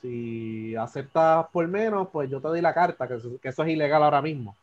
si 0.00 0.74
aceptas 0.76 1.46
por 1.52 1.66
menos, 1.66 2.08
pues 2.12 2.30
yo 2.30 2.40
te 2.40 2.48
doy 2.48 2.60
la 2.60 2.74
carta, 2.74 3.08
que, 3.08 3.14
eso 3.14 3.62
es 3.62 3.68
ilegal 3.68 4.02
ahora 4.02 4.22
mismo. 4.22 4.56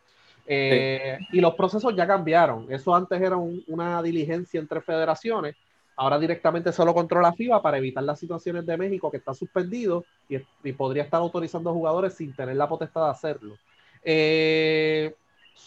Eh, 0.48 1.20
y 1.32 1.40
los 1.40 1.56
procesos 1.56 1.96
ya 1.96 2.08
cambiaron. 2.08 2.68
Eso 2.70 2.96
antes 2.96 3.22
era 3.22 3.38
una 3.38 4.02
diligencia 4.02 4.60
entre 4.60 4.82
federaciones. 4.82 5.56
Ahora 6.02 6.18
directamente 6.18 6.74
solo 6.74 6.96
controla 6.96 7.32
FIBA 7.32 7.62
para 7.62 7.78
evitar 7.78 8.04
las 8.04 8.20
situaciones 8.20 8.66
de 8.66 8.76
México 8.76 9.12
que 9.12 9.18
está 9.18 9.36
suspendido 9.36 10.04
y, 10.28 10.72
podría 10.72 11.04
estar 11.04 11.20
autorizando 11.20 11.72
jugadores 11.72 12.16
sin 12.16 12.36
tener 12.36 12.56
la 12.56 12.68
potestad 12.68 13.04
de 13.04 13.12
hacerlo. 13.12 13.56
Eh, 14.04 15.14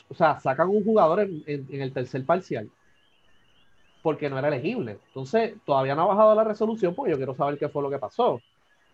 o 0.08 0.14
sea, 0.14 0.40
sacan 0.40 0.70
un 0.70 0.82
jugador 0.82 1.20
en, 1.20 1.44
el 1.46 1.92
tercer 1.92 2.26
parcial 2.26 2.68
porque 4.02 4.28
no 4.28 4.36
era 4.36 4.48
elegible. 4.48 4.98
Entonces, 5.06 5.54
todavía 5.64 5.94
no 5.94 6.02
ha 6.02 6.06
bajado 6.06 6.34
la 6.34 6.42
resolución 6.42 6.96
porque 6.96 7.12
yo 7.12 7.16
quiero 7.16 7.36
saber 7.36 7.56
qué 7.56 7.68
fue 7.68 7.82
lo 7.82 7.90
que 7.90 8.00
pasó. 8.00 8.40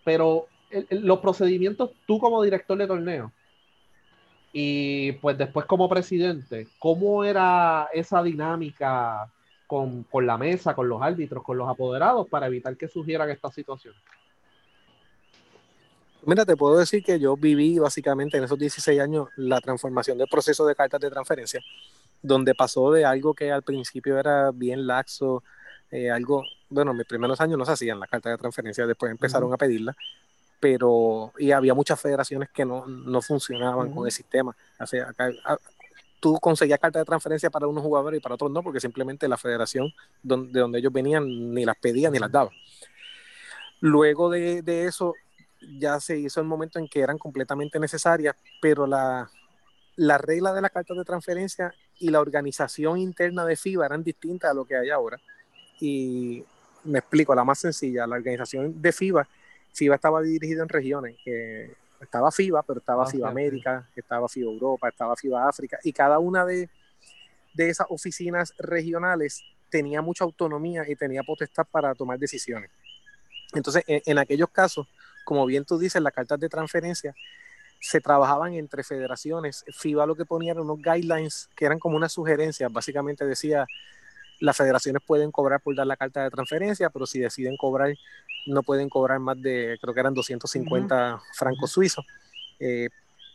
Pero 0.05 0.47
los 0.91 1.21
procedimientos, 1.21 1.93
tú 2.07 2.19
como 2.19 2.43
director 2.43 2.77
de 2.77 2.87
torneo 2.87 3.33
y 4.53 5.13
pues 5.13 5.39
después 5.39 5.65
como 5.65 5.89
presidente, 5.89 6.69
¿cómo 6.79 7.25
era 7.25 7.89
esa 7.95 8.23
dinámica 8.23 9.33
con, 9.71 10.27
la 10.27 10.37
mesa, 10.37 10.75
con 10.75 10.89
los 10.89 11.01
árbitros, 11.01 11.45
con 11.45 11.57
los 11.57 11.69
apoderados 11.69 12.27
para 12.27 12.49
evitar 12.49 12.77
que 12.77 12.89
surgieran 12.89 13.31
estas 13.31 13.55
situaciones? 13.55 14.01
Mira, 16.27 16.45
te 16.45 16.57
puedo 16.57 16.77
decir 16.77 17.05
que 17.05 17.21
yo 17.21 17.37
viví 17.37 17.79
básicamente 17.79 18.37
en 18.37 18.45
esos 18.45 18.59
16 18.59 19.01
años 19.01 19.29
la 19.37 19.61
transformación 19.61 20.19
del 20.19 20.27
proceso 20.27 20.67
de 20.67 20.75
cartas 20.75 21.01
de 21.01 21.09
transferencia, 21.09 21.61
donde 22.21 22.53
pasó 22.53 22.91
de 22.91 23.05
algo 23.05 23.33
que 23.33 23.53
al 23.53 23.63
principio 23.63 24.19
era 24.19 24.51
bien 24.51 24.89
laxo, 24.89 25.45
eh, 25.93 26.11
algo, 26.11 26.43
bueno, 26.69 26.93
mis 26.93 27.07
primeros 27.07 27.41
años 27.41 27.57
no 27.57 27.65
se 27.65 27.73
hacían 27.73 28.01
las 28.01 28.11
cartas 28.11 28.33
de 28.33 28.39
transferencia, 28.39 28.89
después 28.89 29.13
empezaron 29.13 29.53
a 29.53 29.57
pedirla, 29.57 29.95
pero 30.59 31.33
y 31.39 31.53
había 31.53 31.75
muchas 31.75 32.01
federaciones 32.01 32.49
que 32.51 32.65
no, 32.65 32.85
funcionaban 33.23 33.93
con 33.93 34.05
el 34.05 34.13
sistema. 34.13 34.55
O 34.81 34.87
sea, 34.87 35.11
acá, 35.11 35.31
tú 36.21 36.39
conseguías 36.39 36.79
cartas 36.79 37.01
de 37.01 37.07
transferencia 37.07 37.51
para 37.51 37.67
unos 37.67 37.83
jugadores 37.83 38.19
y 38.19 38.23
para 38.23 38.35
otros 38.35 38.51
no, 38.51 38.63
porque 38.63 38.81
simplemente 38.81 39.27
la 39.27 39.37
federación 39.37 39.93
de 40.23 40.61
donde 40.61 40.79
ellos 40.79 40.93
venían 40.93 41.25
ni 41.55 41.65
las 41.65 41.77
pedía 41.77 42.11
ni 42.11 42.19
las 42.19 42.31
daba. 42.31 42.51
Luego 43.81 44.29
de, 44.29 44.85
eso, 44.85 45.15
ya 45.79 45.99
se 45.99 46.19
hizo 46.19 46.41
el 46.41 46.47
momento 46.47 46.79
en 46.79 46.87
que 46.87 47.01
eran 47.01 47.17
completamente 47.17 47.81
necesarias, 47.81 48.37
pero 48.61 48.87
la, 48.87 49.31
la 49.97 50.19
regla 50.19 50.53
de 50.53 50.61
las 50.61 50.71
cartas 50.71 50.97
de 50.97 51.05
transferencia 51.05 51.75
y 51.99 52.11
la 52.11 52.21
organización 52.21 52.99
interna 52.99 53.47
de 53.47 53.57
FIBA 53.57 53.87
eran 53.87 54.05
distintas 54.05 54.51
a 54.51 54.55
lo 54.55 54.67
que 54.67 54.77
hay 54.77 54.91
ahora. 54.91 55.19
Y 55.81 56.45
me 56.85 56.99
explico, 56.99 57.35
la 57.35 57.45
más 57.45 57.59
sencilla, 57.59 58.07
la 58.07 58.17
organización 58.17 58.81
de 58.81 58.93
FIBA, 58.93 59.27
FIBA 59.73 59.95
estaba 59.95 60.21
dirigida 60.21 60.63
en 60.63 60.69
regiones, 60.69 61.17
estaba 62.01 62.31
FIBA, 62.31 62.63
pero 62.63 62.81
estaba 62.81 63.07
FIBA 63.07 63.29
América, 63.29 63.89
estaba 63.95 64.29
FIBA 64.29 64.51
Europa, 64.51 64.89
estaba 64.89 65.17
FIBA 65.17 65.49
África, 65.49 65.79
y 65.83 65.93
cada 65.93 66.19
una 66.19 66.45
de, 66.45 66.69
de 67.55 67.69
esas 67.69 67.87
oficinas 67.91 68.55
regionales 68.59 69.45
tenía 69.71 70.03
mucha 70.03 70.25
autonomía 70.25 70.89
y 70.89 70.97
tenía 70.97 71.23
potestad 71.23 71.67
para 71.71 71.95
tomar 71.95 72.19
decisiones. 72.19 72.71
Entonces, 73.55 73.85
en, 73.87 74.19
aquellos 74.19 74.51
casos, 74.51 74.87
como 75.25 75.47
bien 75.47 75.65
tú 75.65 75.79
dices, 75.79 76.01
las 76.03 76.13
cartas 76.13 76.39
de 76.39 76.49
transferencia 76.49 77.15
se 77.81 78.01
trabajaban 78.01 78.55
entre 78.55 78.85
federaciones. 78.85 79.65
FIBA 79.73 80.07
lo 80.07 80.15
que 80.15 80.25
ponía 80.25 80.53
eran 80.53 80.65
unos 80.65 80.79
guidelines 80.79 81.49
que 81.57 81.65
eran 81.65 81.79
como 81.79 81.97
unas 81.97 82.13
sugerencias. 82.13 82.71
Básicamente 82.73 83.25
decía, 83.25 83.67
las 84.41 84.57
federaciones 84.57 85.03
pueden 85.07 85.31
cobrar 85.31 85.61
por 85.61 85.75
dar 85.77 85.87
la 85.87 85.97
carta 85.97 86.25
de 86.25 86.31
transferencia, 86.31 86.91
pero 86.91 87.07
si 87.07 87.21
deciden 87.21 87.57
cobrar, 87.57 87.95
no 88.47 88.63
pueden 88.63 88.89
cobrar 88.89 89.21
más 89.21 89.41
de, 89.41 89.79
creo 89.81 89.95
que 89.95 90.01
eran 90.01 90.15
250 90.15 91.21
francos 91.35 91.71
suizos. 91.71 92.05
Eh, 92.59 92.89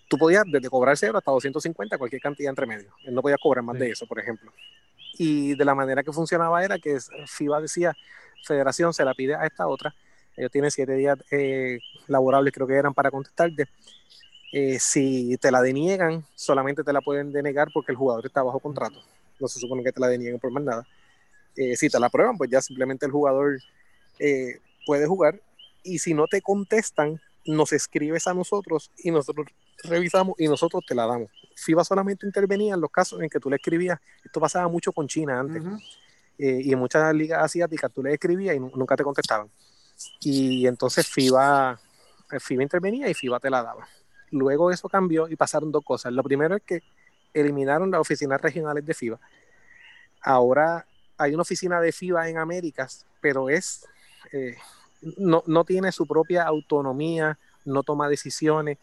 tú 0.10 0.18
podías 0.18 0.44
desde 0.52 0.70
cobrar 0.70 0.98
cero 0.98 1.18
hasta 1.18 1.32
250, 1.32 1.98
cualquier 1.98 2.22
cantidad 2.22 2.50
entre 2.50 2.66
medio. 2.66 2.92
No 3.10 3.22
podías 3.22 3.40
cobrar 3.42 3.64
más 3.64 3.78
de 3.78 3.92
eso, 3.92 4.06
por 4.08 4.20
ejemplo. 4.20 4.52
Y 5.18 5.56
de 5.56 5.64
la 5.64 5.76
manera 5.76 6.04
que 6.04 6.12
funcionaba 6.12 6.64
era 6.64 6.78
que 6.80 6.98
FIBA 7.28 7.62
decía, 7.62 7.96
federación 8.44 8.94
se 8.94 9.06
la 9.06 9.14
pide 9.14 9.36
a 9.36 9.46
esta 9.46 9.68
otra, 9.68 9.94
ellos 10.36 10.52
tienen 10.52 10.72
siete 10.72 10.94
días 10.94 11.18
eh, 11.32 11.80
laborables, 12.08 12.54
creo 12.54 12.68
que 12.68 12.76
eran, 12.76 12.94
para 12.94 13.12
contestarte. 13.12 13.68
Eh, 14.52 14.80
si 14.80 15.38
te 15.38 15.52
la 15.52 15.62
deniegan, 15.62 16.26
solamente 16.36 16.84
te 16.84 16.94
la 16.94 17.02
pueden 17.02 17.32
denegar 17.32 17.70
porque 17.74 17.92
el 17.92 17.98
jugador 17.98 18.26
está 18.26 18.44
bajo 18.44 18.60
contrato. 18.60 19.02
No 19.40 19.48
se 19.48 19.60
supone 19.60 19.84
que 19.84 19.92
te 19.92 20.00
la 20.00 20.08
denieguen 20.08 20.40
por 20.40 20.52
más 20.52 20.64
nada. 20.64 20.88
Eh, 21.56 21.76
si 21.76 21.90
te 21.90 22.00
la 22.00 22.10
prueban, 22.10 22.38
pues 22.38 22.50
ya 22.50 22.62
simplemente 22.62 23.06
el 23.06 23.12
jugador 23.12 23.60
puede 24.86 25.08
jugar. 25.08 25.42
Y 25.84 26.00
si 26.00 26.14
no 26.14 26.28
te 26.28 26.42
contestan, 26.42 27.20
nos 27.46 27.72
escribes 27.74 28.28
a 28.28 28.34
nosotros 28.34 28.92
y 28.98 29.12
nosotros 29.12 29.48
revisamos 29.84 30.36
y 30.40 30.48
nosotros 30.48 30.84
te 30.88 30.96
la 30.96 31.06
damos. 31.06 31.30
FIBA 31.56 31.84
solamente 31.84 32.26
intervenía 32.26 32.74
en 32.74 32.82
los 32.82 32.90
casos 32.90 33.22
en 33.22 33.30
que 33.30 33.40
tú 33.40 33.50
le 33.50 33.58
escribías. 33.58 34.00
Esto 34.24 34.40
pasaba 34.40 34.68
mucho 34.68 34.92
con 34.92 35.08
China 35.08 35.40
antes. 35.40 35.64
y 36.38 36.74
en 36.74 36.80
muchas 36.80 37.14
ligas 37.14 37.42
asiáticas 37.42 37.92
tú 37.94 38.04
le 38.04 38.14
escribías 38.14 38.56
y 38.56 38.60
nunca 38.60 38.96
te 38.96 39.04
contestaban. 39.04 39.50
Y 40.20 40.68
entonces 40.68 41.08
FIBA, 41.08 41.80
eh, 42.32 42.40
FIBA 42.40 42.64
intervenía 42.64 43.10
y 43.10 43.14
FIBA 43.14 43.40
te 43.40 43.50
la 43.50 43.64
daba. 43.64 43.88
Luego 44.32 44.72
eso 44.72 44.90
cambió 44.90 45.30
y 45.30 45.36
pasaron 45.36 45.72
dos 45.72 45.84
cosas. 45.84 46.12
Lo 46.12 46.24
primero 46.24 46.56
es 46.56 46.64
que 46.64 46.82
eliminaron 47.40 47.92
las 47.92 48.02
oficinas 48.02 48.42
regionales 48.42 48.86
de 48.86 48.94
FIBA. 48.94 49.20
Ahora 50.22 50.86
hay 51.18 51.34
una 51.34 51.44
oficina 51.44 51.80
de 51.80 51.92
FIBA 51.92 52.30
en 52.30 52.38
Américas, 52.38 53.06
pero 53.22 53.50
es 53.50 53.86
eh, 54.32 54.56
no, 55.18 55.44
no, 55.46 55.64
tiene 55.64 55.92
su 55.92 56.08
propia 56.08 56.44
autonomía, 56.44 57.38
no 57.64 57.84
toma 57.84 58.10
decisiones. 58.10 58.78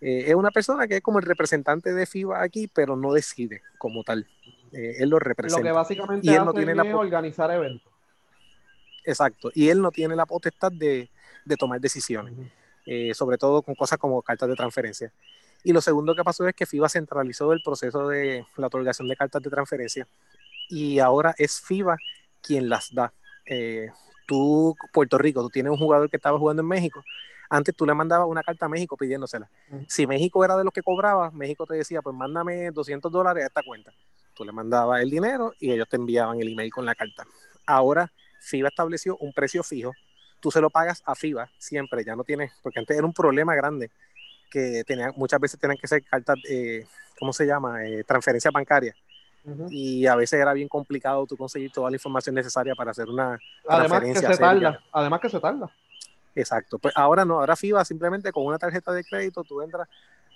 Eh, 0.00 0.24
es 0.26 0.34
una 0.34 0.50
persona 0.50 0.86
que 0.86 0.96
es 0.96 1.02
como 1.02 1.18
el 1.18 1.24
representante 1.24 1.94
de 1.94 2.06
FIBA 2.06 2.42
aquí, 2.42 2.68
pero 2.68 2.96
no 2.96 3.12
decide 3.12 3.62
como 3.78 4.02
tal. 4.02 4.26
él 4.72 5.08
lo 5.08 5.18
representa. 5.18 5.60
Lo 5.60 5.64
que 5.66 5.72
básicamente 5.72 6.26
y 6.26 6.34
él 6.34 6.44
no 6.44 6.52
tiene 6.52 6.74
la 6.74 6.82
organizar 6.96 7.50
eventos. 7.50 7.96
Exacto. 9.06 9.50
Y 9.54 9.68
él 9.68 9.80
no 9.80 9.90
tiene 9.92 10.16
la 10.16 10.26
potestad 10.26 10.72
de, 10.72 11.08
tomar 11.58 11.80
decisiones, 11.80 12.34
eh, 12.84 13.14
sobre 13.14 13.38
todo 13.38 13.62
con 13.62 13.74
cosas 13.74 13.98
como 13.98 14.20
cartas 14.20 14.48
de 14.48 14.56
transferencia. 14.56 15.12
Y 15.66 15.72
lo 15.72 15.80
segundo 15.80 16.14
que 16.14 16.22
pasó 16.22 16.46
es 16.46 16.54
que 16.54 16.64
FIBA 16.64 16.88
centralizó 16.88 17.52
el 17.52 17.60
proceso 17.60 18.06
de 18.06 18.46
la 18.56 18.68
otorgación 18.68 19.08
de 19.08 19.16
cartas 19.16 19.42
de 19.42 19.50
transferencia 19.50 20.06
y 20.68 21.00
ahora 21.00 21.34
es 21.38 21.60
FIBA 21.60 21.96
quien 22.40 22.68
las 22.68 22.94
da. 22.94 23.12
Eh, 23.44 23.88
tú, 24.28 24.76
Puerto 24.92 25.18
Rico, 25.18 25.42
tú 25.42 25.50
tienes 25.50 25.72
un 25.72 25.76
jugador 25.76 26.08
que 26.08 26.18
estaba 26.18 26.38
jugando 26.38 26.62
en 26.62 26.68
México. 26.68 27.02
Antes 27.50 27.74
tú 27.74 27.84
le 27.84 27.94
mandabas 27.94 28.28
una 28.28 28.44
carta 28.44 28.66
a 28.66 28.68
México 28.68 28.96
pidiéndosela. 28.96 29.50
Si 29.88 30.06
México 30.06 30.44
era 30.44 30.56
de 30.56 30.62
los 30.62 30.72
que 30.72 30.84
cobraba, 30.84 31.32
México 31.32 31.66
te 31.66 31.74
decía, 31.74 32.00
pues 32.00 32.14
mándame 32.14 32.70
200 32.70 33.10
dólares 33.10 33.42
a 33.42 33.46
esta 33.48 33.64
cuenta. 33.64 33.92
Tú 34.34 34.44
le 34.44 34.52
mandabas 34.52 35.02
el 35.02 35.10
dinero 35.10 35.52
y 35.58 35.72
ellos 35.72 35.88
te 35.88 35.96
enviaban 35.96 36.40
el 36.40 36.52
email 36.52 36.70
con 36.70 36.86
la 36.86 36.94
carta. 36.94 37.24
Ahora 37.66 38.12
FIBA 38.38 38.68
estableció 38.68 39.16
un 39.16 39.32
precio 39.32 39.64
fijo, 39.64 39.90
tú 40.38 40.52
se 40.52 40.60
lo 40.60 40.70
pagas 40.70 41.02
a 41.04 41.16
FIBA 41.16 41.50
siempre, 41.58 42.04
ya 42.04 42.14
no 42.14 42.22
tienes, 42.22 42.52
porque 42.62 42.78
antes 42.78 42.96
era 42.96 43.04
un 43.04 43.12
problema 43.12 43.56
grande 43.56 43.90
que 44.56 44.84
tenía, 44.84 45.12
muchas 45.14 45.38
veces 45.38 45.60
tenían 45.60 45.76
que 45.76 45.86
ser 45.86 46.02
cartas, 46.02 46.38
eh, 46.48 46.86
¿cómo 47.18 47.30
se 47.34 47.44
llama? 47.44 47.84
Eh, 47.84 48.04
transferencia 48.04 48.50
bancaria. 48.50 48.94
Y 49.70 50.06
a 50.06 50.16
veces 50.16 50.40
era 50.40 50.52
bien 50.54 50.66
complicado 50.66 51.24
tú 51.24 51.36
conseguir 51.36 51.70
toda 51.70 51.88
la 51.88 51.96
información 51.96 52.34
necesaria 52.34 52.74
para 52.74 52.90
hacer 52.90 53.08
una 53.08 53.38
además 53.68 54.02
que 54.02 54.14
se 54.16 54.36
tarda, 54.36 54.80
además 54.90 55.20
que 55.20 55.28
se 55.28 55.38
tarda. 55.38 55.70
Exacto, 56.34 56.78
pues 56.78 56.92
ahora 56.96 57.24
no, 57.24 57.38
ahora 57.38 57.54
FIBA 57.54 57.84
simplemente 57.84 58.32
con 58.32 58.44
una 58.44 58.58
tarjeta 58.58 58.92
de 58.92 59.04
crédito 59.04 59.44
tú 59.44 59.62
entras 59.62 59.88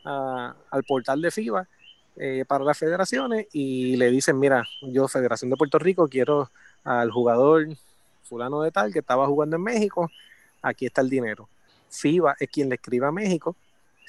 al 0.05 0.85
portal 0.87 1.21
de 1.21 1.31
FIBA 1.33 1.67
eh, 2.17 2.45
para 2.47 2.63
las 2.63 2.79
federaciones 2.79 3.49
y 3.53 3.97
le 3.97 4.11
dicen, 4.11 4.39
mira, 4.39 4.65
yo 4.83 5.09
Federación 5.09 5.51
de 5.51 5.57
Puerto 5.57 5.79
Rico 5.79 6.07
quiero 6.07 6.51
al 6.85 7.11
jugador 7.11 7.67
fulano 8.23 8.63
de 8.63 8.71
tal 8.71 8.93
que 8.93 9.01
estaba 9.01 9.27
jugando 9.27 9.57
en 9.57 9.63
México, 9.63 10.09
aquí 10.63 10.87
está 10.87 11.01
el 11.01 11.11
dinero. 11.11 11.49
FIBA 11.89 12.37
es 12.39 12.49
quien 12.49 12.69
le 12.69 12.77
escribe 12.77 13.07
a 13.07 13.11
México. 13.11 13.57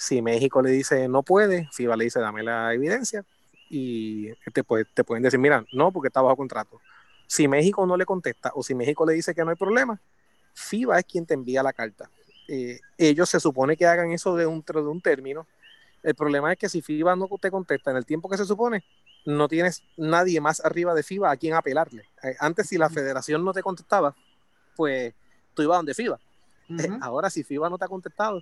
Si 0.01 0.19
México 0.19 0.63
le 0.63 0.71
dice 0.71 1.07
no 1.07 1.21
puede, 1.21 1.69
FIBA 1.71 1.95
le 1.95 2.05
dice 2.05 2.19
dame 2.19 2.41
la 2.41 2.73
evidencia 2.73 3.23
y 3.69 4.33
te, 4.51 4.63
te 4.95 5.03
pueden 5.03 5.21
decir, 5.21 5.39
mira, 5.39 5.63
no, 5.73 5.91
porque 5.91 6.07
está 6.07 6.23
bajo 6.23 6.37
contrato. 6.37 6.81
Si 7.27 7.47
México 7.47 7.85
no 7.85 7.95
le 7.95 8.03
contesta 8.03 8.51
o 8.55 8.63
si 8.63 8.73
México 8.73 9.05
le 9.05 9.13
dice 9.13 9.35
que 9.35 9.43
no 9.43 9.51
hay 9.51 9.55
problema, 9.55 10.01
FIBA 10.55 10.97
es 10.97 11.05
quien 11.05 11.27
te 11.27 11.35
envía 11.35 11.61
la 11.61 11.71
carta. 11.71 12.09
Eh, 12.47 12.79
ellos 12.97 13.29
se 13.29 13.39
supone 13.39 13.77
que 13.77 13.85
hagan 13.85 14.11
eso 14.11 14.35
de 14.35 14.47
un, 14.47 14.63
de 14.65 14.79
un 14.79 15.01
término. 15.01 15.45
El 16.01 16.15
problema 16.15 16.51
es 16.51 16.57
que 16.57 16.67
si 16.67 16.81
FIBA 16.81 17.15
no 17.15 17.29
te 17.39 17.51
contesta 17.51 17.91
en 17.91 17.97
el 17.97 18.05
tiempo 18.07 18.27
que 18.27 18.37
se 18.37 18.45
supone, 18.45 18.83
no 19.23 19.47
tienes 19.47 19.83
nadie 19.97 20.41
más 20.41 20.65
arriba 20.65 20.95
de 20.95 21.03
FIBA 21.03 21.29
a 21.29 21.37
quien 21.37 21.53
apelarle. 21.53 22.05
Eh, 22.23 22.35
antes, 22.39 22.69
si 22.69 22.79
la 22.79 22.89
federación 22.89 23.45
no 23.45 23.53
te 23.53 23.61
contestaba, 23.61 24.15
pues 24.75 25.13
tú 25.53 25.61
ibas 25.61 25.77
donde 25.77 25.93
FIBA. 25.93 26.19
Eh, 26.69 26.89
ahora, 27.01 27.29
si 27.29 27.43
FIBA 27.43 27.69
no 27.69 27.77
te 27.77 27.85
ha 27.85 27.87
contestado, 27.87 28.41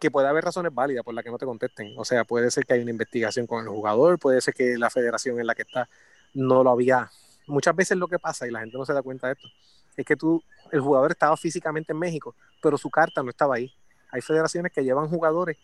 que 0.00 0.10
puede 0.10 0.26
haber 0.26 0.44
razones 0.44 0.74
válidas 0.74 1.04
por 1.04 1.14
las 1.14 1.22
que 1.22 1.30
no 1.30 1.38
te 1.38 1.46
contesten. 1.46 1.94
O 1.96 2.04
sea, 2.04 2.24
puede 2.24 2.50
ser 2.50 2.66
que 2.66 2.74
hay 2.74 2.80
una 2.80 2.90
investigación 2.90 3.46
con 3.46 3.62
el 3.62 3.68
jugador, 3.68 4.18
puede 4.18 4.40
ser 4.40 4.54
que 4.54 4.76
la 4.78 4.90
federación 4.90 5.38
en 5.38 5.46
la 5.46 5.54
que 5.54 5.62
está 5.62 5.88
no 6.34 6.64
lo 6.64 6.70
había. 6.70 7.10
Muchas 7.46 7.76
veces 7.76 7.96
lo 7.98 8.08
que 8.08 8.18
pasa, 8.18 8.48
y 8.48 8.50
la 8.50 8.60
gente 8.60 8.76
no 8.76 8.84
se 8.84 8.92
da 8.92 9.02
cuenta 9.02 9.28
de 9.28 9.34
esto, 9.34 9.48
es 9.96 10.04
que 10.04 10.16
tú, 10.16 10.42
el 10.72 10.80
jugador 10.80 11.10
estaba 11.10 11.36
físicamente 11.36 11.92
en 11.92 11.98
México, 11.98 12.34
pero 12.62 12.78
su 12.78 12.90
carta 12.90 13.22
no 13.22 13.30
estaba 13.30 13.56
ahí. 13.56 13.72
Hay 14.10 14.20
federaciones 14.22 14.72
que 14.72 14.82
llevan 14.82 15.08
jugadores 15.08 15.56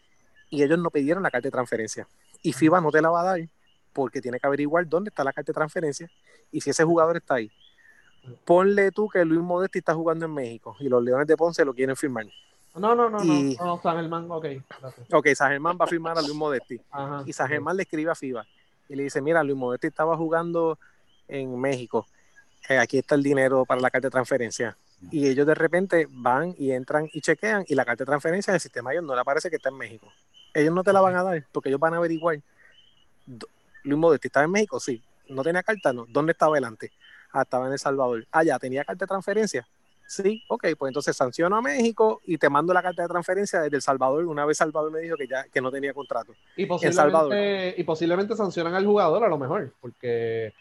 y 0.51 0.63
ellos 0.63 0.79
no 0.79 0.91
pidieron 0.91 1.23
la 1.23 1.31
carta 1.31 1.47
de 1.47 1.53
transferencia. 1.53 2.07
Y 2.43 2.53
FIBA 2.53 2.81
no 2.81 2.91
te 2.91 3.01
la 3.01 3.11
va 3.11 3.23
a 3.23 3.25
dar 3.25 3.49
porque 3.93 4.21
tiene 4.21 4.39
que 4.39 4.47
averiguar 4.47 4.87
dónde 4.87 5.09
está 5.09 5.25
la 5.25 5.33
carta 5.33 5.51
de 5.51 5.55
transferencia 5.55 6.11
y 6.53 6.61
si 6.61 6.71
ese 6.71 6.85
jugador 6.85 7.17
está 7.17 7.37
ahí. 7.37 7.51
Ponle 8.45 8.91
tú 8.91 9.09
que 9.09 9.25
Luis 9.25 9.41
Modesti 9.41 9.79
está 9.79 9.95
jugando 9.95 10.27
en 10.27 10.35
México 10.35 10.77
y 10.81 10.89
los 10.89 11.03
Leones 11.03 11.27
de 11.27 11.37
Ponce 11.37 11.65
lo 11.65 11.73
quieren 11.73 11.97
firmar. 11.97 12.27
No, 12.77 12.95
no, 12.95 13.09
no, 13.09 13.19
no, 13.19 13.43
no, 13.65 13.81
San 13.83 13.97
Germán, 13.97 14.31
ok. 14.31 14.47
Ok, 15.13 15.29
San 15.35 15.51
Germán 15.51 15.79
va 15.81 15.87
a 15.87 15.89
firmar 15.89 16.19
a 16.19 16.21
Luis 16.21 16.35
Modesti. 16.35 16.81
y 17.25 17.33
San 17.33 17.49
Germán 17.49 17.77
le 17.77 17.85
escribe 17.85 18.11
a 18.11 18.15
FIBA 18.15 18.47
y 18.89 18.97
le 18.97 19.05
dice, 19.05 19.21
mira, 19.21 19.43
Luis 19.43 19.57
Modesti 19.57 19.87
estaba 19.87 20.17
jugando 20.17 20.79
en 21.29 21.59
México. 21.59 22.07
Eh, 22.69 22.79
aquí 22.79 22.99
está 22.99 23.15
el 23.15 23.23
dinero 23.23 23.65
para 23.65 23.81
la 23.81 23.91
carta 23.91 24.09
de 24.09 24.11
transferencia. 24.11 24.77
Y 25.11 25.27
ellos 25.29 25.47
de 25.47 25.55
repente 25.55 26.07
van 26.11 26.55
y 26.59 26.73
entran 26.73 27.09
y 27.13 27.21
chequean 27.21 27.65
y 27.69 27.75
la 27.75 27.85
carta 27.85 28.05
de 28.05 28.07
transferencia 28.07 28.53
del 28.53 28.61
sistema 28.61 28.93
ellos 28.93 29.05
no 29.05 29.15
le 29.15 29.21
aparece 29.21 29.51
que 29.51 29.57
está 29.57 29.69
en 29.69 29.77
México. 29.77 30.11
Ellos 30.55 30.75
no 30.75 30.83
te 30.83 30.93
la 30.93 31.01
van 31.01 31.17
a 31.17 31.23
dar 31.23 31.45
porque 31.53 31.69
ellos 31.69 31.81
van 31.81 31.95
a 31.95 31.97
averiguar 31.99 32.41
Luis 33.83 33.99
Modesti 33.99 34.29
estaba 34.29 34.45
en 34.45 34.53
México, 34.53 34.81
sí. 34.81 35.03
No 35.29 35.43
tenía 35.43 35.63
carta, 35.63 35.93
no. 35.93 36.07
¿Dónde 36.09 36.33
estaba 36.33 36.55
delante? 36.55 36.93
Ah, 37.33 37.43
estaba 37.43 37.67
en 37.67 37.73
El 37.73 37.79
Salvador. 37.79 38.27
Ah, 38.31 38.43
ya, 38.43 38.59
tenía 38.59 38.85
carta 38.85 39.05
de 39.05 39.09
transferencia. 39.09 39.67
Sí, 40.07 40.43
ok, 40.49 40.69
pues 40.79 40.91
entonces 40.91 41.17
sanciono 41.17 41.57
a 41.57 41.63
México 41.63 42.21
y 42.25 42.39
te 42.39 42.49
mando 42.49 42.73
la 42.73 42.83
carta 42.83 43.03
de 43.03 43.09
transferencia 43.09 43.61
desde 43.61 43.77
El 43.77 43.83
Salvador. 43.83 44.25
Una 44.27 44.45
vez 44.45 44.59
Salvador 44.59 44.93
me 44.93 45.01
dijo 45.01 45.17
que 45.17 45.27
ya 45.27 45.45
que 45.45 45.61
no 45.61 45.71
tenía 45.71 45.93
contrato. 45.93 46.33
Y 46.57 46.67
posiblemente, 46.67 47.75
y 47.77 47.85
posiblemente 47.85 48.37
sancionan 48.37 48.75
al 48.75 48.87
jugador 48.87 49.25
a 49.25 49.29
lo 49.29 49.37
mejor, 49.37 49.73
porque 49.81 50.53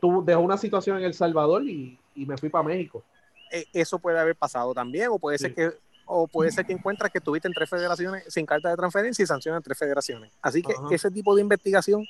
tú 0.00 0.22
dejó 0.24 0.40
una 0.40 0.58
situación 0.58 0.98
en 0.98 1.04
El 1.04 1.14
Salvador 1.14 1.64
y, 1.64 1.98
me 2.14 2.36
fui 2.36 2.48
para 2.48 2.64
México. 2.64 3.02
E, 3.50 3.66
eso 3.72 3.98
puede 3.98 4.18
haber 4.18 4.36
pasado 4.36 4.74
también, 4.74 5.08
o 5.10 5.18
puede 5.18 5.38
ser 5.38 5.54
que 5.54 5.72
o 6.06 6.26
puede 6.26 6.50
ser 6.50 6.66
que 6.66 6.74
encuentras 6.74 7.10
que 7.10 7.18
estuviste 7.18 7.48
en 7.48 7.54
tres 7.54 7.68
federaciones 7.68 8.24
sin 8.28 8.44
carta 8.44 8.68
de 8.68 8.76
transferencia 8.76 9.22
y 9.22 9.26
sancionan 9.26 9.62
tres 9.62 9.78
federaciones. 9.78 10.30
Así 10.42 10.62
que 10.62 10.74
ese 10.90 11.10
tipo 11.10 11.34
de 11.34 11.40
investigación 11.40 12.06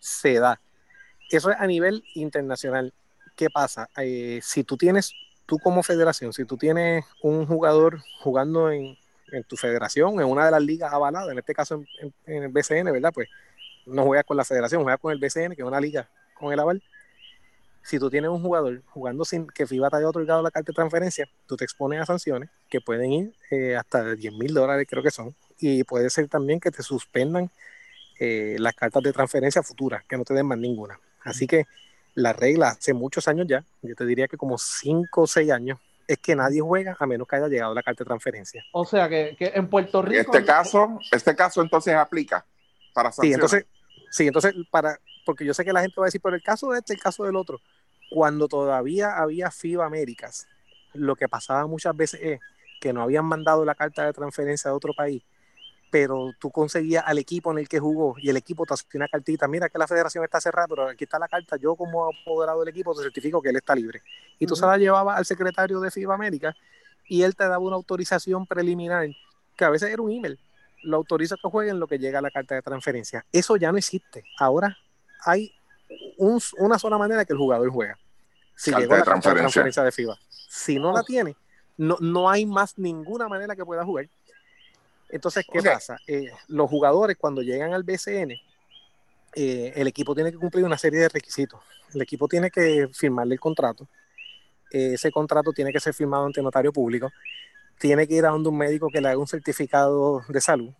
se 0.00 0.38
da. 0.38 0.58
Eso 1.30 1.50
es 1.50 1.56
a 1.58 1.66
nivel 1.66 2.02
internacional. 2.14 2.92
¿Qué 3.36 3.50
pasa? 3.50 3.88
Eh, 3.98 4.40
si 4.42 4.64
tú 4.64 4.76
tienes, 4.76 5.12
tú 5.48 5.58
como 5.58 5.82
federación, 5.82 6.32
si 6.32 6.44
tú 6.44 6.56
tienes 6.56 7.04
un 7.22 7.46
jugador 7.46 8.00
jugando 8.20 8.70
en, 8.70 8.96
tu 9.48 9.56
federación, 9.56 10.20
en 10.20 10.26
una 10.26 10.44
de 10.44 10.50
las 10.52 10.62
ligas 10.62 10.92
avaladas, 10.92 11.30
en 11.32 11.38
este 11.38 11.54
caso 11.54 11.82
en, 12.00 12.14
en 12.26 12.44
el 12.44 12.48
BCN, 12.48 12.92
¿verdad? 12.92 13.12
Pues 13.12 13.28
no 13.84 14.04
juegas 14.04 14.24
con 14.24 14.36
la 14.36 14.44
federación, 14.44 14.82
juegas 14.82 15.00
con 15.00 15.12
el 15.12 15.18
BCN, 15.18 15.56
que 15.56 15.62
es 15.62 15.68
una 15.68 15.80
liga 15.80 16.08
con 16.38 16.52
el 16.52 16.60
aval 16.60 16.82
si 17.88 17.98
tú 17.98 18.10
tienes 18.10 18.30
un 18.30 18.42
jugador 18.42 18.82
jugando 18.88 19.24
sin 19.24 19.46
que 19.46 19.66
FIBA 19.66 19.88
te 19.88 19.96
haya 19.96 20.08
otorgado 20.08 20.42
la 20.42 20.50
carta 20.50 20.72
de 20.72 20.74
transferencia, 20.74 21.26
tú 21.46 21.56
te 21.56 21.64
expones 21.64 21.98
a 21.98 22.04
sanciones 22.04 22.50
que 22.68 22.82
pueden 22.82 23.12
ir 23.12 23.34
eh, 23.50 23.76
hasta 23.76 24.14
10 24.14 24.34
mil 24.34 24.52
dólares, 24.52 24.86
creo 24.88 25.02
que 25.02 25.10
son. 25.10 25.34
Y 25.58 25.84
puede 25.84 26.10
ser 26.10 26.28
también 26.28 26.60
que 26.60 26.70
te 26.70 26.82
suspendan 26.82 27.50
eh, 28.20 28.56
las 28.58 28.74
cartas 28.74 29.02
de 29.02 29.10
transferencia 29.10 29.62
futuras, 29.62 30.04
que 30.04 30.18
no 30.18 30.24
te 30.24 30.34
den 30.34 30.44
más 30.44 30.58
ninguna. 30.58 31.00
Así 31.24 31.46
que 31.46 31.64
la 32.18 32.32
regla 32.32 32.68
hace 32.70 32.94
muchos 32.94 33.28
años 33.28 33.46
ya, 33.48 33.64
yo 33.82 33.94
te 33.94 34.04
diría 34.04 34.28
que 34.28 34.36
como 34.36 34.58
5 34.58 35.22
o 35.22 35.26
6 35.26 35.50
años, 35.50 35.78
es 36.06 36.18
que 36.18 36.34
nadie 36.34 36.60
juega 36.60 36.96
a 36.98 37.06
menos 37.06 37.28
que 37.28 37.36
haya 37.36 37.48
llegado 37.48 37.74
la 37.74 37.82
carta 37.82 38.02
de 38.02 38.08
transferencia. 38.08 38.64
O 38.72 38.84
sea 38.84 39.08
que, 39.08 39.36
en 39.38 39.68
Puerto 39.68 40.02
Rico. 40.02 40.32
Este 40.32 40.44
caso, 40.44 40.98
este 41.12 41.36
caso 41.36 41.60
entonces 41.62 41.94
aplica 41.94 42.44
para 42.94 43.12
sanciones. 43.12 43.28
Sí, 43.28 43.34
entonces, 43.34 43.66
sí, 44.10 44.26
entonces 44.26 44.54
para, 44.70 44.98
porque 45.26 45.44
yo 45.44 45.52
sé 45.52 45.64
que 45.64 45.72
la 45.72 45.82
gente 45.82 45.94
va 45.98 46.06
a 46.06 46.08
decir, 46.08 46.20
pero 46.22 46.34
el 46.34 46.42
caso 46.42 46.70
de 46.70 46.78
este, 46.78 46.94
el 46.94 47.00
caso 47.00 47.24
del 47.24 47.36
otro 47.36 47.60
cuando 48.10 48.48
todavía 48.48 49.16
había 49.16 49.50
FIBA 49.50 49.86
Américas, 49.86 50.46
lo 50.94 51.16
que 51.16 51.28
pasaba 51.28 51.66
muchas 51.66 51.96
veces 51.96 52.20
es 52.22 52.40
que 52.80 52.92
no 52.92 53.02
habían 53.02 53.24
mandado 53.24 53.64
la 53.64 53.74
carta 53.74 54.04
de 54.04 54.12
transferencia 54.12 54.70
de 54.70 54.76
otro 54.76 54.94
país, 54.94 55.22
pero 55.90 56.32
tú 56.38 56.50
conseguías 56.50 57.04
al 57.06 57.18
equipo 57.18 57.50
en 57.52 57.58
el 57.58 57.68
que 57.68 57.78
jugó 57.78 58.14
y 58.18 58.28
el 58.28 58.36
equipo 58.36 58.66
te 58.66 58.74
hacía 58.74 58.88
una 58.94 59.08
cartita, 59.08 59.48
mira 59.48 59.68
que 59.68 59.78
la 59.78 59.86
federación 59.86 60.24
está 60.24 60.40
cerrada, 60.40 60.68
pero 60.68 60.88
aquí 60.88 61.04
está 61.04 61.18
la 61.18 61.28
carta, 61.28 61.56
yo 61.56 61.74
como 61.76 62.10
apoderado 62.10 62.60
del 62.60 62.68
equipo 62.68 62.94
te 62.94 63.02
certifico 63.02 63.40
que 63.40 63.50
él 63.50 63.56
está 63.56 63.74
libre. 63.74 64.02
Y 64.38 64.46
tú 64.46 64.56
se 64.56 64.66
la 64.66 64.76
llevabas 64.76 65.18
al 65.18 65.24
secretario 65.24 65.80
de 65.80 65.90
FIBA 65.90 66.14
América 66.14 66.54
y 67.08 67.22
él 67.22 67.34
te 67.34 67.44
daba 67.44 67.58
una 67.58 67.76
autorización 67.76 68.46
preliminar, 68.46 69.08
que 69.56 69.64
a 69.64 69.70
veces 69.70 69.90
era 69.90 70.02
un 70.02 70.10
email, 70.10 70.38
lo 70.82 70.98
autoriza 70.98 71.36
que 71.36 71.48
jueguen 71.48 71.80
lo 71.80 71.86
que 71.86 71.98
llega 71.98 72.18
a 72.18 72.22
la 72.22 72.30
carta 72.30 72.54
de 72.54 72.62
transferencia. 72.62 73.24
Eso 73.32 73.56
ya 73.56 73.72
no 73.72 73.78
existe. 73.78 74.24
Ahora 74.38 74.76
hay 75.24 75.52
una 76.18 76.78
sola 76.78 76.98
manera 76.98 77.24
que 77.24 77.32
el 77.32 77.38
jugador 77.38 77.68
juega. 77.70 77.98
Si 78.54 78.74
llegó 78.74 78.96
la 78.96 79.04
transferencia. 79.04 79.82
de 79.82 79.92
FIBA. 79.92 80.18
Si 80.28 80.78
no 80.78 80.92
la 80.92 81.02
tiene, 81.02 81.36
no, 81.76 81.96
no 82.00 82.28
hay 82.28 82.44
más 82.44 82.76
ninguna 82.76 83.28
manera 83.28 83.54
que 83.54 83.64
pueda 83.64 83.84
jugar. 83.84 84.08
Entonces, 85.08 85.46
¿qué 85.50 85.62
pasa? 85.62 85.98
Eh, 86.06 86.30
los 86.48 86.68
jugadores 86.68 87.16
cuando 87.16 87.42
llegan 87.42 87.72
al 87.72 87.82
BCN, 87.82 88.32
eh, 89.34 89.72
el 89.74 89.86
equipo 89.86 90.14
tiene 90.14 90.30
que 90.30 90.38
cumplir 90.38 90.64
una 90.64 90.78
serie 90.78 91.00
de 91.00 91.08
requisitos. 91.08 91.60
El 91.94 92.02
equipo 92.02 92.28
tiene 92.28 92.50
que 92.50 92.88
firmarle 92.92 93.34
el 93.34 93.40
contrato. 93.40 93.88
ese 94.70 95.10
contrato 95.10 95.52
tiene 95.52 95.72
que 95.72 95.80
ser 95.80 95.94
firmado 95.94 96.26
ante 96.26 96.42
notario 96.42 96.72
público. 96.72 97.10
Tiene 97.78 98.06
que 98.06 98.14
ir 98.14 98.26
a 98.26 98.30
donde 98.30 98.50
un 98.50 98.58
médico 98.58 98.88
que 98.92 99.00
le 99.00 99.08
haga 99.08 99.18
un 99.18 99.26
certificado 99.26 100.22
de 100.28 100.40
salud. 100.40 100.72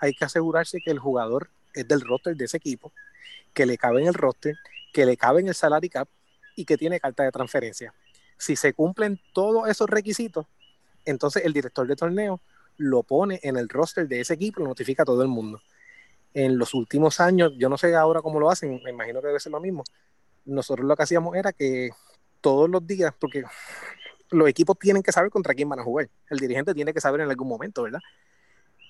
Hay 0.00 0.14
que 0.14 0.24
asegurarse 0.24 0.80
que 0.84 0.90
el 0.90 0.98
jugador 0.98 1.48
es 1.72 1.86
del 1.86 2.00
roster 2.00 2.34
de 2.36 2.46
ese 2.46 2.56
equipo 2.56 2.92
que 3.56 3.66
le 3.66 3.78
cabe 3.78 4.02
en 4.02 4.08
el 4.08 4.14
roster, 4.14 4.54
que 4.92 5.06
le 5.06 5.16
cabe 5.16 5.40
en 5.40 5.48
el 5.48 5.54
salary 5.54 5.88
cap 5.88 6.08
y 6.56 6.64
que 6.64 6.76
tiene 6.76 7.00
carta 7.00 7.22
de 7.22 7.30
transferencia. 7.30 7.94
Si 8.36 8.56
se 8.56 8.74
cumplen 8.74 9.18
todos 9.32 9.68
esos 9.68 9.88
requisitos, 9.88 10.46
entonces 11.04 11.44
el 11.44 11.52
director 11.52 11.86
de 11.86 11.96
torneo 11.96 12.40
lo 12.76 13.02
pone 13.02 13.40
en 13.42 13.56
el 13.56 13.68
roster 13.68 14.06
de 14.08 14.20
ese 14.20 14.34
equipo 14.34 14.60
y 14.60 14.64
lo 14.64 14.70
notifica 14.70 15.02
a 15.02 15.06
todo 15.06 15.22
el 15.22 15.28
mundo. 15.28 15.60
En 16.34 16.58
los 16.58 16.74
últimos 16.74 17.20
años, 17.20 17.52
yo 17.56 17.68
no 17.68 17.78
sé 17.78 17.94
ahora 17.94 18.20
cómo 18.20 18.38
lo 18.38 18.50
hacen, 18.50 18.80
me 18.84 18.90
imagino 18.90 19.20
que 19.20 19.28
debe 19.28 19.40
ser 19.40 19.52
lo 19.52 19.60
mismo. 19.60 19.84
Nosotros 20.44 20.86
lo 20.86 20.94
que 20.96 21.02
hacíamos 21.02 21.34
era 21.36 21.52
que 21.52 21.90
todos 22.40 22.68
los 22.68 22.86
días, 22.86 23.14
porque 23.18 23.44
los 24.30 24.48
equipos 24.48 24.78
tienen 24.78 25.02
que 25.02 25.12
saber 25.12 25.30
contra 25.30 25.54
quién 25.54 25.68
van 25.68 25.80
a 25.80 25.84
jugar. 25.84 26.08
El 26.28 26.38
dirigente 26.38 26.74
tiene 26.74 26.92
que 26.92 27.00
saber 27.00 27.22
en 27.22 27.30
algún 27.30 27.48
momento, 27.48 27.82
¿verdad? 27.82 28.00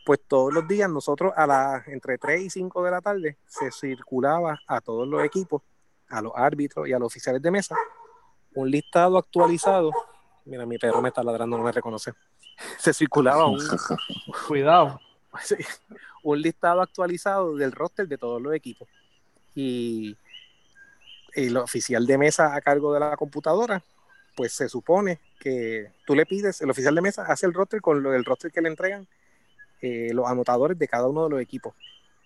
pues 0.07 0.21
todos 0.29 0.55
los 0.55 0.69
días 0.69 0.89
nosotros 0.89 1.33
a 1.35 1.49
las 1.49 1.89
entre 1.89 2.17
3 2.17 2.43
y 2.43 2.49
5 2.49 2.85
de 2.85 2.91
la 2.93 3.01
tarde 3.01 3.39
se 3.45 3.73
circulaba 3.73 4.61
a 4.69 4.81
todos 4.81 5.07
los 5.09 5.25
equipos, 5.25 5.63
a 6.09 6.23
los 6.23 6.33
árbitros 6.37 6.87
y 6.87 6.93
a 6.93 6.99
los 7.01 7.09
oficiales 7.09 7.43
de 7.43 7.51
mesa, 7.51 7.75
un 8.55 8.71
listado 8.71 9.19
actualizado. 9.19 9.91
Mira, 10.45 10.65
mi 10.65 10.79
perro 10.79 11.03
me 11.03 11.09
está 11.09 11.25
ladrando, 11.25 11.59
no 11.59 11.65
me 11.65 11.73
reconoce. 11.73 12.13
Se 12.79 12.93
circulaba 12.93 13.47
un. 13.47 13.61
Cuidado. 14.49 15.01
un 16.23 16.43
listado 16.43 16.81
actualizado 16.81 17.57
del 17.57 17.73
roster 17.73 18.09
de 18.09 18.19
todos 18.19 18.41
los 18.41 18.55
equipos. 18.55 18.89
Y 19.55 20.17
el 21.35 21.57
oficial 21.57 22.07
de 22.07 22.19
mesa 22.19 22.55
a 22.55 22.61
cargo 22.61 22.93
de 22.93 23.01
la 23.01 23.17
computadora, 23.17 23.83
pues 24.35 24.53
se 24.53 24.69
supone 24.69 25.21
que 25.39 25.93
tú 26.07 26.15
le 26.15 26.27
pides, 26.27 26.61
el 26.61 26.71
oficial 26.71 26.95
de 26.95 27.03
mesa 27.03 27.25
hace 27.27 27.47
el 27.47 27.55
roster 27.55 27.81
con 27.81 28.03
lo, 28.03 28.15
el 28.15 28.25
roster 28.25 28.51
que 28.51 28.61
le 28.61 28.69
entregan 28.69 29.07
eh, 29.83 30.11
los 30.13 30.27
anotadores 30.27 30.79
de 30.79 30.89
cada 30.89 31.07
uno 31.07 31.25
de 31.25 31.31
los 31.31 31.41
equipos. 31.41 31.75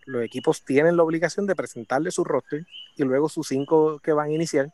Los 0.07 0.23
equipos 0.23 0.65
tienen 0.65 0.97
la 0.97 1.02
obligación 1.02 1.47
de 1.47 1.55
presentarle 1.55 2.11
su 2.11 2.24
roster 2.24 2.66
y 2.97 3.05
luego 3.05 3.28
sus 3.28 3.48
cinco 3.48 4.01
que 4.01 4.12
van 4.12 4.31
a 4.31 4.32
iniciar 4.32 4.73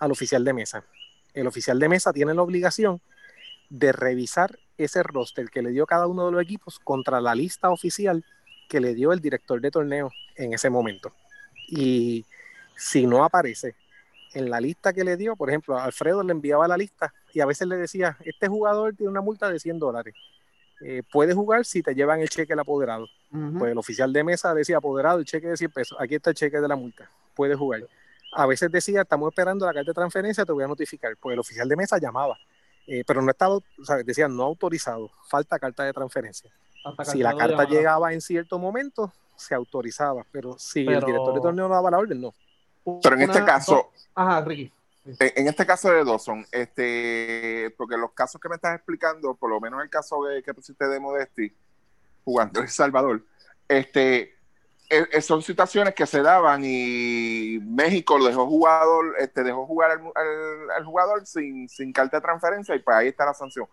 al 0.00 0.10
oficial 0.10 0.44
de 0.44 0.52
mesa. 0.52 0.84
El 1.32 1.46
oficial 1.46 1.78
de 1.78 1.88
mesa 1.88 2.12
tiene 2.12 2.34
la 2.34 2.42
obligación 2.42 3.00
de 3.70 3.92
revisar 3.92 4.58
ese 4.78 5.02
roster 5.02 5.50
que 5.50 5.62
le 5.62 5.70
dio 5.70 5.86
cada 5.86 6.06
uno 6.06 6.26
de 6.26 6.32
los 6.32 6.42
equipos 6.42 6.78
contra 6.78 7.20
la 7.20 7.34
lista 7.34 7.70
oficial 7.70 8.24
que 8.68 8.80
le 8.80 8.94
dio 8.94 9.12
el 9.12 9.20
director 9.20 9.60
de 9.60 9.70
torneo 9.70 10.10
en 10.36 10.54
ese 10.54 10.70
momento. 10.70 11.12
Y 11.68 12.24
si 12.76 13.06
no 13.06 13.24
aparece 13.24 13.74
en 14.34 14.50
la 14.50 14.60
lista 14.60 14.92
que 14.92 15.04
le 15.04 15.16
dio, 15.16 15.36
por 15.36 15.48
ejemplo, 15.48 15.78
Alfredo 15.78 16.22
le 16.22 16.32
enviaba 16.32 16.68
la 16.68 16.76
lista 16.76 17.12
y 17.32 17.40
a 17.40 17.46
veces 17.46 17.66
le 17.66 17.76
decía, 17.76 18.16
este 18.24 18.46
jugador 18.46 18.94
tiene 18.94 19.10
una 19.10 19.20
multa 19.20 19.50
de 19.50 19.58
100 19.58 19.78
dólares. 19.78 20.14
Eh, 20.80 21.02
puedes 21.10 21.34
jugar 21.34 21.64
si 21.64 21.82
te 21.82 21.94
llevan 21.94 22.20
el 22.20 22.28
cheque 22.28 22.52
del 22.52 22.60
apoderado. 22.60 23.06
Pues 23.58 23.72
el 23.72 23.78
oficial 23.78 24.12
de 24.12 24.24
mesa 24.24 24.54
decía, 24.54 24.78
apoderado, 24.78 25.18
el 25.18 25.24
cheque 25.24 25.48
de 25.48 25.56
100 25.56 25.70
pesos, 25.70 25.98
aquí 26.00 26.14
está 26.14 26.30
el 26.30 26.36
cheque 26.36 26.60
de 26.60 26.68
la 26.68 26.76
multa, 26.76 27.10
puedes 27.34 27.58
jugar. 27.58 27.82
A 28.32 28.46
veces 28.46 28.70
decía, 28.70 29.02
estamos 29.02 29.30
esperando 29.30 29.66
la 29.66 29.74
carta 29.74 29.90
de 29.90 29.94
transferencia, 29.94 30.44
te 30.44 30.52
voy 30.52 30.64
a 30.64 30.66
notificar. 30.66 31.16
Pues 31.16 31.34
el 31.34 31.38
oficial 31.38 31.68
de 31.68 31.76
mesa 31.76 31.98
llamaba, 31.98 32.38
eh, 32.90 33.04
pero 33.06 33.20
no 33.20 33.30
estaba, 33.30 33.56
o 33.56 33.84
sea, 33.84 33.96
decía, 33.98 34.28
no 34.28 34.44
autorizado, 34.44 35.10
falta 35.28 35.58
carta 35.58 35.84
de 35.84 35.92
transferencia. 35.92 36.50
si 37.04 37.18
la 37.18 37.36
carta 37.36 37.64
llegaba 37.64 38.14
en 38.14 38.22
cierto 38.22 38.58
momento, 38.58 39.12
se 39.36 39.54
autorizaba, 39.54 40.24
pero 40.32 40.58
si 40.58 40.80
el 40.80 41.04
director 41.04 41.34
de 41.34 41.40
torneo 41.40 41.68
no 41.68 41.74
daba 41.74 41.90
la 41.90 41.98
orden, 41.98 42.20
no. 42.20 42.34
Pero 43.02 43.16
en 43.16 43.22
este 43.22 43.44
caso, 43.44 43.90
Ajá, 44.14 44.40
Ricky. 44.40 44.72
En 45.20 45.48
este 45.48 45.66
caso 45.66 45.90
de 45.90 46.04
Dawson, 46.04 46.46
este, 46.50 47.74
porque 47.76 47.96
los 47.96 48.12
casos 48.12 48.40
que 48.40 48.48
me 48.48 48.56
estás 48.56 48.76
explicando, 48.76 49.34
por 49.34 49.50
lo 49.50 49.60
menos 49.60 49.82
el 49.82 49.90
caso 49.90 50.24
de, 50.24 50.42
que 50.42 50.54
pusiste 50.54 50.86
de 50.86 50.98
Modesti, 50.98 51.52
jugando 52.24 52.60
en 52.60 52.66
El 52.66 52.70
Salvador, 52.70 53.22
este, 53.68 54.37
e, 54.88 55.06
e, 55.12 55.20
son 55.20 55.42
situaciones 55.42 55.94
que 55.94 56.06
se 56.06 56.22
daban 56.22 56.62
y 56.64 57.58
México 57.62 58.22
dejó 58.24 58.46
jugador, 58.46 59.14
este, 59.18 59.42
dejó 59.42 59.66
jugar 59.66 60.00
al, 60.76 60.84
jugador 60.84 61.26
sin, 61.26 61.68
sin 61.68 61.92
carta 61.92 62.18
de 62.18 62.22
transferencia 62.22 62.74
y 62.74 62.80
pues 62.80 62.96
ahí 62.96 63.08
está 63.08 63.26
la 63.26 63.34
sanción. 63.34 63.66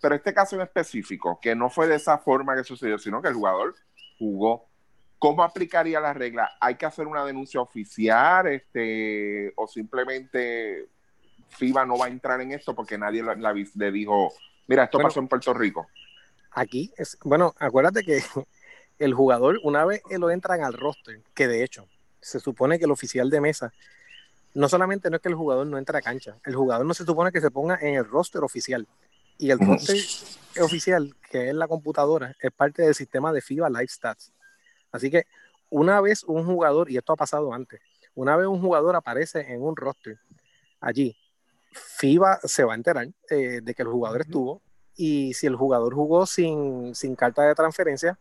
Pero 0.00 0.14
este 0.14 0.32
caso 0.32 0.56
en 0.56 0.62
específico, 0.62 1.38
que 1.40 1.54
no 1.54 1.68
fue 1.68 1.86
de 1.86 1.96
esa 1.96 2.18
forma 2.18 2.56
que 2.56 2.64
sucedió, 2.64 2.98
sino 2.98 3.20
que 3.20 3.28
el 3.28 3.34
jugador 3.34 3.74
jugó 4.18 4.70
¿Cómo 5.20 5.44
aplicaría 5.44 6.00
la 6.00 6.14
regla? 6.14 6.50
¿Hay 6.62 6.76
que 6.76 6.86
hacer 6.86 7.06
una 7.06 7.26
denuncia 7.26 7.60
oficial 7.60 8.46
este, 8.46 9.52
o 9.54 9.66
simplemente 9.66 10.88
FIBA 11.50 11.84
no 11.84 11.98
va 11.98 12.06
a 12.06 12.08
entrar 12.08 12.40
en 12.40 12.52
esto 12.52 12.74
porque 12.74 12.96
nadie 12.96 13.22
le 13.22 13.92
dijo, 13.92 14.32
mira, 14.66 14.84
esto 14.84 14.98
pasó 14.98 15.20
en 15.20 15.28
Puerto 15.28 15.52
Rico? 15.52 15.88
Aquí, 16.52 16.90
es, 16.96 17.18
bueno, 17.22 17.54
acuérdate 17.58 18.02
que 18.02 18.22
el 19.00 19.14
jugador, 19.14 19.58
una 19.62 19.84
vez 19.84 20.02
lo 20.10 20.30
entran 20.30 20.62
al 20.62 20.74
roster, 20.74 21.20
que 21.34 21.48
de 21.48 21.64
hecho 21.64 21.88
se 22.20 22.38
supone 22.38 22.78
que 22.78 22.84
el 22.84 22.90
oficial 22.90 23.30
de 23.30 23.40
mesa, 23.40 23.72
no 24.54 24.68
solamente 24.68 25.10
no 25.10 25.16
es 25.16 25.22
que 25.22 25.28
el 25.28 25.34
jugador 25.34 25.66
no 25.66 25.78
entra 25.78 25.98
a 25.98 26.02
cancha, 26.02 26.36
el 26.44 26.54
jugador 26.54 26.86
no 26.86 26.94
se 26.94 27.04
supone 27.04 27.32
que 27.32 27.40
se 27.40 27.50
ponga 27.50 27.78
en 27.80 27.94
el 27.94 28.04
roster 28.04 28.44
oficial. 28.44 28.86
Y 29.38 29.50
el 29.50 29.58
roster 29.58 29.96
oficial, 30.60 31.14
que 31.30 31.48
es 31.48 31.54
la 31.54 31.66
computadora, 31.66 32.36
es 32.40 32.52
parte 32.52 32.82
del 32.82 32.94
sistema 32.94 33.32
de 33.32 33.40
FIBA 33.40 33.70
Live 33.70 33.88
Stats. 33.88 34.32
Así 34.92 35.10
que 35.10 35.24
una 35.70 36.00
vez 36.00 36.24
un 36.24 36.44
jugador, 36.44 36.90
y 36.90 36.98
esto 36.98 37.14
ha 37.14 37.16
pasado 37.16 37.54
antes, 37.54 37.80
una 38.14 38.36
vez 38.36 38.46
un 38.46 38.60
jugador 38.60 38.96
aparece 38.96 39.40
en 39.52 39.62
un 39.62 39.76
roster 39.76 40.18
allí, 40.80 41.16
FIBA 41.72 42.40
se 42.44 42.64
va 42.64 42.72
a 42.72 42.76
enterar 42.76 43.08
eh, 43.30 43.60
de 43.62 43.74
que 43.74 43.82
el 43.82 43.88
jugador 43.88 44.22
estuvo 44.22 44.60
y 44.96 45.32
si 45.34 45.46
el 45.46 45.56
jugador 45.56 45.94
jugó 45.94 46.26
sin, 46.26 46.92
carta 47.16 47.42
de 47.42 47.54
transferencia, 47.54 48.18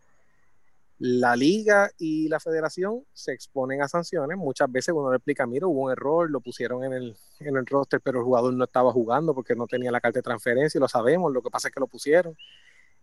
la 1.00 1.38
liga 1.38 1.90
y 1.98 2.28
la 2.28 2.42
federación 2.42 3.06
se 3.14 3.32
exponen 3.32 3.82
a 3.82 3.88
sanciones. 3.88 4.38
Muchas 4.38 4.70
veces 4.70 4.94
uno 4.94 5.10
le 5.10 5.18
explica, 5.18 5.48
mira, 5.48 5.66
hubo 5.66 5.84
un 5.86 5.92
error, 5.92 6.30
lo 6.30 6.42
pusieron 6.42 6.84
en 6.84 6.92
el, 6.92 7.18
en 7.40 7.56
el 7.56 7.66
roster, 7.66 8.02
pero 8.02 8.20
el 8.20 8.26
jugador 8.26 8.54
no 8.54 8.66
estaba 8.66 8.92
jugando 8.92 9.34
porque 9.34 9.56
no 9.56 9.66
tenía 9.66 9.92
la 9.92 10.02
carta 10.02 10.20
de 10.20 10.24
transferencia 10.24 10.80
lo 10.80 10.90
sabemos, 10.90 11.32
lo 11.32 11.42
que 11.42 11.50
pasa 11.50 11.70
es 11.70 11.74
que 11.74 11.80
lo 11.80 11.88
pusieron. 11.88 12.36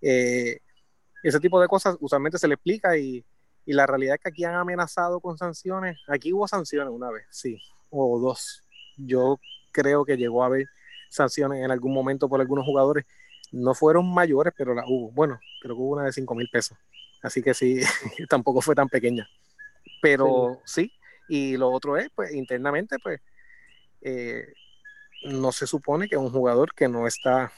Eh, 0.03 0.61
ese 1.23 1.41
tipo 1.41 1.61
de 1.61 1.69
cosas 1.69 1.97
usualmente 2.01 2.39
se 2.39 2.49
le 2.49 2.55
explica 2.55 2.97
y 2.99 3.25
Y 3.65 3.73
la 3.73 3.87
realidad 3.87 4.17
es 4.17 4.21
que 4.21 4.29
aquí 4.29 4.45
han 4.45 4.55
amenazado 4.55 5.21
con 5.21 5.39
sanciones. 5.39 5.99
Aquí 6.07 6.33
hubo 6.33 6.47
sanciones 6.47 6.93
una 6.93 7.11
vez, 7.11 7.25
sí, 7.31 7.59
o 7.91 8.19
dos. 8.21 8.63
Yo 8.97 9.41
creo 9.73 10.05
que 10.05 10.17
llegó 10.17 10.43
a 10.43 10.47
haber 10.47 10.67
sanciones 11.11 11.65
en 11.65 11.71
algún 11.71 11.93
momento 11.93 12.29
por 12.29 12.41
algunos 12.41 12.65
jugadores. 12.65 13.07
No 13.53 13.75
fueron 13.75 14.13
mayores, 14.13 14.53
pero 14.57 14.75
la 14.75 14.85
hubo. 14.87 15.11
Bueno, 15.13 15.41
creo 15.61 15.75
que 15.75 15.81
hubo 15.83 15.95
una 15.95 16.05
de 16.05 16.13
5 16.13 16.35
mil 16.35 16.49
pesos. 16.49 16.79
Así 17.23 17.43
que 17.43 17.55
sí, 17.55 17.81
tampoco 18.29 18.61
fue 18.61 18.75
tan 18.75 18.89
pequeña. 18.89 19.29
Pero 20.01 20.61
sí. 20.65 20.93
Y 21.29 21.57
lo 21.57 21.71
otro 21.71 21.97
es, 21.97 22.09
pues, 22.15 22.33
internamente, 22.33 22.97
pues, 23.03 23.21
eh, 24.03 24.47
no 25.25 25.51
se 25.53 25.67
supone 25.67 26.09
que 26.09 26.17
un 26.17 26.31
jugador 26.31 26.73
que 26.75 26.89
no 26.89 27.07
está 27.07 27.53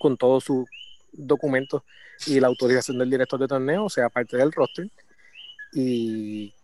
con 0.00 0.16
todos 0.16 0.44
sus 0.44 0.66
documentos 1.12 1.82
y 2.26 2.40
la 2.40 2.46
autorización 2.46 2.98
del 2.98 3.10
director 3.10 3.38
de 3.38 3.48
torneo 3.48 3.88
sea 3.88 4.08
parte 4.08 4.36
del 4.36 4.52
roster 4.52 4.88
y 5.72 6.54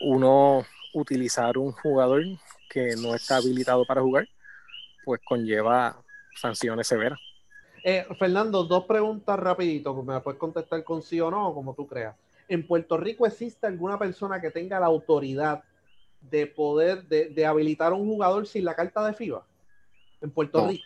uno 0.00 0.66
utilizar 0.94 1.58
un 1.58 1.72
jugador 1.72 2.24
que 2.68 2.96
no 2.96 3.14
está 3.14 3.36
habilitado 3.36 3.84
para 3.86 4.00
jugar, 4.00 4.28
pues 5.04 5.20
conlleva 5.24 6.02
sanciones 6.40 6.86
severas. 6.86 7.18
Eh, 7.88 8.04
Fernando, 8.18 8.64
dos 8.64 8.84
preguntas 8.84 9.38
rapidito, 9.38 9.94
me 10.02 10.20
puedes 10.20 10.40
contestar 10.40 10.82
con 10.82 11.02
sí 11.02 11.20
o 11.20 11.30
no, 11.30 11.54
como 11.54 11.72
tú 11.72 11.86
creas. 11.86 12.16
¿En 12.48 12.66
Puerto 12.66 12.96
Rico 12.96 13.24
existe 13.28 13.64
alguna 13.68 13.96
persona 13.96 14.40
que 14.40 14.50
tenga 14.50 14.80
la 14.80 14.86
autoridad 14.86 15.62
de 16.20 16.48
poder, 16.48 17.06
de, 17.06 17.46
habilitar 17.46 17.92
a 17.92 17.94
un 17.94 18.08
jugador 18.08 18.44
sin 18.48 18.64
la 18.64 18.74
carta 18.74 19.06
de 19.06 19.14
FIBA? 19.14 19.46
En 20.20 20.32
Puerto 20.32 20.66
Rico. 20.66 20.82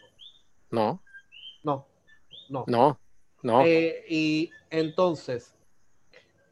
No. 0.71 1.03
No. 1.65 1.87
No. 2.51 2.65
No. 2.67 3.01
no. 3.43 3.65
Eh, 3.65 4.05
y 4.07 4.51
entonces, 4.69 5.55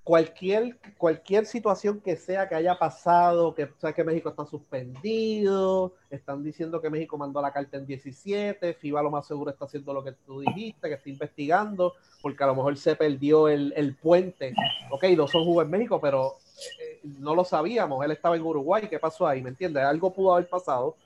cualquier, 0.08 0.78
cualquier 0.96 1.44
situación 1.44 2.00
que 2.00 2.16
sea 2.16 2.48
que 2.48 2.54
haya 2.54 2.78
pasado, 2.78 3.54
que 3.54 3.68
sabes 3.76 3.94
que 3.94 4.02
México 4.02 4.30
está 4.30 4.46
suspendido, 4.46 5.92
están 6.08 6.42
diciendo 6.42 6.80
que 6.80 6.88
México 6.88 7.18
mandó 7.18 7.42
la 7.42 7.52
carta 7.52 7.76
en 7.76 7.84
17, 7.84 8.72
FIBA 8.72 9.02
lo 9.02 9.10
más 9.10 9.26
seguro 9.26 9.50
está 9.50 9.66
haciendo 9.66 9.92
lo 9.92 10.02
que 10.02 10.12
tú 10.12 10.40
dijiste, 10.40 10.88
que 10.88 10.94
está 10.94 11.10
investigando, 11.10 11.92
porque 12.22 12.42
a 12.42 12.46
lo 12.46 12.54
mejor 12.54 12.78
se 12.78 12.96
perdió 12.96 13.48
el, 13.48 13.74
el 13.76 13.96
puente. 13.96 14.54
Ok, 14.90 15.04
no 15.14 15.28
son 15.28 15.44
jugó 15.44 15.60
en 15.60 15.68
México, 15.68 16.00
pero 16.00 16.36
eh, 16.80 17.00
no 17.02 17.34
lo 17.34 17.44
sabíamos, 17.44 18.02
él 18.02 18.12
estaba 18.12 18.34
en 18.34 18.42
Uruguay, 18.42 18.88
¿qué 18.88 18.98
pasó 18.98 19.26
ahí? 19.26 19.42
¿Me 19.42 19.50
entiendes? 19.50 19.84
Algo 19.84 20.14
pudo 20.14 20.32
haber 20.32 20.48
pasado. 20.48 20.96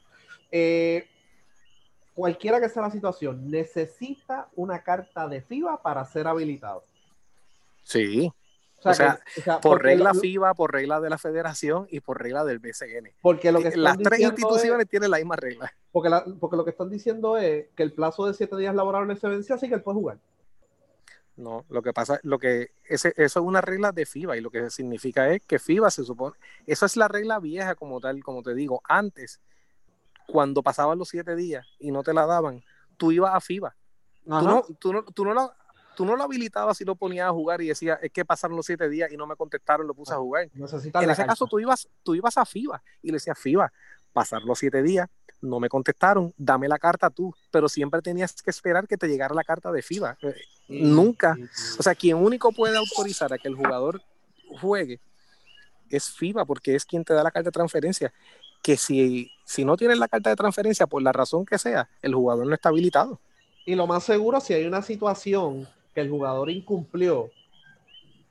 Eh, 0.52 1.08
cualquiera 2.14 2.60
que 2.60 2.68
sea 2.68 2.82
la 2.82 2.90
situación, 2.92 3.50
necesita 3.50 4.48
una 4.54 4.80
carta 4.84 5.26
de 5.26 5.42
FIBA 5.42 5.82
para 5.82 6.04
ser 6.04 6.28
habilitado. 6.28 6.84
Sí, 7.82 8.30
o 8.84 8.94
sea, 8.94 9.20
por 9.60 9.82
regla 9.82 10.14
FIBA, 10.14 10.54
por 10.54 10.72
regla 10.72 11.00
de 11.00 11.10
la 11.10 11.18
federación 11.18 11.86
y 11.90 12.00
por 12.00 12.20
regla 12.20 12.44
del 12.44 12.58
BCN. 12.58 13.12
Porque 13.20 13.52
lo 13.52 13.60
que 13.60 13.76
Las 13.76 13.98
tres 13.98 14.20
instituciones 14.20 14.88
tienen 14.88 15.10
la 15.10 15.18
misma 15.18 15.36
regla. 15.36 15.72
Porque, 15.90 16.10
porque 16.40 16.56
lo 16.56 16.64
que 16.64 16.70
están 16.70 16.90
diciendo 16.90 17.36
es 17.36 17.66
que 17.76 17.82
el 17.82 17.92
plazo 17.92 18.26
de 18.26 18.34
siete 18.34 18.56
días 18.56 18.74
laborables 18.74 19.20
se 19.20 19.28
vence, 19.28 19.52
así 19.52 19.68
que 19.68 19.74
él 19.74 19.82
puede 19.82 19.96
jugar. 19.96 20.18
No, 21.36 21.64
lo 21.70 21.82
que 21.82 21.92
pasa, 21.92 22.20
lo 22.24 22.38
que 22.38 22.72
ese, 22.84 23.14
eso 23.16 23.40
es 23.40 23.46
una 23.46 23.62
regla 23.62 23.92
de 23.92 24.04
FIBA 24.04 24.36
y 24.36 24.40
lo 24.40 24.50
que 24.50 24.68
significa 24.68 25.30
es 25.32 25.40
que 25.42 25.58
FIBA 25.58 25.90
se 25.90 26.04
supone, 26.04 26.36
eso 26.66 26.84
es 26.84 26.96
la 26.96 27.08
regla 27.08 27.40
vieja 27.40 27.74
como 27.74 28.00
tal, 28.00 28.22
como 28.22 28.42
te 28.42 28.54
digo, 28.54 28.82
antes, 28.84 29.40
cuando 30.26 30.62
pasaban 30.62 30.98
los 30.98 31.08
siete 31.08 31.34
días 31.34 31.66
y 31.78 31.90
no 31.90 32.02
te 32.02 32.12
la 32.12 32.26
daban, 32.26 32.62
tú 32.96 33.12
ibas 33.12 33.34
a 33.34 33.40
FIBA. 33.40 33.74
Tú 34.24 34.30
no, 34.30 34.62
tú, 34.78 34.92
no, 34.92 35.04
tú 35.04 35.24
no, 35.24 35.34
la, 35.34 35.56
tú 35.96 36.04
no 36.04 36.16
lo 36.16 36.24
habilitabas 36.24 36.80
y 36.80 36.84
lo 36.84 36.94
ponías 36.96 37.28
a 37.28 37.32
jugar 37.32 37.60
y 37.62 37.68
decía, 37.68 37.98
es 38.02 38.10
que 38.10 38.24
pasaron 38.24 38.56
los 38.56 38.66
siete 38.66 38.88
días 38.88 39.10
y 39.12 39.16
no 39.16 39.26
me 39.26 39.36
contestaron, 39.36 39.86
lo 39.86 39.94
puse 39.94 40.14
a 40.14 40.16
jugar. 40.16 40.48
en 40.54 41.10
ese 41.10 41.26
caso 41.26 41.46
tú 41.46 41.58
ibas, 41.58 41.88
tú 42.02 42.14
ibas 42.14 42.36
a 42.38 42.44
FIBA 42.44 42.82
y 43.02 43.08
le 43.08 43.14
decías, 43.14 43.38
FIBA, 43.38 43.72
pasar 44.12 44.42
los 44.42 44.58
siete 44.58 44.82
días, 44.82 45.08
no 45.40 45.58
me 45.58 45.68
contestaron, 45.68 46.32
dame 46.36 46.68
la 46.68 46.78
carta 46.78 47.10
tú, 47.10 47.34
pero 47.50 47.68
siempre 47.68 48.00
tenías 48.00 48.40
que 48.42 48.50
esperar 48.50 48.86
que 48.86 48.96
te 48.96 49.08
llegara 49.08 49.34
la 49.34 49.44
carta 49.44 49.72
de 49.72 49.82
FIBA. 49.82 50.16
Eh, 50.22 50.34
nunca, 50.68 51.36
o 51.78 51.82
sea, 51.82 51.94
quien 51.94 52.16
único 52.16 52.52
puede 52.52 52.76
autorizar 52.76 53.32
a 53.32 53.38
que 53.38 53.48
el 53.48 53.56
jugador 53.56 54.00
juegue 54.60 55.00
es 55.90 56.10
FIBA, 56.10 56.44
porque 56.44 56.74
es 56.74 56.84
quien 56.84 57.04
te 57.04 57.14
da 57.14 57.22
la 57.22 57.30
carta 57.30 57.48
de 57.48 57.52
transferencia. 57.52 58.12
Que 58.62 58.76
si, 58.76 59.30
si 59.44 59.64
no 59.64 59.76
tienes 59.76 59.98
la 59.98 60.08
carta 60.08 60.30
de 60.30 60.36
transferencia, 60.36 60.86
por 60.86 61.02
la 61.02 61.12
razón 61.12 61.44
que 61.44 61.58
sea, 61.58 61.88
el 62.00 62.14
jugador 62.14 62.46
no 62.46 62.54
está 62.54 62.68
habilitado. 62.68 63.20
Y 63.66 63.74
lo 63.74 63.86
más 63.86 64.04
seguro, 64.04 64.40
si 64.40 64.54
hay 64.54 64.64
una 64.66 64.82
situación 64.82 65.68
que 65.94 66.00
el 66.00 66.10
jugador 66.10 66.50
incumplió, 66.50 67.30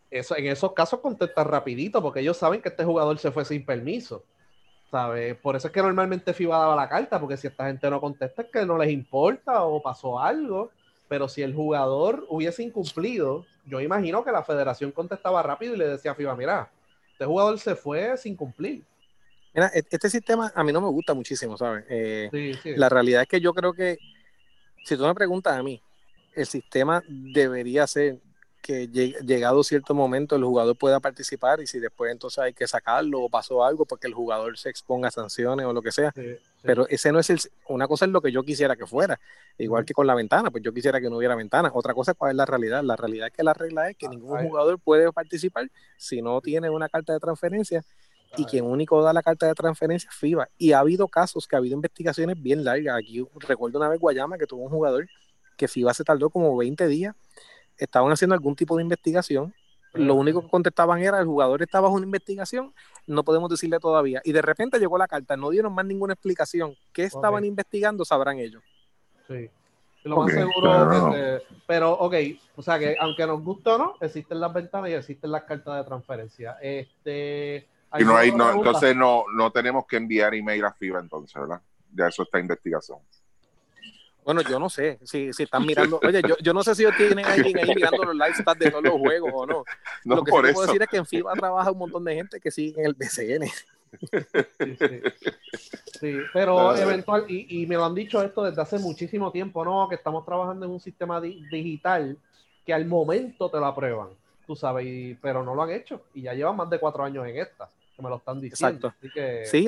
eso, 0.10 0.36
en 0.36 0.48
esos 0.48 0.74
casos 0.74 1.00
contesta 1.00 1.44
rapidito, 1.44 2.02
porque 2.02 2.20
ellos 2.20 2.38
saben 2.38 2.62
que 2.62 2.70
este 2.70 2.84
jugador 2.84 3.18
se 3.18 3.32
fue 3.32 3.46
sin 3.46 3.66
permiso. 3.66 4.24
¿Sabe? 4.92 5.36
Por 5.36 5.56
eso 5.56 5.68
es 5.68 5.74
que 5.74 5.82
normalmente 5.82 6.34
FIBA 6.34 6.58
daba 6.58 6.76
la 6.76 6.90
carta, 6.90 7.18
porque 7.18 7.38
si 7.38 7.48
esta 7.48 7.68
gente 7.68 7.90
no 7.90 8.02
contesta 8.02 8.42
es 8.42 8.50
que 8.50 8.66
no 8.66 8.78
les 8.78 8.92
importa 8.92 9.64
o 9.64 9.82
pasó 9.82 10.20
algo. 10.20 10.70
Pero 11.08 11.30
si 11.30 11.42
el 11.42 11.56
jugador 11.56 12.26
hubiese 12.28 12.62
incumplido, 12.62 13.46
yo 13.66 13.80
imagino 13.80 14.24
que 14.24 14.34
la 14.34 14.44
federación 14.44 14.92
contestaba 14.92 15.42
rápido 15.42 15.76
y 15.76 15.78
le 15.78 15.88
decía 15.88 16.12
a 16.12 16.16
FIBA, 16.16 16.36
mira, 16.36 16.70
este 17.14 17.26
jugador 17.26 17.58
se 17.58 17.76
fue 17.76 18.18
sin 18.18 18.36
cumplir. 18.36 18.84
Mira, 19.54 19.72
e-, 19.74 19.84
este 19.90 20.10
sistema 20.10 20.52
a 20.54 20.64
mí 20.64 20.74
no 20.74 20.82
me 20.82 20.88
gusta 20.88 21.14
muchísimo, 21.14 21.58
¿sabes? 21.58 21.86
Eh, 21.90 22.58
la 22.76 22.90
realidad 22.90 23.22
es 23.22 23.28
que 23.30 23.40
yo 23.40 23.54
creo 23.54 23.74
que, 23.74 23.98
si 24.84 24.98
tú 24.98 25.06
me 25.06 25.14
preguntas 25.16 25.56
a 25.56 25.64
mí, 25.64 25.82
el 26.34 26.46
sistema 26.46 27.04
debería 27.08 27.88
ser 27.88 28.20
que 28.62 28.88
llegado 28.88 29.64
cierto 29.64 29.94
momento 29.94 30.36
el 30.36 30.44
jugador 30.44 30.78
pueda 30.78 31.00
participar 31.00 31.60
y 31.62 31.68
si 31.68 31.80
después 31.80 32.12
entonces 32.12 32.40
hay 32.40 32.54
que 32.54 32.68
sacarlo 32.68 33.22
o 33.22 33.30
pasó 33.30 33.66
algo 33.66 33.86
porque 33.86 34.08
el 34.08 34.14
jugador 34.14 34.58
se 34.58 34.70
exponga 34.70 35.08
a 35.08 35.12
sanciones 35.12 35.66
o 35.66 35.74
lo 35.74 35.82
que 35.82 35.92
sea. 35.92 36.14
Pero 36.62 36.88
ese 36.88 37.12
no 37.12 37.20
es 37.20 37.30
el... 37.32 37.40
Una 37.68 37.88
cosa 37.88 38.06
es 38.06 38.12
lo 38.12 38.22
que 38.22 38.32
yo 38.32 38.44
quisiera 38.44 38.76
que 38.76 38.86
fuera, 38.86 39.20
igual 39.58 39.84
que 39.84 39.94
con 39.94 40.06
la 40.06 40.14
ventana, 40.14 40.52
pues 40.52 40.64
yo 40.64 40.72
quisiera 40.74 41.02
que 41.02 41.10
no 41.10 41.18
hubiera 41.18 41.36
ventana. 41.36 41.72
Otra 41.74 41.94
cosa 41.94 42.12
es 42.12 42.18
cuál 42.18 42.32
es 42.32 42.38
la 42.38 42.46
realidad. 42.46 42.84
La 42.84 42.96
realidad 42.96 43.28
es 43.28 43.34
que 43.34 43.44
la 43.44 43.54
regla 43.54 43.90
es 43.90 43.98
que 43.98 44.06
ah, 44.06 44.10
ningún 44.10 44.48
jugador 44.48 44.80
puede 44.80 45.12
participar 45.12 45.70
si 45.98 46.22
no 46.22 46.40
tiene 46.40 46.70
una 46.70 46.88
carta 46.88 47.14
de 47.14 47.20
transferencia 47.20 47.84
y 48.38 48.46
quien 48.46 48.66
único 48.66 49.02
da 49.02 49.12
la 49.12 49.24
carta 49.24 49.48
de 49.48 49.56
transferencia 49.56 50.08
es 50.10 50.16
FIBA. 50.16 50.50
Y 50.58 50.74
ha 50.74 50.80
habido 50.80 51.08
casos 51.08 51.48
que 51.48 51.56
ha 51.56 51.60
habido 51.60 51.76
investigaciones 51.76 52.42
bien 52.42 52.64
largas. 52.64 52.98
Aquí 52.98 53.26
recuerdo 53.40 53.80
una 53.80 53.90
vez 53.90 54.00
Guayama 54.00 54.38
que 54.38 54.46
tuvo 54.46 54.64
un 54.64 54.70
jugador 54.70 55.08
que 55.62 55.68
FIBA 55.68 55.94
se 55.94 56.04
tardó 56.04 56.32
como 56.32 56.58
20 56.58 56.88
días, 56.88 57.16
estaban 57.78 58.12
haciendo 58.12 58.34
algún 58.34 58.56
tipo 58.56 58.78
de 58.78 58.82
investigación, 58.82 59.54
lo 59.94 60.16
único 60.16 60.42
que 60.42 60.50
contestaban 60.50 61.04
era 61.04 61.20
el 61.20 61.28
jugador 61.28 61.62
está 61.62 61.80
bajo 61.80 61.94
una 61.94 62.06
investigación, 62.06 62.74
no 63.06 63.24
podemos 63.24 63.48
decirle 63.48 63.78
todavía. 63.78 64.22
Y 64.24 64.32
de 64.32 64.42
repente 64.42 64.80
llegó 64.80 64.98
la 64.98 65.08
carta, 65.08 65.38
no 65.38 65.52
dieron 65.52 65.74
más 65.74 65.86
ninguna 65.86 66.14
explicación. 66.14 66.76
¿Qué 66.94 67.04
estaban 67.04 67.46
investigando? 67.46 68.04
Sabrán 68.06 68.40
ellos. 68.40 68.64
Sí. 69.28 69.52
Lo 70.04 70.18
más 70.18 70.34
seguro, 70.34 71.12
pero 71.68 71.92
ok, 71.92 72.16
o 72.56 72.64
sea 72.64 72.80
que 72.80 72.98
aunque 73.00 73.28
nos 73.28 73.44
guste 73.44 73.70
o 73.70 73.78
no, 73.78 73.94
existen 74.02 74.40
las 74.40 74.52
ventanas 74.52 74.90
y 74.90 74.94
existen 74.94 75.30
las 75.30 75.44
cartas 75.44 75.78
de 75.78 75.84
transferencia. 75.84 76.58
Este, 76.60 77.68
y 78.00 78.04
no 78.04 78.18
hay, 78.18 78.32
no, 78.32 78.52
entonces 78.52 78.96
no, 78.96 79.26
no 79.36 79.52
tenemos 79.52 79.86
que 79.86 79.98
enviar 79.98 80.34
email 80.34 80.66
a 80.66 80.74
FIBA 80.74 81.02
entonces, 81.02 81.40
¿verdad? 81.40 81.62
Ya 81.94 82.08
eso 82.08 82.24
está 82.24 82.40
investigación. 82.40 82.98
Bueno, 84.24 84.42
yo 84.42 84.60
no 84.60 84.70
sé 84.70 85.00
si, 85.04 85.34
si 85.34 85.44
están 85.44 85.66
mirando. 85.66 86.00
Oye, 86.04 86.22
yo, 86.28 86.36
yo 86.42 86.54
no 86.54 86.64
sé 86.64 86.76
si 86.76 86.86
tienen 86.98 87.26
alguien 87.26 87.58
ahí 87.58 87.76
mirando 87.76 88.04
los 88.04 88.16
live 88.16 88.36
stats 88.36 88.60
de 88.60 88.72
todos 88.72 88.84
los 88.84 89.00
juegos 89.00 89.32
o 89.34 89.46
no. 89.46 89.64
Lo 90.06 90.24
que 90.24 90.32
sí 90.32 90.54
puedo 90.54 90.68
decir 90.68 90.82
es 90.82 90.88
que 90.88 90.98
en 90.98 91.06
FIBA 91.06 91.34
trabaja 91.34 91.72
un 91.72 91.78
montón 91.78 92.04
de 92.04 92.16
gente 92.16 92.40
que 92.40 92.52
sigue 92.52 92.80
en 92.80 92.88
el 92.88 92.94
BCN. 92.94 93.48
Sí, 94.00 94.78
sí. 94.80 95.02
sí 96.00 96.18
pero 96.32 96.76
eventual, 96.76 97.26
y, 97.28 97.62
y, 97.62 97.66
me 97.68 97.76
lo 97.76 97.84
han 97.84 97.94
dicho 97.94 98.22
esto 98.22 98.44
desde 98.44 98.62
hace 98.62 98.80
muchísimo 98.80 99.32
tiempo, 99.32 99.66
¿no? 99.66 99.90
Que 99.90 99.96
estamos 99.96 100.26
trabajando 100.26 100.66
en 100.66 100.72
un 100.72 100.80
sistema 100.80 101.20
digital 101.20 102.18
que 102.66 102.74
al 102.74 102.86
momento 102.86 103.50
te 103.50 103.58
lo 103.58 103.66
aprueban, 103.66 104.10
tú 104.48 104.56
sabes, 104.56 105.18
pero 105.22 105.44
no 105.44 105.56
lo 105.56 105.64
han 105.64 105.72
hecho. 105.72 106.04
Y 106.14 106.22
ya 106.22 106.34
llevan 106.34 106.56
más 106.56 106.70
de 106.70 106.80
cuatro 106.80 107.04
años 107.04 107.28
en 107.28 107.38
esta, 107.38 107.70
que 107.96 108.02
me 108.02 108.10
lo 108.10 108.18
están 108.18 108.40
diciendo. 108.40 108.88
Exacto. 108.88 108.98
Así 108.98 109.14
que... 109.14 109.46
Sí, 109.46 109.68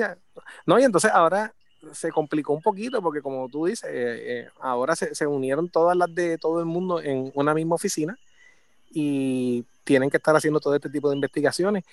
no, 0.64 0.78
y 0.78 0.84
entonces 0.84 1.10
ahora 1.12 1.52
se 1.92 2.10
complicó 2.10 2.52
un 2.52 2.62
poquito 2.62 3.02
porque 3.02 3.22
como 3.22 3.48
tú 3.48 3.66
dices, 3.66 3.90
eh, 3.90 4.40
eh, 4.40 4.48
ahora 4.60 4.96
se, 4.96 5.26
unieron 5.26 5.68
todas 5.68 5.96
las 5.96 6.14
de 6.14 6.38
todo 6.38 6.60
el 6.60 6.66
mundo 6.66 7.00
en 7.00 7.30
una 7.34 7.54
misma 7.54 7.74
oficina 7.74 8.18
y 8.90 9.64
tienen 9.84 10.10
que 10.10 10.16
estar 10.16 10.34
haciendo 10.34 10.60
todo 10.60 10.74
este 10.74 10.88
tipo 10.88 11.10
de 11.10 11.16
investigaciones 11.16 11.84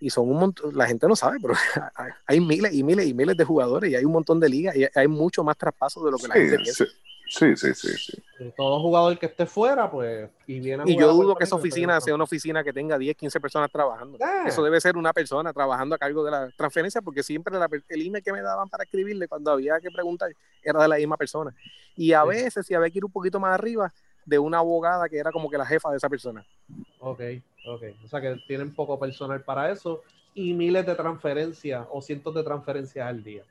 y 0.00 0.10
son 0.10 0.30
un 0.30 0.38
montón, 0.38 0.76
la 0.76 0.86
gente 0.86 1.08
no 1.08 1.16
sabe, 1.16 1.38
pero 1.40 1.54
hay 2.26 2.40
miles 2.40 2.72
y 2.72 2.82
miles 2.82 3.06
y 3.06 3.14
miles 3.14 3.36
de 3.36 3.44
jugadores 3.44 3.90
y 3.90 3.96
hay 3.96 4.04
un 4.04 4.12
montón 4.12 4.38
de 4.40 4.48
ligas 4.48 4.76
y 4.76 4.86
hay 4.94 5.08
mucho 5.08 5.42
más 5.42 5.56
traspasos 5.56 6.04
de 6.04 6.10
lo 6.10 6.18
que 6.18 6.28
la 6.28 6.34
gente 6.34 6.58
piensa. 6.58 6.84
Sí, 7.28 7.56
sí, 7.56 7.74
sí, 7.74 7.88
sí. 7.96 8.22
Todo 8.56 8.80
jugador 8.80 9.18
que 9.18 9.26
esté 9.26 9.46
fuera, 9.46 9.90
pues, 9.90 10.30
y 10.46 10.60
viene 10.60 10.84
Y 10.86 10.98
yo 10.98 11.12
dudo 11.12 11.36
que 11.36 11.44
esa 11.44 11.56
oficina 11.56 12.00
sea 12.00 12.14
una 12.14 12.24
oficina 12.24 12.64
que 12.64 12.72
tenga 12.72 12.96
10, 12.98 13.16
15 13.16 13.40
personas 13.40 13.70
trabajando. 13.70 14.18
Ah. 14.20 14.44
Eso 14.46 14.62
debe 14.62 14.80
ser 14.80 14.96
una 14.96 15.12
persona 15.12 15.52
trabajando 15.52 15.94
a 15.94 15.98
cargo 15.98 16.24
de 16.24 16.30
la 16.30 16.50
transferencia, 16.56 17.02
porque 17.02 17.22
siempre 17.22 17.56
el 17.88 18.06
email 18.06 18.24
que 18.24 18.32
me 18.32 18.40
daban 18.40 18.68
para 18.68 18.84
escribirle 18.84 19.28
cuando 19.28 19.50
había 19.50 19.78
que 19.80 19.90
preguntar 19.90 20.30
era 20.62 20.80
de 20.82 20.88
la 20.88 20.96
misma 20.96 21.16
persona. 21.16 21.54
Y 21.96 22.12
a 22.12 22.24
veces, 22.24 22.66
si 22.66 22.74
había 22.74 22.90
que 22.90 22.98
ir 22.98 23.04
un 23.04 23.12
poquito 23.12 23.38
más 23.38 23.52
arriba, 23.52 23.92
de 24.28 24.38
una 24.38 24.58
abogada 24.58 25.08
que 25.08 25.18
era 25.18 25.32
como 25.32 25.48
que 25.50 25.56
la 25.56 25.64
jefa 25.64 25.90
de 25.90 25.96
esa 25.96 26.08
persona. 26.08 26.44
Ok, 27.00 27.20
ok. 27.66 27.82
O 28.04 28.08
sea 28.08 28.20
que 28.20 28.36
tienen 28.46 28.74
poco 28.74 28.98
personal 28.98 29.42
para 29.42 29.70
eso 29.72 30.02
y 30.34 30.52
miles 30.52 30.84
de 30.84 30.94
transferencias 30.94 31.86
o 31.90 32.02
cientos 32.02 32.34
de 32.34 32.42
transferencias 32.42 33.06
al 33.06 33.24
día. 33.24 33.42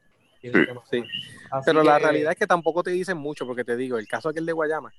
Sí. 0.41 1.03
Pero 1.65 1.83
la 1.83 1.99
realidad 1.99 2.31
es 2.31 2.37
que 2.37 2.47
tampoco 2.47 2.83
te 2.83 2.91
dicen 2.91 3.17
mucho, 3.17 3.45
porque 3.45 3.63
te 3.63 3.75
digo, 3.75 3.97
el 3.97 4.07
caso 4.07 4.29
aquel 4.29 4.45
de 4.45 4.53
Guayama, 4.53 4.93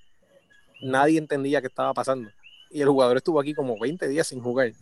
nadie 0.81 1.19
entendía 1.19 1.61
qué 1.61 1.69
estaba 1.69 1.95
pasando. 1.95 2.31
Y 2.71 2.83
el 2.83 2.89
jugador 2.89 3.17
estuvo 3.17 3.41
aquí 3.41 3.55
como 3.55 3.79
20 3.79 4.09
días 4.09 4.27
sin 4.27 4.41
jugar. 4.41 4.73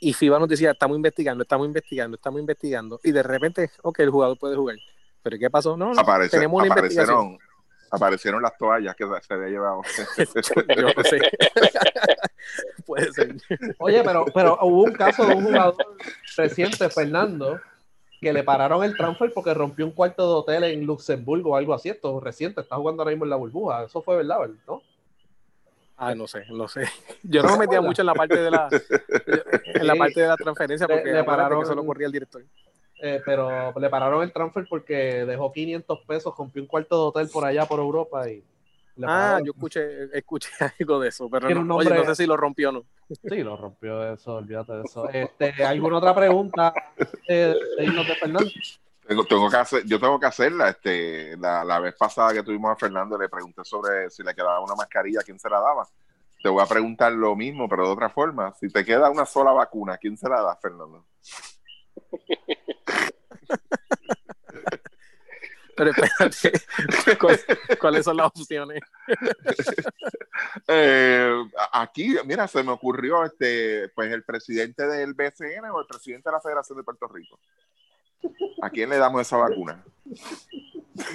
Y 0.00 0.12
FIBA 0.12 0.38
nos 0.38 0.48
decía, 0.48 0.72
estamos 0.72 0.96
investigando, 0.96 1.42
estamos 1.42 1.66
investigando, 1.66 2.16
estamos 2.16 2.40
investigando. 2.40 3.00
Y 3.02 3.12
de 3.12 3.22
repente, 3.22 3.70
ok, 3.82 4.00
el 4.00 4.10
jugador 4.10 4.38
puede 4.38 4.56
jugar. 4.56 4.76
¿Pero 5.22 5.38
qué 5.38 5.48
pasó? 5.48 5.76
No, 5.76 5.92
tenemos 6.30 6.62
una 6.62 6.68
investigación. 6.68 7.38
Aparecieron 7.90 8.42
las 8.42 8.56
toallas 8.58 8.94
que 8.96 9.04
se 9.26 9.34
había 9.34 9.48
llevado. 9.48 9.82
Yo 10.76 10.82
no 10.82 11.02
sé. 11.04 11.20
Puede 12.86 13.12
ser. 13.12 13.36
Oye, 13.78 14.02
pero, 14.04 14.24
pero 14.34 14.58
hubo 14.62 14.82
un 14.82 14.92
caso 14.92 15.24
de 15.24 15.34
un 15.34 15.44
jugador 15.44 15.76
reciente, 16.36 16.90
Fernando, 16.90 17.60
que 18.24 18.32
le 18.32 18.42
pararon 18.42 18.82
el 18.82 18.96
transfer 18.96 19.32
porque 19.32 19.54
rompió 19.54 19.86
un 19.86 19.92
cuarto 19.92 20.26
de 20.26 20.34
hotel 20.34 20.64
en 20.64 20.84
Luxemburgo 20.84 21.50
o 21.50 21.56
algo 21.56 21.74
así. 21.74 21.88
Esto 21.88 22.18
reciente, 22.18 22.60
está 22.60 22.76
jugando 22.76 23.02
ahora 23.02 23.12
mismo 23.12 23.24
en 23.24 23.30
la 23.30 23.36
burbuja. 23.36 23.84
Eso 23.84 24.02
fue 24.02 24.16
verdad, 24.16 24.48
¿no? 24.66 24.82
Ah, 25.96 26.14
no 26.14 26.26
sé, 26.26 26.44
no 26.50 26.66
sé. 26.66 26.88
Yo 27.22 27.42
no 27.42 27.52
me 27.52 27.58
metía 27.58 27.80
mucho 27.80 28.02
en 28.02 28.06
la 28.06 28.14
parte 28.14 28.36
de 28.36 28.50
la, 28.50 28.68
en 29.66 29.86
la 29.86 29.94
parte 29.94 30.20
de 30.20 30.26
la 30.26 30.36
transferencia 30.36 30.88
porque 30.88 31.12
le, 31.12 31.22
pararon, 31.22 31.60
que 31.60 31.66
solo 31.66 31.86
corría 31.86 32.06
el 32.06 32.12
director. 32.12 32.42
Eh, 33.00 33.22
pero 33.24 33.72
le 33.78 33.88
pararon 33.90 34.22
el 34.22 34.32
transfer 34.32 34.66
porque 34.68 35.24
dejó 35.24 35.52
500 35.52 36.00
pesos, 36.00 36.34
rompió 36.36 36.62
un 36.62 36.68
cuarto 36.68 36.96
de 36.96 37.08
hotel 37.08 37.28
por 37.32 37.44
allá 37.44 37.66
por 37.66 37.78
Europa 37.78 38.28
y 38.28 38.42
Ah, 39.02 39.40
yo 39.44 39.52
escuché, 39.52 40.16
escuché 40.16 40.50
algo 40.78 41.00
de 41.00 41.08
eso, 41.08 41.28
pero 41.28 41.48
no, 41.64 41.76
oye, 41.76 41.90
no 41.90 42.04
sé 42.04 42.14
si 42.14 42.26
lo 42.26 42.36
rompió 42.36 42.68
o 42.68 42.72
no. 42.72 42.84
Sí, 43.08 43.42
lo 43.42 43.56
rompió 43.56 44.12
eso, 44.12 44.36
olvídate 44.36 44.72
de 44.72 44.82
eso. 44.82 45.08
Este, 45.08 45.64
¿Alguna 45.64 45.98
otra 45.98 46.14
pregunta 46.14 46.72
eh, 47.28 47.54
de 47.78 48.16
Fernando? 48.20 48.50
Tengo, 49.06 49.24
tengo 49.24 49.50
que 49.50 49.56
hacer, 49.56 49.84
yo 49.84 50.00
tengo 50.00 50.18
que 50.18 50.26
hacerla. 50.26 50.70
Este, 50.70 51.36
la, 51.36 51.64
la, 51.64 51.80
vez 51.80 51.94
pasada 51.94 52.32
que 52.32 52.42
tuvimos 52.42 52.70
a 52.70 52.76
Fernando 52.76 53.18
le 53.18 53.28
pregunté 53.28 53.64
sobre 53.64 54.08
si 54.10 54.22
le 54.22 54.34
quedaba 54.34 54.60
una 54.60 54.74
mascarilla, 54.74 55.22
¿quién 55.22 55.38
se 55.38 55.50
la 55.50 55.60
daba? 55.60 55.86
Te 56.42 56.48
voy 56.48 56.62
a 56.62 56.66
preguntar 56.66 57.12
lo 57.12 57.34
mismo, 57.34 57.68
pero 57.68 57.86
de 57.86 57.92
otra 57.92 58.08
forma. 58.08 58.54
Si 58.54 58.68
te 58.68 58.84
queda 58.84 59.10
una 59.10 59.26
sola 59.26 59.52
vacuna, 59.52 59.98
¿quién 59.98 60.16
se 60.16 60.28
la 60.28 60.40
da, 60.40 60.56
Fernando? 60.56 61.04
Pero 65.76 65.90
espérate, 65.90 67.78
¿cuáles 67.80 68.04
son 68.04 68.16
las 68.16 68.26
opciones? 68.26 68.80
Eh, 70.66 71.32
aquí, 71.72 72.16
mira, 72.26 72.48
se 72.48 72.62
me 72.62 72.72
ocurrió 72.72 73.24
este, 73.24 73.88
pues 73.90 74.12
el 74.12 74.24
presidente 74.24 74.84
del 74.86 75.14
BCN 75.14 75.66
o 75.72 75.80
el 75.80 75.86
presidente 75.86 76.28
de 76.28 76.32
la 76.32 76.40
Federación 76.40 76.78
de 76.78 76.84
Puerto 76.84 77.06
Rico. 77.06 77.38
¿A 78.60 78.68
quién 78.70 78.90
le 78.90 78.98
damos 78.98 79.20
esa 79.20 79.36
vacuna? 79.36 79.84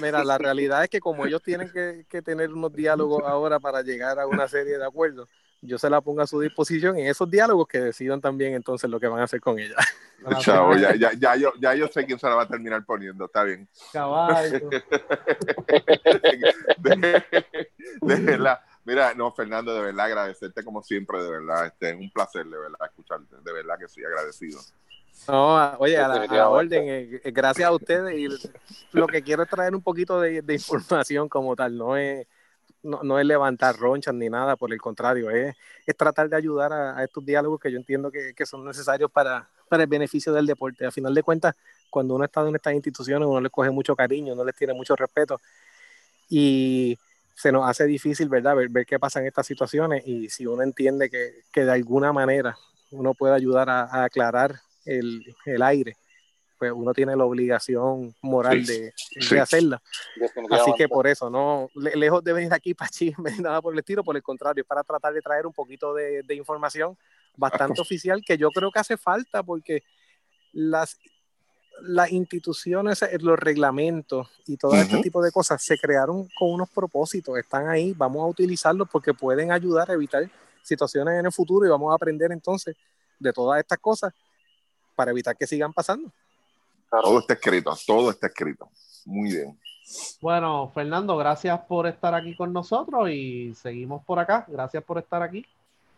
Mira, 0.00 0.24
la 0.24 0.38
realidad 0.38 0.84
es 0.84 0.90
que 0.90 1.00
como 1.00 1.26
ellos 1.26 1.42
tienen 1.42 1.70
que, 1.70 2.06
que 2.08 2.22
tener 2.22 2.52
unos 2.52 2.72
diálogos 2.72 3.22
ahora 3.24 3.60
para 3.60 3.82
llegar 3.82 4.18
a 4.18 4.26
una 4.26 4.48
serie 4.48 4.78
de 4.78 4.86
acuerdos, 4.86 5.28
yo 5.62 5.78
se 5.78 5.90
la 5.90 6.00
pongo 6.00 6.22
a 6.22 6.26
su 6.26 6.40
disposición 6.40 6.98
en 6.98 7.06
esos 7.06 7.30
diálogos 7.30 7.68
que 7.68 7.80
decidan 7.80 8.20
también 8.20 8.54
entonces 8.54 8.88
lo 8.88 8.98
que 8.98 9.08
van 9.08 9.20
a 9.20 9.24
hacer 9.24 9.40
con 9.40 9.58
ella. 9.58 9.76
Chao, 10.40 10.74
ya, 10.76 10.94
ya, 10.94 11.12
ya, 11.12 11.36
yo, 11.36 11.52
ya 11.60 11.74
yo 11.74 11.88
sé 11.88 12.06
quién 12.06 12.18
se 12.18 12.26
la 12.26 12.34
va 12.34 12.42
a 12.42 12.48
terminar 12.48 12.84
poniendo, 12.84 13.26
está 13.26 13.44
bien. 13.44 13.68
Caballo. 13.92 14.70
Mira, 18.84 19.14
no, 19.14 19.32
Fernando, 19.32 19.74
de 19.74 19.82
verdad 19.82 20.06
agradecerte 20.06 20.64
como 20.64 20.82
siempre, 20.82 21.22
de 21.22 21.30
verdad, 21.30 21.66
este, 21.66 21.90
es 21.90 21.96
un 21.96 22.10
placer, 22.10 22.46
de 22.46 22.58
verdad, 22.58 22.78
escucharte, 22.86 23.36
de 23.42 23.52
verdad 23.52 23.78
que 23.78 23.88
sí, 23.88 24.02
agradecido. 24.04 24.58
No, 25.28 25.74
oye, 25.78 25.98
a 25.98 26.08
la, 26.08 26.48
orden, 26.48 26.88
eh, 26.88 27.20
eh, 27.22 27.30
gracias 27.30 27.68
a 27.68 27.72
ustedes 27.72 28.16
y 28.16 28.28
lo 28.92 29.06
que 29.06 29.22
quiero 29.22 29.42
es 29.42 29.50
traer 29.50 29.74
un 29.74 29.82
poquito 29.82 30.18
de, 30.20 30.40
de 30.40 30.54
información 30.54 31.28
como 31.28 31.54
tal, 31.54 31.76
no 31.76 31.96
es 31.96 32.26
no, 32.82 33.02
no, 33.02 33.18
es 33.18 33.26
levantar 33.26 33.76
ronchas 33.76 34.14
ni 34.14 34.28
nada, 34.28 34.56
por 34.56 34.72
el 34.72 34.80
contrario, 34.80 35.30
es, 35.30 35.56
es 35.86 35.96
tratar 35.96 36.28
de 36.28 36.36
ayudar 36.36 36.72
a, 36.72 37.02
estos 37.04 37.24
diálogos 37.24 37.60
que 37.60 37.70
yo 37.70 37.78
entiendo 37.78 38.10
que, 38.10 38.32
que 38.34 38.46
son 38.46 38.64
necesarios 38.64 39.10
para, 39.10 39.48
para, 39.68 39.82
el 39.84 39.88
beneficio 39.88 40.32
del 40.32 40.46
deporte. 40.46 40.86
A 40.86 40.90
final 40.90 41.14
de 41.14 41.22
cuentas, 41.22 41.54
cuando 41.90 42.14
uno 42.14 42.24
está 42.24 42.46
en 42.46 42.54
estas 42.54 42.74
instituciones, 42.74 43.28
uno 43.28 43.40
les 43.40 43.52
coge 43.52 43.70
mucho 43.70 43.94
cariño, 43.94 44.34
uno 44.34 44.44
les 44.44 44.54
tiene 44.54 44.74
mucho 44.74 44.96
respeto 44.96 45.40
y 46.28 46.98
se 47.34 47.52
nos 47.52 47.68
hace 47.68 47.86
difícil, 47.86 48.28
¿verdad?, 48.28 48.56
ver, 48.56 48.68
ver 48.68 48.86
qué 48.86 48.98
pasa 48.98 49.20
en 49.20 49.26
estas 49.26 49.46
situaciones 49.46 50.06
y 50.06 50.28
si 50.28 50.46
uno 50.46 50.62
entiende 50.62 51.08
que, 51.10 51.42
que 51.52 51.64
de 51.64 51.72
alguna 51.72 52.12
manera 52.12 52.56
uno 52.90 53.14
puede 53.14 53.34
ayudar 53.34 53.70
a, 53.70 53.82
a 53.82 54.04
aclarar 54.04 54.60
el, 54.84 55.22
el 55.46 55.62
aire 55.62 55.96
pues 56.60 56.72
uno 56.72 56.92
tiene 56.92 57.16
la 57.16 57.24
obligación 57.24 58.14
moral 58.20 58.66
de, 58.66 58.92
hacerla. 59.40 59.80
Así 60.50 60.74
que 60.76 60.90
por 60.90 61.06
eso, 61.06 61.30
no, 61.30 61.70
lejos 61.74 62.22
de 62.22 62.34
venir 62.34 62.52
aquí 62.52 62.74
para 62.74 62.90
chisme, 62.90 63.34
nada 63.40 63.62
por 63.62 63.72
el 63.72 63.78
estilo, 63.78 64.04
por 64.04 64.14
el 64.14 64.22
contrario, 64.22 64.60
es 64.60 64.68
para 64.68 64.84
tratar 64.84 65.14
de 65.14 65.22
traer 65.22 65.46
un 65.46 65.54
poquito 65.54 65.94
de, 65.94 66.22
información 66.34 66.98
bastante 67.34 67.80
oficial 67.80 68.22
que 68.22 68.36
yo 68.36 68.50
creo 68.50 68.70
que 68.70 68.78
hace 68.78 68.98
falta 68.98 69.42
porque 69.42 69.82
las, 70.52 70.98
las 71.80 72.12
instituciones, 72.12 73.02
los 73.20 73.38
reglamentos 73.38 74.28
y 74.46 74.58
todo 74.58 74.74
este 74.74 75.00
tipo 75.00 75.22
de 75.22 75.32
cosas 75.32 75.62
se 75.62 75.78
crearon 75.78 76.28
con 76.38 76.52
unos 76.52 76.68
propósitos, 76.68 77.38
están 77.38 77.70
ahí, 77.70 77.94
vamos 77.96 78.22
a 78.22 78.26
utilizarlos 78.26 78.86
porque 78.92 79.14
pueden 79.14 79.50
ayudar 79.50 79.90
a 79.90 79.94
evitar 79.94 80.30
situaciones 80.62 81.18
en 81.18 81.24
el 81.24 81.32
futuro 81.32 81.64
y 81.64 81.70
vamos 81.70 81.90
a 81.90 81.94
aprender 81.94 82.30
entonces 82.32 82.76
de 83.18 83.32
todas 83.32 83.60
estas 83.60 83.78
cosas 83.78 84.12
para 84.94 85.10
evitar 85.10 85.34
que 85.34 85.46
sigan 85.46 85.72
pasando. 85.72 86.12
Todo 86.90 87.20
está 87.20 87.34
escrito, 87.34 87.72
todo 87.86 88.10
está 88.10 88.26
escrito. 88.26 88.68
Muy 89.06 89.30
bien. 89.30 89.58
Bueno, 90.20 90.70
Fernando, 90.74 91.16
gracias 91.16 91.58
por 91.60 91.86
estar 91.86 92.14
aquí 92.14 92.34
con 92.34 92.52
nosotros 92.52 93.10
y 93.10 93.54
seguimos 93.54 94.04
por 94.04 94.18
acá. 94.18 94.44
Gracias 94.48 94.82
por 94.82 94.98
estar 94.98 95.22
aquí. 95.22 95.46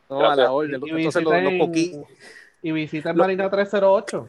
No, 0.09 0.31
a 0.31 0.37
la 0.37 0.53
orden. 0.53 0.81
Y, 0.85 0.93
visiten, 0.93 2.05
y 2.63 2.73
visiten 2.73 3.17
Marina 3.17 3.51
308. 3.51 4.29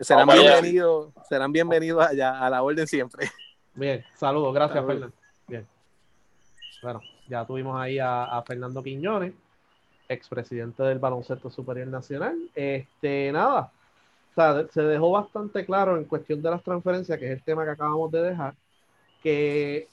Serán 0.00 0.28
bienvenidos, 0.28 1.12
serán 1.28 1.52
bienvenidos 1.52 2.06
allá, 2.06 2.38
a 2.38 2.48
la 2.48 2.62
orden 2.62 2.86
siempre. 2.86 3.30
Bien, 3.74 4.04
saludos, 4.16 4.54
gracias, 4.54 4.84
Fernando. 4.84 5.14
Bien. 5.46 5.66
Bueno, 6.82 7.00
ya 7.28 7.44
tuvimos 7.44 7.78
ahí 7.78 7.98
a, 7.98 8.24
a 8.24 8.42
Fernando 8.42 8.82
Quiñones, 8.82 9.32
expresidente 10.08 10.82
del 10.82 10.98
Baloncesto 10.98 11.50
Superior 11.50 11.88
Nacional. 11.88 12.38
Este, 12.54 13.30
nada, 13.32 13.72
o 14.30 14.34
sea, 14.34 14.66
se 14.68 14.82
dejó 14.82 15.10
bastante 15.10 15.64
claro 15.64 15.96
en 15.96 16.04
cuestión 16.04 16.40
de 16.40 16.50
las 16.50 16.62
transferencias, 16.62 17.18
que 17.18 17.26
es 17.26 17.32
el 17.32 17.42
tema 17.42 17.64
que 17.64 17.70
acabamos 17.70 18.10
de 18.12 18.22
dejar, 18.22 18.54
que 19.22 19.88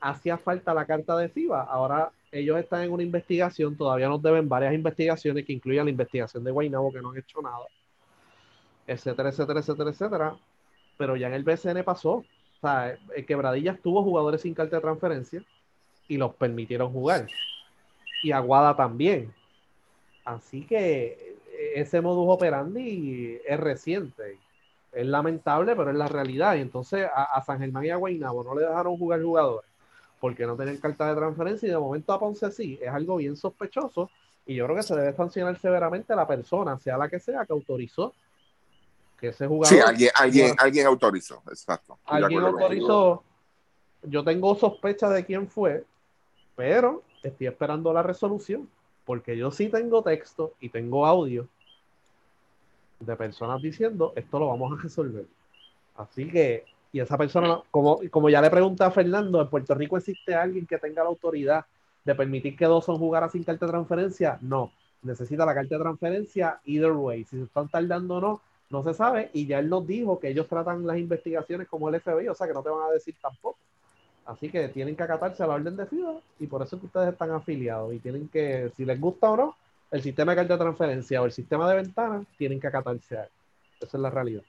hacía 0.00 0.36
falta 0.36 0.74
la 0.74 0.84
carta 0.84 1.16
de 1.16 1.28
FIBA. 1.28 1.62
Ahora 1.62 2.10
ellos 2.32 2.58
están 2.58 2.82
en 2.82 2.92
una 2.92 3.02
investigación, 3.02 3.76
todavía 3.76 4.08
nos 4.08 4.22
deben 4.22 4.48
varias 4.48 4.74
investigaciones 4.74 5.44
que 5.44 5.52
incluyan 5.52 5.86
la 5.86 5.90
investigación 5.90 6.44
de 6.44 6.50
Guaynabo, 6.50 6.92
que 6.92 7.00
no 7.00 7.10
han 7.10 7.18
hecho 7.18 7.40
nada, 7.40 7.66
etcétera, 8.86 9.30
etcétera, 9.30 9.60
etcétera, 9.60 9.90
etcétera. 9.90 10.36
Pero 10.96 11.16
ya 11.16 11.28
en 11.28 11.34
el 11.34 11.44
BCN 11.44 11.84
pasó. 11.84 12.14
O 12.14 12.60
sea, 12.60 12.98
el 13.14 13.24
Quebradillas 13.24 13.80
tuvo 13.80 14.02
jugadores 14.02 14.40
sin 14.40 14.54
carta 14.54 14.76
de 14.76 14.82
transferencia 14.82 15.44
y 16.08 16.16
los 16.16 16.34
permitieron 16.34 16.92
jugar. 16.92 17.28
Y 18.24 18.32
Aguada 18.32 18.74
también. 18.74 19.32
Así 20.24 20.66
que 20.66 21.27
ese 21.74 22.00
modus 22.00 22.26
operandi 22.28 23.38
es 23.46 23.60
reciente. 23.60 24.38
Es 24.92 25.06
lamentable, 25.06 25.76
pero 25.76 25.90
es 25.90 25.96
la 25.96 26.08
realidad. 26.08 26.56
Y 26.56 26.60
entonces 26.60 27.08
a, 27.14 27.42
San 27.42 27.58
Germán 27.58 27.84
y 27.84 27.90
a 27.90 27.96
Guaynabo 27.96 28.42
no 28.42 28.54
le 28.54 28.66
dejaron 28.66 28.96
jugar 28.96 29.22
jugadores 29.22 29.70
porque 30.20 30.46
no 30.46 30.56
tenían 30.56 30.78
carta 30.78 31.08
de 31.08 31.14
transferencia 31.14 31.68
y 31.68 31.70
de 31.70 31.78
momento 31.78 32.12
a 32.12 32.18
Ponce 32.18 32.50
sí. 32.50 32.78
Es 32.82 32.88
algo 32.88 33.16
bien 33.16 33.36
sospechoso 33.36 34.10
y 34.46 34.54
yo 34.54 34.64
creo 34.64 34.76
que 34.76 34.82
se 34.82 34.96
debe 34.96 35.12
sancionar 35.12 35.58
severamente 35.58 36.12
a 36.12 36.16
la 36.16 36.26
persona, 36.26 36.78
sea 36.78 36.96
la 36.96 37.08
que 37.08 37.20
sea, 37.20 37.44
que 37.44 37.52
autorizó 37.52 38.14
que 39.20 39.28
ese 39.28 39.46
jugador. 39.46 39.76
Sí, 39.76 39.82
alguien, 39.84 40.10
alguien, 40.14 40.54
alguien 40.58 40.86
autorizó, 40.86 41.42
exacto. 41.48 41.98
Alguien 42.04 42.40
autorizó. 42.40 43.22
Yo 44.02 44.24
tengo 44.24 44.54
sospecha 44.54 45.08
de 45.10 45.24
quién 45.24 45.48
fue, 45.48 45.84
pero 46.56 47.02
estoy 47.22 47.48
esperando 47.48 47.92
la 47.92 48.02
resolución 48.02 48.68
porque 49.08 49.38
yo 49.38 49.50
sí 49.50 49.70
tengo 49.70 50.02
texto 50.02 50.52
y 50.60 50.68
tengo 50.68 51.06
audio 51.06 51.48
de 53.00 53.16
personas 53.16 53.62
diciendo 53.62 54.12
esto 54.16 54.38
lo 54.38 54.48
vamos 54.48 54.78
a 54.78 54.82
resolver. 54.82 55.26
Así 55.96 56.28
que, 56.28 56.64
y 56.92 57.00
esa 57.00 57.18
persona, 57.18 57.60
como, 57.70 58.00
como 58.10 58.30
ya 58.30 58.40
le 58.40 58.50
pregunté 58.50 58.84
a 58.84 58.90
Fernando, 58.90 59.40
¿en 59.40 59.48
Puerto 59.48 59.74
Rico 59.74 59.96
existe 59.96 60.34
alguien 60.34 60.66
que 60.66 60.78
tenga 60.78 61.02
la 61.02 61.08
autoridad 61.08 61.66
de 62.04 62.14
permitir 62.14 62.56
que 62.56 62.64
dos 62.64 62.84
son 62.84 62.98
jugaran 62.98 63.30
sin 63.30 63.44
carta 63.44 63.66
de 63.66 63.72
transferencia? 63.72 64.38
No, 64.40 64.72
necesita 65.02 65.44
la 65.44 65.54
carta 65.54 65.76
de 65.76 65.82
transferencia 65.82 66.60
either 66.64 66.92
way. 66.92 67.24
Si 67.24 67.36
se 67.36 67.44
están 67.44 67.68
tardando 67.68 68.16
o 68.16 68.20
no, 68.20 68.40
no 68.70 68.82
se 68.82 68.94
sabe. 68.94 69.30
Y 69.32 69.46
ya 69.46 69.58
él 69.58 69.68
nos 69.68 69.86
dijo 69.86 70.18
que 70.18 70.28
ellos 70.28 70.46
tratan 70.48 70.86
las 70.86 70.98
investigaciones 70.98 71.68
como 71.68 71.88
el 71.88 72.00
FBI, 72.00 72.28
o 72.28 72.34
sea 72.34 72.46
que 72.46 72.54
no 72.54 72.62
te 72.62 72.70
van 72.70 72.88
a 72.88 72.92
decir 72.92 73.14
tampoco. 73.20 73.58
Así 74.26 74.50
que 74.50 74.68
tienen 74.68 74.94
que 74.94 75.02
acatarse 75.02 75.42
a 75.42 75.46
la 75.46 75.54
orden 75.54 75.74
de 75.74 75.86
FIBA 75.86 76.20
y 76.38 76.46
por 76.46 76.62
eso 76.62 76.78
que 76.78 76.86
ustedes 76.86 77.08
están 77.12 77.30
afiliados 77.30 77.94
y 77.94 77.98
tienen 77.98 78.28
que, 78.28 78.70
si 78.76 78.84
les 78.84 79.00
gusta 79.00 79.30
o 79.30 79.36
no, 79.36 79.56
el 79.90 80.02
sistema 80.02 80.32
de 80.32 80.36
carta 80.36 80.54
de 80.54 80.60
transferencia 80.60 81.22
o 81.22 81.26
el 81.26 81.32
sistema 81.32 81.68
de 81.68 81.76
ventanas 81.76 82.26
tienen 82.36 82.60
que 82.60 82.66
acatarse 82.66 83.16
a 83.16 83.22
él. 83.24 83.30
Esa 83.80 83.96
es 83.96 84.02
la 84.02 84.10
realidad. 84.10 84.42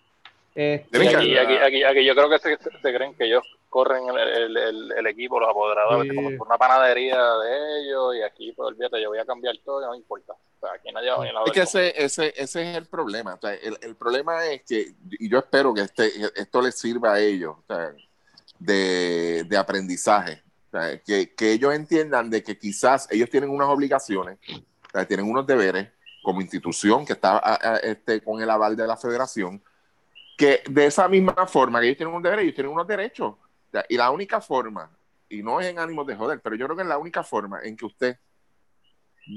Este, 0.56 1.16
aquí, 1.16 1.38
aquí, 1.38 1.84
aquí, 1.84 2.06
yo 2.06 2.16
creo 2.16 2.30
que 2.30 2.40
se, 2.40 2.58
creen 2.82 3.14
que 3.14 3.26
ellos 3.26 3.44
corren 3.70 4.04
el, 4.10 4.58
el, 4.58 4.92
el, 4.92 5.08
equipo, 5.08 5.40
los 5.40 5.50
apoderadores, 5.50 6.12
como 6.14 6.36
por 6.38 6.48
una 6.48 6.58
panadería 6.58 7.18
de 7.18 7.82
ellos, 7.82 8.16
y 8.16 8.22
aquí, 8.24 8.52
pues 8.52 8.68
olvídate, 8.68 9.02
yo 9.02 9.10
voy 9.10 9.20
a 9.20 9.26
cambiar 9.26 9.56
todo, 9.64 9.86
no 9.86 9.96
importa. 9.96 10.34
O 10.34 10.60
sea, 10.60 10.74
aquí 10.74 10.92
nadie 10.92 11.12
va 11.12 11.24
a 11.24 11.46
es 11.46 11.52
que 11.52 11.62
ese, 11.62 12.04
ese, 12.04 12.34
ese 12.36 12.72
es 12.72 12.78
el 12.78 12.86
problema. 12.88 13.36
O 13.36 13.40
sea, 13.40 13.54
el, 13.54 13.78
el, 13.82 13.96
problema 13.96 14.46
es 14.48 14.64
que, 14.64 14.94
y 15.12 15.30
yo 15.30 15.38
espero 15.38 15.74
que 15.74 15.82
este, 15.82 16.12
esto 16.36 16.62
les 16.62 16.78
sirva 16.78 17.14
a 17.14 17.20
ellos 17.20 17.56
o 17.58 17.64
sea, 17.66 17.94
de, 18.58 19.46
de, 19.48 19.58
aprendizaje. 19.58 20.44
O 20.68 20.72
sea, 20.72 21.00
que, 21.00 21.34
que, 21.34 21.54
ellos 21.54 21.74
entiendan 21.74 22.30
de 22.30 22.44
que 22.44 22.58
quizás 22.58 23.08
ellos 23.12 23.30
tienen 23.30 23.50
unas 23.50 23.70
obligaciones, 23.70 24.40
o 24.90 24.98
sea, 24.98 25.08
tienen 25.08 25.30
unos 25.30 25.46
deberes 25.46 25.90
como 26.24 26.42
institución 26.42 27.06
que 27.06 27.14
está 27.14 27.40
este, 27.84 28.22
con 28.22 28.42
el 28.42 28.50
aval 28.50 28.76
de 28.76 28.88
la 28.88 28.98
federación, 28.98 29.64
que 30.38 30.64
de 30.70 30.86
esa 30.88 31.08
misma 31.08 31.46
forma 31.48 31.80
que 31.80 31.88
ellos 31.88 31.98
tienen 31.98 32.16
un 32.16 32.24
deber, 32.24 32.40
ellos 32.40 32.56
tienen 32.56 32.74
unos 32.74 32.88
derechos. 32.88 33.36
Y 33.88 33.98
la 33.98 34.10
única 34.10 34.42
forma, 34.42 34.90
y 35.30 35.44
no 35.44 35.62
es 35.62 35.68
en 35.68 35.80
ánimo 35.80 36.04
de 36.04 36.16
joder, 36.16 36.42
pero 36.42 36.56
yo 36.56 36.66
creo 36.66 36.76
que 36.76 36.84
es 36.84 36.88
la 36.88 36.98
única 36.98 37.24
forma 37.24 37.62
en 37.64 37.78
que 37.78 37.86
usted 37.86 38.18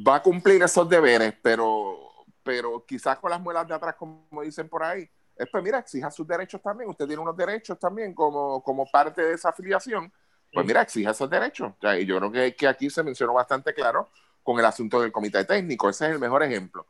va 0.07 0.17
a 0.17 0.23
cumplir 0.23 0.63
esos 0.63 0.89
deberes, 0.89 1.35
pero, 1.43 1.99
pero 2.43 2.85
quizás 2.87 3.19
con 3.19 3.31
las 3.31 3.41
muelas 3.41 3.69
de 3.69 3.75
atrás, 3.75 3.95
como 3.97 4.43
dicen 4.43 4.69
por 4.69 4.83
ahí, 4.83 5.09
es 5.37 5.49
pues 5.51 5.63
mira, 5.63 5.79
exija 5.79 6.11
sus 6.11 6.27
derechos 6.27 6.63
también. 6.63 6.89
Usted 6.91 7.07
tiene 7.07 7.21
unos 7.21 7.37
derechos 7.37 7.79
también 7.79 8.15
como, 8.15 8.63
como 8.63 8.87
parte 8.87 9.23
de 9.23 9.35
esa 9.35 9.51
afiliación. 9.51 10.13
Pues 10.53 10.67
mira, 10.67 10.83
exija 10.83 11.11
esos 11.11 11.29
derechos. 11.29 11.73
y 11.99 12.05
yo 12.05 12.19
creo 12.19 12.31
que, 12.31 12.55
que 12.55 12.69
aquí 12.69 12.91
se 12.91 13.03
mencionó 13.03 13.35
bastante 13.35 13.73
claro 13.73 14.11
con 14.43 14.59
el 14.59 14.65
asunto 14.65 15.01
del 15.01 15.13
comité 15.13 15.45
técnico. 15.45 15.89
Ese 15.89 16.07
es 16.07 16.13
el 16.13 16.19
mejor 16.19 16.43
ejemplo 16.43 16.87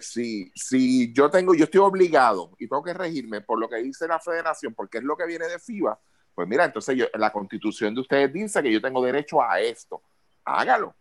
si, 0.00 0.52
si 0.54 1.12
yo 1.12 1.30
tengo, 1.30 1.54
yo 1.54 1.64
estoy 1.64 1.80
obligado 1.80 2.52
y 2.58 2.68
tengo 2.68 2.82
que 2.82 2.94
regirme 2.94 3.40
por 3.40 3.58
lo 3.58 3.68
que 3.68 3.76
dice 3.76 4.06
la 4.06 4.20
federación, 4.20 4.74
porque 4.74 4.98
es 4.98 5.04
lo 5.04 5.16
que 5.16 5.26
viene 5.26 5.46
de 5.46 5.58
FIBA, 5.58 5.98
pues 6.34 6.48
mira, 6.48 6.64
entonces 6.64 6.96
yo, 6.96 7.06
la 7.14 7.32
constitución 7.32 7.94
de 7.94 8.00
ustedes 8.02 8.32
dice 8.32 8.62
que 8.62 8.72
yo 8.72 8.80
tengo 8.80 9.04
derecho 9.04 9.42
a 9.42 9.60
esto. 9.60 10.02
Hágalo, 10.44 10.94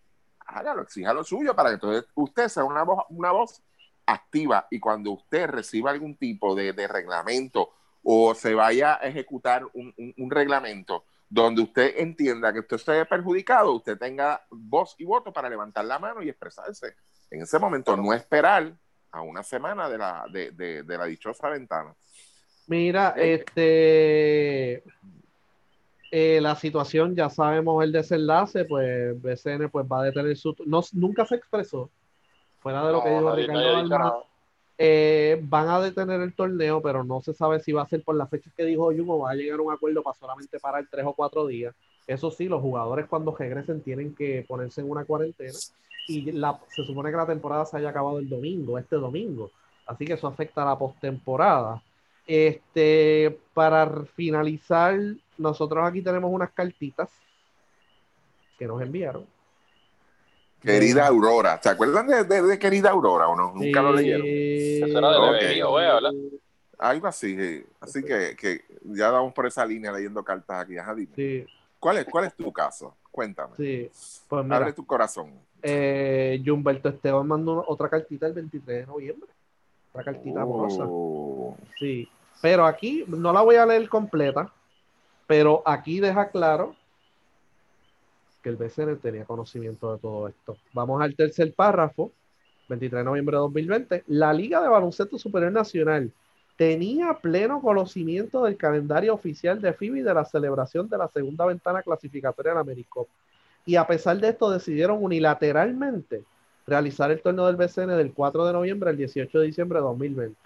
hágalo, 0.46 0.82
exija 0.82 1.14
lo 1.14 1.24
suyo 1.24 1.56
para 1.56 1.70
que 1.70 1.76
entonces 1.76 2.06
usted 2.16 2.48
sea 2.48 2.64
una 2.64 2.84
voz, 2.84 3.06
una 3.10 3.32
voz 3.32 3.62
activa 4.06 4.68
y 4.70 4.80
cuando 4.80 5.12
usted 5.12 5.48
reciba 5.48 5.92
algún 5.92 6.18
tipo 6.18 6.54
de, 6.54 6.74
reglamento 6.88 7.70
o 8.04 8.34
se 8.34 8.54
vaya 8.54 8.96
a 8.96 9.08
ejecutar 9.08 9.64
un, 9.74 9.94
reglamento 10.30 11.06
donde 11.32 11.62
usted 11.62 11.94
entienda 11.98 12.52
que 12.52 12.60
usted 12.60 12.78
se 12.78 12.92
ve 12.92 13.06
perjudicado, 13.06 13.72
usted 13.72 13.98
tenga 13.98 14.46
voz 14.50 14.96
y 14.98 15.06
voto 15.06 15.32
para 15.32 15.50
levantar 15.50 15.86
la 15.86 15.98
mano 15.98 16.22
y 16.22 16.28
expresarse. 16.28 16.96
En 17.30 17.42
ese 17.42 17.58
momento, 17.58 17.96
no 17.96 18.14
esperar 18.14 18.74
a 19.12 19.22
una 19.22 19.42
semana 19.42 19.88
de 19.88 19.98
la, 19.98 20.26
de, 20.30 20.52
de, 20.52 20.98
la 20.98 21.06
dichosa 21.06 21.48
ventana. 21.48 21.96
Mira, 22.68 23.14
este 23.16 24.84
eh, 26.12 26.42
la 26.42 26.58
situación, 26.58 27.16
ya 27.16 27.30
sabemos 27.30 27.82
el 27.82 27.94
desenlace, 27.94 28.66
pues 28.66 29.20
BCN 29.22 29.70
pues 29.70 29.86
va 29.90 30.02
a 30.02 30.04
detener 30.04 30.36
su 30.36 30.54
no, 30.66 30.82
nunca 30.92 31.26
se 31.26 31.36
expresó, 31.36 31.90
fuera 32.60 32.86
de 32.86 32.92
lo 32.92 33.04
que 33.04 33.10
dijo 33.10 33.36
Ricardo 33.36 34.31
eh, 34.78 35.40
van 35.44 35.70
a 35.70 35.80
detener 35.80 36.22
el 36.22 36.34
torneo, 36.34 36.82
pero 36.82 37.04
no 37.04 37.22
se 37.22 37.34
sabe 37.34 37.60
si 37.60 37.72
va 37.72 37.84
a 37.84 37.88
ser 37.88 38.04
por 38.04 38.16
las 38.16 38.30
fechas 38.30 38.54
que 38.56 38.66
dijo 38.66 38.86
Jun 38.86 39.10
o 39.10 39.20
va 39.20 39.32
a 39.32 39.36
llegar 39.36 39.60
a 39.60 39.64
un 39.64 39.74
acuerdo 39.74 40.02
para 40.02 40.18
solamente 40.18 40.60
parar 40.60 40.86
tres 40.90 41.06
o 41.06 41.14
cuatro 41.14 41.46
días. 41.48 41.76
Eso 42.08 42.32
sí, 42.32 42.46
los 42.46 42.62
jugadores 42.62 43.08
cuando 43.08 43.36
regresen 43.36 43.82
tienen 43.82 44.16
que 44.16 44.44
ponerse 44.48 44.82
en 44.82 44.90
una 44.90 45.06
cuarentena 45.06 45.58
y 46.08 46.32
se 46.70 46.86
supone 46.86 47.12
que 47.12 47.18
la 47.18 47.28
temporada 47.28 47.66
se 47.66 47.78
haya 47.78 47.90
acabado 47.90 48.20
el 48.20 48.28
domingo, 48.28 48.78
este 48.78 48.96
domingo. 48.96 49.52
Así 49.86 50.06
que 50.06 50.14
eso 50.14 50.28
afecta 50.28 50.64
a 50.64 50.66
la 50.66 50.78
postemporada. 50.78 51.82
Este, 52.26 53.40
para 53.54 54.06
finalizar, 54.16 54.98
nosotros 55.38 55.86
aquí 55.86 56.02
tenemos 56.02 56.32
unas 56.32 56.52
cartitas 56.52 57.10
que 58.58 58.68
nos 58.68 58.82
enviaron. 58.82 59.26
Querida 60.62 61.08
Aurora, 61.08 61.60
¿se 61.62 61.70
acuerdan 61.70 62.08
de, 62.08 62.60
Querida 62.60 62.92
Aurora 62.92 63.28
o 63.28 63.36
no? 63.36 63.54
Nunca 63.56 63.82
lo 63.82 63.94
leyeron. 63.94 64.28
Algo 66.78 67.08
así, 67.08 67.64
así 67.80 68.04
que, 68.04 68.36
que, 68.36 68.62
ya 68.84 69.12
vamos 69.12 69.34
por 69.34 69.46
esa 69.46 69.66
línea 69.66 69.92
leyendo 69.92 70.24
cartas 70.24 70.64
aquí. 70.64 70.78
Ajá, 70.78 70.96
dime. 70.96 71.48
¿Cuál, 71.80 71.98
es, 71.98 72.06
¿Cuál 72.06 72.26
es 72.26 72.36
tu 72.36 72.52
caso? 72.52 72.96
Cuéntame. 73.12 73.56
Sí, 73.58 73.90
pues 74.28 74.52
Abre 74.52 74.74
tu 74.74 74.86
corazón. 74.86 75.32
Eh, 75.62 76.44
Humberto 76.48 76.90
Esteban 76.90 77.28
mandó 77.28 77.64
otra 77.68 77.90
cartita 77.90 78.28
el 78.28 78.34
23 78.34 78.80
de 78.82 78.86
noviembre. 78.86 79.30
Otra 79.92 80.04
cartita 80.06 80.42
amorosa. 80.42 80.84
Oh. 80.88 81.56
Sí. 81.80 82.10
Pero 82.42 82.66
aquí 82.66 83.04
no 83.08 83.34
la 83.34 83.42
voy 83.42 83.56
a 83.56 83.66
leer 83.66 83.88
completa, 83.90 84.52
pero 85.28 85.62
aquí 85.66 86.00
deja 86.00 86.30
claro 86.30 86.76
que 88.42 88.50
el 88.50 88.56
BCN 88.56 88.98
tenía 88.98 89.26
conocimiento 89.26 89.94
de 89.94 90.00
todo 90.00 90.28
esto. 90.28 90.58
Vamos 90.74 91.02
al 91.02 91.16
tercer 91.16 91.54
párrafo, 91.54 92.12
23 92.70 93.00
de 93.00 93.04
noviembre 93.04 93.36
de 93.36 93.42
2020. 93.42 94.04
La 94.08 94.34
Liga 94.34 94.62
de 94.62 94.70
Baloncesto 94.70 95.18
Superior 95.18 95.52
Nacional 95.52 96.12
tenía 96.58 97.14
pleno 97.22 97.62
conocimiento 97.62 98.44
del 98.44 98.58
calendario 98.58 99.14
oficial 99.14 99.62
de 99.62 99.74
FIBA 99.74 99.98
y 100.00 100.02
de 100.02 100.14
la 100.14 100.26
celebración 100.26 100.90
de 100.90 100.98
la 100.98 101.08
segunda 101.08 101.46
ventana 101.46 101.82
clasificatoria 101.82 102.52
en 102.52 102.60
Americop. 102.60 103.08
Y 103.66 103.76
a 103.76 103.86
pesar 103.86 104.18
de 104.20 104.30
esto, 104.30 104.50
decidieron 104.50 105.04
unilateralmente 105.04 106.24
realizar 106.66 107.12
el 107.12 107.22
torneo 107.22 107.48
del 107.48 107.56
BCN 107.56 107.98
del 107.98 108.14
4 108.14 108.46
de 108.46 108.54
noviembre 108.54 108.90
al 108.90 108.98
18 108.98 109.40
de 109.40 109.46
diciembre 109.46 109.80
de 109.80 109.84
2020. 109.84 110.38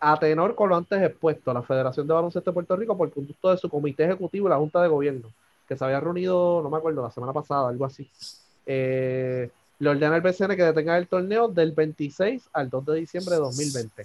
A 0.00 0.18
tenor 0.18 0.54
con 0.54 0.68
lo 0.68 0.76
antes 0.76 1.00
expuesto, 1.00 1.52
la 1.52 1.62
Federación 1.62 2.06
de 2.06 2.14
Baloncesto 2.14 2.50
de 2.50 2.54
Puerto 2.54 2.76
Rico, 2.76 2.96
por 2.96 3.12
conducto 3.12 3.50
de 3.50 3.56
su 3.56 3.68
comité 3.68 4.04
ejecutivo 4.04 4.48
y 4.48 4.50
la 4.50 4.56
Junta 4.56 4.82
de 4.82 4.88
Gobierno, 4.88 5.28
que 5.72 5.78
se 5.78 5.84
había 5.84 6.00
reunido, 6.00 6.60
no 6.62 6.70
me 6.70 6.76
acuerdo, 6.76 7.02
la 7.02 7.10
semana 7.10 7.32
pasada, 7.32 7.68
algo 7.68 7.86
así, 7.86 8.08
eh, 8.66 9.50
le 9.78 9.88
ordena 9.88 10.14
al 10.14 10.20
BCN 10.20 10.54
que 10.54 10.64
detenga 10.64 10.98
el 10.98 11.08
torneo 11.08 11.48
del 11.48 11.72
26 11.72 12.50
al 12.52 12.68
2 12.68 12.86
de 12.86 12.94
diciembre 12.96 13.34
de 13.34 13.40
2020. 13.40 14.04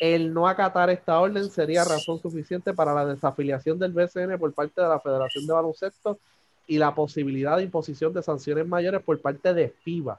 El 0.00 0.32
no 0.32 0.48
acatar 0.48 0.90
esta 0.90 1.20
orden 1.20 1.50
sería 1.50 1.84
razón 1.84 2.20
suficiente 2.20 2.72
para 2.72 2.94
la 2.94 3.06
desafiliación 3.06 3.78
del 3.78 3.92
BCN 3.92 4.38
por 4.38 4.52
parte 4.52 4.80
de 4.80 4.88
la 4.88 5.00
Federación 5.00 5.46
de 5.46 5.52
Baloncesto 5.52 6.18
y 6.66 6.78
la 6.78 6.94
posibilidad 6.94 7.56
de 7.56 7.62
imposición 7.62 8.12
de 8.12 8.22
sanciones 8.22 8.66
mayores 8.66 9.02
por 9.02 9.20
parte 9.20 9.54
de 9.54 9.68
FIBA. 9.68 10.18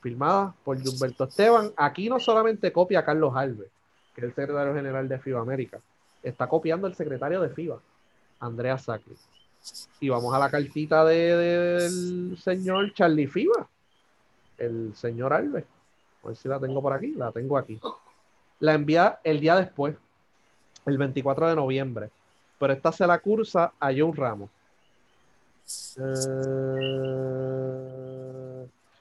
Firmada 0.00 0.54
por 0.64 0.76
Humberto 0.76 1.24
Esteban. 1.24 1.72
Aquí 1.76 2.08
no 2.08 2.18
solamente 2.18 2.72
copia 2.72 3.00
a 3.00 3.04
Carlos 3.04 3.34
Alves, 3.36 3.68
que 4.14 4.22
es 4.22 4.24
el 4.24 4.34
secretario 4.34 4.74
general 4.74 5.08
de 5.08 5.18
FIBA 5.18 5.40
América, 5.40 5.80
está 6.22 6.48
copiando 6.48 6.86
el 6.86 6.94
secretario 6.94 7.40
de 7.40 7.50
FIBA, 7.50 7.80
Andrea 8.40 8.78
Sacri. 8.78 9.14
Y 10.00 10.08
vamos 10.08 10.32
a 10.34 10.38
la 10.38 10.50
cartita 10.50 11.04
del 11.04 12.38
señor 12.38 12.92
Charlie 12.94 13.26
FIBA, 13.26 13.68
el 14.58 14.94
señor 14.94 15.32
Alves. 15.32 15.64
A 16.22 16.28
ver 16.28 16.36
si 16.36 16.48
la 16.48 16.60
tengo 16.60 16.80
por 16.80 16.92
aquí, 16.92 17.12
la 17.12 17.32
tengo 17.32 17.58
aquí. 17.58 17.80
La 18.60 18.74
envía 18.74 19.18
el 19.24 19.40
día 19.40 19.56
después, 19.56 19.96
el 20.86 20.98
24 20.98 21.48
de 21.48 21.56
noviembre. 21.56 22.10
Pero 22.58 22.72
esta 22.72 22.92
se 22.92 23.06
la 23.06 23.18
cursa 23.18 23.72
a 23.78 23.90
John 23.96 24.14
Ramos. 24.14 24.50
Eh, 25.98 27.56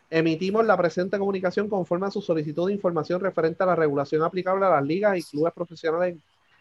emitimos 0.09 0.65
la 0.65 0.75
presente 0.77 1.17
comunicación 1.17 1.69
conforme 1.69 2.07
a 2.07 2.11
su 2.11 2.21
solicitud 2.21 2.67
de 2.67 2.73
información 2.73 3.21
referente 3.21 3.63
a 3.63 3.67
la 3.67 3.75
regulación 3.75 4.23
aplicable 4.23 4.65
a 4.65 4.69
las 4.69 4.83
ligas 4.83 5.17
y 5.17 5.23
clubes 5.23 5.53
profesionales 5.53 6.17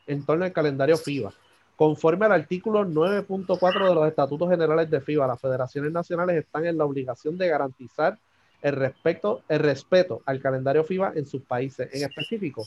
en, 0.07 0.25
torno 0.25 0.45
al 0.45 0.53
calendario 0.53 0.97
FIBA. 0.97 1.33
Conforme 1.77 2.27
al 2.27 2.33
artículo 2.33 2.85
9.4 2.85 3.89
de 3.89 3.95
los 3.95 4.07
estatutos 4.07 4.49
generales 4.49 4.89
de 4.91 5.01
FIBA, 5.01 5.27
las 5.27 5.41
federaciones 5.41 5.91
nacionales 5.91 6.37
están 6.37 6.67
en 6.67 6.79
la 6.79 6.85
obligación 6.85 7.37
de 7.37 7.49
garantizar 7.49 8.19
el, 8.63 8.73
respeto, 8.77 9.43
el 9.49 9.59
respeto 9.59 10.23
al 10.25 10.41
calendario 10.41 10.85
FIBA 10.85 11.13
en 11.17 11.27
sus 11.27 11.43
países. 11.43 11.93
En 11.93 12.05
específico, 12.05 12.65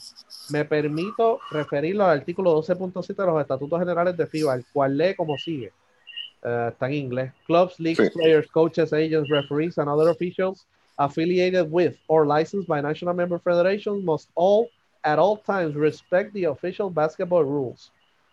me 0.50 0.64
permito 0.64 1.40
referirlo 1.50 2.04
al 2.04 2.18
artículo 2.18 2.54
12.7 2.62 3.16
de 3.16 3.26
los 3.26 3.40
estatutos 3.40 3.78
generales 3.80 4.16
de 4.16 4.26
FIBA, 4.26 4.54
el 4.54 4.66
cual 4.72 4.96
lee 4.96 5.14
como 5.16 5.36
sigue. 5.38 5.72
Uh, 6.42 6.68
está 6.68 6.86
en 6.86 6.94
inglés. 6.94 7.32
Clubs, 7.46 7.80
leagues, 7.80 8.12
sí. 8.12 8.18
players, 8.18 8.46
coaches, 8.48 8.92
agents, 8.92 9.28
referees, 9.28 9.76
and 9.78 9.88
other 9.88 10.08
officials 10.08 10.66
affiliated 10.98 11.66
with 11.70 11.96
or 12.08 12.26
licensed 12.26 12.68
by 12.68 12.80
national 12.80 13.14
member 13.14 13.38
federations 13.38 14.04
must 14.04 14.30
all, 14.34 14.68
at 15.02 15.18
all 15.18 15.38
times, 15.38 15.74
respect 15.74 16.32
the 16.34 16.44
official 16.44 16.90
basketball 16.90 17.44
rules. 17.44 17.90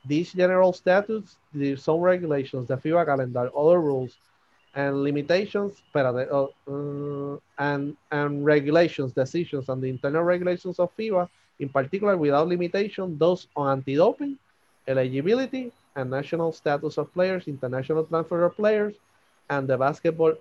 These 0.08 0.34
general 0.34 0.74
statutes, 0.74 1.38
the 1.54 1.76
some 1.76 2.00
regulations, 2.00 2.68
the 2.68 2.78
FIBA 2.78 3.06
calendar, 3.06 3.50
other 3.58 3.82
rules, 3.82 4.18
and 4.76 5.04
limitations, 5.04 5.82
uh, 5.96 6.48
and, 7.58 7.98
and 8.12 8.46
regulations, 8.46 9.14
decisions, 9.14 9.70
and 9.70 9.82
the 9.82 9.90
internal 9.90 10.24
regulations 10.24 10.80
of 10.80 10.96
FIBA, 10.98 11.28
in 11.60 11.70
particular, 11.70 12.18
without 12.18 12.48
limitation, 12.48 13.18
those 13.18 13.48
on 13.56 13.80
anti-doping, 13.80 14.38
eligibility, 14.88 15.72
and 15.96 16.10
national 16.10 16.52
status 16.52 16.98
of 16.98 17.12
players, 17.14 17.48
international 17.48 18.04
transfer 18.04 18.44
of 18.44 18.56
players, 18.56 18.94
and 19.50 19.68
the 19.68 19.78
basketball 19.78 20.34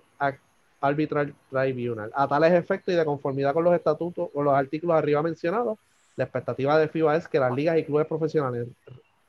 Arbitral 0.81 1.33
Tribunal. 1.49 2.11
A 2.13 2.27
tales 2.27 2.53
efectos 2.53 2.93
y 2.93 2.97
de 2.97 3.05
conformidad 3.05 3.53
con 3.53 3.63
los 3.63 3.73
estatutos 3.73 4.29
o 4.33 4.43
los 4.43 4.53
artículos 4.53 4.97
arriba 4.97 5.23
mencionados, 5.23 5.79
la 6.15 6.25
expectativa 6.25 6.77
de 6.77 6.87
FIBA 6.87 7.17
es 7.17 7.27
que 7.27 7.39
las 7.39 7.53
ligas 7.53 7.77
y 7.77 7.83
clubes 7.83 8.07
profesionales, 8.07 8.67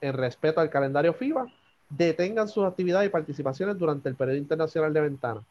en 0.01 0.13
respeto 0.13 0.61
al 0.61 0.71
calendario 0.71 1.13
FIBA, 1.15 1.47
detengan 1.89 2.49
sus 2.49 2.65
actividades 2.65 3.09
y 3.09 3.13
participaciones 3.13 3.79
durante 3.79 4.09
el 4.09 4.17
periodo 4.17 4.39
internacional 4.39 4.93
de 4.93 5.01
ventana, 5.01 5.43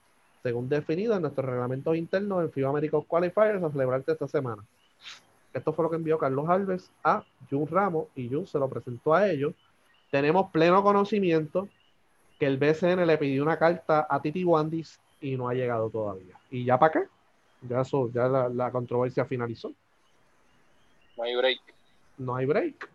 según 0.43 0.69
definido 0.69 1.15
en 1.15 1.21
nuestros 1.21 1.45
reglamentos 1.45 1.95
internos 1.95 2.43
en 2.43 2.51
FIBA 2.51 2.69
American 2.69 3.01
Qualifiers 3.01 3.63
a 3.63 3.71
celebrarse 3.71 4.11
esta 4.11 4.27
semana. 4.27 4.63
Esto 5.53 5.71
fue 5.71 5.83
lo 5.83 5.89
que 5.89 5.95
envió 5.95 6.17
Carlos 6.17 6.49
Alves 6.49 6.91
a 7.03 7.23
Jun 7.49 7.67
Ramos 7.67 8.07
y 8.15 8.27
Jun 8.27 8.45
se 8.45 8.59
lo 8.59 8.69
presentó 8.69 9.13
a 9.13 9.29
ellos. 9.29 9.53
Tenemos 10.11 10.51
pleno 10.51 10.83
conocimiento 10.83 11.69
que 12.37 12.45
el 12.45 12.57
BCN 12.57 13.07
le 13.07 13.17
pidió 13.17 13.41
una 13.41 13.57
carta 13.57 14.05
a 14.09 14.21
Titi 14.21 14.43
Wandis 14.43 14.99
y 15.21 15.37
no 15.37 15.47
ha 15.47 15.53
llegado 15.53 15.89
todavía. 15.89 16.37
¿Y 16.51 16.65
ya 16.65 16.77
para 16.77 16.91
qué? 16.91 17.07
Ya, 17.61 17.81
eso, 17.81 18.11
ya 18.11 18.27
la, 18.27 18.71
controversia 18.71 19.25
finalizó. 19.25 19.73
No 21.17 21.23
hay 21.23 21.35
break. 21.35 21.59
No 22.17 22.35
hay 22.35 22.45
break. 22.45 22.89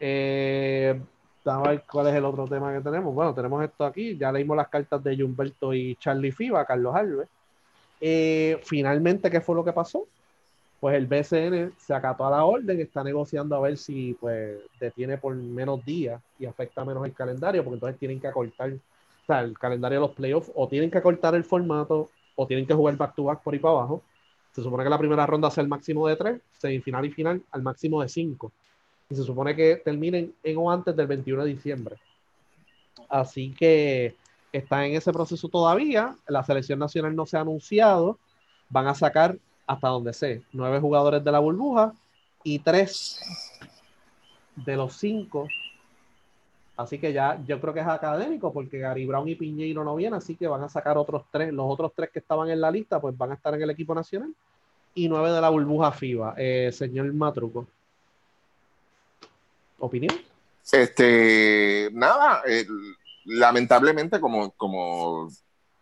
Eh, 0.00 1.00
a 1.44 1.60
ver 1.62 1.84
cuál 1.90 2.08
es 2.08 2.14
el 2.14 2.24
otro 2.24 2.46
tema 2.46 2.72
que 2.74 2.80
tenemos. 2.80 3.14
Bueno, 3.14 3.34
tenemos 3.34 3.62
esto 3.64 3.84
aquí. 3.84 4.16
Ya 4.16 4.30
leímos 4.32 4.56
las 4.56 4.68
cartas 4.68 5.02
de 5.02 5.22
Humberto 5.22 5.72
y 5.72 5.96
Charlie 5.96 6.32
Fiba, 6.32 6.64
Carlos 6.64 6.94
Alves. 6.94 7.28
Eh, 8.00 8.60
finalmente, 8.64 9.30
¿qué 9.30 9.40
fue 9.40 9.54
lo 9.54 9.64
que 9.64 9.72
pasó? 9.72 10.06
Pues 10.80 10.96
el 10.96 11.06
BCN 11.06 11.72
se 11.76 11.92
acató 11.92 12.26
a 12.26 12.30
la 12.30 12.44
orden, 12.44 12.80
está 12.80 13.02
negociando 13.02 13.56
a 13.56 13.60
ver 13.60 13.76
si 13.76 14.14
pues 14.20 14.58
detiene 14.78 15.18
por 15.18 15.34
menos 15.34 15.84
días 15.84 16.22
y 16.38 16.46
afecta 16.46 16.84
menos 16.84 17.04
el 17.04 17.14
calendario, 17.14 17.64
porque 17.64 17.74
entonces 17.74 17.98
tienen 17.98 18.20
que 18.20 18.28
acortar 18.28 18.70
o 18.70 19.26
sea, 19.26 19.40
el 19.40 19.58
calendario 19.58 20.00
de 20.00 20.06
los 20.06 20.14
playoffs, 20.14 20.52
o 20.54 20.68
tienen 20.68 20.90
que 20.90 20.98
acortar 20.98 21.34
el 21.34 21.44
formato, 21.44 22.08
o 22.36 22.46
tienen 22.46 22.66
que 22.66 22.74
jugar 22.74 22.96
back 22.96 23.14
to 23.16 23.24
back 23.24 23.42
por 23.42 23.52
ahí 23.52 23.60
para 23.60 23.74
abajo. 23.74 24.02
Se 24.52 24.62
supone 24.62 24.84
que 24.84 24.90
la 24.90 24.98
primera 24.98 25.26
ronda 25.26 25.50
sea 25.50 25.62
el 25.62 25.68
máximo 25.68 26.06
de 26.06 26.16
tres, 26.16 26.40
semifinal 26.52 27.04
y 27.04 27.10
final 27.10 27.42
al 27.50 27.62
máximo 27.62 28.00
de 28.00 28.08
cinco 28.08 28.52
y 29.10 29.14
se 29.14 29.24
supone 29.24 29.56
que 29.56 29.76
terminen 29.76 30.34
en 30.42 30.56
o 30.58 30.70
antes 30.70 30.94
del 30.94 31.06
21 31.06 31.44
de 31.44 31.50
diciembre. 31.50 31.96
Así 33.08 33.54
que 33.54 34.14
está 34.52 34.84
en 34.86 34.94
ese 34.94 35.12
proceso 35.12 35.48
todavía. 35.48 36.14
La 36.26 36.44
selección 36.44 36.78
nacional 36.78 37.16
no 37.16 37.24
se 37.24 37.36
ha 37.36 37.40
anunciado. 37.40 38.18
Van 38.68 38.86
a 38.86 38.94
sacar 38.94 39.38
hasta 39.66 39.88
donde 39.88 40.12
sé, 40.12 40.42
nueve 40.52 40.80
jugadores 40.80 41.22
de 41.22 41.32
la 41.32 41.38
burbuja 41.38 41.92
y 42.42 42.58
tres 42.58 43.20
de 44.56 44.76
los 44.76 44.94
cinco. 44.94 45.48
Así 46.76 46.98
que 46.98 47.12
ya 47.12 47.42
yo 47.46 47.60
creo 47.60 47.74
que 47.74 47.80
es 47.80 47.86
académico 47.86 48.52
porque 48.52 48.78
Gary 48.78 49.04
Brown 49.04 49.28
y 49.28 49.34
Piñeiro 49.34 49.84
no 49.84 49.96
vienen, 49.96 50.18
así 50.18 50.36
que 50.36 50.46
van 50.46 50.62
a 50.62 50.68
sacar 50.68 50.96
otros 50.96 51.24
tres. 51.30 51.52
Los 51.52 51.66
otros 51.68 51.92
tres 51.94 52.10
que 52.10 52.18
estaban 52.18 52.50
en 52.50 52.60
la 52.60 52.70
lista, 52.70 53.00
pues 53.00 53.16
van 53.16 53.32
a 53.32 53.34
estar 53.34 53.54
en 53.54 53.62
el 53.62 53.70
equipo 53.70 53.94
nacional 53.94 54.34
y 54.94 55.08
nueve 55.08 55.32
de 55.32 55.40
la 55.40 55.48
burbuja 55.48 55.92
FIBA. 55.92 56.34
Eh, 56.36 56.70
señor 56.72 57.12
Matruco. 57.12 57.66
¿Opinión? 59.78 60.14
Este, 60.70 61.88
nada, 61.92 62.42
eh, 62.46 62.66
lamentablemente, 63.24 64.20
como, 64.20 64.50
como 64.52 65.28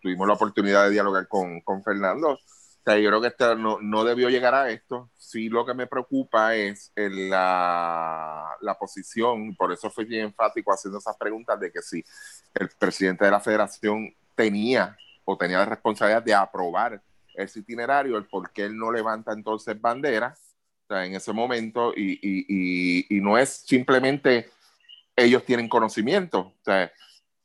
tuvimos 0.00 0.28
la 0.28 0.34
oportunidad 0.34 0.84
de 0.84 0.92
dialogar 0.92 1.26
con, 1.28 1.62
Fernando, 1.82 2.32
o 2.32 2.38
sea, 2.84 2.98
yo 2.98 3.08
creo 3.08 3.20
que 3.20 3.28
este 3.28 3.56
no, 3.56 4.04
debió 4.04 4.28
llegar 4.28 4.54
a 4.54 4.70
esto. 4.70 5.10
Sí, 5.16 5.48
lo 5.48 5.66
que 5.66 5.74
me 5.74 5.88
preocupa 5.88 6.54
es 6.54 6.92
la, 6.94 8.48
la 8.60 8.74
posición, 8.78 9.56
por 9.56 9.72
eso 9.72 9.90
fui 9.90 10.04
bien 10.04 10.26
enfático 10.26 10.72
haciendo 10.72 10.98
esas 10.98 11.16
preguntas 11.16 11.58
de 11.58 11.72
que 11.72 11.82
si 11.82 12.04
el 12.54 12.68
presidente 12.78 13.24
de 13.24 13.32
la 13.32 13.40
federación 13.40 14.14
tenía 14.36 14.96
o 15.24 15.36
tenía 15.36 15.58
la 15.58 15.64
responsabilidad 15.64 16.22
de 16.22 16.34
aprobar 16.34 17.02
ese 17.34 17.58
itinerario, 17.58 18.16
el 18.16 18.26
por 18.26 18.52
qué 18.52 18.64
él 18.66 18.76
no 18.76 18.92
levanta 18.92 19.32
entonces 19.32 19.80
bandera 19.80 20.36
en 20.88 21.14
ese 21.14 21.32
momento 21.32 21.92
y, 21.96 22.18
y, 22.22 23.16
y, 23.16 23.20
no 23.20 23.36
es 23.36 23.64
simplemente 23.66 24.50
ellos 25.14 25.44
tienen 25.44 25.68
conocimiento, 25.68 26.38
o 26.40 26.64
sea, 26.64 26.92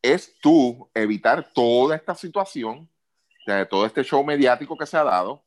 es 0.01 0.35
tú 0.41 0.89
evitar 0.93 1.51
toda 1.53 1.95
esta 1.95 2.15
situación, 2.15 2.89
o 3.47 3.65
todo 3.67 3.85
este 3.85 4.03
show 4.03 4.23
mediático 4.23 4.77
que 4.77 4.85
se 4.85 4.97
ha 4.97 5.03
dado, 5.03 5.43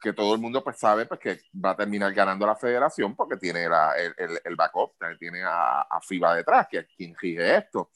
que 0.00 0.12
todo 0.12 0.34
el 0.34 0.40
mundo 0.40 0.64
pues 0.64 0.78
sabe 0.78 1.06
pues, 1.06 1.20
que 1.20 1.40
va 1.54 1.70
a 1.70 1.76
terminar 1.76 2.12
ganando 2.12 2.46
la 2.46 2.56
federación 2.56 3.14
porque 3.14 3.36
tiene 3.36 3.68
la, 3.68 3.92
el, 3.96 4.40
el, 4.44 4.56
backup, 4.56 4.92
tiene 5.18 5.42
a, 5.42 5.82
a, 5.82 6.00
FIBA 6.00 6.36
detrás, 6.36 6.66
que 6.68 6.78
es 6.78 6.86
quien 6.96 7.14
rige 7.20 7.56
esto. 7.56 7.90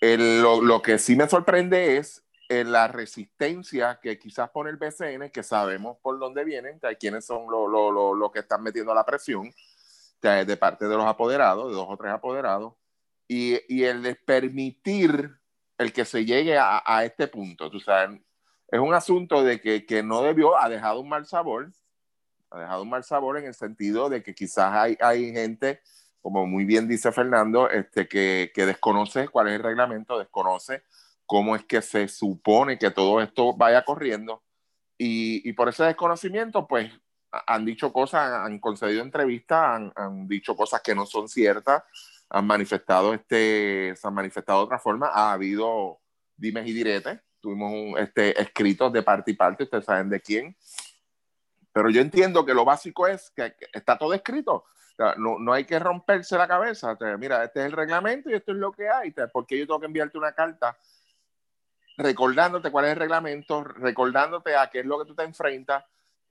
lo, 0.00 0.60
lo 0.60 0.82
que 0.82 0.98
sí 0.98 1.14
me 1.14 1.28
sorprende 1.28 1.98
es 1.98 2.21
la 2.64 2.88
resistencia 2.88 3.98
que 4.02 4.18
quizás 4.18 4.50
pone 4.50 4.70
el 4.70 4.76
BCN, 4.76 5.30
que 5.30 5.42
sabemos 5.42 5.96
por 6.02 6.18
dónde 6.18 6.44
vienen, 6.44 6.78
de 6.80 6.96
quiénes 6.96 7.24
son 7.24 7.50
los 7.50 7.70
lo, 7.70 8.14
lo, 8.14 8.32
que 8.32 8.40
están 8.40 8.62
metiendo 8.62 8.94
la 8.94 9.04
presión 9.04 9.52
de, 10.20 10.56
parte 10.56 10.86
de 10.86 10.96
los 10.96 11.06
apoderados, 11.06 11.68
de 11.68 11.74
dos 11.74 11.86
o 11.88 11.96
tres 11.96 12.12
apoderados, 12.12 12.74
y, 13.26 13.58
y 13.68 13.84
el 13.84 14.02
de 14.02 14.14
permitir 14.14 15.30
el 15.78 15.92
que 15.92 16.04
se 16.04 16.24
llegue 16.24 16.58
a, 16.58 16.82
a 16.84 17.04
este 17.04 17.26
punto. 17.26 17.70
Tú 17.70 17.80
sabes, 17.80 18.20
es 18.68 18.80
un 18.80 18.94
asunto 18.94 19.42
de 19.42 19.60
que, 19.60 19.86
que, 19.86 20.02
no 20.02 20.22
debió, 20.22 20.58
ha 20.58 20.68
dejado 20.68 21.00
un 21.00 21.08
mal 21.08 21.26
sabor, 21.26 21.72
ha 22.50 22.60
dejado 22.60 22.82
un 22.82 22.90
mal 22.90 23.04
sabor 23.04 23.38
en 23.38 23.46
el 23.46 23.54
sentido 23.54 24.08
de 24.08 24.22
que 24.22 24.34
quizás 24.34 24.72
hay, 24.72 24.96
hay 25.00 25.32
gente, 25.32 25.80
como 26.20 26.46
muy 26.46 26.64
bien 26.64 26.86
dice 26.86 27.12
Fernando, 27.12 27.70
este, 27.70 28.06
que, 28.06 28.52
que 28.54 28.66
desconoce 28.66 29.28
cuál 29.28 29.48
es 29.48 29.54
el 29.54 29.62
reglamento, 29.62 30.18
desconoce 30.18 30.82
cómo 31.32 31.56
es 31.56 31.64
que 31.64 31.80
se 31.80 32.08
supone 32.08 32.78
que 32.78 32.90
todo 32.90 33.22
esto 33.22 33.56
vaya 33.56 33.86
corriendo. 33.86 34.42
Y, 34.98 35.48
y 35.48 35.54
por 35.54 35.70
ese 35.70 35.82
desconocimiento, 35.82 36.68
pues 36.68 36.92
han 37.30 37.64
dicho 37.64 37.90
cosas, 37.90 38.30
han 38.30 38.58
concedido 38.58 39.02
entrevistas, 39.02 39.58
han, 39.58 39.92
han, 39.96 40.28
dicho 40.28 40.54
cosas 40.54 40.82
que 40.82 40.94
no 40.94 41.06
son 41.06 41.30
ciertas, 41.30 41.84
han 42.28 42.46
manifestado, 42.46 43.14
este, 43.14 43.96
se 43.96 44.06
han 44.06 44.12
manifestado 44.12 44.58
de 44.58 44.64
otra 44.66 44.78
forma, 44.78 45.06
ha 45.06 45.32
habido 45.32 46.02
dimes 46.36 46.68
y 46.68 46.74
diretes, 46.74 47.18
tuvimos 47.40 47.72
un, 47.72 47.96
este, 47.96 48.38
escritos 48.38 48.92
de 48.92 49.02
parte 49.02 49.30
y 49.30 49.34
parte, 49.34 49.64
ustedes 49.64 49.86
saben 49.86 50.10
de 50.10 50.20
quién, 50.20 50.54
pero 51.72 51.88
yo 51.88 52.02
entiendo 52.02 52.44
que 52.44 52.52
lo 52.52 52.66
básico 52.66 53.06
es 53.06 53.30
que, 53.34 53.54
está 53.72 53.96
todo 53.96 54.12
escrito, 54.12 54.66
no, 55.16 55.38
no, 55.38 55.54
hay 55.54 55.64
que 55.64 55.78
romperse 55.78 56.36
la 56.36 56.46
cabeza, 56.46 56.94
mira, 57.18 57.42
este 57.42 57.60
es 57.60 57.66
el 57.66 57.72
reglamento 57.72 58.28
y 58.28 58.34
esto 58.34 58.52
es 58.52 58.58
lo 58.58 58.70
que 58.70 58.90
hay, 58.90 59.14
porque 59.32 59.58
yo 59.58 59.66
tengo 59.66 59.80
que 59.80 59.86
enviarte 59.86 60.18
una 60.18 60.34
carta 60.34 60.76
recordándote 61.96 62.70
cuál 62.70 62.86
es 62.86 62.92
el 62.92 62.98
reglamento, 62.98 63.64
recordándote 63.64 64.56
a 64.56 64.70
qué 64.70 64.80
es 64.80 64.86
lo 64.86 64.98
que 64.98 65.06
tú 65.06 65.14
te 65.14 65.24
enfrentas 65.24 65.84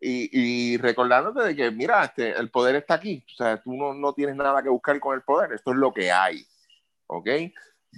y, 0.04 0.78
recordándote 0.78 1.42
de 1.44 1.56
que, 1.56 1.70
mira, 1.70 2.04
este, 2.04 2.32
el 2.32 2.50
poder 2.50 2.76
está 2.76 2.96
aquí. 2.96 3.24
O 3.34 3.36
sea, 3.36 3.62
tú 3.62 3.76
no, 3.76 3.94
no, 3.94 4.14
tienes 4.14 4.36
nada 4.36 4.64
que 4.64 4.70
buscar 4.70 5.00
con 5.00 5.14
el 5.14 5.22
poder. 5.22 5.54
Esto 5.54 5.72
es 5.72 5.78
lo 5.78 5.94
que 5.94 6.12
hay. 6.12 6.44
¿Ok? 7.06 7.30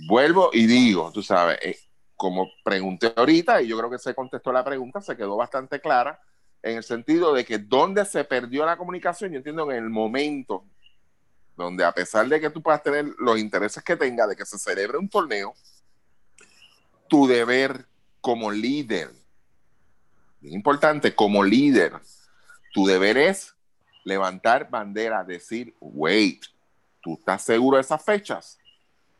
Vuelvo 0.09 0.49
y 0.51 0.65
digo, 0.65 1.11
tú 1.13 1.23
sabes, 1.23 1.59
eh, 1.61 1.77
como 2.15 2.49
pregunté 2.63 3.13
ahorita, 3.15 3.61
y 3.61 3.67
yo 3.67 3.77
creo 3.77 3.89
que 3.89 3.99
se 3.99 4.13
contestó 4.13 4.51
la 4.51 4.65
pregunta, 4.65 5.01
se 5.01 5.15
quedó 5.15 5.37
bastante 5.37 5.79
clara 5.79 6.19
en 6.61 6.77
el 6.77 6.83
sentido 6.83 7.33
de 7.33 7.45
que 7.45 7.59
donde 7.59 8.05
se 8.05 8.23
perdió 8.23 8.65
la 8.65 8.77
comunicación, 8.77 9.31
yo 9.31 9.37
entiendo 9.37 9.69
en 9.69 9.83
el 9.83 9.89
momento 9.89 10.65
donde 11.55 11.83
a 11.83 11.91
pesar 11.91 12.27
de 12.27 12.39
que 12.39 12.49
tú 12.49 12.61
puedas 12.61 12.81
tener 12.81 13.05
los 13.19 13.37
intereses 13.37 13.83
que 13.83 13.95
tenga 13.95 14.25
de 14.25 14.35
que 14.35 14.45
se 14.45 14.57
celebre 14.57 14.97
un 14.97 15.09
torneo, 15.09 15.53
tu 17.13 17.27
deber 17.27 17.85
como 18.21 18.49
líder, 18.49 19.11
importante, 20.41 21.13
como 21.13 21.43
líder, 21.43 21.93
tu 22.73 22.87
deber 22.87 23.19
es 23.19 23.53
levantar 24.03 24.67
bandera, 24.67 25.23
decir, 25.23 25.75
wait, 25.79 26.43
¿tú 27.03 27.13
estás 27.13 27.43
seguro 27.43 27.77
de 27.77 27.81
esas 27.81 28.03
fechas? 28.03 28.57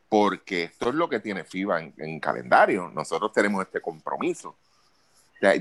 Porque 0.10 0.64
esto 0.64 0.90
es 0.90 0.95
lo 0.95 1.07
que 1.07 1.20
tiene 1.20 1.44
FIBA 1.44 1.82
en, 1.95 2.20
calendario. 2.20 2.90
Nosotros 2.90 3.32
tenemos 3.32 3.64
este 3.64 3.80
compromiso. 3.80 4.56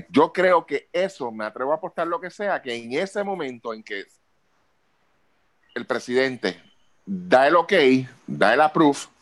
yo 0.09 0.33
creo 0.33 0.65
que 0.65 0.89
eso, 0.91 1.31
me 1.31 1.45
atrevo 1.45 1.71
a 1.71 1.75
apostar 1.75 2.07
lo 2.07 2.19
que 2.19 2.31
sea, 2.31 2.63
que 2.63 2.73
en 2.73 2.93
ese 2.93 3.23
momento 3.23 3.75
en 3.75 3.83
que 3.83 4.05
el 5.75 5.85
presidente 5.85 6.59
da 7.05 7.47
el 7.47 7.57
ok, 7.57 7.73
da 8.25 8.55
el 8.55 8.61
approve, 8.61 9.12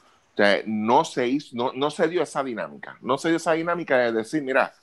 no 0.66 1.06
se 1.06 1.28
hizo, 1.28 1.56
no, 1.56 1.74
no, 1.74 1.92
se 1.92 2.08
dio 2.08 2.22
esa 2.24 2.44
dinámica. 2.44 2.98
No 3.02 3.18
se 3.18 3.30
dio 3.30 3.38
esa 3.38 3.54
dinámica 3.54 3.98
de 3.98 4.12
decir, 4.12 4.42
mira, 4.42 4.74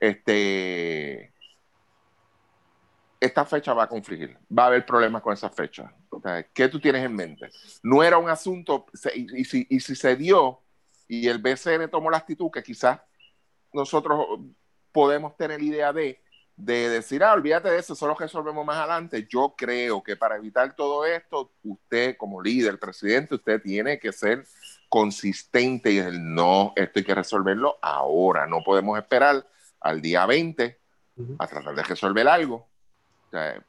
este, 0.00 1.32
esta 3.20 3.44
fecha 3.44 3.74
va 3.74 3.84
a 3.84 3.88
confligir, 3.88 4.36
va 4.56 4.64
a 4.64 4.66
haber 4.66 4.86
problemas 4.86 5.22
con 5.22 5.32
esa 5.32 5.50
fecha. 5.50 5.92
¿Qué 6.52 6.68
tú 6.68 6.80
tienes 6.80 7.04
en 7.04 7.14
mente? 7.14 7.50
No 7.82 8.02
era 8.02 8.18
un 8.18 8.28
asunto, 8.28 8.86
y, 9.14 9.44
si, 9.44 9.66
y 9.68 9.80
si 9.80 9.94
se 9.94 10.16
dio 10.16 10.60
y 11.06 11.28
el 11.28 11.38
BCN 11.38 11.90
tomó 11.90 12.10
la 12.10 12.18
actitud 12.18 12.50
que 12.50 12.62
quizás 12.62 13.00
nosotros 13.72 14.40
podemos 14.92 15.36
tener 15.36 15.62
idea 15.62 15.92
de, 15.92 16.22
de 16.56 16.88
decir, 16.88 17.22
ah, 17.22 17.32
olvídate 17.32 17.70
de 17.70 17.78
eso, 17.78 17.94
solo 17.94 18.14
resolvemos 18.14 18.64
más 18.64 18.76
adelante. 18.76 19.26
Yo 19.28 19.54
creo 19.56 20.02
que 20.02 20.16
para 20.16 20.36
evitar 20.36 20.74
todo 20.74 21.04
esto, 21.06 21.52
usted 21.62 22.16
como 22.16 22.42
líder, 22.42 22.78
presidente, 22.78 23.36
usted 23.36 23.62
tiene 23.62 23.98
que 23.98 24.12
ser 24.12 24.44
consistente 24.88 25.90
y 25.92 25.96
decir, 25.96 26.20
no, 26.20 26.72
esto 26.76 26.98
hay 26.98 27.04
que 27.04 27.14
resolverlo 27.14 27.78
ahora, 27.82 28.46
no 28.46 28.62
podemos 28.62 28.98
esperar 28.98 29.46
al 29.80 30.00
día 30.00 30.26
20 30.26 30.78
a 31.38 31.46
tratar 31.46 31.74
de 31.74 31.82
resolver 31.82 32.28
algo, 32.28 32.66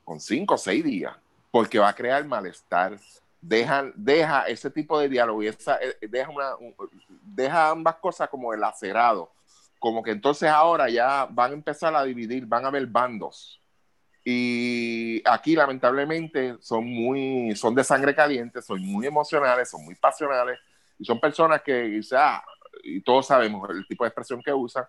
con 0.04 0.20
cinco 0.20 0.54
o 0.54 0.58
seis 0.58 0.84
días, 0.84 1.16
porque 1.52 1.80
va 1.80 1.90
a 1.90 1.96
crear 1.96 2.24
malestar. 2.26 2.98
Deja, 3.41 3.86
deja 3.96 4.48
ese 4.48 4.70
tipo 4.70 5.00
de 5.00 5.08
diálogo 5.10 5.41
y 5.41 5.48
esa, 5.48 5.78
eh, 5.82 5.98
deja, 6.02 6.30
una, 6.30 6.52
deja 7.24 7.70
ambas 7.70 7.96
cosas 7.96 8.28
como 8.30 8.54
el 8.54 8.62
acerado, 8.64 9.32
como 9.80 10.04
que 10.04 10.12
entonces 10.12 10.50
ahora 10.50 10.90
ya 10.90 11.26
van 11.26 11.52
a 11.52 11.54
empezar 11.54 11.96
a 11.96 12.04
dividir, 12.04 12.46
van 12.46 12.66
a 12.66 12.68
haber 12.68 12.86
bandos. 12.86 13.62
Y 14.26 15.24
aquí 15.26 15.56
lamentablemente 15.56 16.58
son 16.60 16.86
muy, 16.86 17.56
son 17.56 17.74
de 17.74 17.84
sangre 17.84 18.14
caliente, 18.14 18.62
son 18.62 18.82
muy 18.86 19.08
emocionales, 19.08 19.70
son 19.70 19.86
muy 19.86 19.96
pasionales 19.96 20.60
y 20.99 21.05
son 21.05 21.19
personas 21.19 21.61
que, 21.63 21.99
ah, 22.15 22.43
y 22.84 23.01
todos 23.01 23.26
sabemos 23.26 23.67
el 23.69 23.88
tipo 23.88 24.03
de 24.03 24.09
expresión 24.09 24.41
que 24.43 24.53
usan, 24.53 24.85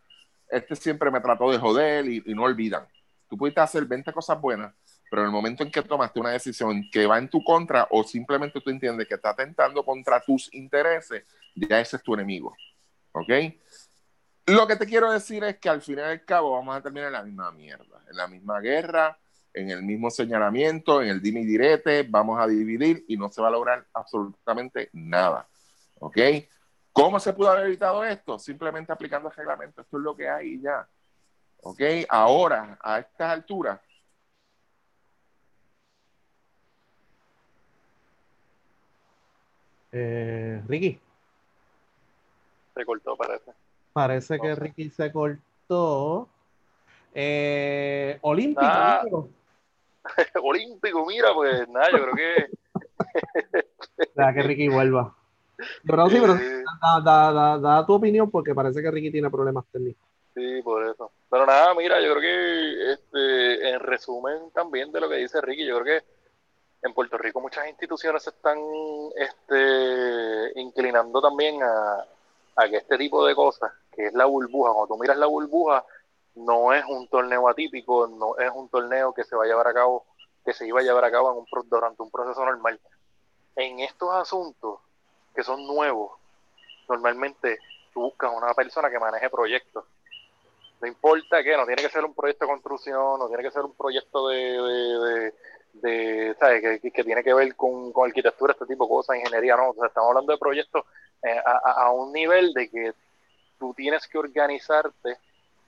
este 0.49 0.75
siempre 0.77 1.11
me 1.11 1.21
trató 1.21 1.51
de 1.51 1.59
joder 1.59 2.07
y, 2.07 2.23
no 2.35 2.43
olvidan. 2.43 2.87
Tú 3.29 3.37
puedes 3.39 3.57
hacer 3.57 3.85
20 3.85 4.13
cosas 4.13 4.41
buenas, 4.41 4.75
pero 5.09 5.23
en 5.23 5.27
el 5.27 5.33
momento 5.33 5.63
en 5.63 5.71
que 5.71 5.83
tomaste 5.83 6.19
una 6.19 6.31
decisión 6.31 6.83
que 6.91 7.07
va 7.07 7.19
en 7.19 7.29
tu 7.29 7.43
contra 7.45 7.87
o 7.91 8.03
simplemente 8.03 8.61
tú 8.61 8.71
entiendes 8.71 9.07
que 9.07 9.15
está 9.15 9.31
atentando 9.31 9.85
contra 9.85 10.21
tus 10.21 10.53
intereses, 10.53 11.25
ya 11.55 11.81
ese 11.81 11.97
es 11.97 12.03
tu 12.03 12.15
enemigo. 12.15 12.55
¿Ok? 13.13 13.31
Lo 14.47 14.67
que 14.67 14.75
te 14.75 14.87
quiero 14.87 15.13
decir 15.13 15.45
es 15.45 15.59
que 15.59 15.69
al 15.69 15.81
final 15.81 16.07
y 16.07 16.13
al 16.13 16.25
cabo 16.25 16.53
vamos 16.53 16.77
a 16.77 16.83
terminar 16.83 17.09
en 17.09 17.13
la 17.13 17.23
misma 17.23 17.53
mierda, 17.53 18.03
en 18.11 18.17
la 18.17 18.27
misma 18.27 18.61
guerra, 18.61 19.17
en 19.55 19.71
el 19.71 19.83
mismo 19.83 20.11
señalamiento, 20.11 21.03
en 21.03 21.09
el 21.09 21.23
dime 21.23 21.45
direte, 21.45 22.03
vamos 22.03 22.41
a 22.41 22.49
dividir 22.49 23.05
y 23.07 23.17
no 23.17 23.29
se 23.31 23.41
va 23.41 23.49
a 23.49 23.53
lograr 23.53 23.87
absolutamente 23.95 24.91
nada. 24.93 25.49
¿Ok? 26.01 26.19
¿Cómo 26.93 27.21
se 27.21 27.33
pudo 27.33 27.51
haber 27.51 27.67
evitado 27.67 28.05
esto? 28.05 28.39
Simplemente 28.39 28.93
aplicando 28.93 29.29
el 29.29 29.37
reglamento. 29.37 29.83
Esto 29.83 29.97
es 29.97 30.03
lo 30.03 30.17
que 30.17 30.29
hay 30.29 30.55
y 30.55 30.61
ya. 30.61 30.87
¿Ok? 31.63 31.81
Ahora, 32.09 32.79
a 32.83 32.99
estas 32.99 33.31
alturas. 33.31 33.81
Eh, 39.93 40.63
Ricky. 40.67 41.01
Se 42.75 42.85
cortó, 42.85 43.17
parece. 43.17 43.53
Parece 43.93 44.39
que 44.39 44.55
Ricky 44.55 44.91
se 44.91 45.13
cortó. 45.13 46.29
Eh, 47.13 48.19
olímpico. 48.23 48.61
Ah. 48.63 49.03
olímpico, 50.43 51.05
mira, 51.09 51.35
pues 51.35 51.69
nada, 51.69 51.91
yo 51.91 52.03
creo 52.05 52.15
que. 52.15 52.51
Deja 54.15 54.33
que 54.33 54.43
Ricky 54.43 54.69
vuelva. 54.69 55.15
Pero 55.85 56.09
sí, 56.09 56.19
pero 56.21 56.35
da, 57.05 57.33
da, 57.33 57.59
da, 57.59 57.87
tu 57.87 57.95
opinión 57.95 58.31
porque 58.31 58.55
parece 58.55 58.83
que 58.83 58.91
Ricky 58.91 59.11
tiene 59.11 59.31
problemas 59.31 59.65
técnicos. 59.71 60.09
Sí, 60.35 60.63
por 60.63 60.85
eso. 60.87 61.11
Pero 61.29 61.47
nada, 61.47 61.75
mira, 61.75 62.01
yo 62.01 62.15
creo 62.15 62.21
que 62.21 62.93
este, 62.93 63.71
en 63.71 63.81
resumen 63.81 64.51
también 64.53 64.93
de 64.93 65.01
lo 65.01 65.09
que 65.09 65.17
dice 65.17 65.41
Ricky, 65.41 65.67
yo 65.67 65.81
creo 65.81 66.01
que 66.01 66.07
en 66.83 66.95
Puerto 66.95 67.19
Rico 67.19 67.41
muchas 67.41 67.69
instituciones 67.69 68.23
se 68.23 68.31
están 68.31 68.59
este, 69.17 70.59
inclinando 70.61 71.21
también 71.21 71.63
a, 71.63 72.05
a 72.57 72.69
que 72.69 72.77
este 72.77 72.97
tipo 72.97 73.25
de 73.27 73.35
cosas, 73.35 73.73
que 73.93 74.07
es 74.07 74.15
la 74.15 74.27
burbuja, 74.27 74.73
cuando 74.73 74.95
tú 74.95 75.01
miras 75.01 75.17
la 75.17 75.27
burbuja, 75.27 75.85
no 76.35 76.73
es 76.73 76.85
un 76.87 77.09
torneo 77.09 77.49
atípico, 77.49 78.07
no 78.07 78.37
es 78.39 78.51
un 78.55 78.69
torneo 78.69 79.13
que 79.13 79.25
se 79.25 79.37
va 79.37 79.45
a 79.45 79.47
llevar 79.47 79.69
a 79.69 79.75
cabo, 79.75 80.07
que 80.45 80.53
se 80.53 80.67
iba 80.67 80.81
a 80.81 80.83
llevar 80.83 81.05
a 81.05 81.11
cabo 81.11 81.33
en 81.33 81.39
un, 81.39 81.69
durante 81.69 82.03
un 82.03 82.11
proceso 82.11 82.45
normal. 82.45 82.81
En 83.57 83.81
estos 83.81 84.13
asuntos, 84.15 84.81
que 85.35 85.43
son 85.43 85.67
nuevos, 85.67 86.13
normalmente 86.89 87.59
tú 87.93 88.03
buscas 88.03 88.33
una 88.35 88.53
persona 88.55 88.91
que 88.91 88.99
maneje 88.99 89.31
proyectos. 89.31 89.85
No 90.81 90.89
importa 90.89 91.43
que, 91.43 91.57
no 91.57 91.67
tiene 91.67 91.83
que 91.83 91.91
ser 91.91 92.05
un 92.05 92.15
proyecto 92.15 92.47
de 92.47 92.51
construcción, 92.51 93.19
no 93.19 93.29
tiene 93.29 93.43
que 93.43 93.51
ser 93.51 93.63
un 93.63 93.75
proyecto 93.75 94.29
de, 94.29 95.33
de, 95.75 96.35
¿sabes? 96.39 96.81
Que, 96.81 97.05
tiene 97.05 97.23
que 97.23 97.35
ver 97.35 97.55
con, 97.55 97.93
arquitectura, 98.05 98.53
este 98.53 98.67
tipo 98.67 98.85
de 98.85 98.91
cosas, 98.91 99.17
ingeniería, 99.17 99.57
no. 99.57 99.73
estamos 99.85 100.09
hablando 100.09 100.33
de 100.33 100.39
proyectos 100.39 100.85
eh, 101.23 101.39
a, 101.45 101.85
a 101.85 101.91
un 101.91 102.13
nivel 102.13 102.55
de 102.55 102.71
que 102.71 102.95
tú 103.59 103.75
tienes 103.75 104.09
que 104.09 104.19
organizarte 104.19 105.19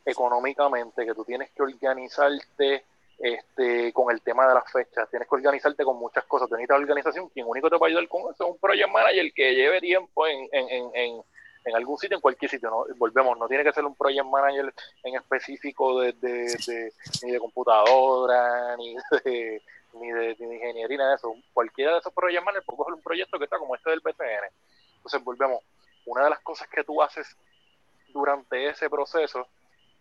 económicamente, 0.05 1.05
que 1.05 1.15
tú 1.15 1.25
tienes 1.25 1.51
que 1.51 1.63
organizarte 1.63 2.85
este, 3.19 3.93
con 3.93 4.11
el 4.13 4.21
tema 4.21 4.47
de 4.49 4.55
las 4.55 4.71
fechas. 4.71 5.09
Tienes 5.11 5.29
que 5.29 5.35
organizarte 5.35 5.85
con 5.85 5.99
muchas 5.99 6.25
cosas. 6.25 6.49
Tienes 6.49 6.69
la 6.69 6.77
organización. 6.77 7.29
Quien 7.29 7.47
único 7.47 7.71
te 7.71 7.77
va 7.77 7.87
a 7.87 7.89
ayudar 7.89 8.09
con 8.09 8.23
eso 8.23 8.45
es 8.45 8.51
un 8.51 8.59
project 8.59 8.91
manager 8.91 9.33
que 9.33 9.55
lleve 9.55 9.81
tiempo 9.81 10.27
en, 10.27 10.49
en, 10.53 10.91
en, 10.95 11.23
en 11.65 11.77
algún 11.77 11.99
sitio, 11.99 12.17
en 12.17 12.21
cualquier 12.21 12.51
sitio. 12.51 12.87
Volvemos, 12.97 13.39
no 13.39 13.49
tiene 13.49 13.65
que 13.65 13.73
ser 13.73 13.85
un 13.85 13.95
project 13.95 14.27
manager 14.27 14.75
en 15.05 15.15
específico 15.15 16.01
de, 16.01 16.13
de, 16.15 16.93
ni 17.23 17.31
de 17.31 17.39
computadora, 17.39 18.77
ni 18.77 18.97
de, 19.25 19.63
ni 19.95 20.11
de, 20.11 20.37
ni 20.39 20.47
de 20.47 20.55
ingeniería, 20.57 21.07
de 21.07 21.15
eso. 21.15 21.35
Cualquiera 21.53 21.93
de 21.93 21.99
esos 21.99 22.13
project 22.13 22.45
managers 22.45 22.67
puede 22.67 22.79
coger 22.79 22.95
un 22.95 23.03
proyecto 23.03 23.39
que 23.39 23.45
está 23.45 23.59
como 23.59 23.77
este 23.77 23.91
del 23.91 24.03
PCN. 24.03 24.51
Entonces, 24.97 25.23
volvemos. 25.23 25.63
Una 26.05 26.25
de 26.25 26.31
las 26.31 26.41
cosas 26.41 26.67
que 26.67 26.83
tú 26.83 27.01
haces 27.01 27.37
durante 28.09 28.69
ese 28.69 28.91
proceso 28.91 29.47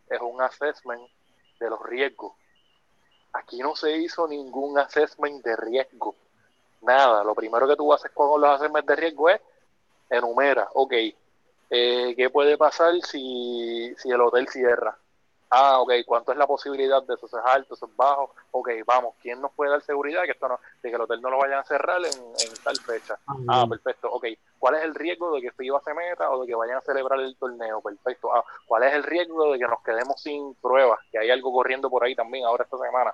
es 0.09 0.19
un 0.19 0.41
assessment 0.41 1.03
de 1.59 1.69
los 1.69 1.79
riesgos 1.83 2.33
Aquí 3.33 3.59
no 3.59 3.75
se 3.75 3.95
hizo 3.97 4.27
ningún 4.27 4.77
assessment 4.77 5.43
de 5.43 5.55
riesgo. 5.55 6.15
Nada. 6.81 7.23
Lo 7.23 7.35
primero 7.35 7.67
que 7.67 7.75
tú 7.75 7.93
haces 7.93 8.11
con 8.11 8.41
los 8.41 8.49
assessments 8.49 8.87
de 8.87 8.95
riesgo 8.95 9.29
es 9.29 9.41
enumera, 10.09 10.67
ok, 10.73 10.93
eh, 11.69 12.13
¿qué 12.15 12.29
puede 12.29 12.57
pasar 12.57 12.93
si, 13.01 13.95
si 13.97 14.09
el 14.09 14.21
hotel 14.21 14.47
cierra? 14.49 14.97
Ah, 15.53 15.81
ok, 15.81 15.91
¿cuánto 16.05 16.31
es 16.31 16.37
la 16.37 16.47
posibilidad 16.47 17.03
de 17.03 17.13
eso? 17.13 17.25
¿Es 17.25 17.33
alto, 17.33 17.73
eso 17.73 17.85
es 17.85 17.95
bajo? 17.97 18.33
Ok, 18.51 18.69
vamos, 18.85 19.15
¿quién 19.21 19.41
nos 19.41 19.51
puede 19.51 19.71
dar 19.71 19.81
seguridad 19.81 20.23
que 20.23 20.31
esto 20.31 20.47
no, 20.47 20.57
de 20.81 20.89
que 20.89 20.95
el 20.95 21.01
hotel 21.01 21.21
no 21.21 21.29
lo 21.29 21.39
vayan 21.39 21.59
a 21.59 21.65
cerrar 21.65 21.99
en, 22.05 22.53
tal 22.63 22.77
fecha? 22.77 23.19
Ah, 23.49 23.65
perfecto, 23.69 24.09
ok. 24.09 24.27
¿Cuál 24.57 24.75
es 24.75 24.83
el 24.85 24.95
riesgo 24.95 25.35
de 25.35 25.41
que 25.41 25.51
FIBA 25.51 25.81
se 25.81 25.93
meta 25.93 26.31
o 26.31 26.39
de 26.39 26.47
que 26.47 26.55
vayan 26.55 26.77
a 26.77 26.81
celebrar 26.81 27.19
el 27.19 27.35
torneo? 27.35 27.81
Perfecto. 27.81 28.33
Ah, 28.33 28.45
¿cuál 28.65 28.83
es 28.83 28.93
el 28.93 29.03
riesgo 29.03 29.51
de 29.51 29.59
que 29.59 29.67
nos 29.67 29.83
quedemos 29.83 30.21
sin 30.21 30.55
pruebas? 30.55 30.99
Que 31.11 31.19
hay 31.19 31.29
algo 31.29 31.51
corriendo 31.51 31.89
por 31.89 32.05
ahí 32.05 32.15
también 32.15 32.45
ahora 32.45 32.63
esta 32.63 32.77
semana 32.77 33.13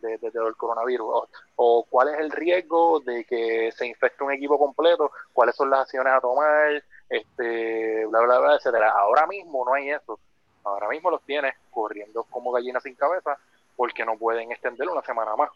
desde, 0.00 0.14
el 0.14 0.56
coronavirus. 0.56 1.28
O, 1.56 1.84
cuál 1.90 2.08
es 2.08 2.20
el 2.20 2.30
riesgo 2.30 3.00
de 3.00 3.24
que 3.24 3.70
se 3.72 3.86
infecte 3.86 4.24
un 4.24 4.32
equipo 4.32 4.58
completo, 4.58 5.10
cuáles 5.34 5.56
son 5.56 5.68
las 5.68 5.80
acciones 5.80 6.12
a 6.14 6.20
tomar, 6.22 6.82
este, 7.10 8.06
bla, 8.06 8.20
bla, 8.20 8.38
bla, 8.38 8.54
etcétera. 8.56 8.92
Ahora 8.92 9.26
mismo 9.26 9.62
no 9.64 9.74
hay 9.74 9.90
eso 9.90 10.18
ahora 10.64 10.88
mismo 10.88 11.10
los 11.10 11.22
tienes 11.22 11.54
corriendo 11.70 12.24
como 12.24 12.52
gallinas 12.52 12.82
sin 12.82 12.94
cabeza 12.94 13.36
porque 13.76 14.04
no 14.04 14.16
pueden 14.16 14.52
extender 14.52 14.88
una 14.88 15.02
semana 15.02 15.36
más. 15.36 15.50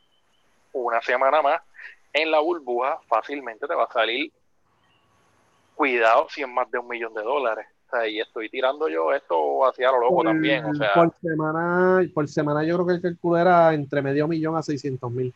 Una 0.72 1.01
semana 1.02 1.43
más 1.43 1.60
en 2.12 2.31
la 2.31 2.40
burbuja 2.40 2.98
fácilmente 3.09 3.66
te 3.66 3.74
va 3.74 3.85
a 3.85 3.93
salir, 3.93 4.32
cuidado, 5.74 6.28
si 6.31 6.43
es 6.43 6.48
más 6.48 6.70
de 6.70 6.78
un 6.78 6.89
millón 6.89 7.12
de 7.12 7.22
dólares. 7.22 7.66
O 7.86 7.90
sea, 7.90 8.09
y 8.09 8.20
estoy 8.20 8.48
tirando 8.48 8.89
yo 8.89 9.12
esto 9.12 9.66
hacia 9.66 9.90
lo 9.90 10.01
loco 10.01 10.22
también. 10.22 10.64
O 10.64 10.74
sea, 10.74 10.94
por 10.94 11.14
semana, 11.20 12.02
por 12.14 12.28
semana 12.28 12.64
yo 12.64 12.74
creo 12.76 12.86
que 12.86 12.93
el 12.94 13.02
cálculo 13.02 13.39
era 13.39 13.74
entre 13.74 14.01
medio 14.01 14.26
millón 14.26 14.56
a 14.56 14.62
600 14.62 15.10
mil. 15.10 15.35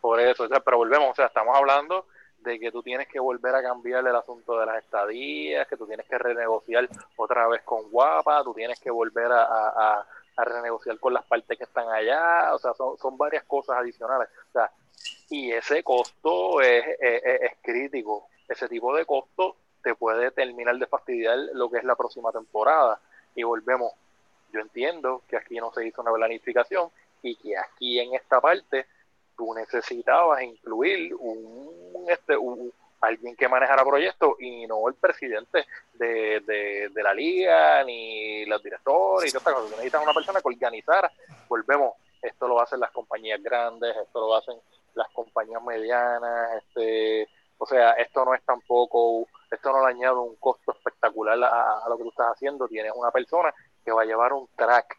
Por 0.00 0.20
eso, 0.20 0.44
o 0.44 0.48
sea, 0.48 0.60
pero 0.60 0.78
volvemos, 0.78 1.10
o 1.10 1.14
sea, 1.14 1.26
estamos 1.26 1.56
hablando 1.56 2.06
de 2.46 2.60
que 2.60 2.70
tú 2.70 2.80
tienes 2.80 3.08
que 3.08 3.18
volver 3.18 3.54
a 3.56 3.62
cambiar 3.62 4.06
el 4.06 4.14
asunto 4.14 4.58
de 4.58 4.66
las 4.66 4.78
estadías, 4.78 5.66
que 5.66 5.76
tú 5.76 5.84
tienes 5.84 6.06
que 6.06 6.16
renegociar 6.16 6.88
otra 7.16 7.48
vez 7.48 7.62
con 7.62 7.90
Guapa, 7.90 8.44
tú 8.44 8.54
tienes 8.54 8.78
que 8.78 8.90
volver 8.90 9.30
a, 9.32 10.06
renegociar 10.38 11.00
con 11.00 11.14
las 11.14 11.24
partes 11.24 11.58
que 11.58 11.64
están 11.64 11.88
allá, 11.88 12.54
o 12.54 12.58
sea, 12.58 12.72
son, 12.74 13.18
varias 13.18 13.42
cosas 13.44 13.78
adicionales. 13.78 14.28
O 14.50 14.52
sea, 14.52 14.70
y 15.28 15.50
ese 15.50 15.82
costo 15.82 16.60
es, 16.60 16.84
es, 17.00 17.52
crítico. 17.62 18.28
Ese 18.46 18.68
tipo 18.68 18.94
de 18.94 19.04
costo 19.04 19.56
te 19.82 19.94
puede 19.96 20.30
terminar 20.30 20.76
de 20.78 20.86
fastidiar 20.86 21.38
lo 21.54 21.68
que 21.68 21.78
es 21.78 21.84
la 21.84 21.96
próxima 21.96 22.30
temporada. 22.30 23.00
Y 23.34 23.42
volvemos, 23.42 23.92
yo 24.52 24.60
entiendo 24.60 25.22
que 25.26 25.36
aquí 25.36 25.56
no 25.56 25.72
se 25.72 25.84
hizo 25.84 26.02
una 26.02 26.12
planificación 26.12 26.90
y 27.22 27.34
que 27.36 27.58
aquí 27.58 27.98
en 27.98 28.14
esta 28.14 28.40
parte 28.40 28.86
tú 29.36 29.54
necesitabas 29.54 30.42
incluir 30.42 31.14
un, 31.14 32.04
este, 32.08 32.36
alguien 33.00 33.36
que 33.36 33.48
manejara 33.48 33.84
proyectos 33.84 34.34
y 34.40 34.66
no 34.66 34.88
el 34.88 34.94
presidente 34.94 35.66
de, 35.94 36.90
la 36.94 37.14
liga, 37.14 37.84
ni 37.84 38.44
los 38.46 38.62
directores, 38.62 39.30
y 39.30 39.38
todas 39.38 39.54
cosas. 39.54 39.70
necesitas 39.70 40.02
una 40.02 40.14
persona 40.14 40.40
que 40.40 40.48
organizara. 40.48 41.10
Volvemos, 41.48 41.94
esto 42.20 42.48
lo 42.48 42.60
hacen 42.60 42.80
las 42.80 42.90
compañías 42.90 43.42
grandes, 43.42 43.96
esto 43.96 44.20
lo 44.20 44.34
hacen 44.34 44.58
las 44.94 45.08
compañías 45.10 45.62
medianas, 45.62 46.56
este, 46.56 47.28
o 47.58 47.66
sea, 47.66 47.92
esto 47.92 48.24
no 48.24 48.34
es 48.34 48.42
tampoco, 48.42 49.26
esto 49.50 49.72
no 49.72 49.86
le 49.86 49.92
añade 49.92 50.16
un 50.16 50.36
costo 50.36 50.72
espectacular 50.72 51.42
a, 51.44 51.84
a 51.84 51.88
lo 51.88 51.96
que 51.96 52.02
tú 52.02 52.08
estás 52.10 52.32
haciendo, 52.32 52.66
tienes 52.66 52.92
una 52.94 53.10
persona 53.10 53.54
que 53.84 53.92
va 53.92 54.02
a 54.02 54.06
llevar 54.06 54.32
un 54.32 54.48
track 54.56 54.96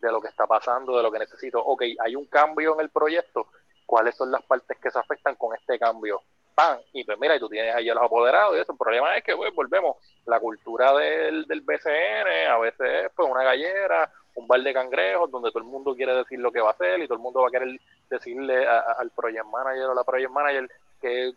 de 0.00 0.10
lo 0.10 0.20
que 0.20 0.28
está 0.28 0.46
pasando, 0.46 0.96
de 0.96 1.02
lo 1.02 1.12
que 1.12 1.18
necesito. 1.18 1.62
Ok, 1.62 1.82
hay 1.98 2.16
un 2.16 2.26
cambio 2.26 2.74
en 2.74 2.80
el 2.80 2.90
proyecto, 2.90 3.46
cuáles 3.86 4.16
son 4.16 4.30
las 4.30 4.42
partes 4.42 4.76
que 4.78 4.90
se 4.90 4.98
afectan 4.98 5.36
con 5.36 5.54
este 5.54 5.78
cambio. 5.78 6.20
¡Pam! 6.54 6.78
Y 6.92 7.04
pues 7.04 7.18
mira, 7.18 7.36
y 7.36 7.40
tú 7.40 7.48
tienes 7.48 7.74
ahí 7.74 7.88
a 7.88 7.94
los 7.94 8.04
apoderados 8.04 8.56
y 8.56 8.60
eso. 8.60 8.72
El 8.72 8.78
problema 8.78 9.14
es 9.16 9.24
que 9.24 9.36
pues, 9.36 9.54
volvemos, 9.54 9.96
la 10.26 10.40
cultura 10.40 10.92
del, 10.94 11.46
del 11.46 11.60
BCN 11.60 12.50
a 12.50 12.58
veces 12.58 13.04
es 13.04 13.12
pues 13.14 13.30
una 13.30 13.44
gallera 13.44 14.10
un 14.36 14.46
bar 14.46 14.62
de 14.62 14.72
cangrejos 14.72 15.30
donde 15.30 15.50
todo 15.50 15.60
el 15.60 15.68
mundo 15.68 15.94
quiere 15.94 16.14
decir 16.14 16.38
lo 16.38 16.52
que 16.52 16.60
va 16.60 16.68
a 16.68 16.72
hacer 16.72 17.00
y 17.00 17.06
todo 17.06 17.16
el 17.16 17.22
mundo 17.22 17.40
va 17.40 17.48
a 17.48 17.50
querer 17.50 17.80
decirle 18.08 18.66
al 18.66 19.10
project 19.10 19.46
manager 19.46 19.86
o 19.86 19.94
la 19.94 20.04
project 20.04 20.30
manager 20.30 20.70
que, 21.00 21.32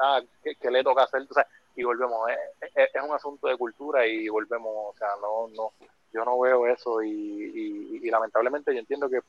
ah, 0.00 0.20
que, 0.42 0.70
le 0.70 0.82
toca 0.82 1.02
hacer, 1.02 1.22
y 1.76 1.82
volvemos, 1.82 2.30
es, 2.60 2.90
es, 2.94 3.02
un 3.02 3.14
asunto 3.14 3.48
de 3.48 3.56
cultura 3.56 4.06
y 4.06 4.28
volvemos, 4.28 4.72
o 4.72 4.94
sea, 4.96 5.08
no, 5.20 5.48
no, 5.48 5.72
yo 6.12 6.24
no 6.24 6.38
veo 6.38 6.66
eso 6.66 7.02
y, 7.02 8.00
y, 8.02 8.10
lamentablemente 8.10 8.72
yo 8.72 8.78
entiendo 8.78 9.08
que 9.08 9.20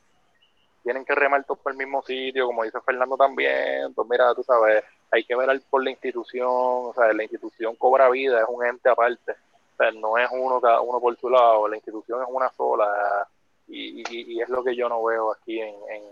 tienen 0.86 1.04
que 1.04 1.16
remar 1.16 1.42
todos 1.42 1.58
por 1.58 1.72
el 1.72 1.78
mismo 1.78 2.00
sitio, 2.02 2.46
como 2.46 2.62
dice 2.62 2.80
Fernando 2.80 3.16
también, 3.16 3.92
pues 3.92 4.08
mira, 4.08 4.32
tú 4.36 4.44
sabes, 4.44 4.84
hay 5.10 5.24
que 5.24 5.34
ver 5.34 5.60
por 5.68 5.82
la 5.82 5.90
institución, 5.90 6.46
o 6.48 6.92
sea, 6.94 7.12
la 7.12 7.24
institución 7.24 7.74
cobra 7.74 8.08
vida, 8.08 8.38
es 8.38 8.46
un 8.48 8.64
ente 8.64 8.88
aparte, 8.88 9.32
o 9.32 9.76
sea, 9.78 9.90
no 9.90 10.16
es 10.16 10.28
uno 10.30 10.60
cada 10.60 10.80
uno 10.82 11.00
por 11.00 11.18
su 11.18 11.28
lado, 11.28 11.66
la 11.66 11.74
institución 11.74 12.22
es 12.22 12.28
una 12.30 12.52
sola 12.52 13.26
y, 13.66 14.04
y, 14.08 14.40
es 14.40 14.48
lo 14.48 14.62
que 14.62 14.76
yo 14.76 14.88
no 14.88 15.02
veo 15.02 15.32
aquí 15.32 15.60
en, 15.60 15.74
en, 15.90 16.02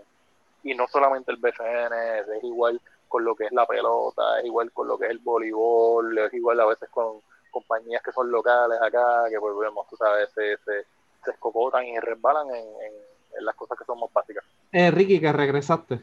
y 0.63 0.75
no 0.75 0.89
solamente 0.89 1.31
el 1.31 1.37
BCN, 1.37 1.93
es 2.35 2.43
igual 2.43 2.81
con 3.07 3.23
lo 3.23 3.33
que 3.33 3.45
es 3.45 3.53
la 3.53 3.65
pelota, 3.65 4.39
es 4.39 4.45
igual 4.45 4.73
con 4.73 4.89
lo 4.89 4.97
que 4.97 5.05
es 5.05 5.11
el 5.11 5.19
voleibol, 5.19 6.17
es 6.17 6.33
igual 6.33 6.59
a 6.59 6.65
veces 6.65 6.89
con 6.89 7.21
compañías 7.49 8.03
que 8.03 8.11
son 8.11 8.29
locales 8.29 8.77
acá, 8.81 9.23
que 9.29 9.39
pues 9.39 9.55
vemos, 9.57 9.87
tú 9.87 9.95
sabes, 9.95 10.29
se, 10.31 10.57
se, 10.57 10.85
escocotan 11.31 11.85
y 11.85 11.97
resbalan 11.97 12.49
en, 12.49 12.67
en, 12.81 13.14
las 13.41 13.55
cosas 13.55 13.77
que 13.77 13.85
son 13.85 13.99
más 13.99 14.11
básicas. 14.13 14.43
Eh, 14.71 14.91
Ricky, 14.91 15.19
que 15.19 15.31
regresaste. 15.31 16.01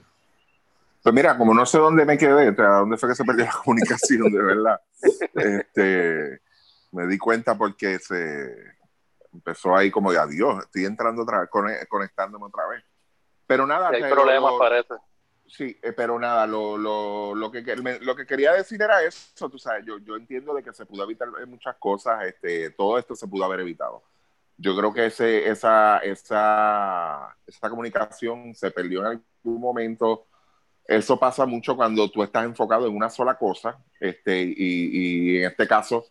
Pues 1.02 1.14
mira, 1.14 1.36
como 1.36 1.52
no 1.52 1.66
sé 1.66 1.78
dónde 1.78 2.04
me 2.04 2.16
quedé, 2.16 2.50
o 2.50 2.54
sea, 2.54 2.68
dónde 2.78 2.96
fue 2.96 3.08
que 3.08 3.14
se 3.14 3.24
perdió 3.24 3.44
la 3.44 3.52
comunicación, 3.64 4.32
de 4.32 4.42
verdad, 4.42 4.80
este, 5.34 6.40
me 6.92 7.06
di 7.06 7.18
cuenta 7.18 7.56
porque 7.56 7.98
se 7.98 8.54
empezó 9.32 9.74
ahí 9.74 9.90
como 9.90 10.12
de 10.12 10.18
adiós, 10.18 10.64
estoy 10.64 10.84
entrando 10.84 11.22
otra 11.22 11.40
vez, 11.40 11.48
conectándome 11.88 12.46
otra 12.46 12.66
vez. 12.68 12.84
Pero 13.46 13.66
nada. 13.66 13.88
hay 13.88 14.02
problemas, 14.02 14.52
parece. 14.58 14.94
Sí, 15.46 15.76
eh, 15.82 15.92
pero 15.92 16.18
nada, 16.18 16.46
lo, 16.46 16.78
lo, 16.78 17.34
lo, 17.34 17.50
que, 17.50 17.62
lo 18.00 18.16
que 18.16 18.24
quería 18.24 18.52
decir 18.52 18.80
era 18.80 19.02
eso, 19.02 19.50
tú 19.50 19.58
sabes, 19.58 19.84
yo, 19.84 19.98
yo 19.98 20.16
entiendo 20.16 20.54
de 20.54 20.62
que 20.62 20.72
se 20.72 20.86
pudo 20.86 21.04
evitar 21.04 21.28
muchas 21.46 21.76
cosas, 21.76 22.24
este, 22.24 22.70
todo 22.70 22.96
esto 22.96 23.14
se 23.14 23.26
pudo 23.26 23.44
haber 23.44 23.60
evitado. 23.60 24.02
Yo 24.62 24.76
creo 24.76 24.92
que 24.92 25.06
ese, 25.06 25.48
esa, 25.48 25.98
esa, 25.98 27.36
esa 27.46 27.70
comunicación 27.70 28.54
se 28.54 28.70
perdió 28.70 29.00
en 29.00 29.06
algún 29.06 29.60
momento. 29.60 30.26
Eso 30.86 31.18
pasa 31.18 31.46
mucho 31.46 31.76
cuando 31.76 32.10
tú 32.10 32.22
estás 32.22 32.44
enfocado 32.44 32.86
en 32.86 32.94
una 32.96 33.10
sola 33.10 33.36
cosa, 33.36 33.78
este, 34.00 34.42
y, 34.42 35.34
y 35.34 35.38
en 35.38 35.50
este 35.50 35.66
caso, 35.66 36.06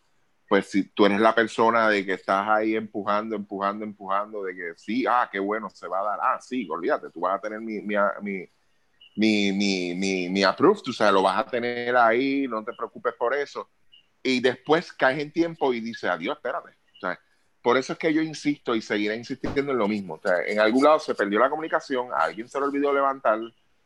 pues 0.48 0.66
si 0.70 0.84
tú 0.84 1.06
eres 1.06 1.20
la 1.20 1.34
persona 1.34 1.88
de 1.88 2.04
que 2.04 2.14
estás 2.14 2.46
ahí 2.48 2.76
empujando, 2.76 3.36
empujando, 3.36 3.84
empujando, 3.84 4.42
de 4.44 4.54
que 4.54 4.72
sí, 4.76 5.04
ah, 5.08 5.28
qué 5.30 5.38
bueno, 5.38 5.70
se 5.70 5.88
va 5.88 6.00
a 6.00 6.04
dar, 6.04 6.18
ah, 6.22 6.38
sí, 6.40 6.68
olvídate, 6.70 7.10
tú 7.10 7.20
vas 7.20 7.36
a 7.38 7.40
tener 7.40 7.60
mi, 7.60 7.80
mi, 7.80 7.94
mi 8.22 8.48
mi, 9.16 9.52
mi, 9.52 9.94
mi, 9.94 10.28
mi 10.28 10.42
approved, 10.42 10.88
o 10.88 10.92
sea, 10.92 11.12
lo 11.12 11.22
vas 11.22 11.38
a 11.38 11.46
tener 11.46 11.96
ahí, 11.96 12.46
no 12.48 12.64
te 12.64 12.72
preocupes 12.72 13.14
por 13.18 13.34
eso. 13.34 13.68
Y 14.22 14.40
después 14.40 14.92
caes 14.92 15.18
en 15.20 15.32
tiempo 15.32 15.72
y 15.74 15.80
dices, 15.80 16.04
adiós, 16.04 16.36
espérate. 16.36 16.70
O 16.70 17.00
sea, 17.00 17.18
por 17.62 17.76
eso 17.76 17.92
es 17.92 17.98
que 17.98 18.12
yo 18.12 18.20
insisto 18.20 18.74
y 18.74 18.82
seguiré 18.82 19.16
insistiendo 19.16 19.70
en 19.70 19.78
lo 19.78 19.88
mismo. 19.88 20.14
O 20.14 20.20
sea, 20.20 20.42
en 20.46 20.58
algún 20.58 20.84
lado 20.84 20.98
se 20.98 21.14
perdió 21.14 21.38
la 21.38 21.48
comunicación, 21.48 22.12
a 22.12 22.24
alguien 22.24 22.48
se 22.48 22.58
le 22.58 22.66
olvidó 22.66 22.92
levantar 22.92 23.38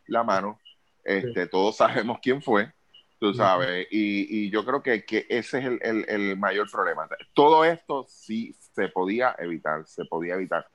la 0.06 0.22
mano, 0.22 0.58
este, 1.04 1.46
todos 1.46 1.76
sabemos 1.76 2.18
quién 2.22 2.42
fue, 2.42 2.72
tú 3.18 3.34
sabes, 3.34 3.86
y, 3.90 4.46
y 4.46 4.50
yo 4.50 4.64
creo 4.64 4.82
que, 4.82 5.04
que 5.04 5.26
ese 5.28 5.58
es 5.58 5.64
el, 5.66 5.78
el, 5.82 6.04
el, 6.08 6.36
mayor 6.38 6.70
problema. 6.70 7.08
Todo 7.34 7.64
esto 7.64 8.06
sí 8.08 8.54
se 8.74 8.88
podía 8.88 9.34
evitar, 9.38 9.86
se 9.86 10.04
podía 10.04 10.34
evitar. 10.34 10.66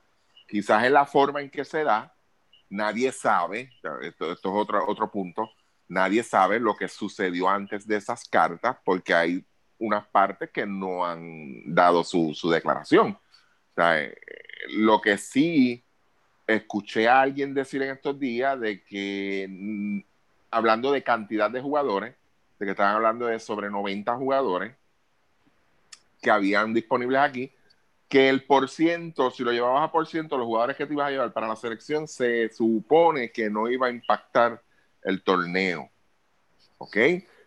Quizás 0.47 0.83
es 0.83 0.91
la 0.91 1.05
forma 1.05 1.41
en 1.41 1.49
que 1.49 1.65
se 1.65 1.83
da, 1.83 2.13
nadie 2.69 3.11
sabe, 3.11 3.71
esto, 3.73 3.99
esto, 4.01 4.31
es 4.31 4.39
otro, 4.45 4.87
otro 4.87 5.11
punto, 5.11 5.49
nadie 5.87 6.23
sabe 6.23 6.59
lo 6.59 6.75
que 6.75 6.87
sucedió 6.87 7.49
antes 7.49 7.87
de 7.87 7.97
esas 7.97 8.27
cartas 8.27 8.77
porque 8.85 9.13
hay 9.13 9.45
unas 9.81 10.05
partes 10.07 10.51
que 10.51 10.65
no 10.65 11.05
han 11.05 11.73
dado 11.73 12.03
su, 12.03 12.33
su 12.33 12.49
declaración. 12.49 13.17
Eh, 13.77 14.15
lo 14.69 15.01
que 15.01 15.17
sí 15.17 15.83
escuché 16.45 17.07
a 17.07 17.21
alguien 17.21 17.53
decir 17.53 17.81
en 17.81 17.91
estos 17.91 18.19
días 18.19 18.59
de 18.59 18.83
que, 18.83 19.47
mm, 19.49 19.99
hablando 20.51 20.91
de 20.91 21.03
cantidad 21.03 21.49
de 21.49 21.61
jugadores, 21.61 22.15
de 22.59 22.65
que 22.65 22.71
estaban 22.71 22.95
hablando 22.95 23.25
de 23.25 23.39
sobre 23.39 23.69
90 23.69 24.15
jugadores 24.15 24.75
que 26.21 26.29
habían 26.29 26.73
disponibles 26.73 27.19
aquí, 27.19 27.51
que 28.07 28.29
el 28.29 28.43
por 28.43 28.69
ciento, 28.69 29.31
si 29.31 29.43
lo 29.43 29.51
llevabas 29.51 29.89
a 29.89 29.91
por 29.91 30.05
ciento, 30.05 30.37
los 30.37 30.45
jugadores 30.45 30.77
que 30.77 30.85
te 30.85 30.93
ibas 30.93 31.07
a 31.07 31.11
llevar 31.11 31.33
para 31.33 31.47
la 31.47 31.55
selección, 31.55 32.07
se 32.07 32.49
supone 32.49 33.31
que 33.31 33.49
no 33.49 33.67
iba 33.67 33.87
a 33.87 33.89
impactar 33.89 34.61
el 35.01 35.23
torneo. 35.23 35.89
¿Ok? 36.77 36.97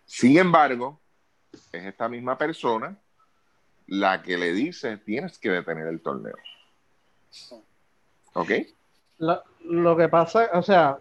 Sin 0.05 0.39
embargo, 0.39 1.01
es 1.55 1.85
esta 1.85 2.09
misma 2.09 2.37
persona 2.39 2.97
la 3.87 4.23
que 4.23 4.39
le 4.39 4.53
dice, 4.53 4.97
tienes 4.99 5.39
que 5.39 5.51
detener 5.51 5.87
el 5.89 6.01
torneo. 6.01 6.37
¿Ok? 8.35 8.51
Lo, 9.19 9.97
que 9.97 10.09
pasa, 10.09 10.51
o 10.55 10.63
sea, 10.63 10.99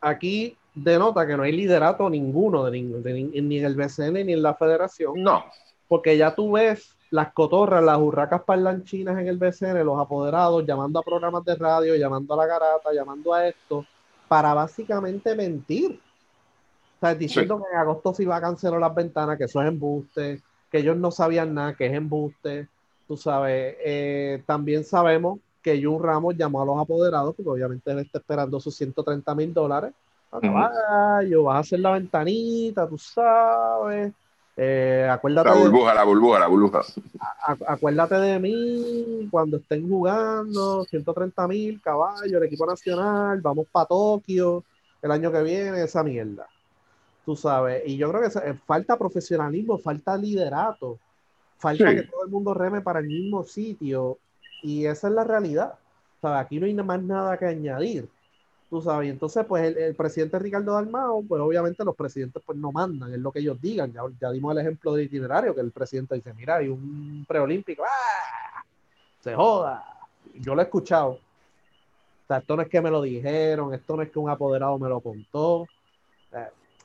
aquí 0.00 0.56
denota 0.74 1.26
que 1.26 1.36
no 1.36 1.42
hay 1.42 1.52
liderato 1.52 2.08
ninguno, 2.08 2.64
de, 2.64 2.80
ni 2.80 3.58
en 3.58 3.64
el 3.64 3.76
BCN 3.76 4.26
ni 4.26 4.32
en 4.32 4.42
la 4.42 4.54
federación. 4.54 5.22
No. 5.22 5.44
Porque 5.88 6.16
ya 6.16 6.34
tú 6.34 6.52
ves 6.52 6.96
las 7.10 7.32
cotorras, 7.32 7.84
las 7.84 7.98
hurracas 7.98 8.42
parlanchinas 8.42 9.18
en 9.18 9.28
el 9.28 9.38
BCN, 9.38 9.84
los 9.84 10.00
apoderados, 10.00 10.64
llamando 10.66 10.98
a 10.98 11.02
programas 11.02 11.44
de 11.44 11.54
radio, 11.54 11.94
llamando 11.94 12.34
a 12.34 12.38
la 12.38 12.46
garata, 12.46 12.92
llamando 12.92 13.32
a 13.32 13.46
esto, 13.46 13.86
para 14.26 14.54
básicamente 14.54 15.34
mentir. 15.36 16.00
Sea, 17.08 17.14
diciendo 17.14 17.58
que 17.58 17.74
en 17.74 17.80
agosto 17.80 18.14
se 18.14 18.22
iba 18.22 18.36
a 18.36 18.40
cancelar 18.40 18.80
las 18.80 18.94
ventanas, 18.94 19.36
que 19.38 19.44
eso 19.44 19.60
es 19.60 19.68
embuste, 19.68 20.40
que 20.70 20.78
ellos 20.78 20.96
no 20.96 21.10
sabían 21.10 21.54
nada, 21.54 21.74
que 21.74 21.86
es 21.86 21.92
embuste. 21.92 22.68
Tú 23.06 23.16
sabes, 23.16 23.76
eh, 23.84 24.42
también 24.46 24.84
sabemos 24.84 25.38
que 25.62 25.82
Jun 25.82 26.02
Ramos 26.02 26.36
llamó 26.36 26.62
a 26.62 26.66
los 26.66 26.78
apoderados, 26.78 27.34
porque 27.34 27.50
obviamente 27.50 27.90
él 27.90 27.98
está 28.00 28.18
esperando 28.18 28.60
sus 28.60 28.74
130 28.76 29.34
mil 29.34 29.52
dólares. 29.52 29.92
Yo 31.28 31.44
vas 31.44 31.56
a 31.56 31.58
hacer 31.58 31.80
la 31.80 31.92
ventanita, 31.92 32.88
tú 32.88 32.98
sabes 32.98 34.12
eh, 34.56 35.08
acuérdate 35.10 35.48
la 35.48 35.56
burbuja, 35.56 35.94
la 35.94 36.04
burbuja, 36.04 36.38
la 36.38 36.46
burbuja. 36.46 36.80
acuérdate 37.66 38.14
de 38.14 38.38
mí 38.38 39.28
cuando 39.30 39.56
estén 39.56 39.88
jugando 39.88 40.84
130 40.84 41.48
mil 41.48 41.80
caballos, 41.82 42.32
el 42.32 42.44
equipo 42.44 42.64
nacional, 42.64 43.40
vamos 43.40 43.66
para 43.70 43.86
Tokio 43.86 44.62
el 45.02 45.10
año 45.10 45.32
que 45.32 45.42
viene, 45.42 45.82
esa 45.82 46.04
mierda. 46.04 46.46
Tú 47.24 47.36
sabes, 47.36 47.82
y 47.86 47.96
yo 47.96 48.10
creo 48.10 48.28
que 48.28 48.38
eh, 48.38 48.54
falta 48.66 48.98
profesionalismo, 48.98 49.78
falta 49.78 50.16
liderato, 50.16 50.98
falta 51.56 51.94
que 51.94 52.02
todo 52.02 52.24
el 52.24 52.30
mundo 52.30 52.52
reme 52.52 52.82
para 52.82 53.00
el 53.00 53.06
mismo 53.06 53.44
sitio, 53.44 54.18
y 54.62 54.86
esa 54.86 55.08
es 55.08 55.14
la 55.14 55.24
realidad. 55.24 55.74
Aquí 56.22 56.58
no 56.58 56.66
hay 56.66 56.74
más 56.74 57.02
nada 57.02 57.36
que 57.36 57.46
añadir 57.46 58.08
tú 58.74 58.82
sabes. 58.82 59.06
Y 59.06 59.10
entonces, 59.10 59.44
pues 59.46 59.76
el, 59.76 59.94
presidente 59.94 60.38
Ricardo 60.38 60.72
Dalmao, 60.72 61.22
pues 61.28 61.40
obviamente 61.40 61.84
los 61.84 61.94
presidentes 61.94 62.42
pues 62.44 62.58
no 62.58 62.72
mandan, 62.72 63.12
es 63.12 63.20
lo 63.20 63.30
que 63.30 63.38
ellos 63.38 63.60
digan. 63.60 63.92
Ya, 63.92 64.02
ya 64.20 64.30
dimos 64.32 64.52
el 64.52 64.62
ejemplo 64.62 64.94
de 64.94 65.04
itinerario, 65.04 65.54
que 65.54 65.60
el 65.60 65.70
presidente 65.70 66.16
dice, 66.16 66.34
mira, 66.34 66.56
hay 66.56 66.68
un 66.68 67.24
preolímpico, 67.26 67.84
¡ah! 67.84 68.64
se 69.20 69.34
joda. 69.34 69.84
Yo 70.34 70.54
lo 70.54 70.60
he 70.60 70.64
escuchado. 70.64 71.10
O 71.10 72.26
sea, 72.26 72.38
esto 72.38 72.56
no 72.56 72.62
es 72.62 72.68
que 72.68 72.80
me 72.80 72.90
lo 72.90 73.02
dijeron, 73.02 73.74
esto 73.74 73.96
no 73.96 74.02
es 74.02 74.10
que 74.10 74.18
un 74.18 74.30
apoderado 74.30 74.78
me 74.78 74.88
lo 74.88 75.00
contó. 75.00 75.66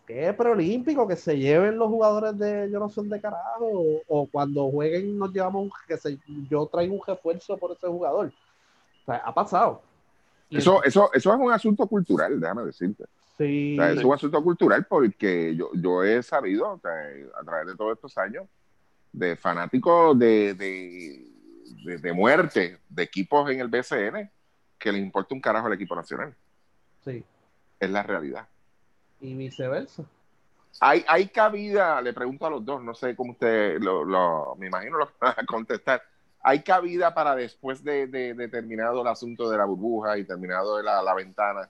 ¿Qué 0.09 0.33
preolímpico? 0.33 1.07
Que 1.07 1.15
se 1.15 1.37
lleven 1.37 1.77
los 1.77 1.87
jugadores 1.87 2.35
de 2.39 2.67
yo 2.71 2.79
no 2.79 2.89
son 2.89 3.07
de 3.09 3.21
carajo. 3.21 4.01
O, 4.07 4.25
cuando 4.25 4.67
jueguen 4.71 5.19
nos 5.19 5.31
llevamos, 5.31 5.71
que 5.87 5.97
se, 5.97 6.17
yo 6.49 6.65
traigo 6.65 6.95
un 6.95 7.01
refuerzo 7.05 7.55
por 7.57 7.73
ese 7.73 7.85
jugador. 7.85 8.33
O 9.03 9.05
sea, 9.05 9.17
ha 9.17 9.31
pasado. 9.31 9.83
Eso, 10.49 10.83
eso, 10.83 11.11
eso 11.13 11.31
es 11.31 11.39
un 11.39 11.51
asunto 11.51 11.85
cultural, 11.85 12.39
déjame 12.39 12.63
decirte. 12.63 13.03
Sí. 13.37 13.77
es 13.79 14.03
un 14.03 14.11
asunto 14.11 14.43
cultural 14.43 14.83
porque 14.89 15.55
yo, 15.55 15.69
yo 15.75 16.03
he 16.03 16.23
sabido 16.23 16.71
a 16.73 17.43
través 17.45 17.67
de 17.67 17.75
todos 17.75 17.93
estos 17.93 18.17
años 18.17 18.47
de 19.13 19.35
fanáticos 19.35 20.17
de, 20.17 20.55
de, 20.55 21.99
de, 21.99 22.13
muerte 22.13 22.79
de 22.89 23.03
equipos 23.03 23.47
en 23.51 23.59
el 23.59 23.67
BCN 23.67 24.27
que 24.79 24.91
les 24.91 25.01
importa 25.03 25.35
un 25.35 25.41
carajo 25.41 25.67
al 25.67 25.73
equipo 25.73 25.95
nacional. 25.95 26.33
Sí. 27.05 27.23
Es 27.79 27.89
la 27.91 28.01
realidad. 28.01 28.47
Y 29.21 29.33
viceversa. 29.35 30.03
Hay, 30.79 31.03
hay 31.07 31.27
cabida, 31.27 32.01
le 32.01 32.13
pregunto 32.13 32.45
a 32.45 32.49
los 32.49 32.63
dos, 32.63 32.81
no 32.81 32.93
sé 32.93 33.15
cómo 33.15 33.33
usted 33.33 33.79
lo, 33.79 34.05
lo 34.05 34.55
me 34.57 34.67
imagino 34.67 34.97
lo 34.97 35.11
van 35.19 35.35
a 35.37 35.45
contestar 35.45 36.01
hay 36.41 36.63
cabida 36.63 37.13
para 37.13 37.35
después 37.35 37.83
de, 37.83 38.07
terminado 38.51 39.01
el 39.01 39.07
asunto 39.07 39.49
de 39.49 39.57
la 39.57 39.65
burbuja 39.65 40.17
y 40.17 40.23
terminado 40.23 40.81
la, 40.81 41.01
la 41.01 41.13
ventana, 41.13 41.69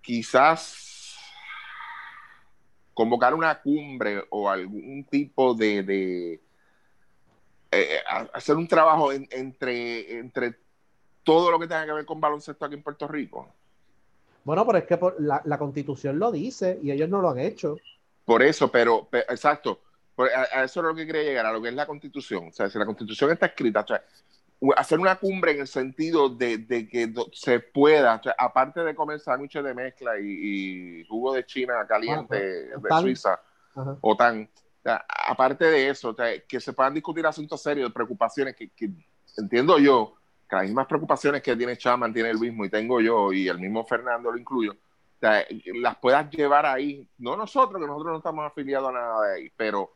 quizás 0.00 1.16
convocar 2.94 3.34
una 3.34 3.60
cumbre 3.60 4.24
o 4.30 4.48
algún 4.48 5.04
tipo 5.04 5.54
de, 5.54 6.40
eh, 7.70 7.98
hacer 8.32 8.56
un 8.56 8.68
trabajo 8.68 9.12
entre, 9.12 10.18
entre 10.18 10.56
todo 11.24 11.50
lo 11.50 11.58
que 11.58 11.66
tenga 11.66 11.86
que 11.86 11.92
ver 11.92 12.06
con 12.06 12.20
baloncesto 12.20 12.64
aquí 12.64 12.74
en 12.74 12.82
Puerto 12.82 13.08
Rico. 13.08 13.52
Bueno, 14.44 14.66
pero 14.66 14.78
es 14.78 14.84
que 14.84 14.98
la, 15.18 15.58
constitución 15.58 16.18
lo 16.18 16.32
dice 16.32 16.78
y 16.82 16.90
ellos 16.90 17.08
no 17.08 17.20
lo 17.20 17.30
han 17.30 17.38
hecho. 17.38 17.76
Por 18.24 18.42
eso, 18.42 18.70
pero, 18.70 19.08
exacto, 19.12 19.80
a, 20.18 20.64
eso 20.64 20.80
es 20.80 20.86
lo 20.86 20.94
que 20.94 21.06
quería 21.06 21.22
llegar, 21.22 21.46
a 21.46 21.52
lo 21.52 21.60
que 21.60 21.68
es 21.68 21.74
la 21.74 21.86
constitución. 21.86 22.48
O 22.48 22.52
sea, 22.52 22.68
si 22.68 22.78
la 22.78 22.86
constitución 22.86 23.30
está 23.30 23.46
escrita, 23.46 23.80
o 23.80 23.86
sea, 23.86 24.02
hacer 24.76 24.98
una 24.98 25.16
cumbre 25.16 25.52
en 25.52 25.60
el 25.60 25.66
sentido 25.66 26.28
de, 26.28 26.66
que 26.66 27.12
se 27.32 27.60
pueda, 27.60 28.20
aparte 28.38 28.80
de 28.80 28.94
comer 28.94 29.20
sándwiches 29.20 29.64
de 29.64 29.74
mezcla 29.74 30.18
y, 30.18 31.04
jugo 31.08 31.34
de 31.34 31.44
China 31.46 31.86
caliente 31.88 32.36
de 32.36 33.00
Suiza, 33.00 33.40
o 34.00 34.16
tan, 34.16 34.48
aparte 34.84 35.64
de 35.64 35.88
eso, 35.88 36.14
que 36.46 36.60
se 36.60 36.72
puedan 36.72 36.94
discutir 36.94 37.26
asuntos 37.26 37.62
serios, 37.62 37.88
de 37.88 37.94
preocupaciones 37.94 38.54
que, 38.54 38.70
entiendo 39.38 39.78
yo, 39.78 40.14
que 40.14 40.19
las 40.56 40.64
mismas 40.64 40.86
preocupaciones 40.86 41.42
que 41.42 41.56
tiene 41.56 41.76
Chaman, 41.76 42.12
tiene 42.12 42.30
el 42.30 42.38
mismo 42.38 42.64
y 42.64 42.70
tengo 42.70 43.00
yo, 43.00 43.32
y 43.32 43.48
el 43.48 43.58
mismo 43.58 43.84
Fernando 43.84 44.30
lo 44.30 44.38
incluyo, 44.38 44.76
las 45.20 45.96
puedas 45.96 46.30
llevar 46.30 46.66
ahí, 46.66 47.06
no 47.18 47.36
nosotros, 47.36 47.80
que 47.80 47.86
nosotros 47.86 48.12
no 48.12 48.18
estamos 48.18 48.46
afiliados 48.46 48.88
a 48.88 48.92
nada 48.92 49.26
de 49.26 49.34
ahí, 49.34 49.52
pero 49.56 49.92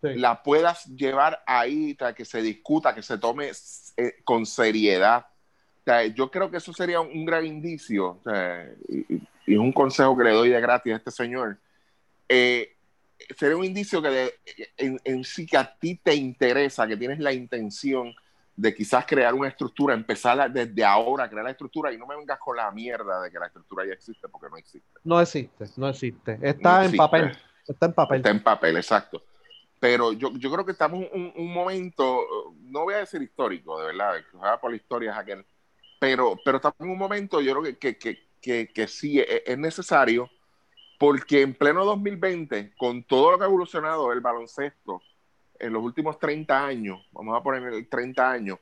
la 0.00 0.42
puedas 0.42 0.86
llevar 0.86 1.42
ahí, 1.46 1.96
que 2.16 2.24
se 2.24 2.40
discuta, 2.40 2.94
que 2.94 3.02
se 3.02 3.18
tome 3.18 3.50
eh, 3.96 4.14
con 4.24 4.46
seriedad. 4.46 5.26
yo 6.14 6.30
creo 6.30 6.50
que 6.50 6.58
eso 6.58 6.72
sería 6.72 7.00
un, 7.00 7.24
gran 7.24 7.44
indicio, 7.44 8.20
y, 8.88 9.22
es 9.46 9.58
un 9.58 9.72
consejo 9.72 10.16
que 10.16 10.24
le 10.24 10.32
doy 10.32 10.50
de 10.50 10.60
gratis 10.60 10.92
a 10.92 10.96
este 10.96 11.10
señor. 11.10 11.58
Eh, 12.28 12.76
sería 13.36 13.56
un 13.56 13.64
indicio 13.64 14.02
que 14.02 14.34
en, 14.76 15.24
sí 15.24 15.46
que 15.46 15.56
a 15.56 15.76
ti 15.78 15.96
te 15.96 16.14
interesa, 16.14 16.86
que 16.86 16.96
tienes 16.96 17.18
la 17.18 17.32
intención 17.32 18.14
de 18.58 18.74
quizás 18.74 19.06
crear 19.06 19.32
una 19.34 19.46
estructura, 19.46 19.94
empezar 19.94 20.50
desde 20.50 20.84
ahora 20.84 21.24
a 21.24 21.30
crear 21.30 21.44
la 21.44 21.52
estructura 21.52 21.92
y 21.92 21.96
no 21.96 22.08
me 22.08 22.16
vengas 22.16 22.40
con 22.40 22.56
la 22.56 22.68
mierda 22.72 23.22
de 23.22 23.30
que 23.30 23.38
la 23.38 23.46
estructura 23.46 23.86
ya 23.86 23.92
existe 23.92 24.28
porque 24.28 24.48
no 24.50 24.56
existe. 24.56 24.98
No 25.04 25.20
existe, 25.20 25.66
no 25.76 25.88
existe. 25.88 26.40
Está 26.42 26.84
en 26.84 26.96
papel. 26.96 27.38
Está 27.68 27.86
en 27.86 27.92
papel. 27.92 28.16
Está 28.16 28.30
en 28.30 28.42
papel, 28.42 28.76
exacto. 28.76 29.22
Pero 29.78 30.12
yo, 30.12 30.32
yo 30.32 30.50
creo 30.50 30.66
que 30.66 30.72
estamos 30.72 31.06
en 31.12 31.32
un, 31.36 31.54
momento, 31.54 32.20
no 32.62 32.82
voy 32.82 32.94
a 32.94 32.98
decir 32.98 33.22
histórico, 33.22 33.78
de 33.78 33.86
verdad, 33.86 34.16
que 34.16 34.38
por 34.60 34.72
la 34.72 34.76
historia 34.76 35.12
es 35.12 35.18
aquel, 35.18 35.46
pero, 36.00 36.36
pero 36.44 36.56
estamos 36.56 36.80
en 36.80 36.90
un 36.90 36.98
momento, 36.98 37.40
yo 37.40 37.52
creo 37.52 37.76
que, 37.78 37.96
que, 37.96 38.18
que, 38.42 38.72
que 38.72 38.88
sí 38.88 39.20
es, 39.20 39.42
es, 39.46 39.56
necesario, 39.56 40.28
porque 40.98 41.42
en 41.42 41.54
pleno 41.54 41.84
2020, 41.84 42.74
con 42.76 43.04
todo 43.04 43.30
lo 43.30 43.38
que 43.38 43.44
ha 43.44 43.46
evolucionado 43.46 44.12
el 44.12 44.20
baloncesto 44.20 45.00
en 45.58 45.72
los 45.72 45.82
últimos 45.82 46.18
30 46.18 46.66
años, 46.66 47.06
vamos 47.12 47.38
a 47.38 47.42
poner 47.42 47.72
el 47.72 47.88
30 47.88 48.30
años, 48.30 48.58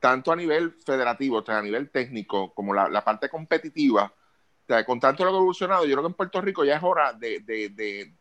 tanto 0.00 0.32
a 0.32 0.36
nivel 0.36 0.72
federativo, 0.72 1.38
o 1.38 1.44
sea, 1.44 1.58
a 1.58 1.62
nivel 1.62 1.90
técnico, 1.90 2.52
como 2.54 2.74
la, 2.74 2.88
la 2.88 3.04
parte 3.04 3.28
competitiva, 3.28 4.04
o 4.04 4.66
sea, 4.66 4.84
con 4.84 5.00
tanto 5.00 5.24
lo 5.24 5.30
que 5.30 5.36
ha 5.36 5.38
evolucionado, 5.38 5.84
yo 5.84 5.92
creo 5.92 6.02
que 6.02 6.08
en 6.08 6.14
Puerto 6.14 6.40
Rico 6.40 6.64
ya 6.64 6.76
es 6.76 6.82
hora 6.82 7.12
de, 7.12 7.40
de, 7.40 7.70
de, 7.70 8.12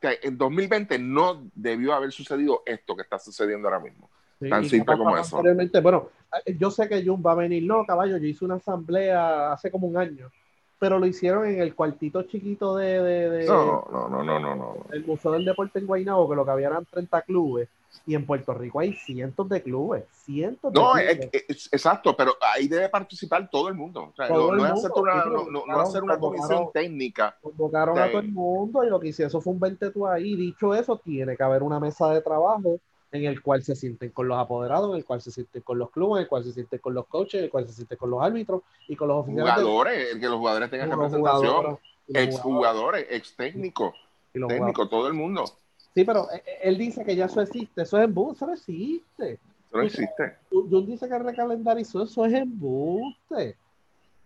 que 0.00 0.20
en 0.22 0.38
2020 0.38 0.98
no 0.98 1.50
debió 1.54 1.92
haber 1.92 2.12
sucedido 2.12 2.62
esto 2.64 2.94
que 2.94 3.02
está 3.02 3.18
sucediendo 3.18 3.68
ahora 3.68 3.80
mismo. 3.80 4.08
tan 4.48 4.64
simple 4.64 4.96
como 4.96 5.16
eso. 5.16 5.42
Bueno, 5.82 6.10
yo 6.58 6.70
sé 6.70 6.88
que 6.88 7.04
Jun 7.04 7.22
va 7.24 7.32
a 7.32 7.36
venir. 7.36 7.64
No, 7.64 7.84
caballo, 7.84 8.16
yo 8.16 8.26
hice 8.26 8.44
una 8.44 8.56
asamblea 8.56 9.52
hace 9.52 9.70
como 9.70 9.86
un 9.88 9.96
año, 9.96 10.30
pero 10.78 10.98
lo 10.98 11.06
hicieron 11.06 11.46
en 11.46 11.60
el 11.60 11.74
cuartito 11.74 12.22
chiquito 12.22 12.76
de. 12.76 13.02
de, 13.02 13.46
no, 13.46 13.86
no, 13.90 14.08
no, 14.08 14.22
no, 14.22 14.38
no, 14.38 14.54
no. 14.54 14.76
El 14.92 15.04
Museo 15.04 15.32
del 15.32 15.44
Deporte 15.44 15.78
en 15.78 15.86
Guaynabo, 15.86 16.28
que 16.28 16.36
lo 16.36 16.44
que 16.44 16.50
había 16.50 16.68
eran 16.68 16.84
30 16.84 17.22
clubes. 17.22 17.68
Y 18.06 18.14
en 18.14 18.24
Puerto 18.24 18.54
Rico 18.54 18.80
hay 18.80 18.92
cientos 18.94 19.48
de 19.48 19.62
clubes, 19.62 20.04
cientos 20.12 20.72
de 20.72 20.80
no, 20.80 20.92
clubes. 20.92 21.68
exacto, 21.72 22.14
pero 22.16 22.32
ahí 22.40 22.68
debe 22.68 22.88
participar 22.88 23.48
todo 23.50 23.68
el 23.68 23.74
mundo. 23.74 24.12
O 24.12 24.14
sea, 24.14 24.28
no, 24.28 24.54
es 24.56 24.72
hacer 24.72 24.90
una, 24.94 25.24
no, 25.24 25.80
hacer 25.80 26.02
una 26.02 26.18
comisión 26.18 26.70
técnica. 26.72 27.36
Convocaron 27.42 27.98
a 27.98 28.10
todo 28.10 28.20
el 28.20 28.32
mundo 28.32 28.84
y 28.84 28.90
lo 28.90 29.00
que 29.00 29.08
hicieron 29.08 29.28
eso 29.28 29.40
fue 29.40 29.52
un 29.52 29.60
20 29.60 29.90
tú 29.90 30.06
ahí. 30.06 30.36
Dicho 30.36 30.74
eso, 30.74 30.98
tiene 30.98 31.36
que 31.36 31.42
haber 31.42 31.62
una 31.62 31.80
mesa 31.80 32.10
de 32.10 32.20
trabajo 32.20 32.78
en 33.12 33.24
el 33.24 33.42
cual 33.42 33.62
se 33.62 33.74
sienten 33.74 34.10
con 34.10 34.28
los 34.28 34.38
apoderados, 34.38 34.90
en 34.90 34.96
el 34.96 35.04
cual 35.04 35.22
se 35.22 35.30
sienten 35.30 35.62
con 35.62 35.78
los 35.78 35.90
clubes, 35.90 36.18
en 36.18 36.22
el 36.22 36.28
cual 36.28 36.44
se 36.44 36.52
sienten 36.52 36.78
con 36.78 36.94
los 36.94 37.06
coaches, 37.06 37.38
en 37.38 37.44
el 37.44 37.50
cual 37.50 37.66
se 37.66 37.72
sienten 37.72 37.98
con 37.98 38.10
los 38.10 38.22
árbitros 38.22 38.62
y 38.86 38.96
con 38.96 39.08
los 39.08 39.18
oficiales. 39.18 39.54
Jugadores, 39.54 40.16
que 40.16 40.26
los 40.26 40.36
jugadores 40.36 40.70
tengan 40.70 40.90
representación, 40.90 41.78
exjugadores, 42.08 43.06
ex 43.10 43.34
técnicos, 43.36 43.94
técnico, 44.32 44.88
todo 44.88 45.08
el 45.08 45.14
mundo. 45.14 45.44
Sí, 45.94 46.04
pero 46.04 46.30
eh, 46.30 46.42
eh, 46.44 46.58
él 46.62 46.78
dice 46.78 47.04
que 47.04 47.16
ya 47.16 47.26
eso 47.26 47.40
existe, 47.40 47.82
eso 47.82 47.98
es 47.98 48.04
embuste, 48.04 48.36
eso 48.36 48.46
no 48.46 48.52
existe. 48.52 49.32
Eso 49.32 49.76
no 49.76 49.82
existe. 49.82 50.36
Jun 50.50 50.86
dice 50.86 51.08
que 51.08 51.18
recalendarizó, 51.18 52.02
eso 52.02 52.24
es 52.24 52.34
embuste. 52.34 53.56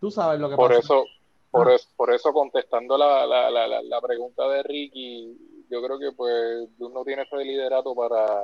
Tú 0.01 0.11
sabes 0.11 0.41
lo 0.41 0.51
que 0.51 0.57
por 0.57 0.73
Eso, 0.73 1.05
por, 1.51 1.71
ah. 1.71 1.75
eso, 1.75 1.89
por 1.97 2.13
eso, 2.13 2.33
contestando 2.33 2.99
la, 2.99 3.25
la, 3.27 3.49
la, 3.51 3.83
la, 3.83 4.01
pregunta 4.01 4.49
de 4.49 4.63
Ricky, 4.65 5.67
yo 5.71 5.83
creo 5.83 5.99
que 5.99 6.13
pues 6.13 6.69
Jun 6.79 6.93
no 6.93 7.05
tiene 7.05 7.23
ese 7.23 7.37
liderato 7.37 7.95
para, 7.95 8.43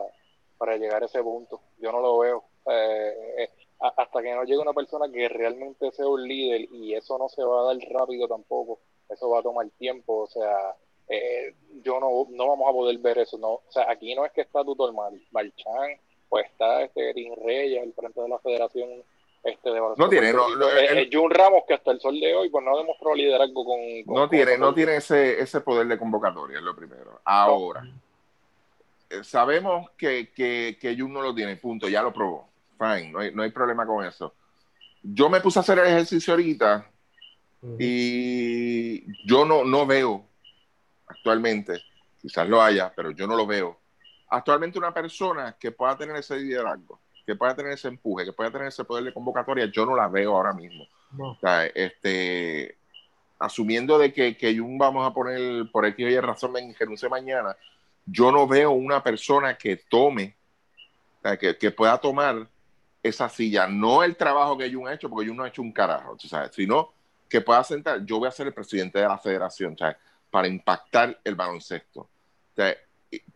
para 0.58 0.76
llegar 0.76 1.02
a 1.02 1.06
ese 1.06 1.22
punto. 1.22 1.60
Yo 1.78 1.92
no 1.92 2.00
lo 2.00 2.18
veo. 2.18 2.44
Eh, 2.66 3.48
hasta 3.80 4.22
que 4.22 4.34
no 4.34 4.44
llegue 4.44 4.58
una 4.58 4.72
persona 4.72 5.10
que 5.10 5.28
realmente 5.28 5.90
sea 5.92 6.06
un 6.06 6.26
líder 6.26 6.62
y 6.72 6.94
eso 6.94 7.16
no 7.16 7.28
se 7.28 7.44
va 7.44 7.60
a 7.60 7.74
dar 7.74 7.76
rápido 7.90 8.26
tampoco, 8.26 8.80
eso 9.08 9.30
va 9.30 9.38
a 9.38 9.42
tomar 9.42 9.68
tiempo, 9.78 10.22
o 10.22 10.26
sea, 10.26 10.74
eh, 11.08 11.54
yo 11.82 12.00
no, 12.00 12.26
no 12.30 12.48
vamos 12.48 12.68
a 12.68 12.72
poder 12.72 12.98
ver 12.98 13.18
eso. 13.18 13.38
No, 13.38 13.52
o 13.52 13.64
sea, 13.68 13.90
aquí 13.90 14.14
no 14.14 14.24
es 14.26 14.32
que 14.32 14.42
está 14.42 14.64
Tutor 14.64 14.92
Marchán, 14.92 16.00
pues 16.28 16.46
está 16.46 16.82
este 16.82 17.12
Green 17.12 17.34
Reyes, 17.36 17.82
el 17.82 17.94
frente 17.94 18.20
de 18.20 18.28
la 18.28 18.38
Federación 18.40 18.88
este 19.44 19.70
de 19.70 19.80
No 19.96 20.08
tiene, 20.08 20.32
no, 20.32 20.46
eh, 20.76 21.08
Jun 21.10 21.30
Ramos, 21.30 21.62
que 21.66 21.74
hasta 21.74 21.92
el 21.92 22.00
sol 22.00 22.18
de 22.20 22.34
hoy 22.34 22.50
pues 22.50 22.64
no 22.64 22.76
demostró 22.76 23.14
liderazgo 23.14 23.64
con. 23.64 23.78
no 24.06 24.28
tiene, 24.28 24.58
no 24.58 24.74
tiene 24.74 24.96
ese, 24.96 25.40
ese 25.40 25.60
poder 25.60 25.86
de 25.86 25.98
convocatoria, 25.98 26.58
es 26.58 26.64
lo 26.64 26.74
primero. 26.74 27.20
Ahora, 27.24 27.84
eh, 27.84 27.92
sabemos 29.22 29.90
que, 29.96 30.30
que, 30.30 30.78
que 30.80 30.96
Jun 30.98 31.12
no 31.12 31.22
lo 31.22 31.34
tiene, 31.34 31.56
punto, 31.56 31.88
ya 31.88 32.02
lo 32.02 32.12
probó. 32.12 32.48
Fine, 32.78 33.10
no 33.10 33.20
hay, 33.20 33.34
no 33.34 33.42
hay 33.42 33.50
problema 33.50 33.86
con 33.86 34.04
eso. 34.04 34.34
Yo 35.02 35.28
me 35.28 35.40
puse 35.40 35.58
a 35.58 35.62
hacer 35.62 35.78
el 35.78 35.86
ejercicio 35.86 36.32
ahorita 36.32 36.90
y 37.78 39.26
yo 39.26 39.44
no, 39.44 39.64
no 39.64 39.86
veo 39.86 40.24
actualmente, 41.06 41.82
quizás 42.20 42.48
lo 42.48 42.62
haya, 42.62 42.92
pero 42.94 43.10
yo 43.10 43.26
no 43.26 43.36
lo 43.36 43.46
veo. 43.46 43.78
Actualmente 44.28 44.78
una 44.78 44.92
persona 44.92 45.56
que 45.58 45.72
pueda 45.72 45.96
tener 45.96 46.16
ese 46.16 46.38
liderazgo, 46.38 47.00
que 47.26 47.34
pueda 47.34 47.56
tener 47.56 47.72
ese 47.72 47.88
empuje, 47.88 48.24
que 48.24 48.32
pueda 48.32 48.50
tener 48.50 48.68
ese 48.68 48.84
poder 48.84 49.04
de 49.04 49.14
convocatoria, 49.14 49.66
yo 49.66 49.86
no 49.86 49.96
la 49.96 50.08
veo 50.08 50.36
ahora 50.36 50.52
mismo. 50.52 50.86
este, 51.74 52.76
asumiendo 53.38 53.98
de 53.98 54.12
que, 54.12 54.36
que 54.36 54.56
Jun 54.56 54.78
vamos 54.78 55.06
a 55.06 55.14
poner 55.14 55.70
por 55.72 55.84
aquí 55.86 56.04
y 56.04 56.20
razón 56.20 56.52
me 56.52 56.74
renuncie 56.78 57.08
mañana, 57.08 57.56
yo 58.10 58.32
no 58.32 58.46
veo 58.46 58.70
una 58.70 59.02
persona 59.02 59.56
que 59.56 59.76
tome, 59.76 60.36
que, 61.38 61.56
que, 61.56 61.70
pueda 61.70 61.98
tomar 61.98 62.48
esa 63.02 63.28
silla, 63.28 63.66
no 63.66 64.02
el 64.02 64.16
trabajo 64.16 64.56
que 64.56 64.72
Jun 64.72 64.88
ha 64.88 64.94
hecho, 64.94 65.10
porque 65.10 65.28
Jun 65.28 65.36
no 65.36 65.44
ha 65.44 65.48
hecho 65.48 65.62
un 65.62 65.72
carajo, 65.72 66.16
¿sabes? 66.18 66.52
sino 66.54 66.92
que 67.28 67.40
pueda 67.40 67.62
sentar, 67.62 68.04
yo 68.04 68.18
voy 68.18 68.28
a 68.28 68.32
ser 68.32 68.46
el 68.46 68.54
presidente 68.54 68.98
de 68.98 69.06
la 69.06 69.18
federación, 69.18 69.76
¿sabes? 69.76 69.96
para 70.30 70.48
impactar 70.48 71.18
el 71.24 71.34
baloncesto. 71.34 72.08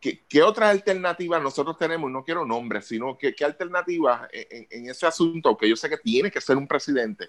¿qué, 0.01 0.43
otras 0.43 0.71
alternativas 0.71 1.43
nosotros 1.43 1.79
tenemos? 1.79 2.11
No 2.11 2.25
quiero 2.25 2.45
nombres, 2.45 2.87
sino 2.87 3.17
que, 3.17 3.35
qué 3.35 3.45
alternativas 3.45 4.29
en, 4.33 4.89
ese 4.89 5.07
asunto, 5.07 5.57
que 5.57 5.69
yo 5.69 5.77
sé 5.77 5.89
que 5.89 5.99
tiene 5.99 6.31
que 6.31 6.41
ser 6.41 6.57
un 6.57 6.67
presidente, 6.67 7.29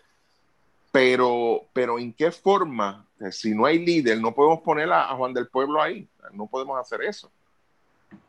pero, 0.91 1.65
pero 1.73 1.99
en 1.99 2.13
qué 2.13 2.31
forma, 2.31 3.05
si 3.31 3.55
no 3.55 3.65
hay 3.65 3.79
líder, 3.85 4.19
no 4.19 4.33
podemos 4.33 4.61
poner 4.61 4.91
a, 4.91 5.07
Juan 5.15 5.33
del 5.33 5.47
Pueblo 5.47 5.81
ahí, 5.81 6.07
no 6.31 6.47
podemos 6.47 6.79
hacer 6.79 7.01
eso. 7.03 7.31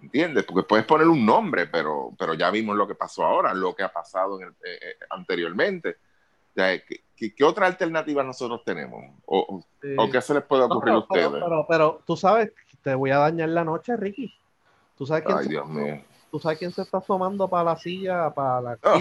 ¿Entiendes? 0.01 0.45
Porque 0.45 0.67
puedes 0.67 0.87
poner 0.87 1.07
un 1.07 1.25
nombre, 1.27 1.67
pero, 1.67 2.13
pero 2.19 2.35
ya 2.35 2.51
vimos 2.51 2.77
lo 2.77 2.87
que 2.87 2.95
pasó 2.95 3.25
ahora, 3.25 3.53
lo 3.53 3.75
que 3.75 3.83
ha 3.83 3.93
pasado 3.93 4.41
en 4.41 4.49
eh, 4.49 4.79
eh, 4.81 4.97
anteriormente. 5.11 5.97
¿qué, 6.55 7.45
otra 7.45 7.67
alternativa 7.67 8.23
nosotros 8.23 8.63
tenemos? 8.65 9.05
¿O, 9.27 9.63
qué 10.11 10.21
se 10.21 10.35
les 10.35 10.43
puede 10.45 10.63
ocurrir 10.63 10.95
a 10.95 10.99
ustedes? 10.99 11.31
Pero, 11.31 11.67
pero, 11.69 12.01
tú 12.07 12.17
sabes, 12.17 12.53
te 12.83 12.95
voy 12.95 13.11
a 13.11 13.19
dañar 13.19 13.49
la 13.51 13.65
noche, 13.65 13.97
Ricky. 13.97 14.33
¿Tú 14.97 15.07
sabes 15.07 15.25
quién, 15.25 15.39
Ay, 15.39 15.45
se, 15.45 15.51
Dios 15.51 15.69
mío. 15.69 16.01
¿tú 16.31 16.39
sabes 16.39 16.59
quién 16.59 16.71
se 16.71 16.83
está 16.83 16.99
asomando 16.99 17.49
para 17.49 17.65
la 17.65 17.77
silla, 17.77 18.31
para 18.31 18.61
la 18.61 18.79
ah. 18.83 19.01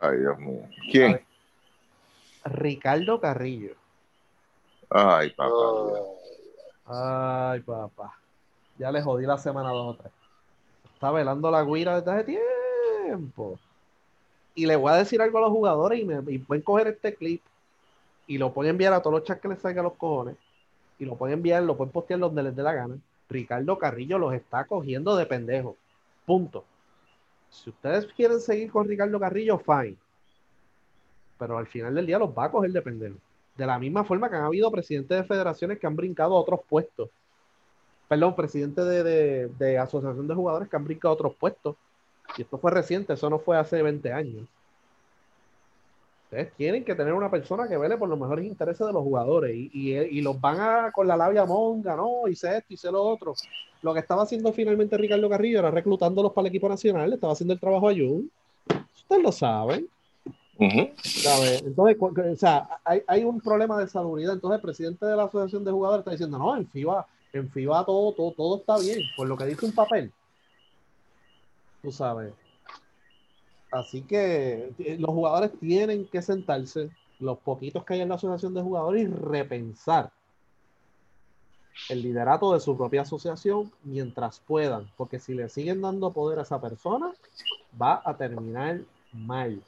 Ay, 0.00 0.18
Dios 0.18 0.38
mío. 0.38 0.62
¿Quién? 0.90 1.20
Ricardo 2.44 3.20
Carrillo. 3.20 3.74
Ay, 4.90 5.30
papá. 5.30 5.52
Ay, 6.86 7.60
papá. 7.60 8.18
Ya 8.78 8.90
le 8.90 9.02
jodí 9.02 9.26
la 9.26 9.38
semana 9.38 9.70
dos 9.70 9.94
o 9.94 9.98
tres. 9.98 10.12
Está 10.94 11.10
velando 11.10 11.50
la 11.50 11.64
guira 11.64 12.00
desde 12.00 12.10
hace 12.10 12.38
tiempo 13.04 13.58
y 14.54 14.66
le 14.66 14.76
voy 14.76 14.92
a 14.92 14.96
decir 14.96 15.22
algo 15.22 15.38
a 15.38 15.42
los 15.42 15.50
jugadores 15.50 16.00
y, 16.00 16.04
me, 16.04 16.20
pueden 16.40 16.62
coger 16.62 16.88
este 16.88 17.14
clip 17.14 17.42
y 18.26 18.38
lo 18.38 18.52
pueden 18.52 18.70
enviar 18.70 18.92
a 18.92 19.00
todos 19.00 19.14
los 19.14 19.24
chats 19.24 19.40
que 19.40 19.48
les 19.48 19.58
salga 19.58 19.82
los 19.82 19.94
cojones 19.94 20.36
y 20.98 21.04
lo 21.04 21.16
pueden 21.16 21.38
enviar, 21.38 21.62
lo 21.62 21.76
pueden 21.76 21.92
postear 21.92 22.20
donde 22.20 22.42
les 22.42 22.54
dé 22.54 22.62
la 22.62 22.74
gana. 22.74 22.96
Ricardo 23.28 23.78
Carrillo 23.78 24.18
los 24.18 24.34
está 24.34 24.64
cogiendo 24.64 25.16
de 25.16 25.24
pendejo. 25.24 25.76
Punto. 26.26 26.64
Si 27.48 27.70
ustedes 27.70 28.06
quieren 28.12 28.38
seguir 28.38 28.70
con 28.70 28.86
Ricardo 28.86 29.18
Carrillo, 29.18 29.58
fine. 29.58 29.96
pero 31.38 31.56
al 31.56 31.66
final 31.66 31.94
del 31.94 32.06
día 32.06 32.18
los 32.18 32.30
va 32.30 32.44
a 32.44 32.50
coger 32.50 32.70
de 32.70 32.82
pendejo. 32.82 33.16
De 33.60 33.66
la 33.66 33.78
misma 33.78 34.04
forma 34.04 34.30
que 34.30 34.36
han 34.36 34.44
habido 34.44 34.70
presidentes 34.70 35.18
de 35.18 35.22
federaciones 35.22 35.78
que 35.78 35.86
han 35.86 35.94
brincado 35.94 36.34
a 36.34 36.40
otros 36.40 36.60
puestos. 36.66 37.10
Perdón, 38.08 38.34
presidentes 38.34 38.86
de, 38.86 39.48
de 39.48 39.76
asociación 39.76 40.26
de 40.26 40.34
jugadores 40.34 40.70
que 40.70 40.76
han 40.76 40.84
brincado 40.84 41.10
a 41.10 41.14
otros 41.14 41.34
puestos. 41.34 41.76
Y 42.38 42.40
esto 42.40 42.56
fue 42.56 42.70
reciente, 42.70 43.12
eso 43.12 43.28
no 43.28 43.38
fue 43.38 43.58
hace 43.58 43.82
20 43.82 44.14
años. 44.14 44.48
Ustedes 46.24 46.54
tienen 46.54 46.86
que 46.86 46.94
tener 46.94 47.12
una 47.12 47.30
persona 47.30 47.68
que 47.68 47.76
vele 47.76 47.98
por 47.98 48.08
los 48.08 48.18
mejores 48.18 48.46
intereses 48.46 48.86
de 48.86 48.94
los 48.94 49.02
jugadores 49.02 49.54
y, 49.54 50.22
los 50.22 50.40
van 50.40 50.58
a 50.58 50.90
con 50.90 51.06
la 51.06 51.18
labia 51.18 51.44
monga, 51.44 51.94
¿no? 51.94 52.26
Hice 52.28 52.56
esto, 52.56 52.72
hice 52.72 52.90
lo 52.90 53.02
otro. 53.02 53.34
Lo 53.82 53.92
que 53.92 54.00
estaba 54.00 54.22
haciendo 54.22 54.54
finalmente 54.54 54.96
Ricardo 54.96 55.28
Carrillo 55.28 55.58
era 55.58 55.70
reclutándolos 55.70 56.32
para 56.32 56.46
el 56.46 56.54
equipo 56.54 56.66
nacional, 56.66 57.12
estaba 57.12 57.34
haciendo 57.34 57.52
el 57.52 57.60
trabajo 57.60 57.90
a 57.90 57.92
Jun. 57.92 58.30
Ustedes 58.94 59.22
lo 59.22 59.32
saben. 59.32 59.86
Entonces, 60.60 61.96
o 62.00 62.36
sea, 62.36 62.68
hay, 62.84 63.24
un 63.24 63.40
problema 63.40 63.78
de 63.78 63.88
salubridad. 63.88 64.34
Entonces, 64.34 64.56
el 64.56 64.62
presidente 64.62 65.06
de 65.06 65.16
la 65.16 65.24
Asociación 65.24 65.64
de 65.64 65.72
Jugadores 65.72 66.00
está 66.00 66.10
diciendo, 66.10 66.38
no, 66.38 66.56
en 66.56 66.68
FIBA, 66.68 67.06
en 67.32 67.50
FIBA 67.50 67.84
todo, 67.86 68.12
todo, 68.12 68.32
todo 68.32 68.56
está 68.58 68.78
bien, 68.78 69.00
por 69.16 69.26
lo 69.26 69.36
que 69.36 69.46
dice 69.46 69.64
un 69.64 69.72
papel. 69.72 70.12
Tú 71.82 71.90
sabes. 71.90 72.34
Así 73.72 74.02
que 74.02 74.72
eh, 74.78 74.96
los 74.98 75.10
jugadores 75.10 75.52
tienen 75.58 76.06
que 76.06 76.20
sentarse, 76.20 76.90
los 77.20 77.38
poquitos 77.38 77.84
que 77.84 77.94
hay 77.94 78.00
en 78.02 78.10
la 78.10 78.16
asociación 78.16 78.52
de 78.52 78.62
jugadores, 78.62 79.02
y 79.02 79.06
repensar 79.06 80.10
el 81.88 82.02
liderato 82.02 82.52
de 82.52 82.60
su 82.60 82.76
propia 82.76 83.02
asociación 83.02 83.72
mientras 83.84 84.40
puedan, 84.40 84.90
porque 84.98 85.18
si 85.18 85.32
le 85.32 85.48
siguen 85.48 85.80
dando 85.80 86.12
poder 86.12 86.38
a 86.38 86.42
esa 86.42 86.60
persona, 86.60 87.14
va 87.80 88.02
a 88.04 88.14
terminar 88.14 88.80
mal. 89.12 89.62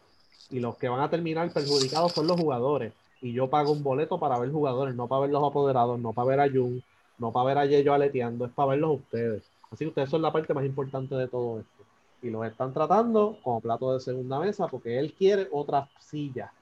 Y 0.51 0.61
los 0.61 0.77
que 0.77 0.89
van 0.89 1.01
a 1.01 1.11
terminar 1.11 1.51
perjudicados 1.53 2.13
son 2.13 2.27
los 2.27 2.41
jugadores. 2.41 2.93
Y 3.21 3.33
yo 3.33 3.49
pago 3.49 3.73
un 3.73 3.83
boleto 3.83 4.19
para 4.19 4.39
ver 4.39 4.51
jugadores, 4.51 4.95
no 4.95 5.07
para 5.07 5.23
ver 5.23 5.31
los 5.31 5.45
apoderados, 5.45 5.99
no 5.99 6.13
para 6.13 6.29
ver 6.29 6.41
a 6.41 6.51
Jun, 6.51 6.83
no 7.19 7.33
para 7.33 7.47
ver 7.47 7.59
a 7.59 7.67
Yeyo 7.67 7.95
aleteando, 7.95 8.47
es 8.47 8.53
para 8.53 8.71
verlos 8.71 9.01
ustedes. 9.01 9.45
Así 9.71 9.85
que 9.85 9.89
ustedes 9.89 10.11
son 10.11 10.23
la 10.23 10.33
parte 10.33 10.53
más 10.53 10.65
importante 10.65 11.15
de 11.15 11.29
todo 11.29 11.61
esto 11.61 11.83
y 12.23 12.31
los 12.31 12.47
están 12.47 12.73
tratando 12.73 13.37
como 13.43 13.61
plato 13.61 13.93
de 13.93 14.01
segunda 14.01 14.39
mesa 14.39 14.69
porque 14.69 14.99
él 14.99 15.13
quiere 15.13 15.49
otra 15.51 15.89
silla. 15.99 16.53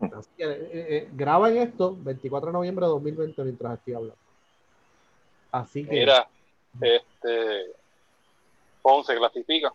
Así 0.00 0.30
que 0.36 0.44
eh, 0.44 0.68
eh, 0.72 1.08
graban 1.12 1.56
esto 1.56 1.96
24 2.00 2.48
de 2.48 2.52
noviembre 2.52 2.86
de 2.86 2.90
2020 2.92 3.44
mientras 3.44 3.78
estoy 3.78 3.94
hablando. 3.94 4.16
Así 5.52 5.84
que. 5.84 5.90
Mira, 5.90 6.26
este. 6.80 7.72
Ponce 8.82 9.14
clasifica. 9.16 9.72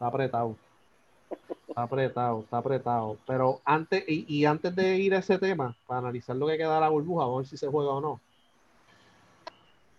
Está 0.00 0.06
apretado. 0.06 0.56
Está 1.68 1.82
apretado, 1.82 2.40
está 2.40 2.56
apretado. 2.56 3.18
Pero 3.26 3.60
antes, 3.66 4.02
y, 4.08 4.46
antes 4.46 4.74
de 4.74 4.96
ir 4.96 5.14
a 5.14 5.18
ese 5.18 5.36
tema, 5.38 5.76
para 5.86 5.98
analizar 5.98 6.34
lo 6.36 6.46
que 6.46 6.56
queda 6.56 6.80
la 6.80 6.88
burbuja, 6.88 7.26
a 7.26 7.36
ver 7.36 7.44
si 7.44 7.58
se 7.58 7.68
juega 7.68 7.90
o 7.90 8.00
no. 8.00 8.20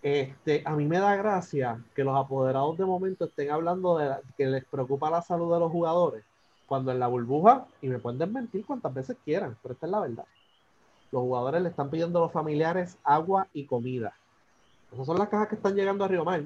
Este, 0.02 0.64
a 0.66 0.72
mí 0.72 0.88
me 0.88 0.98
da 0.98 1.16
gracia 1.18 1.80
que 1.94 2.04
los 2.04 2.18
apoderados 2.18 2.80
de 2.80 2.86
momento 2.86 3.26
estén 3.26 3.52
hablando 3.52 4.00
de 4.00 4.16
que 4.36 4.48
les 4.48 4.66
preocupa 4.66 5.12
la 5.12 5.22
salud 5.22 5.54
de 5.54 5.60
los 5.60 5.72
jugadores, 5.72 6.26
cuando 6.66 6.92
en 6.92 7.00
la 7.00 7.06
burbuja, 7.06 7.68
y 7.80 7.88
me 7.88 8.00
pueden 8.00 8.18
desmentir 8.18 8.66
cuantas 8.66 8.92
veces 8.96 9.18
quieran, 9.24 9.56
pero 9.62 9.76
esta 9.76 9.86
es 9.86 9.92
la 9.92 10.00
verdad. 10.00 10.26
Los 11.12 11.22
jugadores 11.22 11.62
le 11.62 11.70
están 11.70 11.92
pidiendo 11.92 12.18
a 12.18 12.24
los 12.24 12.32
familiares 12.32 12.98
agua 13.04 13.48
y 13.54 13.68
comida. 13.68 14.16
Esas 14.92 15.06
son 15.06 15.20
las 15.20 15.30
cajas 15.30 15.50
que 15.50 15.56
están 15.56 15.76
llegando 15.76 16.04
a 16.04 16.08
Río 16.08 16.26
Mar. 16.26 16.42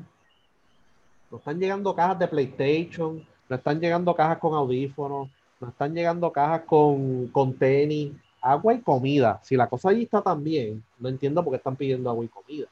No 1.31 1.37
están 1.37 1.57
llegando 1.57 1.95
cajas 1.95 2.19
de 2.19 2.27
PlayStation, 2.27 3.25
no 3.49 3.55
están 3.55 3.79
llegando 3.79 4.15
cajas 4.15 4.39
con 4.39 4.53
audífonos, 4.53 5.29
no 5.59 5.69
están 5.69 5.93
llegando 5.93 6.31
cajas 6.31 6.61
con, 6.61 7.27
con 7.27 7.53
tenis, 7.53 8.13
agua 8.41 8.73
y 8.73 8.81
comida. 8.81 9.39
Si 9.43 9.55
la 9.55 9.67
cosa 9.67 9.89
allí 9.89 10.03
está 10.03 10.21
tan 10.21 10.43
bien, 10.43 10.83
no 10.99 11.09
entiendo 11.09 11.43
por 11.43 11.51
qué 11.51 11.57
están 11.57 11.75
pidiendo 11.75 12.09
agua 12.09 12.25
y 12.25 12.27
comida. 12.27 12.67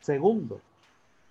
Segundo, 0.00 0.60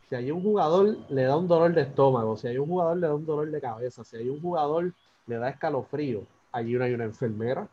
si 0.08 0.16
hay 0.16 0.32
un 0.32 0.42
jugador 0.42 0.98
le 1.10 1.24
da 1.24 1.38
un 1.38 1.48
dolor 1.48 1.74
de 1.74 1.82
estómago, 1.82 2.38
si 2.38 2.48
hay 2.48 2.58
un 2.58 2.68
jugador 2.68 2.98
le 2.98 3.08
da 3.08 3.16
un 3.16 3.26
dolor 3.26 3.50
de 3.50 3.62
cabeza, 3.62 4.04
si 4.04 4.18
hay 4.18 4.30
un 4.30 4.42
jugador 4.42 4.94
le 5.28 5.38
da 5.38 5.50
escalofrío, 5.50 6.24
allí 6.52 6.74
no 6.74 6.84
hay 6.84 6.94
una 6.94 7.06
enfermera, 7.06 7.68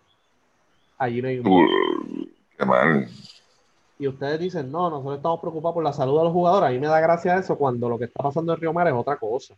allí 0.98 1.20
no 1.20 1.28
hay 1.28 1.38
un... 1.40 2.30
qué 2.56 2.64
mal. 2.64 3.08
Y 3.98 4.06
ustedes 4.06 4.38
dicen, 4.38 4.70
no, 4.70 4.88
nosotros 4.88 5.16
estamos 5.16 5.40
preocupados 5.40 5.74
por 5.74 5.84
la 5.84 5.92
salud 5.92 6.18
de 6.18 6.24
los 6.24 6.32
jugadores. 6.32 6.68
A 6.68 6.72
mí 6.72 6.78
me 6.78 6.86
da 6.86 7.00
gracia 7.00 7.36
eso 7.36 7.58
cuando 7.58 7.88
lo 7.88 7.98
que 7.98 8.04
está 8.04 8.22
pasando 8.22 8.54
en 8.54 8.60
Río 8.60 8.72
Mar 8.72 8.86
es 8.86 8.94
otra 8.94 9.16
cosa. 9.16 9.56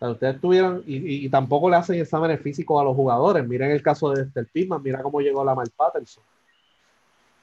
Ustedes 0.00 0.40
tuvieron, 0.40 0.82
y, 0.86 1.28
tampoco 1.28 1.70
le 1.70 1.76
hacen 1.76 2.00
exámenes 2.00 2.40
físicos 2.40 2.80
a 2.80 2.84
los 2.84 2.94
jugadores. 2.94 3.46
Miren 3.46 3.70
el 3.70 3.82
caso 3.82 4.10
de 4.10 4.22
Esther 4.22 4.46
Pisman, 4.52 4.82
mira 4.82 5.02
cómo 5.02 5.20
llegó 5.20 5.44
la 5.44 5.54
Mal 5.54 5.70
Patterson. 5.74 6.22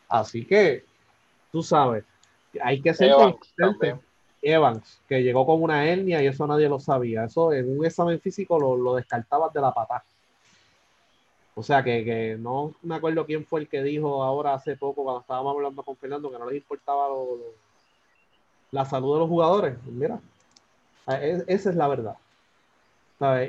Así 0.07 0.45
que, 0.45 0.85
tú 1.51 1.63
sabes, 1.63 2.03
hay 2.61 2.81
que 2.81 2.93
ser 2.93 3.09
Evans, 3.09 3.53
Evans, 4.41 5.01
que 5.07 5.23
llegó 5.23 5.45
con 5.45 5.63
una 5.63 5.85
hernia 5.85 6.21
y 6.21 6.27
eso 6.27 6.45
nadie 6.45 6.69
lo 6.69 6.79
sabía. 6.79 7.23
Eso 7.23 7.51
en 7.53 7.77
un 7.77 7.85
examen 7.85 8.19
físico 8.19 8.59
lo, 8.59 8.75
lo 8.75 8.95
descartabas 8.95 9.51
de 9.53 9.61
la 9.61 9.73
patada. 9.73 10.03
O 11.55 11.61
sea 11.61 11.83
que, 11.83 12.35
no 12.39 12.73
me 12.81 12.95
acuerdo 12.95 13.25
quién 13.25 13.45
fue 13.45 13.61
el 13.61 13.67
que 13.67 13.83
dijo 13.83 14.23
ahora 14.23 14.55
hace 14.55 14.75
poco 14.75 15.03
cuando 15.03 15.21
estábamos 15.21 15.55
hablando 15.55 15.83
con 15.83 15.95
Fernando 15.95 16.31
que 16.31 16.39
no 16.39 16.47
les 16.47 16.57
importaba 16.57 17.09
la 18.71 18.85
salud 18.85 19.13
de 19.13 19.19
los 19.19 19.29
jugadores. 19.29 19.77
Mira, 19.85 20.19
esa 21.47 21.69
es 21.69 21.75
la 21.75 21.87
verdad. 21.87 22.17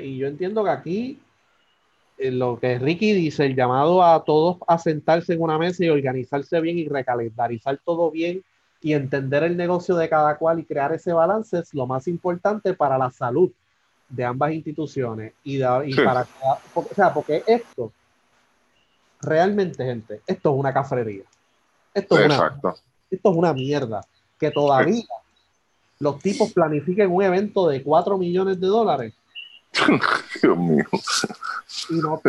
Y 0.01 0.17
yo 0.17 0.27
entiendo 0.27 0.63
que 0.63 0.69
aquí 0.69 1.19
eh, 2.17 2.31
lo 2.31 2.59
que 2.59 2.79
Ricky 2.79 3.13
dice, 3.13 3.45
el 3.45 3.55
llamado 3.55 4.03
a 4.03 4.23
todos 4.23 4.57
a 4.67 4.77
sentarse 4.77 5.33
en 5.33 5.41
una 5.41 5.57
mesa 5.57 5.83
y 5.83 5.89
organizarse 5.89 6.61
bien 6.61 6.77
y 6.77 6.87
recalendarizar 6.87 7.79
todo 7.83 8.09
bien 8.11 8.43
y 8.81 8.93
entender 8.93 9.43
el 9.43 9.57
negocio 9.57 9.95
de 9.95 10.07
cada 10.07 10.37
cual 10.37 10.59
y 10.59 10.65
crear 10.65 10.93
ese 10.93 11.11
balance 11.11 11.59
es 11.59 11.73
lo 11.73 11.87
más 11.87 12.07
importante 12.07 12.73
para 12.73 12.97
la 12.97 13.11
salud 13.11 13.51
de 14.07 14.23
ambas 14.23 14.53
instituciones 14.53 15.33
y, 15.43 15.59
para 15.59 16.27
o 16.75 16.85
sea 16.95 17.11
porque 17.11 17.43
esto 17.47 17.91
realmente 19.21 19.83
gente 19.83 20.21
esto 20.27 20.53
es 20.53 20.59
una 20.59 20.73
cafrería. 20.73 21.23
Esto 21.93 22.19
es 22.19 22.25
una, 22.25 22.55
esto 23.09 23.31
es 23.31 23.37
una 23.37 23.53
mierda. 23.53 24.01
Que 24.37 24.51
todavía 24.51 25.05
los 25.99 26.19
tipos 26.19 26.53
planifiquen 26.53 27.11
un 27.11 27.23
evento 27.23 27.67
de 27.67 27.81
4 27.81 28.17
millones 28.17 28.59
de 28.59 28.67
dólares 28.67 29.13
Dios 30.41 30.57
mío 30.57 30.85
y 31.89 31.95
no, 31.95 32.21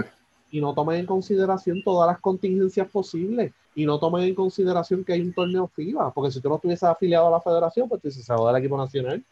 y 0.51 0.61
no 0.61 0.75
tomen 0.75 1.01
en 1.01 1.07
consideración 1.07 1.83
todas 1.83 2.09
las 2.09 2.21
contingencias 2.21 2.89
posibles 2.89 3.53
y 3.75 3.85
no 3.85 3.99
tomen 3.99 4.25
en 4.25 4.35
consideración 4.35 5.05
que 5.05 5.13
hay 5.13 5.21
un 5.21 5.33
torneo 5.33 5.69
FIBA, 5.69 6.13
porque 6.13 6.33
si 6.33 6.41
tú 6.41 6.49
no 6.49 6.57
estuvieses 6.57 6.85
afiliado 6.85 7.29
a 7.29 7.31
la 7.31 7.41
federación, 7.41 7.89
pues 7.89 8.01
tú 8.01 8.09
dices, 8.09 8.25
se 8.25 8.33
del 8.33 8.57
equipo 8.57 8.77
nacional. 8.77 9.23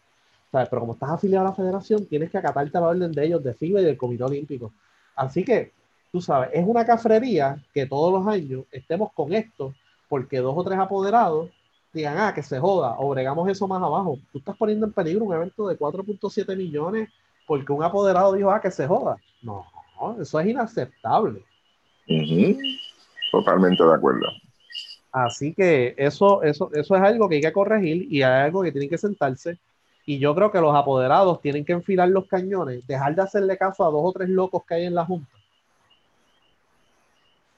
Pero 0.51 0.81
como 0.81 0.93
estás 0.93 1.11
afiliado 1.11 1.47
a 1.47 1.51
la 1.51 1.57
federación, 1.57 2.07
tienes 2.07 2.31
que 2.31 2.39
acatarte 2.39 2.79
la 2.79 2.89
orden 2.89 3.11
de 3.11 3.27
ellos, 3.27 3.43
de 3.43 3.55
FIBA 3.55 3.81
y 3.81 3.85
del 3.85 3.97
Comité 3.97 4.23
Olímpico. 4.23 4.73
Así 5.17 5.45
que, 5.45 5.73
tú 6.13 6.21
sabes, 6.21 6.51
es 6.53 6.65
una 6.65 6.85
cafrería 6.85 7.57
que 7.73 7.87
todos 7.87 8.13
los 8.13 8.27
años 8.33 8.65
estemos 8.71 9.13
con 9.15 9.33
esto, 9.33 9.75
porque 10.09 10.39
dos 10.39 10.55
o 10.57 10.63
tres 10.63 10.79
apoderados 10.79 11.51
digan, 11.93 12.19
ah, 12.19 12.35
que 12.35 12.43
se 12.43 12.61
joda, 12.61 12.97
o 12.99 13.09
bregamos 13.09 13.49
eso 13.49 13.67
más 13.67 13.83
abajo. 13.83 14.19
Tú 14.31 14.39
estás 14.39 14.57
poniendo 14.57 14.87
en 14.87 14.93
peligro 14.93 15.25
un 15.25 15.35
evento 15.35 15.67
de 15.67 15.77
4.7 15.77 16.57
millones 16.57 17.09
porque 17.47 17.73
un 17.73 17.83
apoderado 17.83 18.33
dijo, 18.33 18.51
ah, 18.51 18.61
que 18.61 18.71
se 18.71 18.87
joda. 18.87 19.17
No, 19.43 19.67
eso 20.21 20.41
es 20.41 20.47
inaceptable. 20.47 21.43
Totalmente 23.31 23.85
de 23.85 23.95
acuerdo. 23.95 24.27
Así 25.13 25.55
que 25.55 25.95
eso, 25.97 26.43
eso, 26.43 26.71
eso 26.73 26.97
es 26.97 27.03
algo 27.03 27.29
que 27.29 27.37
hay 27.37 27.41
que 27.41 27.53
corregir 27.53 28.13
y 28.13 28.23
hay 28.23 28.47
algo 28.47 28.63
que 28.63 28.73
tienen 28.73 28.91
que 28.91 28.99
sentarse. 28.99 29.59
Y 30.07 30.19
yo 30.19 30.35
creo 30.35 30.51
que 30.51 30.61
los 30.61 30.75
apoderados 30.75 31.41
tienen 31.41 31.65
que 31.65 31.73
enfilar 31.73 32.09
los 32.09 32.27
cañones, 32.27 32.87
dejar 32.87 33.15
de 33.15 33.23
hacerle 33.23 33.57
caso 33.57 33.85
a 33.85 33.91
dos 33.91 34.03
o 34.03 34.13
tres 34.13 34.29
locos 34.29 34.65
que 34.67 34.75
hay 34.75 34.85
en 34.87 34.95
la 34.95 35.05
Junta 35.05 35.35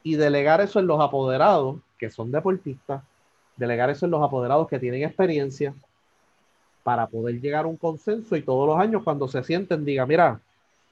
y 0.07 0.15
delegar 0.15 0.61
eso 0.61 0.79
en 0.79 0.87
los 0.87 1.01
apoderados 1.01 1.79
que 1.99 2.11
son 2.11 2.31
deportistas, 2.31 3.03
delegar 3.57 3.91
eso 3.91 4.05
en 4.05 4.13
los 4.13 4.23
apoderados 4.23 4.69
que 4.69 4.79
tienen 4.79 5.03
experiencia 5.03 5.75
para 6.87 7.09
poder 7.09 7.41
llegar 7.41 7.65
a 7.65 7.69
un 7.69 7.77
consenso 7.77 8.37
y 8.37 8.43
todos 8.43 8.65
los 8.69 8.79
años 8.79 9.03
cuando 9.03 9.27
se 9.27 9.43
sienten 9.43 9.85
diga, 9.85 10.07
mira, 10.07 10.41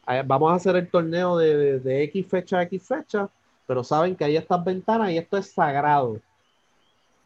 eh, 0.08 0.24
vamos 0.26 0.50
a 0.50 0.56
hacer 0.56 0.74
el 0.74 0.88
torneo 0.88 1.38
de, 1.38 1.78
de 1.78 2.02
X 2.02 2.26
fecha 2.26 2.58
a 2.58 2.62
X 2.64 2.82
fecha, 2.82 3.28
pero 3.64 3.84
saben 3.84 4.16
que 4.16 4.24
hay 4.24 4.36
estas 4.36 4.64
ventanas 4.64 5.12
y 5.12 5.18
esto 5.18 5.36
es 5.36 5.52
sagrado. 5.52 6.20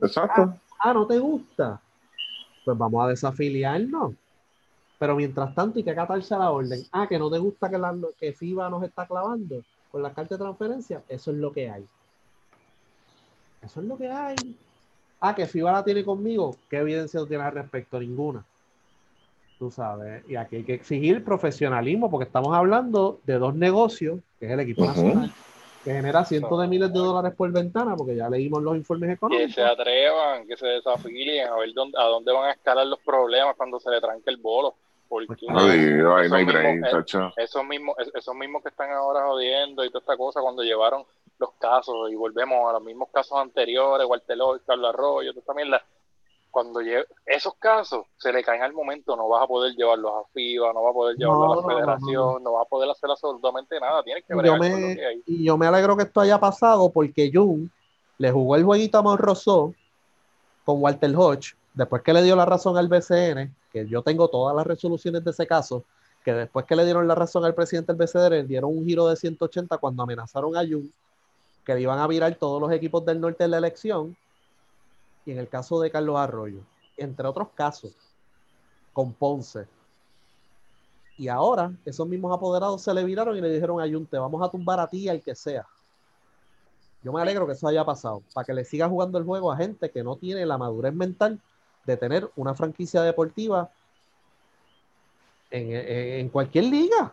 Exacto. 0.03 0.43
Ah, 0.43 0.59
ah, 0.81 0.93
no 0.93 1.07
te 1.07 1.19
gusta. 1.19 1.81
Pues 2.62 2.77
vamos 2.77 3.03
a 3.03 3.09
desafiliarnos. 3.09 4.12
Pero 4.99 5.16
mientras 5.16 5.55
tanto 5.55 5.78
hay 5.78 5.85
que 5.85 5.93
acatarse 5.93 6.35
a 6.35 6.39
la 6.39 6.51
orden. 6.51 6.82
Ah, 6.93 7.07
que 7.09 7.19
no 7.19 7.31
te 7.31 7.39
gusta 7.39 7.70
que, 7.70 7.78
la, 7.78 7.97
que 8.20 8.35
FIBA 8.35 8.69
nos 8.69 8.82
está 8.82 9.07
clavando 9.07 9.62
con 9.90 10.03
la 10.03 10.12
carta 10.12 10.35
de 10.35 10.40
transferencia. 10.40 11.03
Eso 11.09 11.31
es 11.31 11.39
lo 11.39 11.55
que 11.55 11.70
hay. 11.70 11.86
Eso 13.62 13.81
es 13.81 13.86
lo 13.86 13.97
que 13.97 14.11
hay. 14.11 14.36
Ah, 15.20 15.35
que 15.35 15.47
FIBA 15.47 15.73
la 15.73 15.82
tiene 15.82 16.05
conmigo. 16.05 16.55
¿Qué 16.69 16.77
evidencia 16.77 17.19
tú 17.19 17.27
tienes 17.27 17.47
al 17.47 17.55
respecto? 17.55 17.99
Ninguna. 17.99 18.45
Tú 19.59 19.73
sabes, 19.73 20.23
y 20.29 20.37
aquí 20.37 20.57
hay 20.57 20.65
que 20.65 20.75
exigir 20.75 21.25
profesionalismo 21.25 22.09
porque 22.09 22.27
estamos 22.27 22.55
hablando 22.57 23.19
de 23.25 23.39
dos 23.39 23.57
negocios, 23.57 24.21
que 24.39 24.47
es 24.47 24.53
el 24.53 24.61
equipo 24.61 24.85
nacional, 24.85 25.33
que 25.83 25.93
genera 25.93 26.25
cientos 26.25 26.61
de 26.61 26.69
miles 26.69 26.93
de 26.93 26.99
dólares 26.99 27.35
por 27.37 27.51
ventana, 27.51 27.97
porque 27.97 28.15
ya 28.15 28.31
leímos 28.31 28.63
los 28.63 28.77
informes 28.77 29.11
económicos. 29.11 29.49
Que 29.49 29.53
se 29.53 29.63
atrevan, 29.63 30.47
que 30.47 30.57
se 30.57 30.67
desafíen, 30.67 31.49
a 31.49 31.57
ver 31.57 31.73
dónde, 31.75 31.99
a 31.99 32.05
dónde 32.05 32.33
van 32.33 32.51
a 32.51 32.53
escalar 32.53 32.87
los 32.87 33.01
problemas 33.01 33.57
cuando 33.57 33.81
se 33.81 33.91
le 33.91 34.01
tranque 34.01 34.31
el 34.31 34.37
bolo. 34.37 34.75
Porque 35.09 35.27
pues 35.27 35.41
esos, 37.39 37.65
mismos, 37.65 37.97
esos 38.15 38.35
mismos 38.35 38.63
que 38.63 38.69
están 38.69 38.93
ahora 38.93 39.25
jodiendo 39.27 39.85
y 39.85 39.89
toda 39.89 40.01
esta 40.01 40.17
cosa, 40.17 40.41
cuando 40.41 40.63
llevaron 40.63 41.05
los 41.39 41.51
casos 41.59 42.11
y 42.11 42.15
volvemos 42.15 42.69
a 42.69 42.75
los 42.75 42.83
mismos 42.83 43.09
casos 43.13 43.39
anteriores, 43.39 44.07
Walter 44.07 44.37
Lloyd, 44.37 44.61
Carlos 44.67 44.95
Arroyo, 44.95 45.31
toda 45.33 45.41
esta 45.41 45.55
mierda, 45.55 45.83
cuando 46.51 46.81
lleve, 46.81 47.07
esos 47.27 47.55
casos 47.55 48.07
se 48.16 48.33
le 48.33 48.43
caen 48.43 48.62
al 48.62 48.73
momento, 48.73 49.16
no 49.16 49.29
vas 49.29 49.45
a 49.45 49.47
poder 49.47 49.75
llevarlos 49.75 50.12
a 50.12 50.29
FIBA, 50.33 50.73
no 50.73 50.83
vas 50.83 50.91
a 50.91 50.95
poder 50.95 51.16
llevarlos 51.16 51.53
a 51.53 51.69
la 51.69 51.75
federación, 51.75 52.43
no, 52.43 52.53
vas 52.53 52.66
a 52.66 52.69
poder 52.69 52.91
hacer 52.91 53.11
absolutamente 53.11 53.79
nada, 53.81 54.03
tienes 54.03 54.25
que 54.25 54.35
ver 54.35 54.47
yo 54.47 54.57
me, 54.57 54.97
Y 55.27 55.45
yo 55.45 55.57
me 55.57 55.66
alegro 55.66 55.97
que 55.97 56.05
esto 56.05 56.20
haya 56.20 56.39
pasado 56.39 56.91
porque 56.91 57.31
Jun 57.33 57.70
le 58.19 58.31
jugó 58.31 58.57
el 58.57 58.65
jueguito 58.65 58.99
a 58.99 59.03
Monroso 59.03 59.75
con 60.65 60.83
Walter 60.83 61.15
Hodge, 61.16 61.55
después 61.75 62.03
que 62.03 62.12
le 62.12 62.23
dio 62.23 62.35
la 62.37 62.45
razón 62.45 62.77
al 62.77 62.89
BCN, 62.89 63.55
que 63.73 63.87
yo 63.87 64.03
tengo 64.03 64.29
todas 64.29 64.55
las 64.57 64.66
resoluciones 64.66 65.25
de 65.25 65.31
ese 65.31 65.47
caso, 65.47 65.85
que 66.25 66.33
después 66.33 66.66
que 66.66 66.77
le 66.77 66.85
dieron 66.85 67.07
la 67.07 67.15
razón 67.15 67.45
al 67.45 67.55
presidente 67.55 67.93
del 67.93 68.07
BCN, 68.07 68.31
le 68.31 68.45
dieron 68.45 68.77
un 68.77 68.85
giro 68.85 69.09
de 69.09 69.16
180 69.16 69.79
cuando 69.79 70.03
amenazaron 70.03 70.57
a 70.57 70.61
Jun 70.61 70.93
que 71.69 71.75
le 71.75 71.83
iban 71.83 71.99
a 71.99 72.07
virar 72.07 72.35
todos 72.37 72.59
los 72.62 72.73
equipos 72.73 73.05
del 73.05 73.20
norte 73.20 73.45
en 73.45 73.51
la 73.51 73.59
elección 73.59 74.16
y 75.24 75.32
en 75.32 75.39
el 75.39 75.49
caso 75.49 75.81
de 75.81 75.90
Carlos 75.90 76.16
Arroyo, 76.16 76.61
entre 76.97 77.27
otros 77.27 77.49
casos, 77.55 77.93
con 78.93 79.12
Ponce. 79.12 79.66
Y 81.16 81.28
ahora 81.28 81.73
esos 81.85 82.07
mismos 82.07 82.35
apoderados 82.35 82.82
se 82.82 82.95
le 82.95 83.05
viraron 83.05 83.36
y 83.36 83.40
le 83.40 83.51
dijeron 83.51 83.81
a 83.81 83.89
Junte, 83.89 84.19
vamos 84.19 84.40
a 84.47 84.51
tumbar 84.51 84.81
a 84.81 84.86
ti 84.86 84.99
y 84.99 85.09
al 85.09 85.20
que 85.20 85.35
sea. 85.35 85.66
Yo 87.03 87.12
me 87.12 87.20
alegro 87.20 87.47
que 87.47 87.53
eso 87.53 87.69
haya 87.69 87.85
pasado, 87.85 88.23
para 88.35 88.45
que 88.45 88.55
le 88.55 88.65
siga 88.65 88.89
jugando 88.89 89.19
el 89.19 89.24
juego 89.24 89.53
a 89.53 89.57
gente 89.57 89.90
que 89.90 90.03
no 90.03 90.16
tiene 90.16 90.45
la 90.47 90.59
madurez 90.59 90.95
mental 90.95 91.40
de 91.85 91.97
tener 91.97 92.28
una 92.36 92.55
franquicia 92.55 93.03
deportiva 93.03 93.70
en, 95.51 96.28
cualquier 96.28 96.65
liga. 96.65 97.12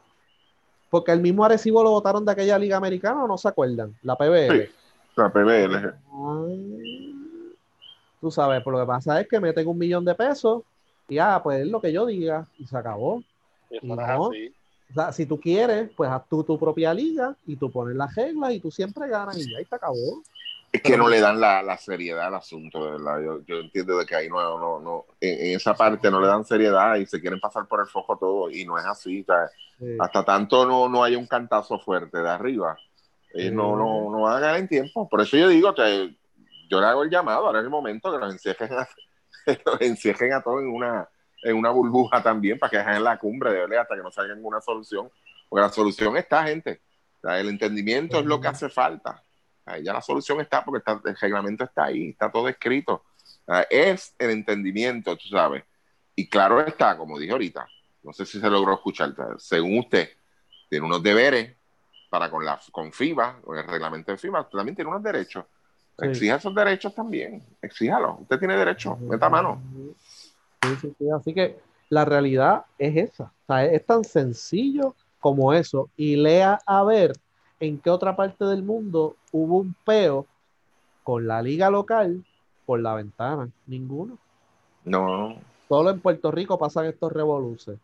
Porque 0.89 1.11
el 1.11 1.21
mismo 1.21 1.43
Arecibo 1.45 1.83
lo 1.83 1.91
votaron 1.91 2.25
de 2.25 2.31
aquella 2.31 2.57
liga 2.57 2.77
americana, 2.77 3.25
¿no 3.27 3.37
se 3.37 3.47
acuerdan? 3.47 3.95
La 4.01 4.15
PBL. 4.15 4.69
la 5.15 5.29
PBL. 5.29 7.04
Tú 8.25 8.31
sabes, 8.31 8.63
por 8.63 8.73
lo 8.73 8.79
que 8.79 8.87
pasa 8.87 9.21
es 9.21 9.27
que 9.27 9.39
meten 9.39 9.67
un 9.67 9.77
millón 9.77 10.03
de 10.03 10.15
pesos 10.15 10.63
y 11.07 11.19
ah, 11.19 11.39
pues 11.43 11.59
es 11.59 11.67
lo 11.67 11.79
que 11.79 11.93
yo 11.93 12.07
diga 12.07 12.47
y 12.57 12.65
se 12.65 12.75
acabó. 12.75 13.21
o 13.83 14.31
sea, 14.95 15.11
si 15.11 15.27
tú 15.27 15.39
quieres, 15.39 15.91
pues 15.95 16.09
haz 16.09 16.27
tú 16.27 16.43
tu 16.43 16.57
propia 16.57 16.91
liga 16.91 17.35
y 17.45 17.55
tú 17.55 17.69
pones 17.69 17.95
las 17.95 18.15
reglas 18.15 18.51
y 18.53 18.59
tú 18.59 18.71
siempre 18.71 19.07
ganas 19.09 19.37
y 19.37 19.43
ya 19.53 19.61
y 19.61 19.65
se 19.65 19.75
acabó. 19.75 20.23
Es 20.71 20.81
que 20.81 20.97
no 20.97 21.07
le 21.07 21.19
dan 21.19 21.39
la, 21.39 21.77
seriedad 21.77 22.25
al 22.25 22.33
asunto, 22.33 22.81
¿verdad? 22.93 23.21
Yo, 23.45 23.59
entiendo 23.59 23.95
de 23.99 24.07
que 24.07 24.15
ahí 24.15 24.27
no, 24.27 24.57
no, 24.57 24.79
no, 24.79 25.05
en, 25.21 25.55
esa 25.55 25.75
parte 25.75 26.09
no 26.09 26.19
le 26.19 26.25
dan 26.25 26.43
seriedad 26.45 26.95
y 26.95 27.05
se 27.05 27.21
quieren 27.21 27.39
pasar 27.39 27.67
por 27.67 27.81
el 27.81 27.85
foco 27.85 28.17
todo 28.17 28.49
y 28.49 28.65
no 28.65 28.79
es 28.79 28.85
así. 28.85 29.23
Hasta 29.99 30.25
tanto 30.25 30.65
no, 30.65 30.89
no 30.89 31.03
hay 31.03 31.15
un 31.15 31.27
cantazo 31.27 31.77
fuerte 31.77 32.17
de 32.17 32.29
arriba. 32.29 32.75
Ellos 33.35 33.53
no, 33.53 33.75
no, 33.75 34.09
no 34.09 34.21
van 34.21 34.37
a 34.37 34.39
ganar 34.39 34.59
en 34.61 34.67
tiempo. 34.67 35.07
Por 35.07 35.21
eso 35.21 35.37
yo 35.37 35.47
digo 35.47 35.75
que 35.75 36.15
yo 36.69 36.79
le 36.79 36.87
hago 36.87 37.03
el 37.03 37.09
llamado, 37.09 37.45
ahora 37.45 37.59
es 37.59 37.65
el 37.65 37.69
momento 37.69 38.11
que 38.11 38.17
nos 38.17 38.33
encierren 38.33 38.73
a, 38.73 38.81
a 40.37 40.41
todos 40.41 40.61
en 40.61 40.69
una, 40.69 41.07
en 41.43 41.55
una 41.55 41.69
burbuja 41.69 42.21
también 42.21 42.57
para 42.57 42.71
que 42.71 42.77
dejen 42.77 43.03
la 43.03 43.17
cumbre 43.17 43.51
de 43.51 43.59
verdad 43.59 43.81
hasta 43.81 43.95
que 43.95 44.01
no 44.01 44.11
salga 44.11 44.35
ninguna 44.35 44.61
solución. 44.61 45.09
Porque 45.47 45.61
la 45.61 45.69
solución 45.69 46.17
está, 46.17 46.43
gente. 46.45 46.81
el 47.23 47.49
entendimiento 47.49 48.19
es 48.19 48.25
lo 48.25 48.41
que 48.41 48.47
hace 48.47 48.69
falta. 48.69 49.23
ya 49.83 49.93
la 49.93 50.01
solución 50.01 50.41
está 50.41 50.63
porque 50.63 50.83
el 51.05 51.17
reglamento 51.17 51.63
está 51.63 51.85
ahí, 51.85 52.09
está 52.09 52.31
todo 52.31 52.49
escrito. 52.49 53.03
es 53.69 54.15
el 54.17 54.31
entendimiento, 54.31 55.15
tú 55.15 55.27
sabes. 55.27 55.63
Y 56.15 56.27
claro 56.29 56.61
está, 56.61 56.97
como 56.97 57.19
dije 57.19 57.33
ahorita, 57.33 57.67
no 58.03 58.13
sé 58.13 58.25
si 58.25 58.39
se 58.39 58.49
logró 58.49 58.73
escuchar, 58.73 59.13
según 59.37 59.79
usted, 59.79 60.09
tiene 60.69 60.85
unos 60.85 61.03
deberes 61.03 61.55
para 62.09 62.29
con 62.29 62.45
la 62.45 62.59
con 62.71 62.91
FIBA, 62.93 63.41
con 63.41 63.57
el 63.57 63.67
reglamento 63.67 64.11
de 64.11 64.17
FIBA, 64.17 64.47
también 64.49 64.75
tiene 64.75 64.89
unos 64.89 65.03
derechos. 65.03 65.45
Exija 65.97 66.35
esos 66.35 66.53
derechos 66.53 66.93
también. 66.93 67.41
Exíjalo. 67.61 68.17
Usted 68.21 68.39
tiene 68.39 68.57
derecho. 68.57 68.97
Meta 68.97 69.29
mano. 69.29 69.61
Así 71.15 71.33
que 71.33 71.59
la 71.89 72.05
realidad 72.05 72.65
es 72.77 73.11
esa. 73.11 73.31
es 73.63 73.85
tan 73.85 74.03
sencillo 74.03 74.95
como 75.19 75.53
eso. 75.53 75.89
Y 75.95 76.15
lea 76.17 76.59
a 76.65 76.83
ver 76.83 77.13
en 77.59 77.77
qué 77.79 77.89
otra 77.89 78.15
parte 78.15 78.45
del 78.45 78.63
mundo 78.63 79.15
hubo 79.31 79.57
un 79.57 79.75
peo 79.85 80.25
con 81.03 81.27
la 81.27 81.41
liga 81.41 81.69
local 81.69 82.25
por 82.65 82.79
la 82.79 82.95
ventana. 82.95 83.49
Ninguno. 83.67 84.17
No. 84.83 85.37
Solo 85.69 85.91
en 85.91 85.99
Puerto 85.99 86.31
Rico 86.31 86.57
pasan 86.57 86.85
estos 86.85 87.11
revoluces. 87.11 87.77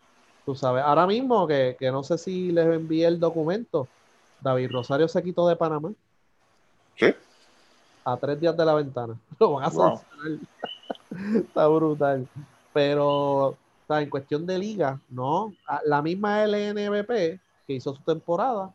Tú 0.45 0.55
sabes, 0.55 0.83
ahora 0.83 1.07
mismo 1.07 1.47
que, 1.47 1.75
que 1.79 1.91
no 1.91 2.03
sé 2.03 2.17
si 2.17 2.51
les 2.51 2.65
envié 2.65 3.07
el 3.07 3.19
documento, 3.19 3.87
David 4.41 4.71
Rosario 4.71 5.07
se 5.07 5.21
quitó 5.21 5.47
de 5.47 5.55
Panamá. 5.55 5.91
¿Qué? 6.95 7.15
A 8.03 8.17
tres 8.17 8.39
días 8.39 8.55
de 8.55 8.65
la 8.65 8.73
ventana. 8.73 9.17
Lo 9.39 9.53
van 9.53 9.65
a 9.65 9.71
sancionar. 9.71 10.39
Está 11.35 11.67
brutal. 11.67 12.27
Pero 12.73 13.57
está 13.81 14.01
en 14.01 14.09
cuestión 14.09 14.45
de 14.45 14.57
liga, 14.57 14.99
no. 15.09 15.53
La 15.85 16.01
misma 16.01 16.45
LNBP 16.45 17.39
que 17.67 17.73
hizo 17.73 17.93
su 17.93 18.01
temporada 18.03 18.73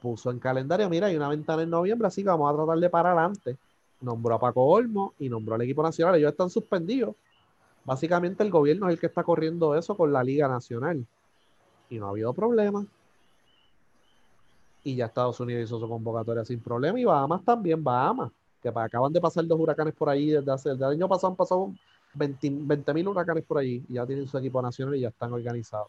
puso 0.00 0.30
en 0.30 0.38
calendario, 0.38 0.88
mira, 0.88 1.08
hay 1.08 1.16
una 1.16 1.28
ventana 1.28 1.62
en 1.62 1.68
noviembre, 1.68 2.08
así 2.08 2.22
que 2.22 2.30
vamos 2.30 2.50
a 2.50 2.56
tratar 2.56 2.78
de 2.78 2.88
parar 2.88 3.18
antes. 3.18 3.58
Nombró 4.00 4.36
a 4.36 4.40
Paco 4.40 4.62
Olmo 4.64 5.12
y 5.18 5.28
nombró 5.28 5.56
al 5.56 5.60
equipo 5.60 5.82
nacional. 5.82 6.14
Ellos 6.14 6.30
están 6.30 6.48
suspendidos. 6.48 7.14
Básicamente 7.84 8.42
el 8.42 8.50
gobierno 8.50 8.88
es 8.88 8.94
el 8.94 9.00
que 9.00 9.06
está 9.06 9.22
corriendo 9.22 9.74
eso 9.74 9.94
con 9.94 10.10
la 10.10 10.24
Liga 10.24 10.48
Nacional. 10.48 11.04
Y 11.90 11.98
no 11.98 12.06
ha 12.06 12.10
habido 12.10 12.32
problema 12.32 12.86
y 14.82 14.96
ya 14.96 15.06
Estados 15.06 15.38
Unidos 15.40 15.64
hizo 15.64 15.78
su 15.78 15.88
convocatoria 15.88 16.44
sin 16.44 16.60
problema 16.60 16.98
y 16.98 17.04
Bahamas 17.04 17.44
también, 17.44 17.82
Bahamas, 17.82 18.30
que 18.62 18.68
acaban 18.68 19.12
de 19.12 19.20
pasar 19.20 19.46
dos 19.46 19.58
huracanes 19.58 19.94
por 19.94 20.08
ahí 20.08 20.30
desde 20.30 20.50
hace 20.50 20.70
el 20.70 20.82
año 20.82 21.08
pasado 21.08 21.32
han 21.32 21.36
pasado 21.36 21.72
20 22.14 22.94
mil 22.94 23.08
huracanes 23.08 23.44
por 23.44 23.58
ahí 23.58 23.84
y 23.88 23.94
ya 23.94 24.06
tienen 24.06 24.26
su 24.26 24.36
equipo 24.38 24.60
nacional 24.60 24.96
y 24.96 25.00
ya 25.00 25.08
están 25.08 25.32
organizados. 25.32 25.88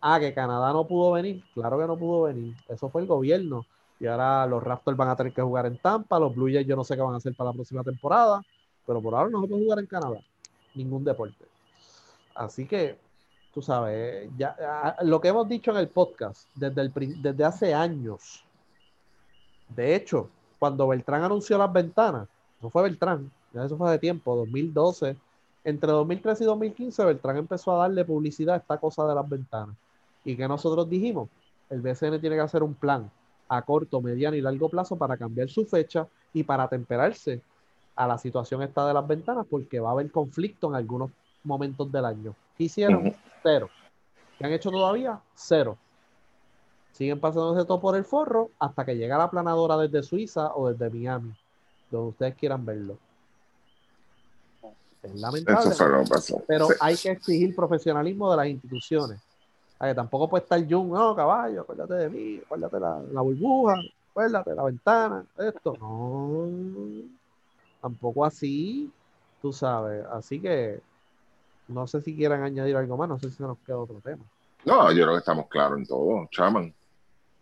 Ah, 0.00 0.20
que 0.20 0.32
Canadá 0.32 0.72
no 0.72 0.86
pudo 0.86 1.12
venir, 1.12 1.42
claro 1.54 1.78
que 1.78 1.86
no 1.86 1.96
pudo 1.96 2.22
venir, 2.24 2.54
eso 2.68 2.88
fue 2.88 3.02
el 3.02 3.06
gobierno 3.06 3.66
y 3.98 4.06
ahora 4.06 4.46
los 4.46 4.62
Raptors 4.62 4.96
van 4.96 5.08
a 5.08 5.16
tener 5.16 5.32
que 5.32 5.42
jugar 5.42 5.66
en 5.66 5.78
Tampa, 5.78 6.18
los 6.18 6.34
Blue 6.34 6.52
Jays 6.52 6.66
yo 6.66 6.76
no 6.76 6.84
sé 6.84 6.96
qué 6.96 7.02
van 7.02 7.14
a 7.14 7.16
hacer 7.16 7.34
para 7.34 7.50
la 7.50 7.54
próxima 7.54 7.82
temporada, 7.82 8.42
pero 8.86 9.00
por 9.00 9.14
ahora 9.14 9.30
no 9.30 9.40
se 9.40 9.48
puede 9.48 9.62
jugar 9.62 9.78
en 9.78 9.86
Canadá, 9.86 10.20
ningún 10.74 11.02
deporte. 11.02 11.46
Así 12.34 12.66
que 12.66 12.98
tú 13.56 13.62
sabes, 13.62 14.28
ya, 14.36 14.54
ah, 14.60 14.96
lo 15.02 15.18
que 15.18 15.28
hemos 15.28 15.48
dicho 15.48 15.70
en 15.70 15.78
el 15.78 15.88
podcast 15.88 16.46
desde, 16.54 16.82
el, 16.82 17.22
desde 17.22 17.42
hace 17.42 17.72
años. 17.72 18.44
De 19.74 19.94
hecho, 19.94 20.28
cuando 20.58 20.86
Beltrán 20.86 21.22
anunció 21.22 21.56
las 21.56 21.72
ventanas, 21.72 22.28
no 22.60 22.68
fue 22.68 22.82
Beltrán, 22.82 23.32
ya 23.54 23.64
eso 23.64 23.78
fue 23.78 23.90
de 23.92 23.98
tiempo, 23.98 24.36
2012, 24.36 25.16
entre 25.64 25.90
2013 25.90 26.44
y 26.44 26.46
2015, 26.46 27.04
Beltrán 27.06 27.38
empezó 27.38 27.72
a 27.72 27.78
darle 27.78 28.04
publicidad 28.04 28.56
a 28.56 28.58
esta 28.58 28.76
cosa 28.76 29.06
de 29.06 29.14
las 29.14 29.26
ventanas. 29.26 29.74
Y 30.22 30.36
que 30.36 30.46
nosotros 30.46 30.90
dijimos, 30.90 31.30
el 31.70 31.80
BCN 31.80 32.20
tiene 32.20 32.36
que 32.36 32.42
hacer 32.42 32.62
un 32.62 32.74
plan 32.74 33.10
a 33.48 33.62
corto, 33.62 34.02
mediano 34.02 34.36
y 34.36 34.42
largo 34.42 34.68
plazo 34.68 34.96
para 34.96 35.16
cambiar 35.16 35.48
su 35.48 35.64
fecha 35.64 36.06
y 36.34 36.42
para 36.42 36.68
temperarse 36.68 37.40
a 37.94 38.06
la 38.06 38.18
situación 38.18 38.62
esta 38.62 38.86
de 38.86 38.92
las 38.92 39.08
ventanas, 39.08 39.46
porque 39.48 39.80
va 39.80 39.88
a 39.88 39.92
haber 39.92 40.10
conflicto 40.10 40.68
en 40.68 40.74
algunos 40.74 41.10
momentos 41.42 41.90
del 41.90 42.04
año. 42.04 42.34
¿Qué 42.58 42.64
hicieron? 42.64 43.14
Cero. 43.46 43.70
¿Qué 44.36 44.44
han 44.44 44.52
hecho 44.52 44.72
todavía? 44.72 45.20
Cero. 45.34 45.78
Siguen 46.90 47.20
pasándose 47.20 47.64
todo 47.64 47.80
por 47.80 47.94
el 47.94 48.04
forro 48.04 48.50
hasta 48.58 48.84
que 48.84 48.96
llega 48.96 49.16
la 49.16 49.30
planadora 49.30 49.76
desde 49.76 50.02
Suiza 50.02 50.52
o 50.56 50.72
desde 50.72 50.90
Miami, 50.90 51.32
donde 51.88 52.08
ustedes 52.08 52.34
quieran 52.34 52.66
verlo. 52.66 52.98
Es 55.00 55.14
lamentable. 55.14 55.76
Pero 56.48 56.68
hay 56.80 56.96
que 56.96 57.10
exigir 57.12 57.54
profesionalismo 57.54 58.32
de 58.32 58.36
las 58.36 58.48
instituciones. 58.48 59.20
que 59.80 59.94
tampoco 59.94 60.28
puede 60.28 60.42
estar 60.42 60.58
Jung, 60.68 60.92
no, 60.92 61.14
caballo, 61.14 61.60
acuérdate 61.60 61.94
de 61.94 62.08
mí, 62.08 62.40
acuérdate 62.44 62.80
la, 62.80 63.00
la 63.12 63.20
burbuja, 63.20 63.76
acuérdate 64.10 64.54
la 64.56 64.64
ventana, 64.64 65.24
esto. 65.38 65.76
No, 65.78 66.48
tampoco 67.80 68.24
así, 68.24 68.90
tú 69.40 69.52
sabes. 69.52 70.04
Así 70.06 70.40
que 70.40 70.80
no 71.68 71.86
sé 71.86 72.00
si 72.00 72.16
quieran 72.16 72.42
añadir 72.42 72.76
algo 72.76 72.96
más, 72.96 73.08
no 73.08 73.18
sé 73.18 73.30
si 73.30 73.36
se 73.36 73.42
nos 73.42 73.58
queda 73.58 73.78
otro 73.78 74.00
tema. 74.00 74.24
No, 74.64 74.90
yo 74.92 75.02
creo 75.02 75.12
que 75.12 75.18
estamos 75.18 75.46
claros 75.48 75.78
en 75.78 75.86
todo, 75.86 76.26
chaman. 76.30 76.74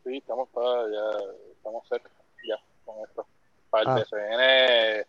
Sí, 0.04 0.18
estamos 0.18 0.48
ya, 0.54 1.18
estamos 1.52 1.88
cerca, 1.88 2.10
ya, 2.46 2.56
con 2.84 2.96
esto. 3.02 3.26
Para 3.70 4.02
el 4.02 5.06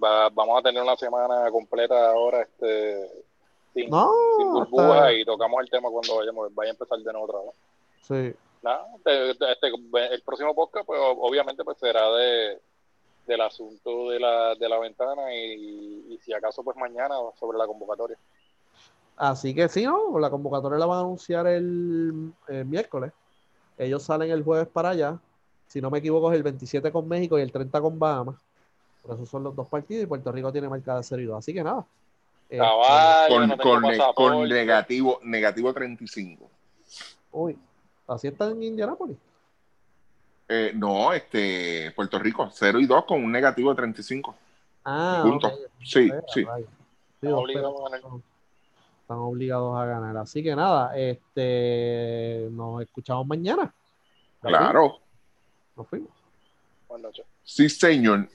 ah. 0.00 0.28
vamos 0.32 0.58
a 0.58 0.62
tener 0.62 0.82
una 0.82 0.96
semana 0.96 1.50
completa 1.50 2.10
ahora, 2.10 2.42
este, 2.42 3.24
sin, 3.72 3.88
No, 3.88 4.10
sin 4.36 4.52
burbuja 4.52 4.94
hasta- 4.94 5.12
y 5.14 5.24
tocamos 5.24 5.62
el 5.62 5.70
tema 5.70 5.88
cuando 5.90 6.16
vayamos, 6.16 6.54
vaya 6.54 6.70
a 6.70 6.74
empezar 6.74 6.98
de 6.98 7.12
nuevo 7.12 7.26
otra 7.26 7.40
vez. 7.40 7.54
Sí. 8.02 8.38
Nada, 8.62 8.86
este- 8.96 9.30
este- 9.30 10.14
el 10.14 10.22
próximo 10.22 10.54
podcast, 10.54 10.86
pues 10.86 11.00
obviamente 11.02 11.64
pues 11.64 11.78
será 11.78 12.10
de 12.10 12.60
del 13.26 13.40
asunto 13.40 14.10
de 14.10 14.20
la, 14.20 14.54
de 14.54 14.68
la 14.68 14.78
ventana 14.78 15.34
y, 15.34 16.04
y 16.10 16.18
si 16.18 16.32
acaso 16.34 16.62
pues 16.62 16.76
mañana 16.76 17.14
sobre 17.38 17.58
la 17.58 17.66
convocatoria. 17.66 18.18
Así 19.16 19.54
que 19.54 19.68
sí, 19.68 19.84
¿no? 19.84 20.18
La 20.18 20.30
convocatoria 20.30 20.78
la 20.78 20.86
van 20.86 20.98
a 20.98 21.00
anunciar 21.02 21.46
el, 21.46 22.32
el 22.48 22.64
miércoles. 22.64 23.12
Ellos 23.78 24.02
salen 24.02 24.30
el 24.30 24.42
jueves 24.42 24.68
para 24.68 24.90
allá. 24.90 25.18
Si 25.68 25.80
no 25.80 25.90
me 25.90 25.98
equivoco, 25.98 26.30
es 26.30 26.36
el 26.36 26.42
27 26.42 26.90
con 26.92 27.08
México 27.08 27.38
y 27.38 27.42
el 27.42 27.52
30 27.52 27.80
con 27.80 27.98
Bahamas. 27.98 28.36
Por 29.02 29.16
eso 29.16 29.26
son 29.26 29.44
los 29.44 29.54
dos 29.54 29.68
partidos 29.68 30.04
y 30.04 30.06
Puerto 30.06 30.32
Rico 30.32 30.52
tiene 30.52 30.68
marcada 30.68 31.02
0 31.02 31.22
y 31.22 31.26
2. 31.26 31.38
Así 31.38 31.52
que 31.52 31.62
nada. 31.62 31.84
Caballo, 32.50 33.34
Con, 33.34 33.48
no 33.48 33.56
con, 33.56 34.14
con 34.14 34.48
negativo, 34.48 35.18
negativo 35.22 35.72
35. 35.72 36.48
uy, 37.32 37.58
así 38.06 38.28
está 38.28 38.50
en 38.50 38.62
Indianápolis. 38.62 39.16
Eh, 40.48 40.72
no, 40.74 41.12
este, 41.12 41.90
Puerto 41.96 42.18
Rico, 42.18 42.48
0 42.52 42.78
y 42.78 42.86
2 42.86 43.04
con 43.06 43.24
un 43.24 43.32
negativo 43.32 43.70
de 43.70 43.76
35. 43.76 44.34
Ah, 44.84 45.22
Puntos. 45.24 45.52
ok. 45.52 45.58
Sí, 45.82 46.10
sí. 46.32 46.44
vaya. 46.44 46.66
Sí, 47.20 47.28
Están 49.04 49.18
obligados 49.18 49.76
a 49.76 49.84
ganar. 49.84 50.16
Así 50.16 50.42
que 50.42 50.56
nada, 50.56 50.96
este 50.96 52.48
nos 52.52 52.80
escuchamos 52.80 53.26
mañana. 53.26 53.70
Claro. 54.40 54.98
Nos 55.76 55.86
fuimos. 55.86 56.08
Buenas 56.88 57.02
noches. 57.02 57.26
Sí, 57.44 57.68
señor. 57.68 58.30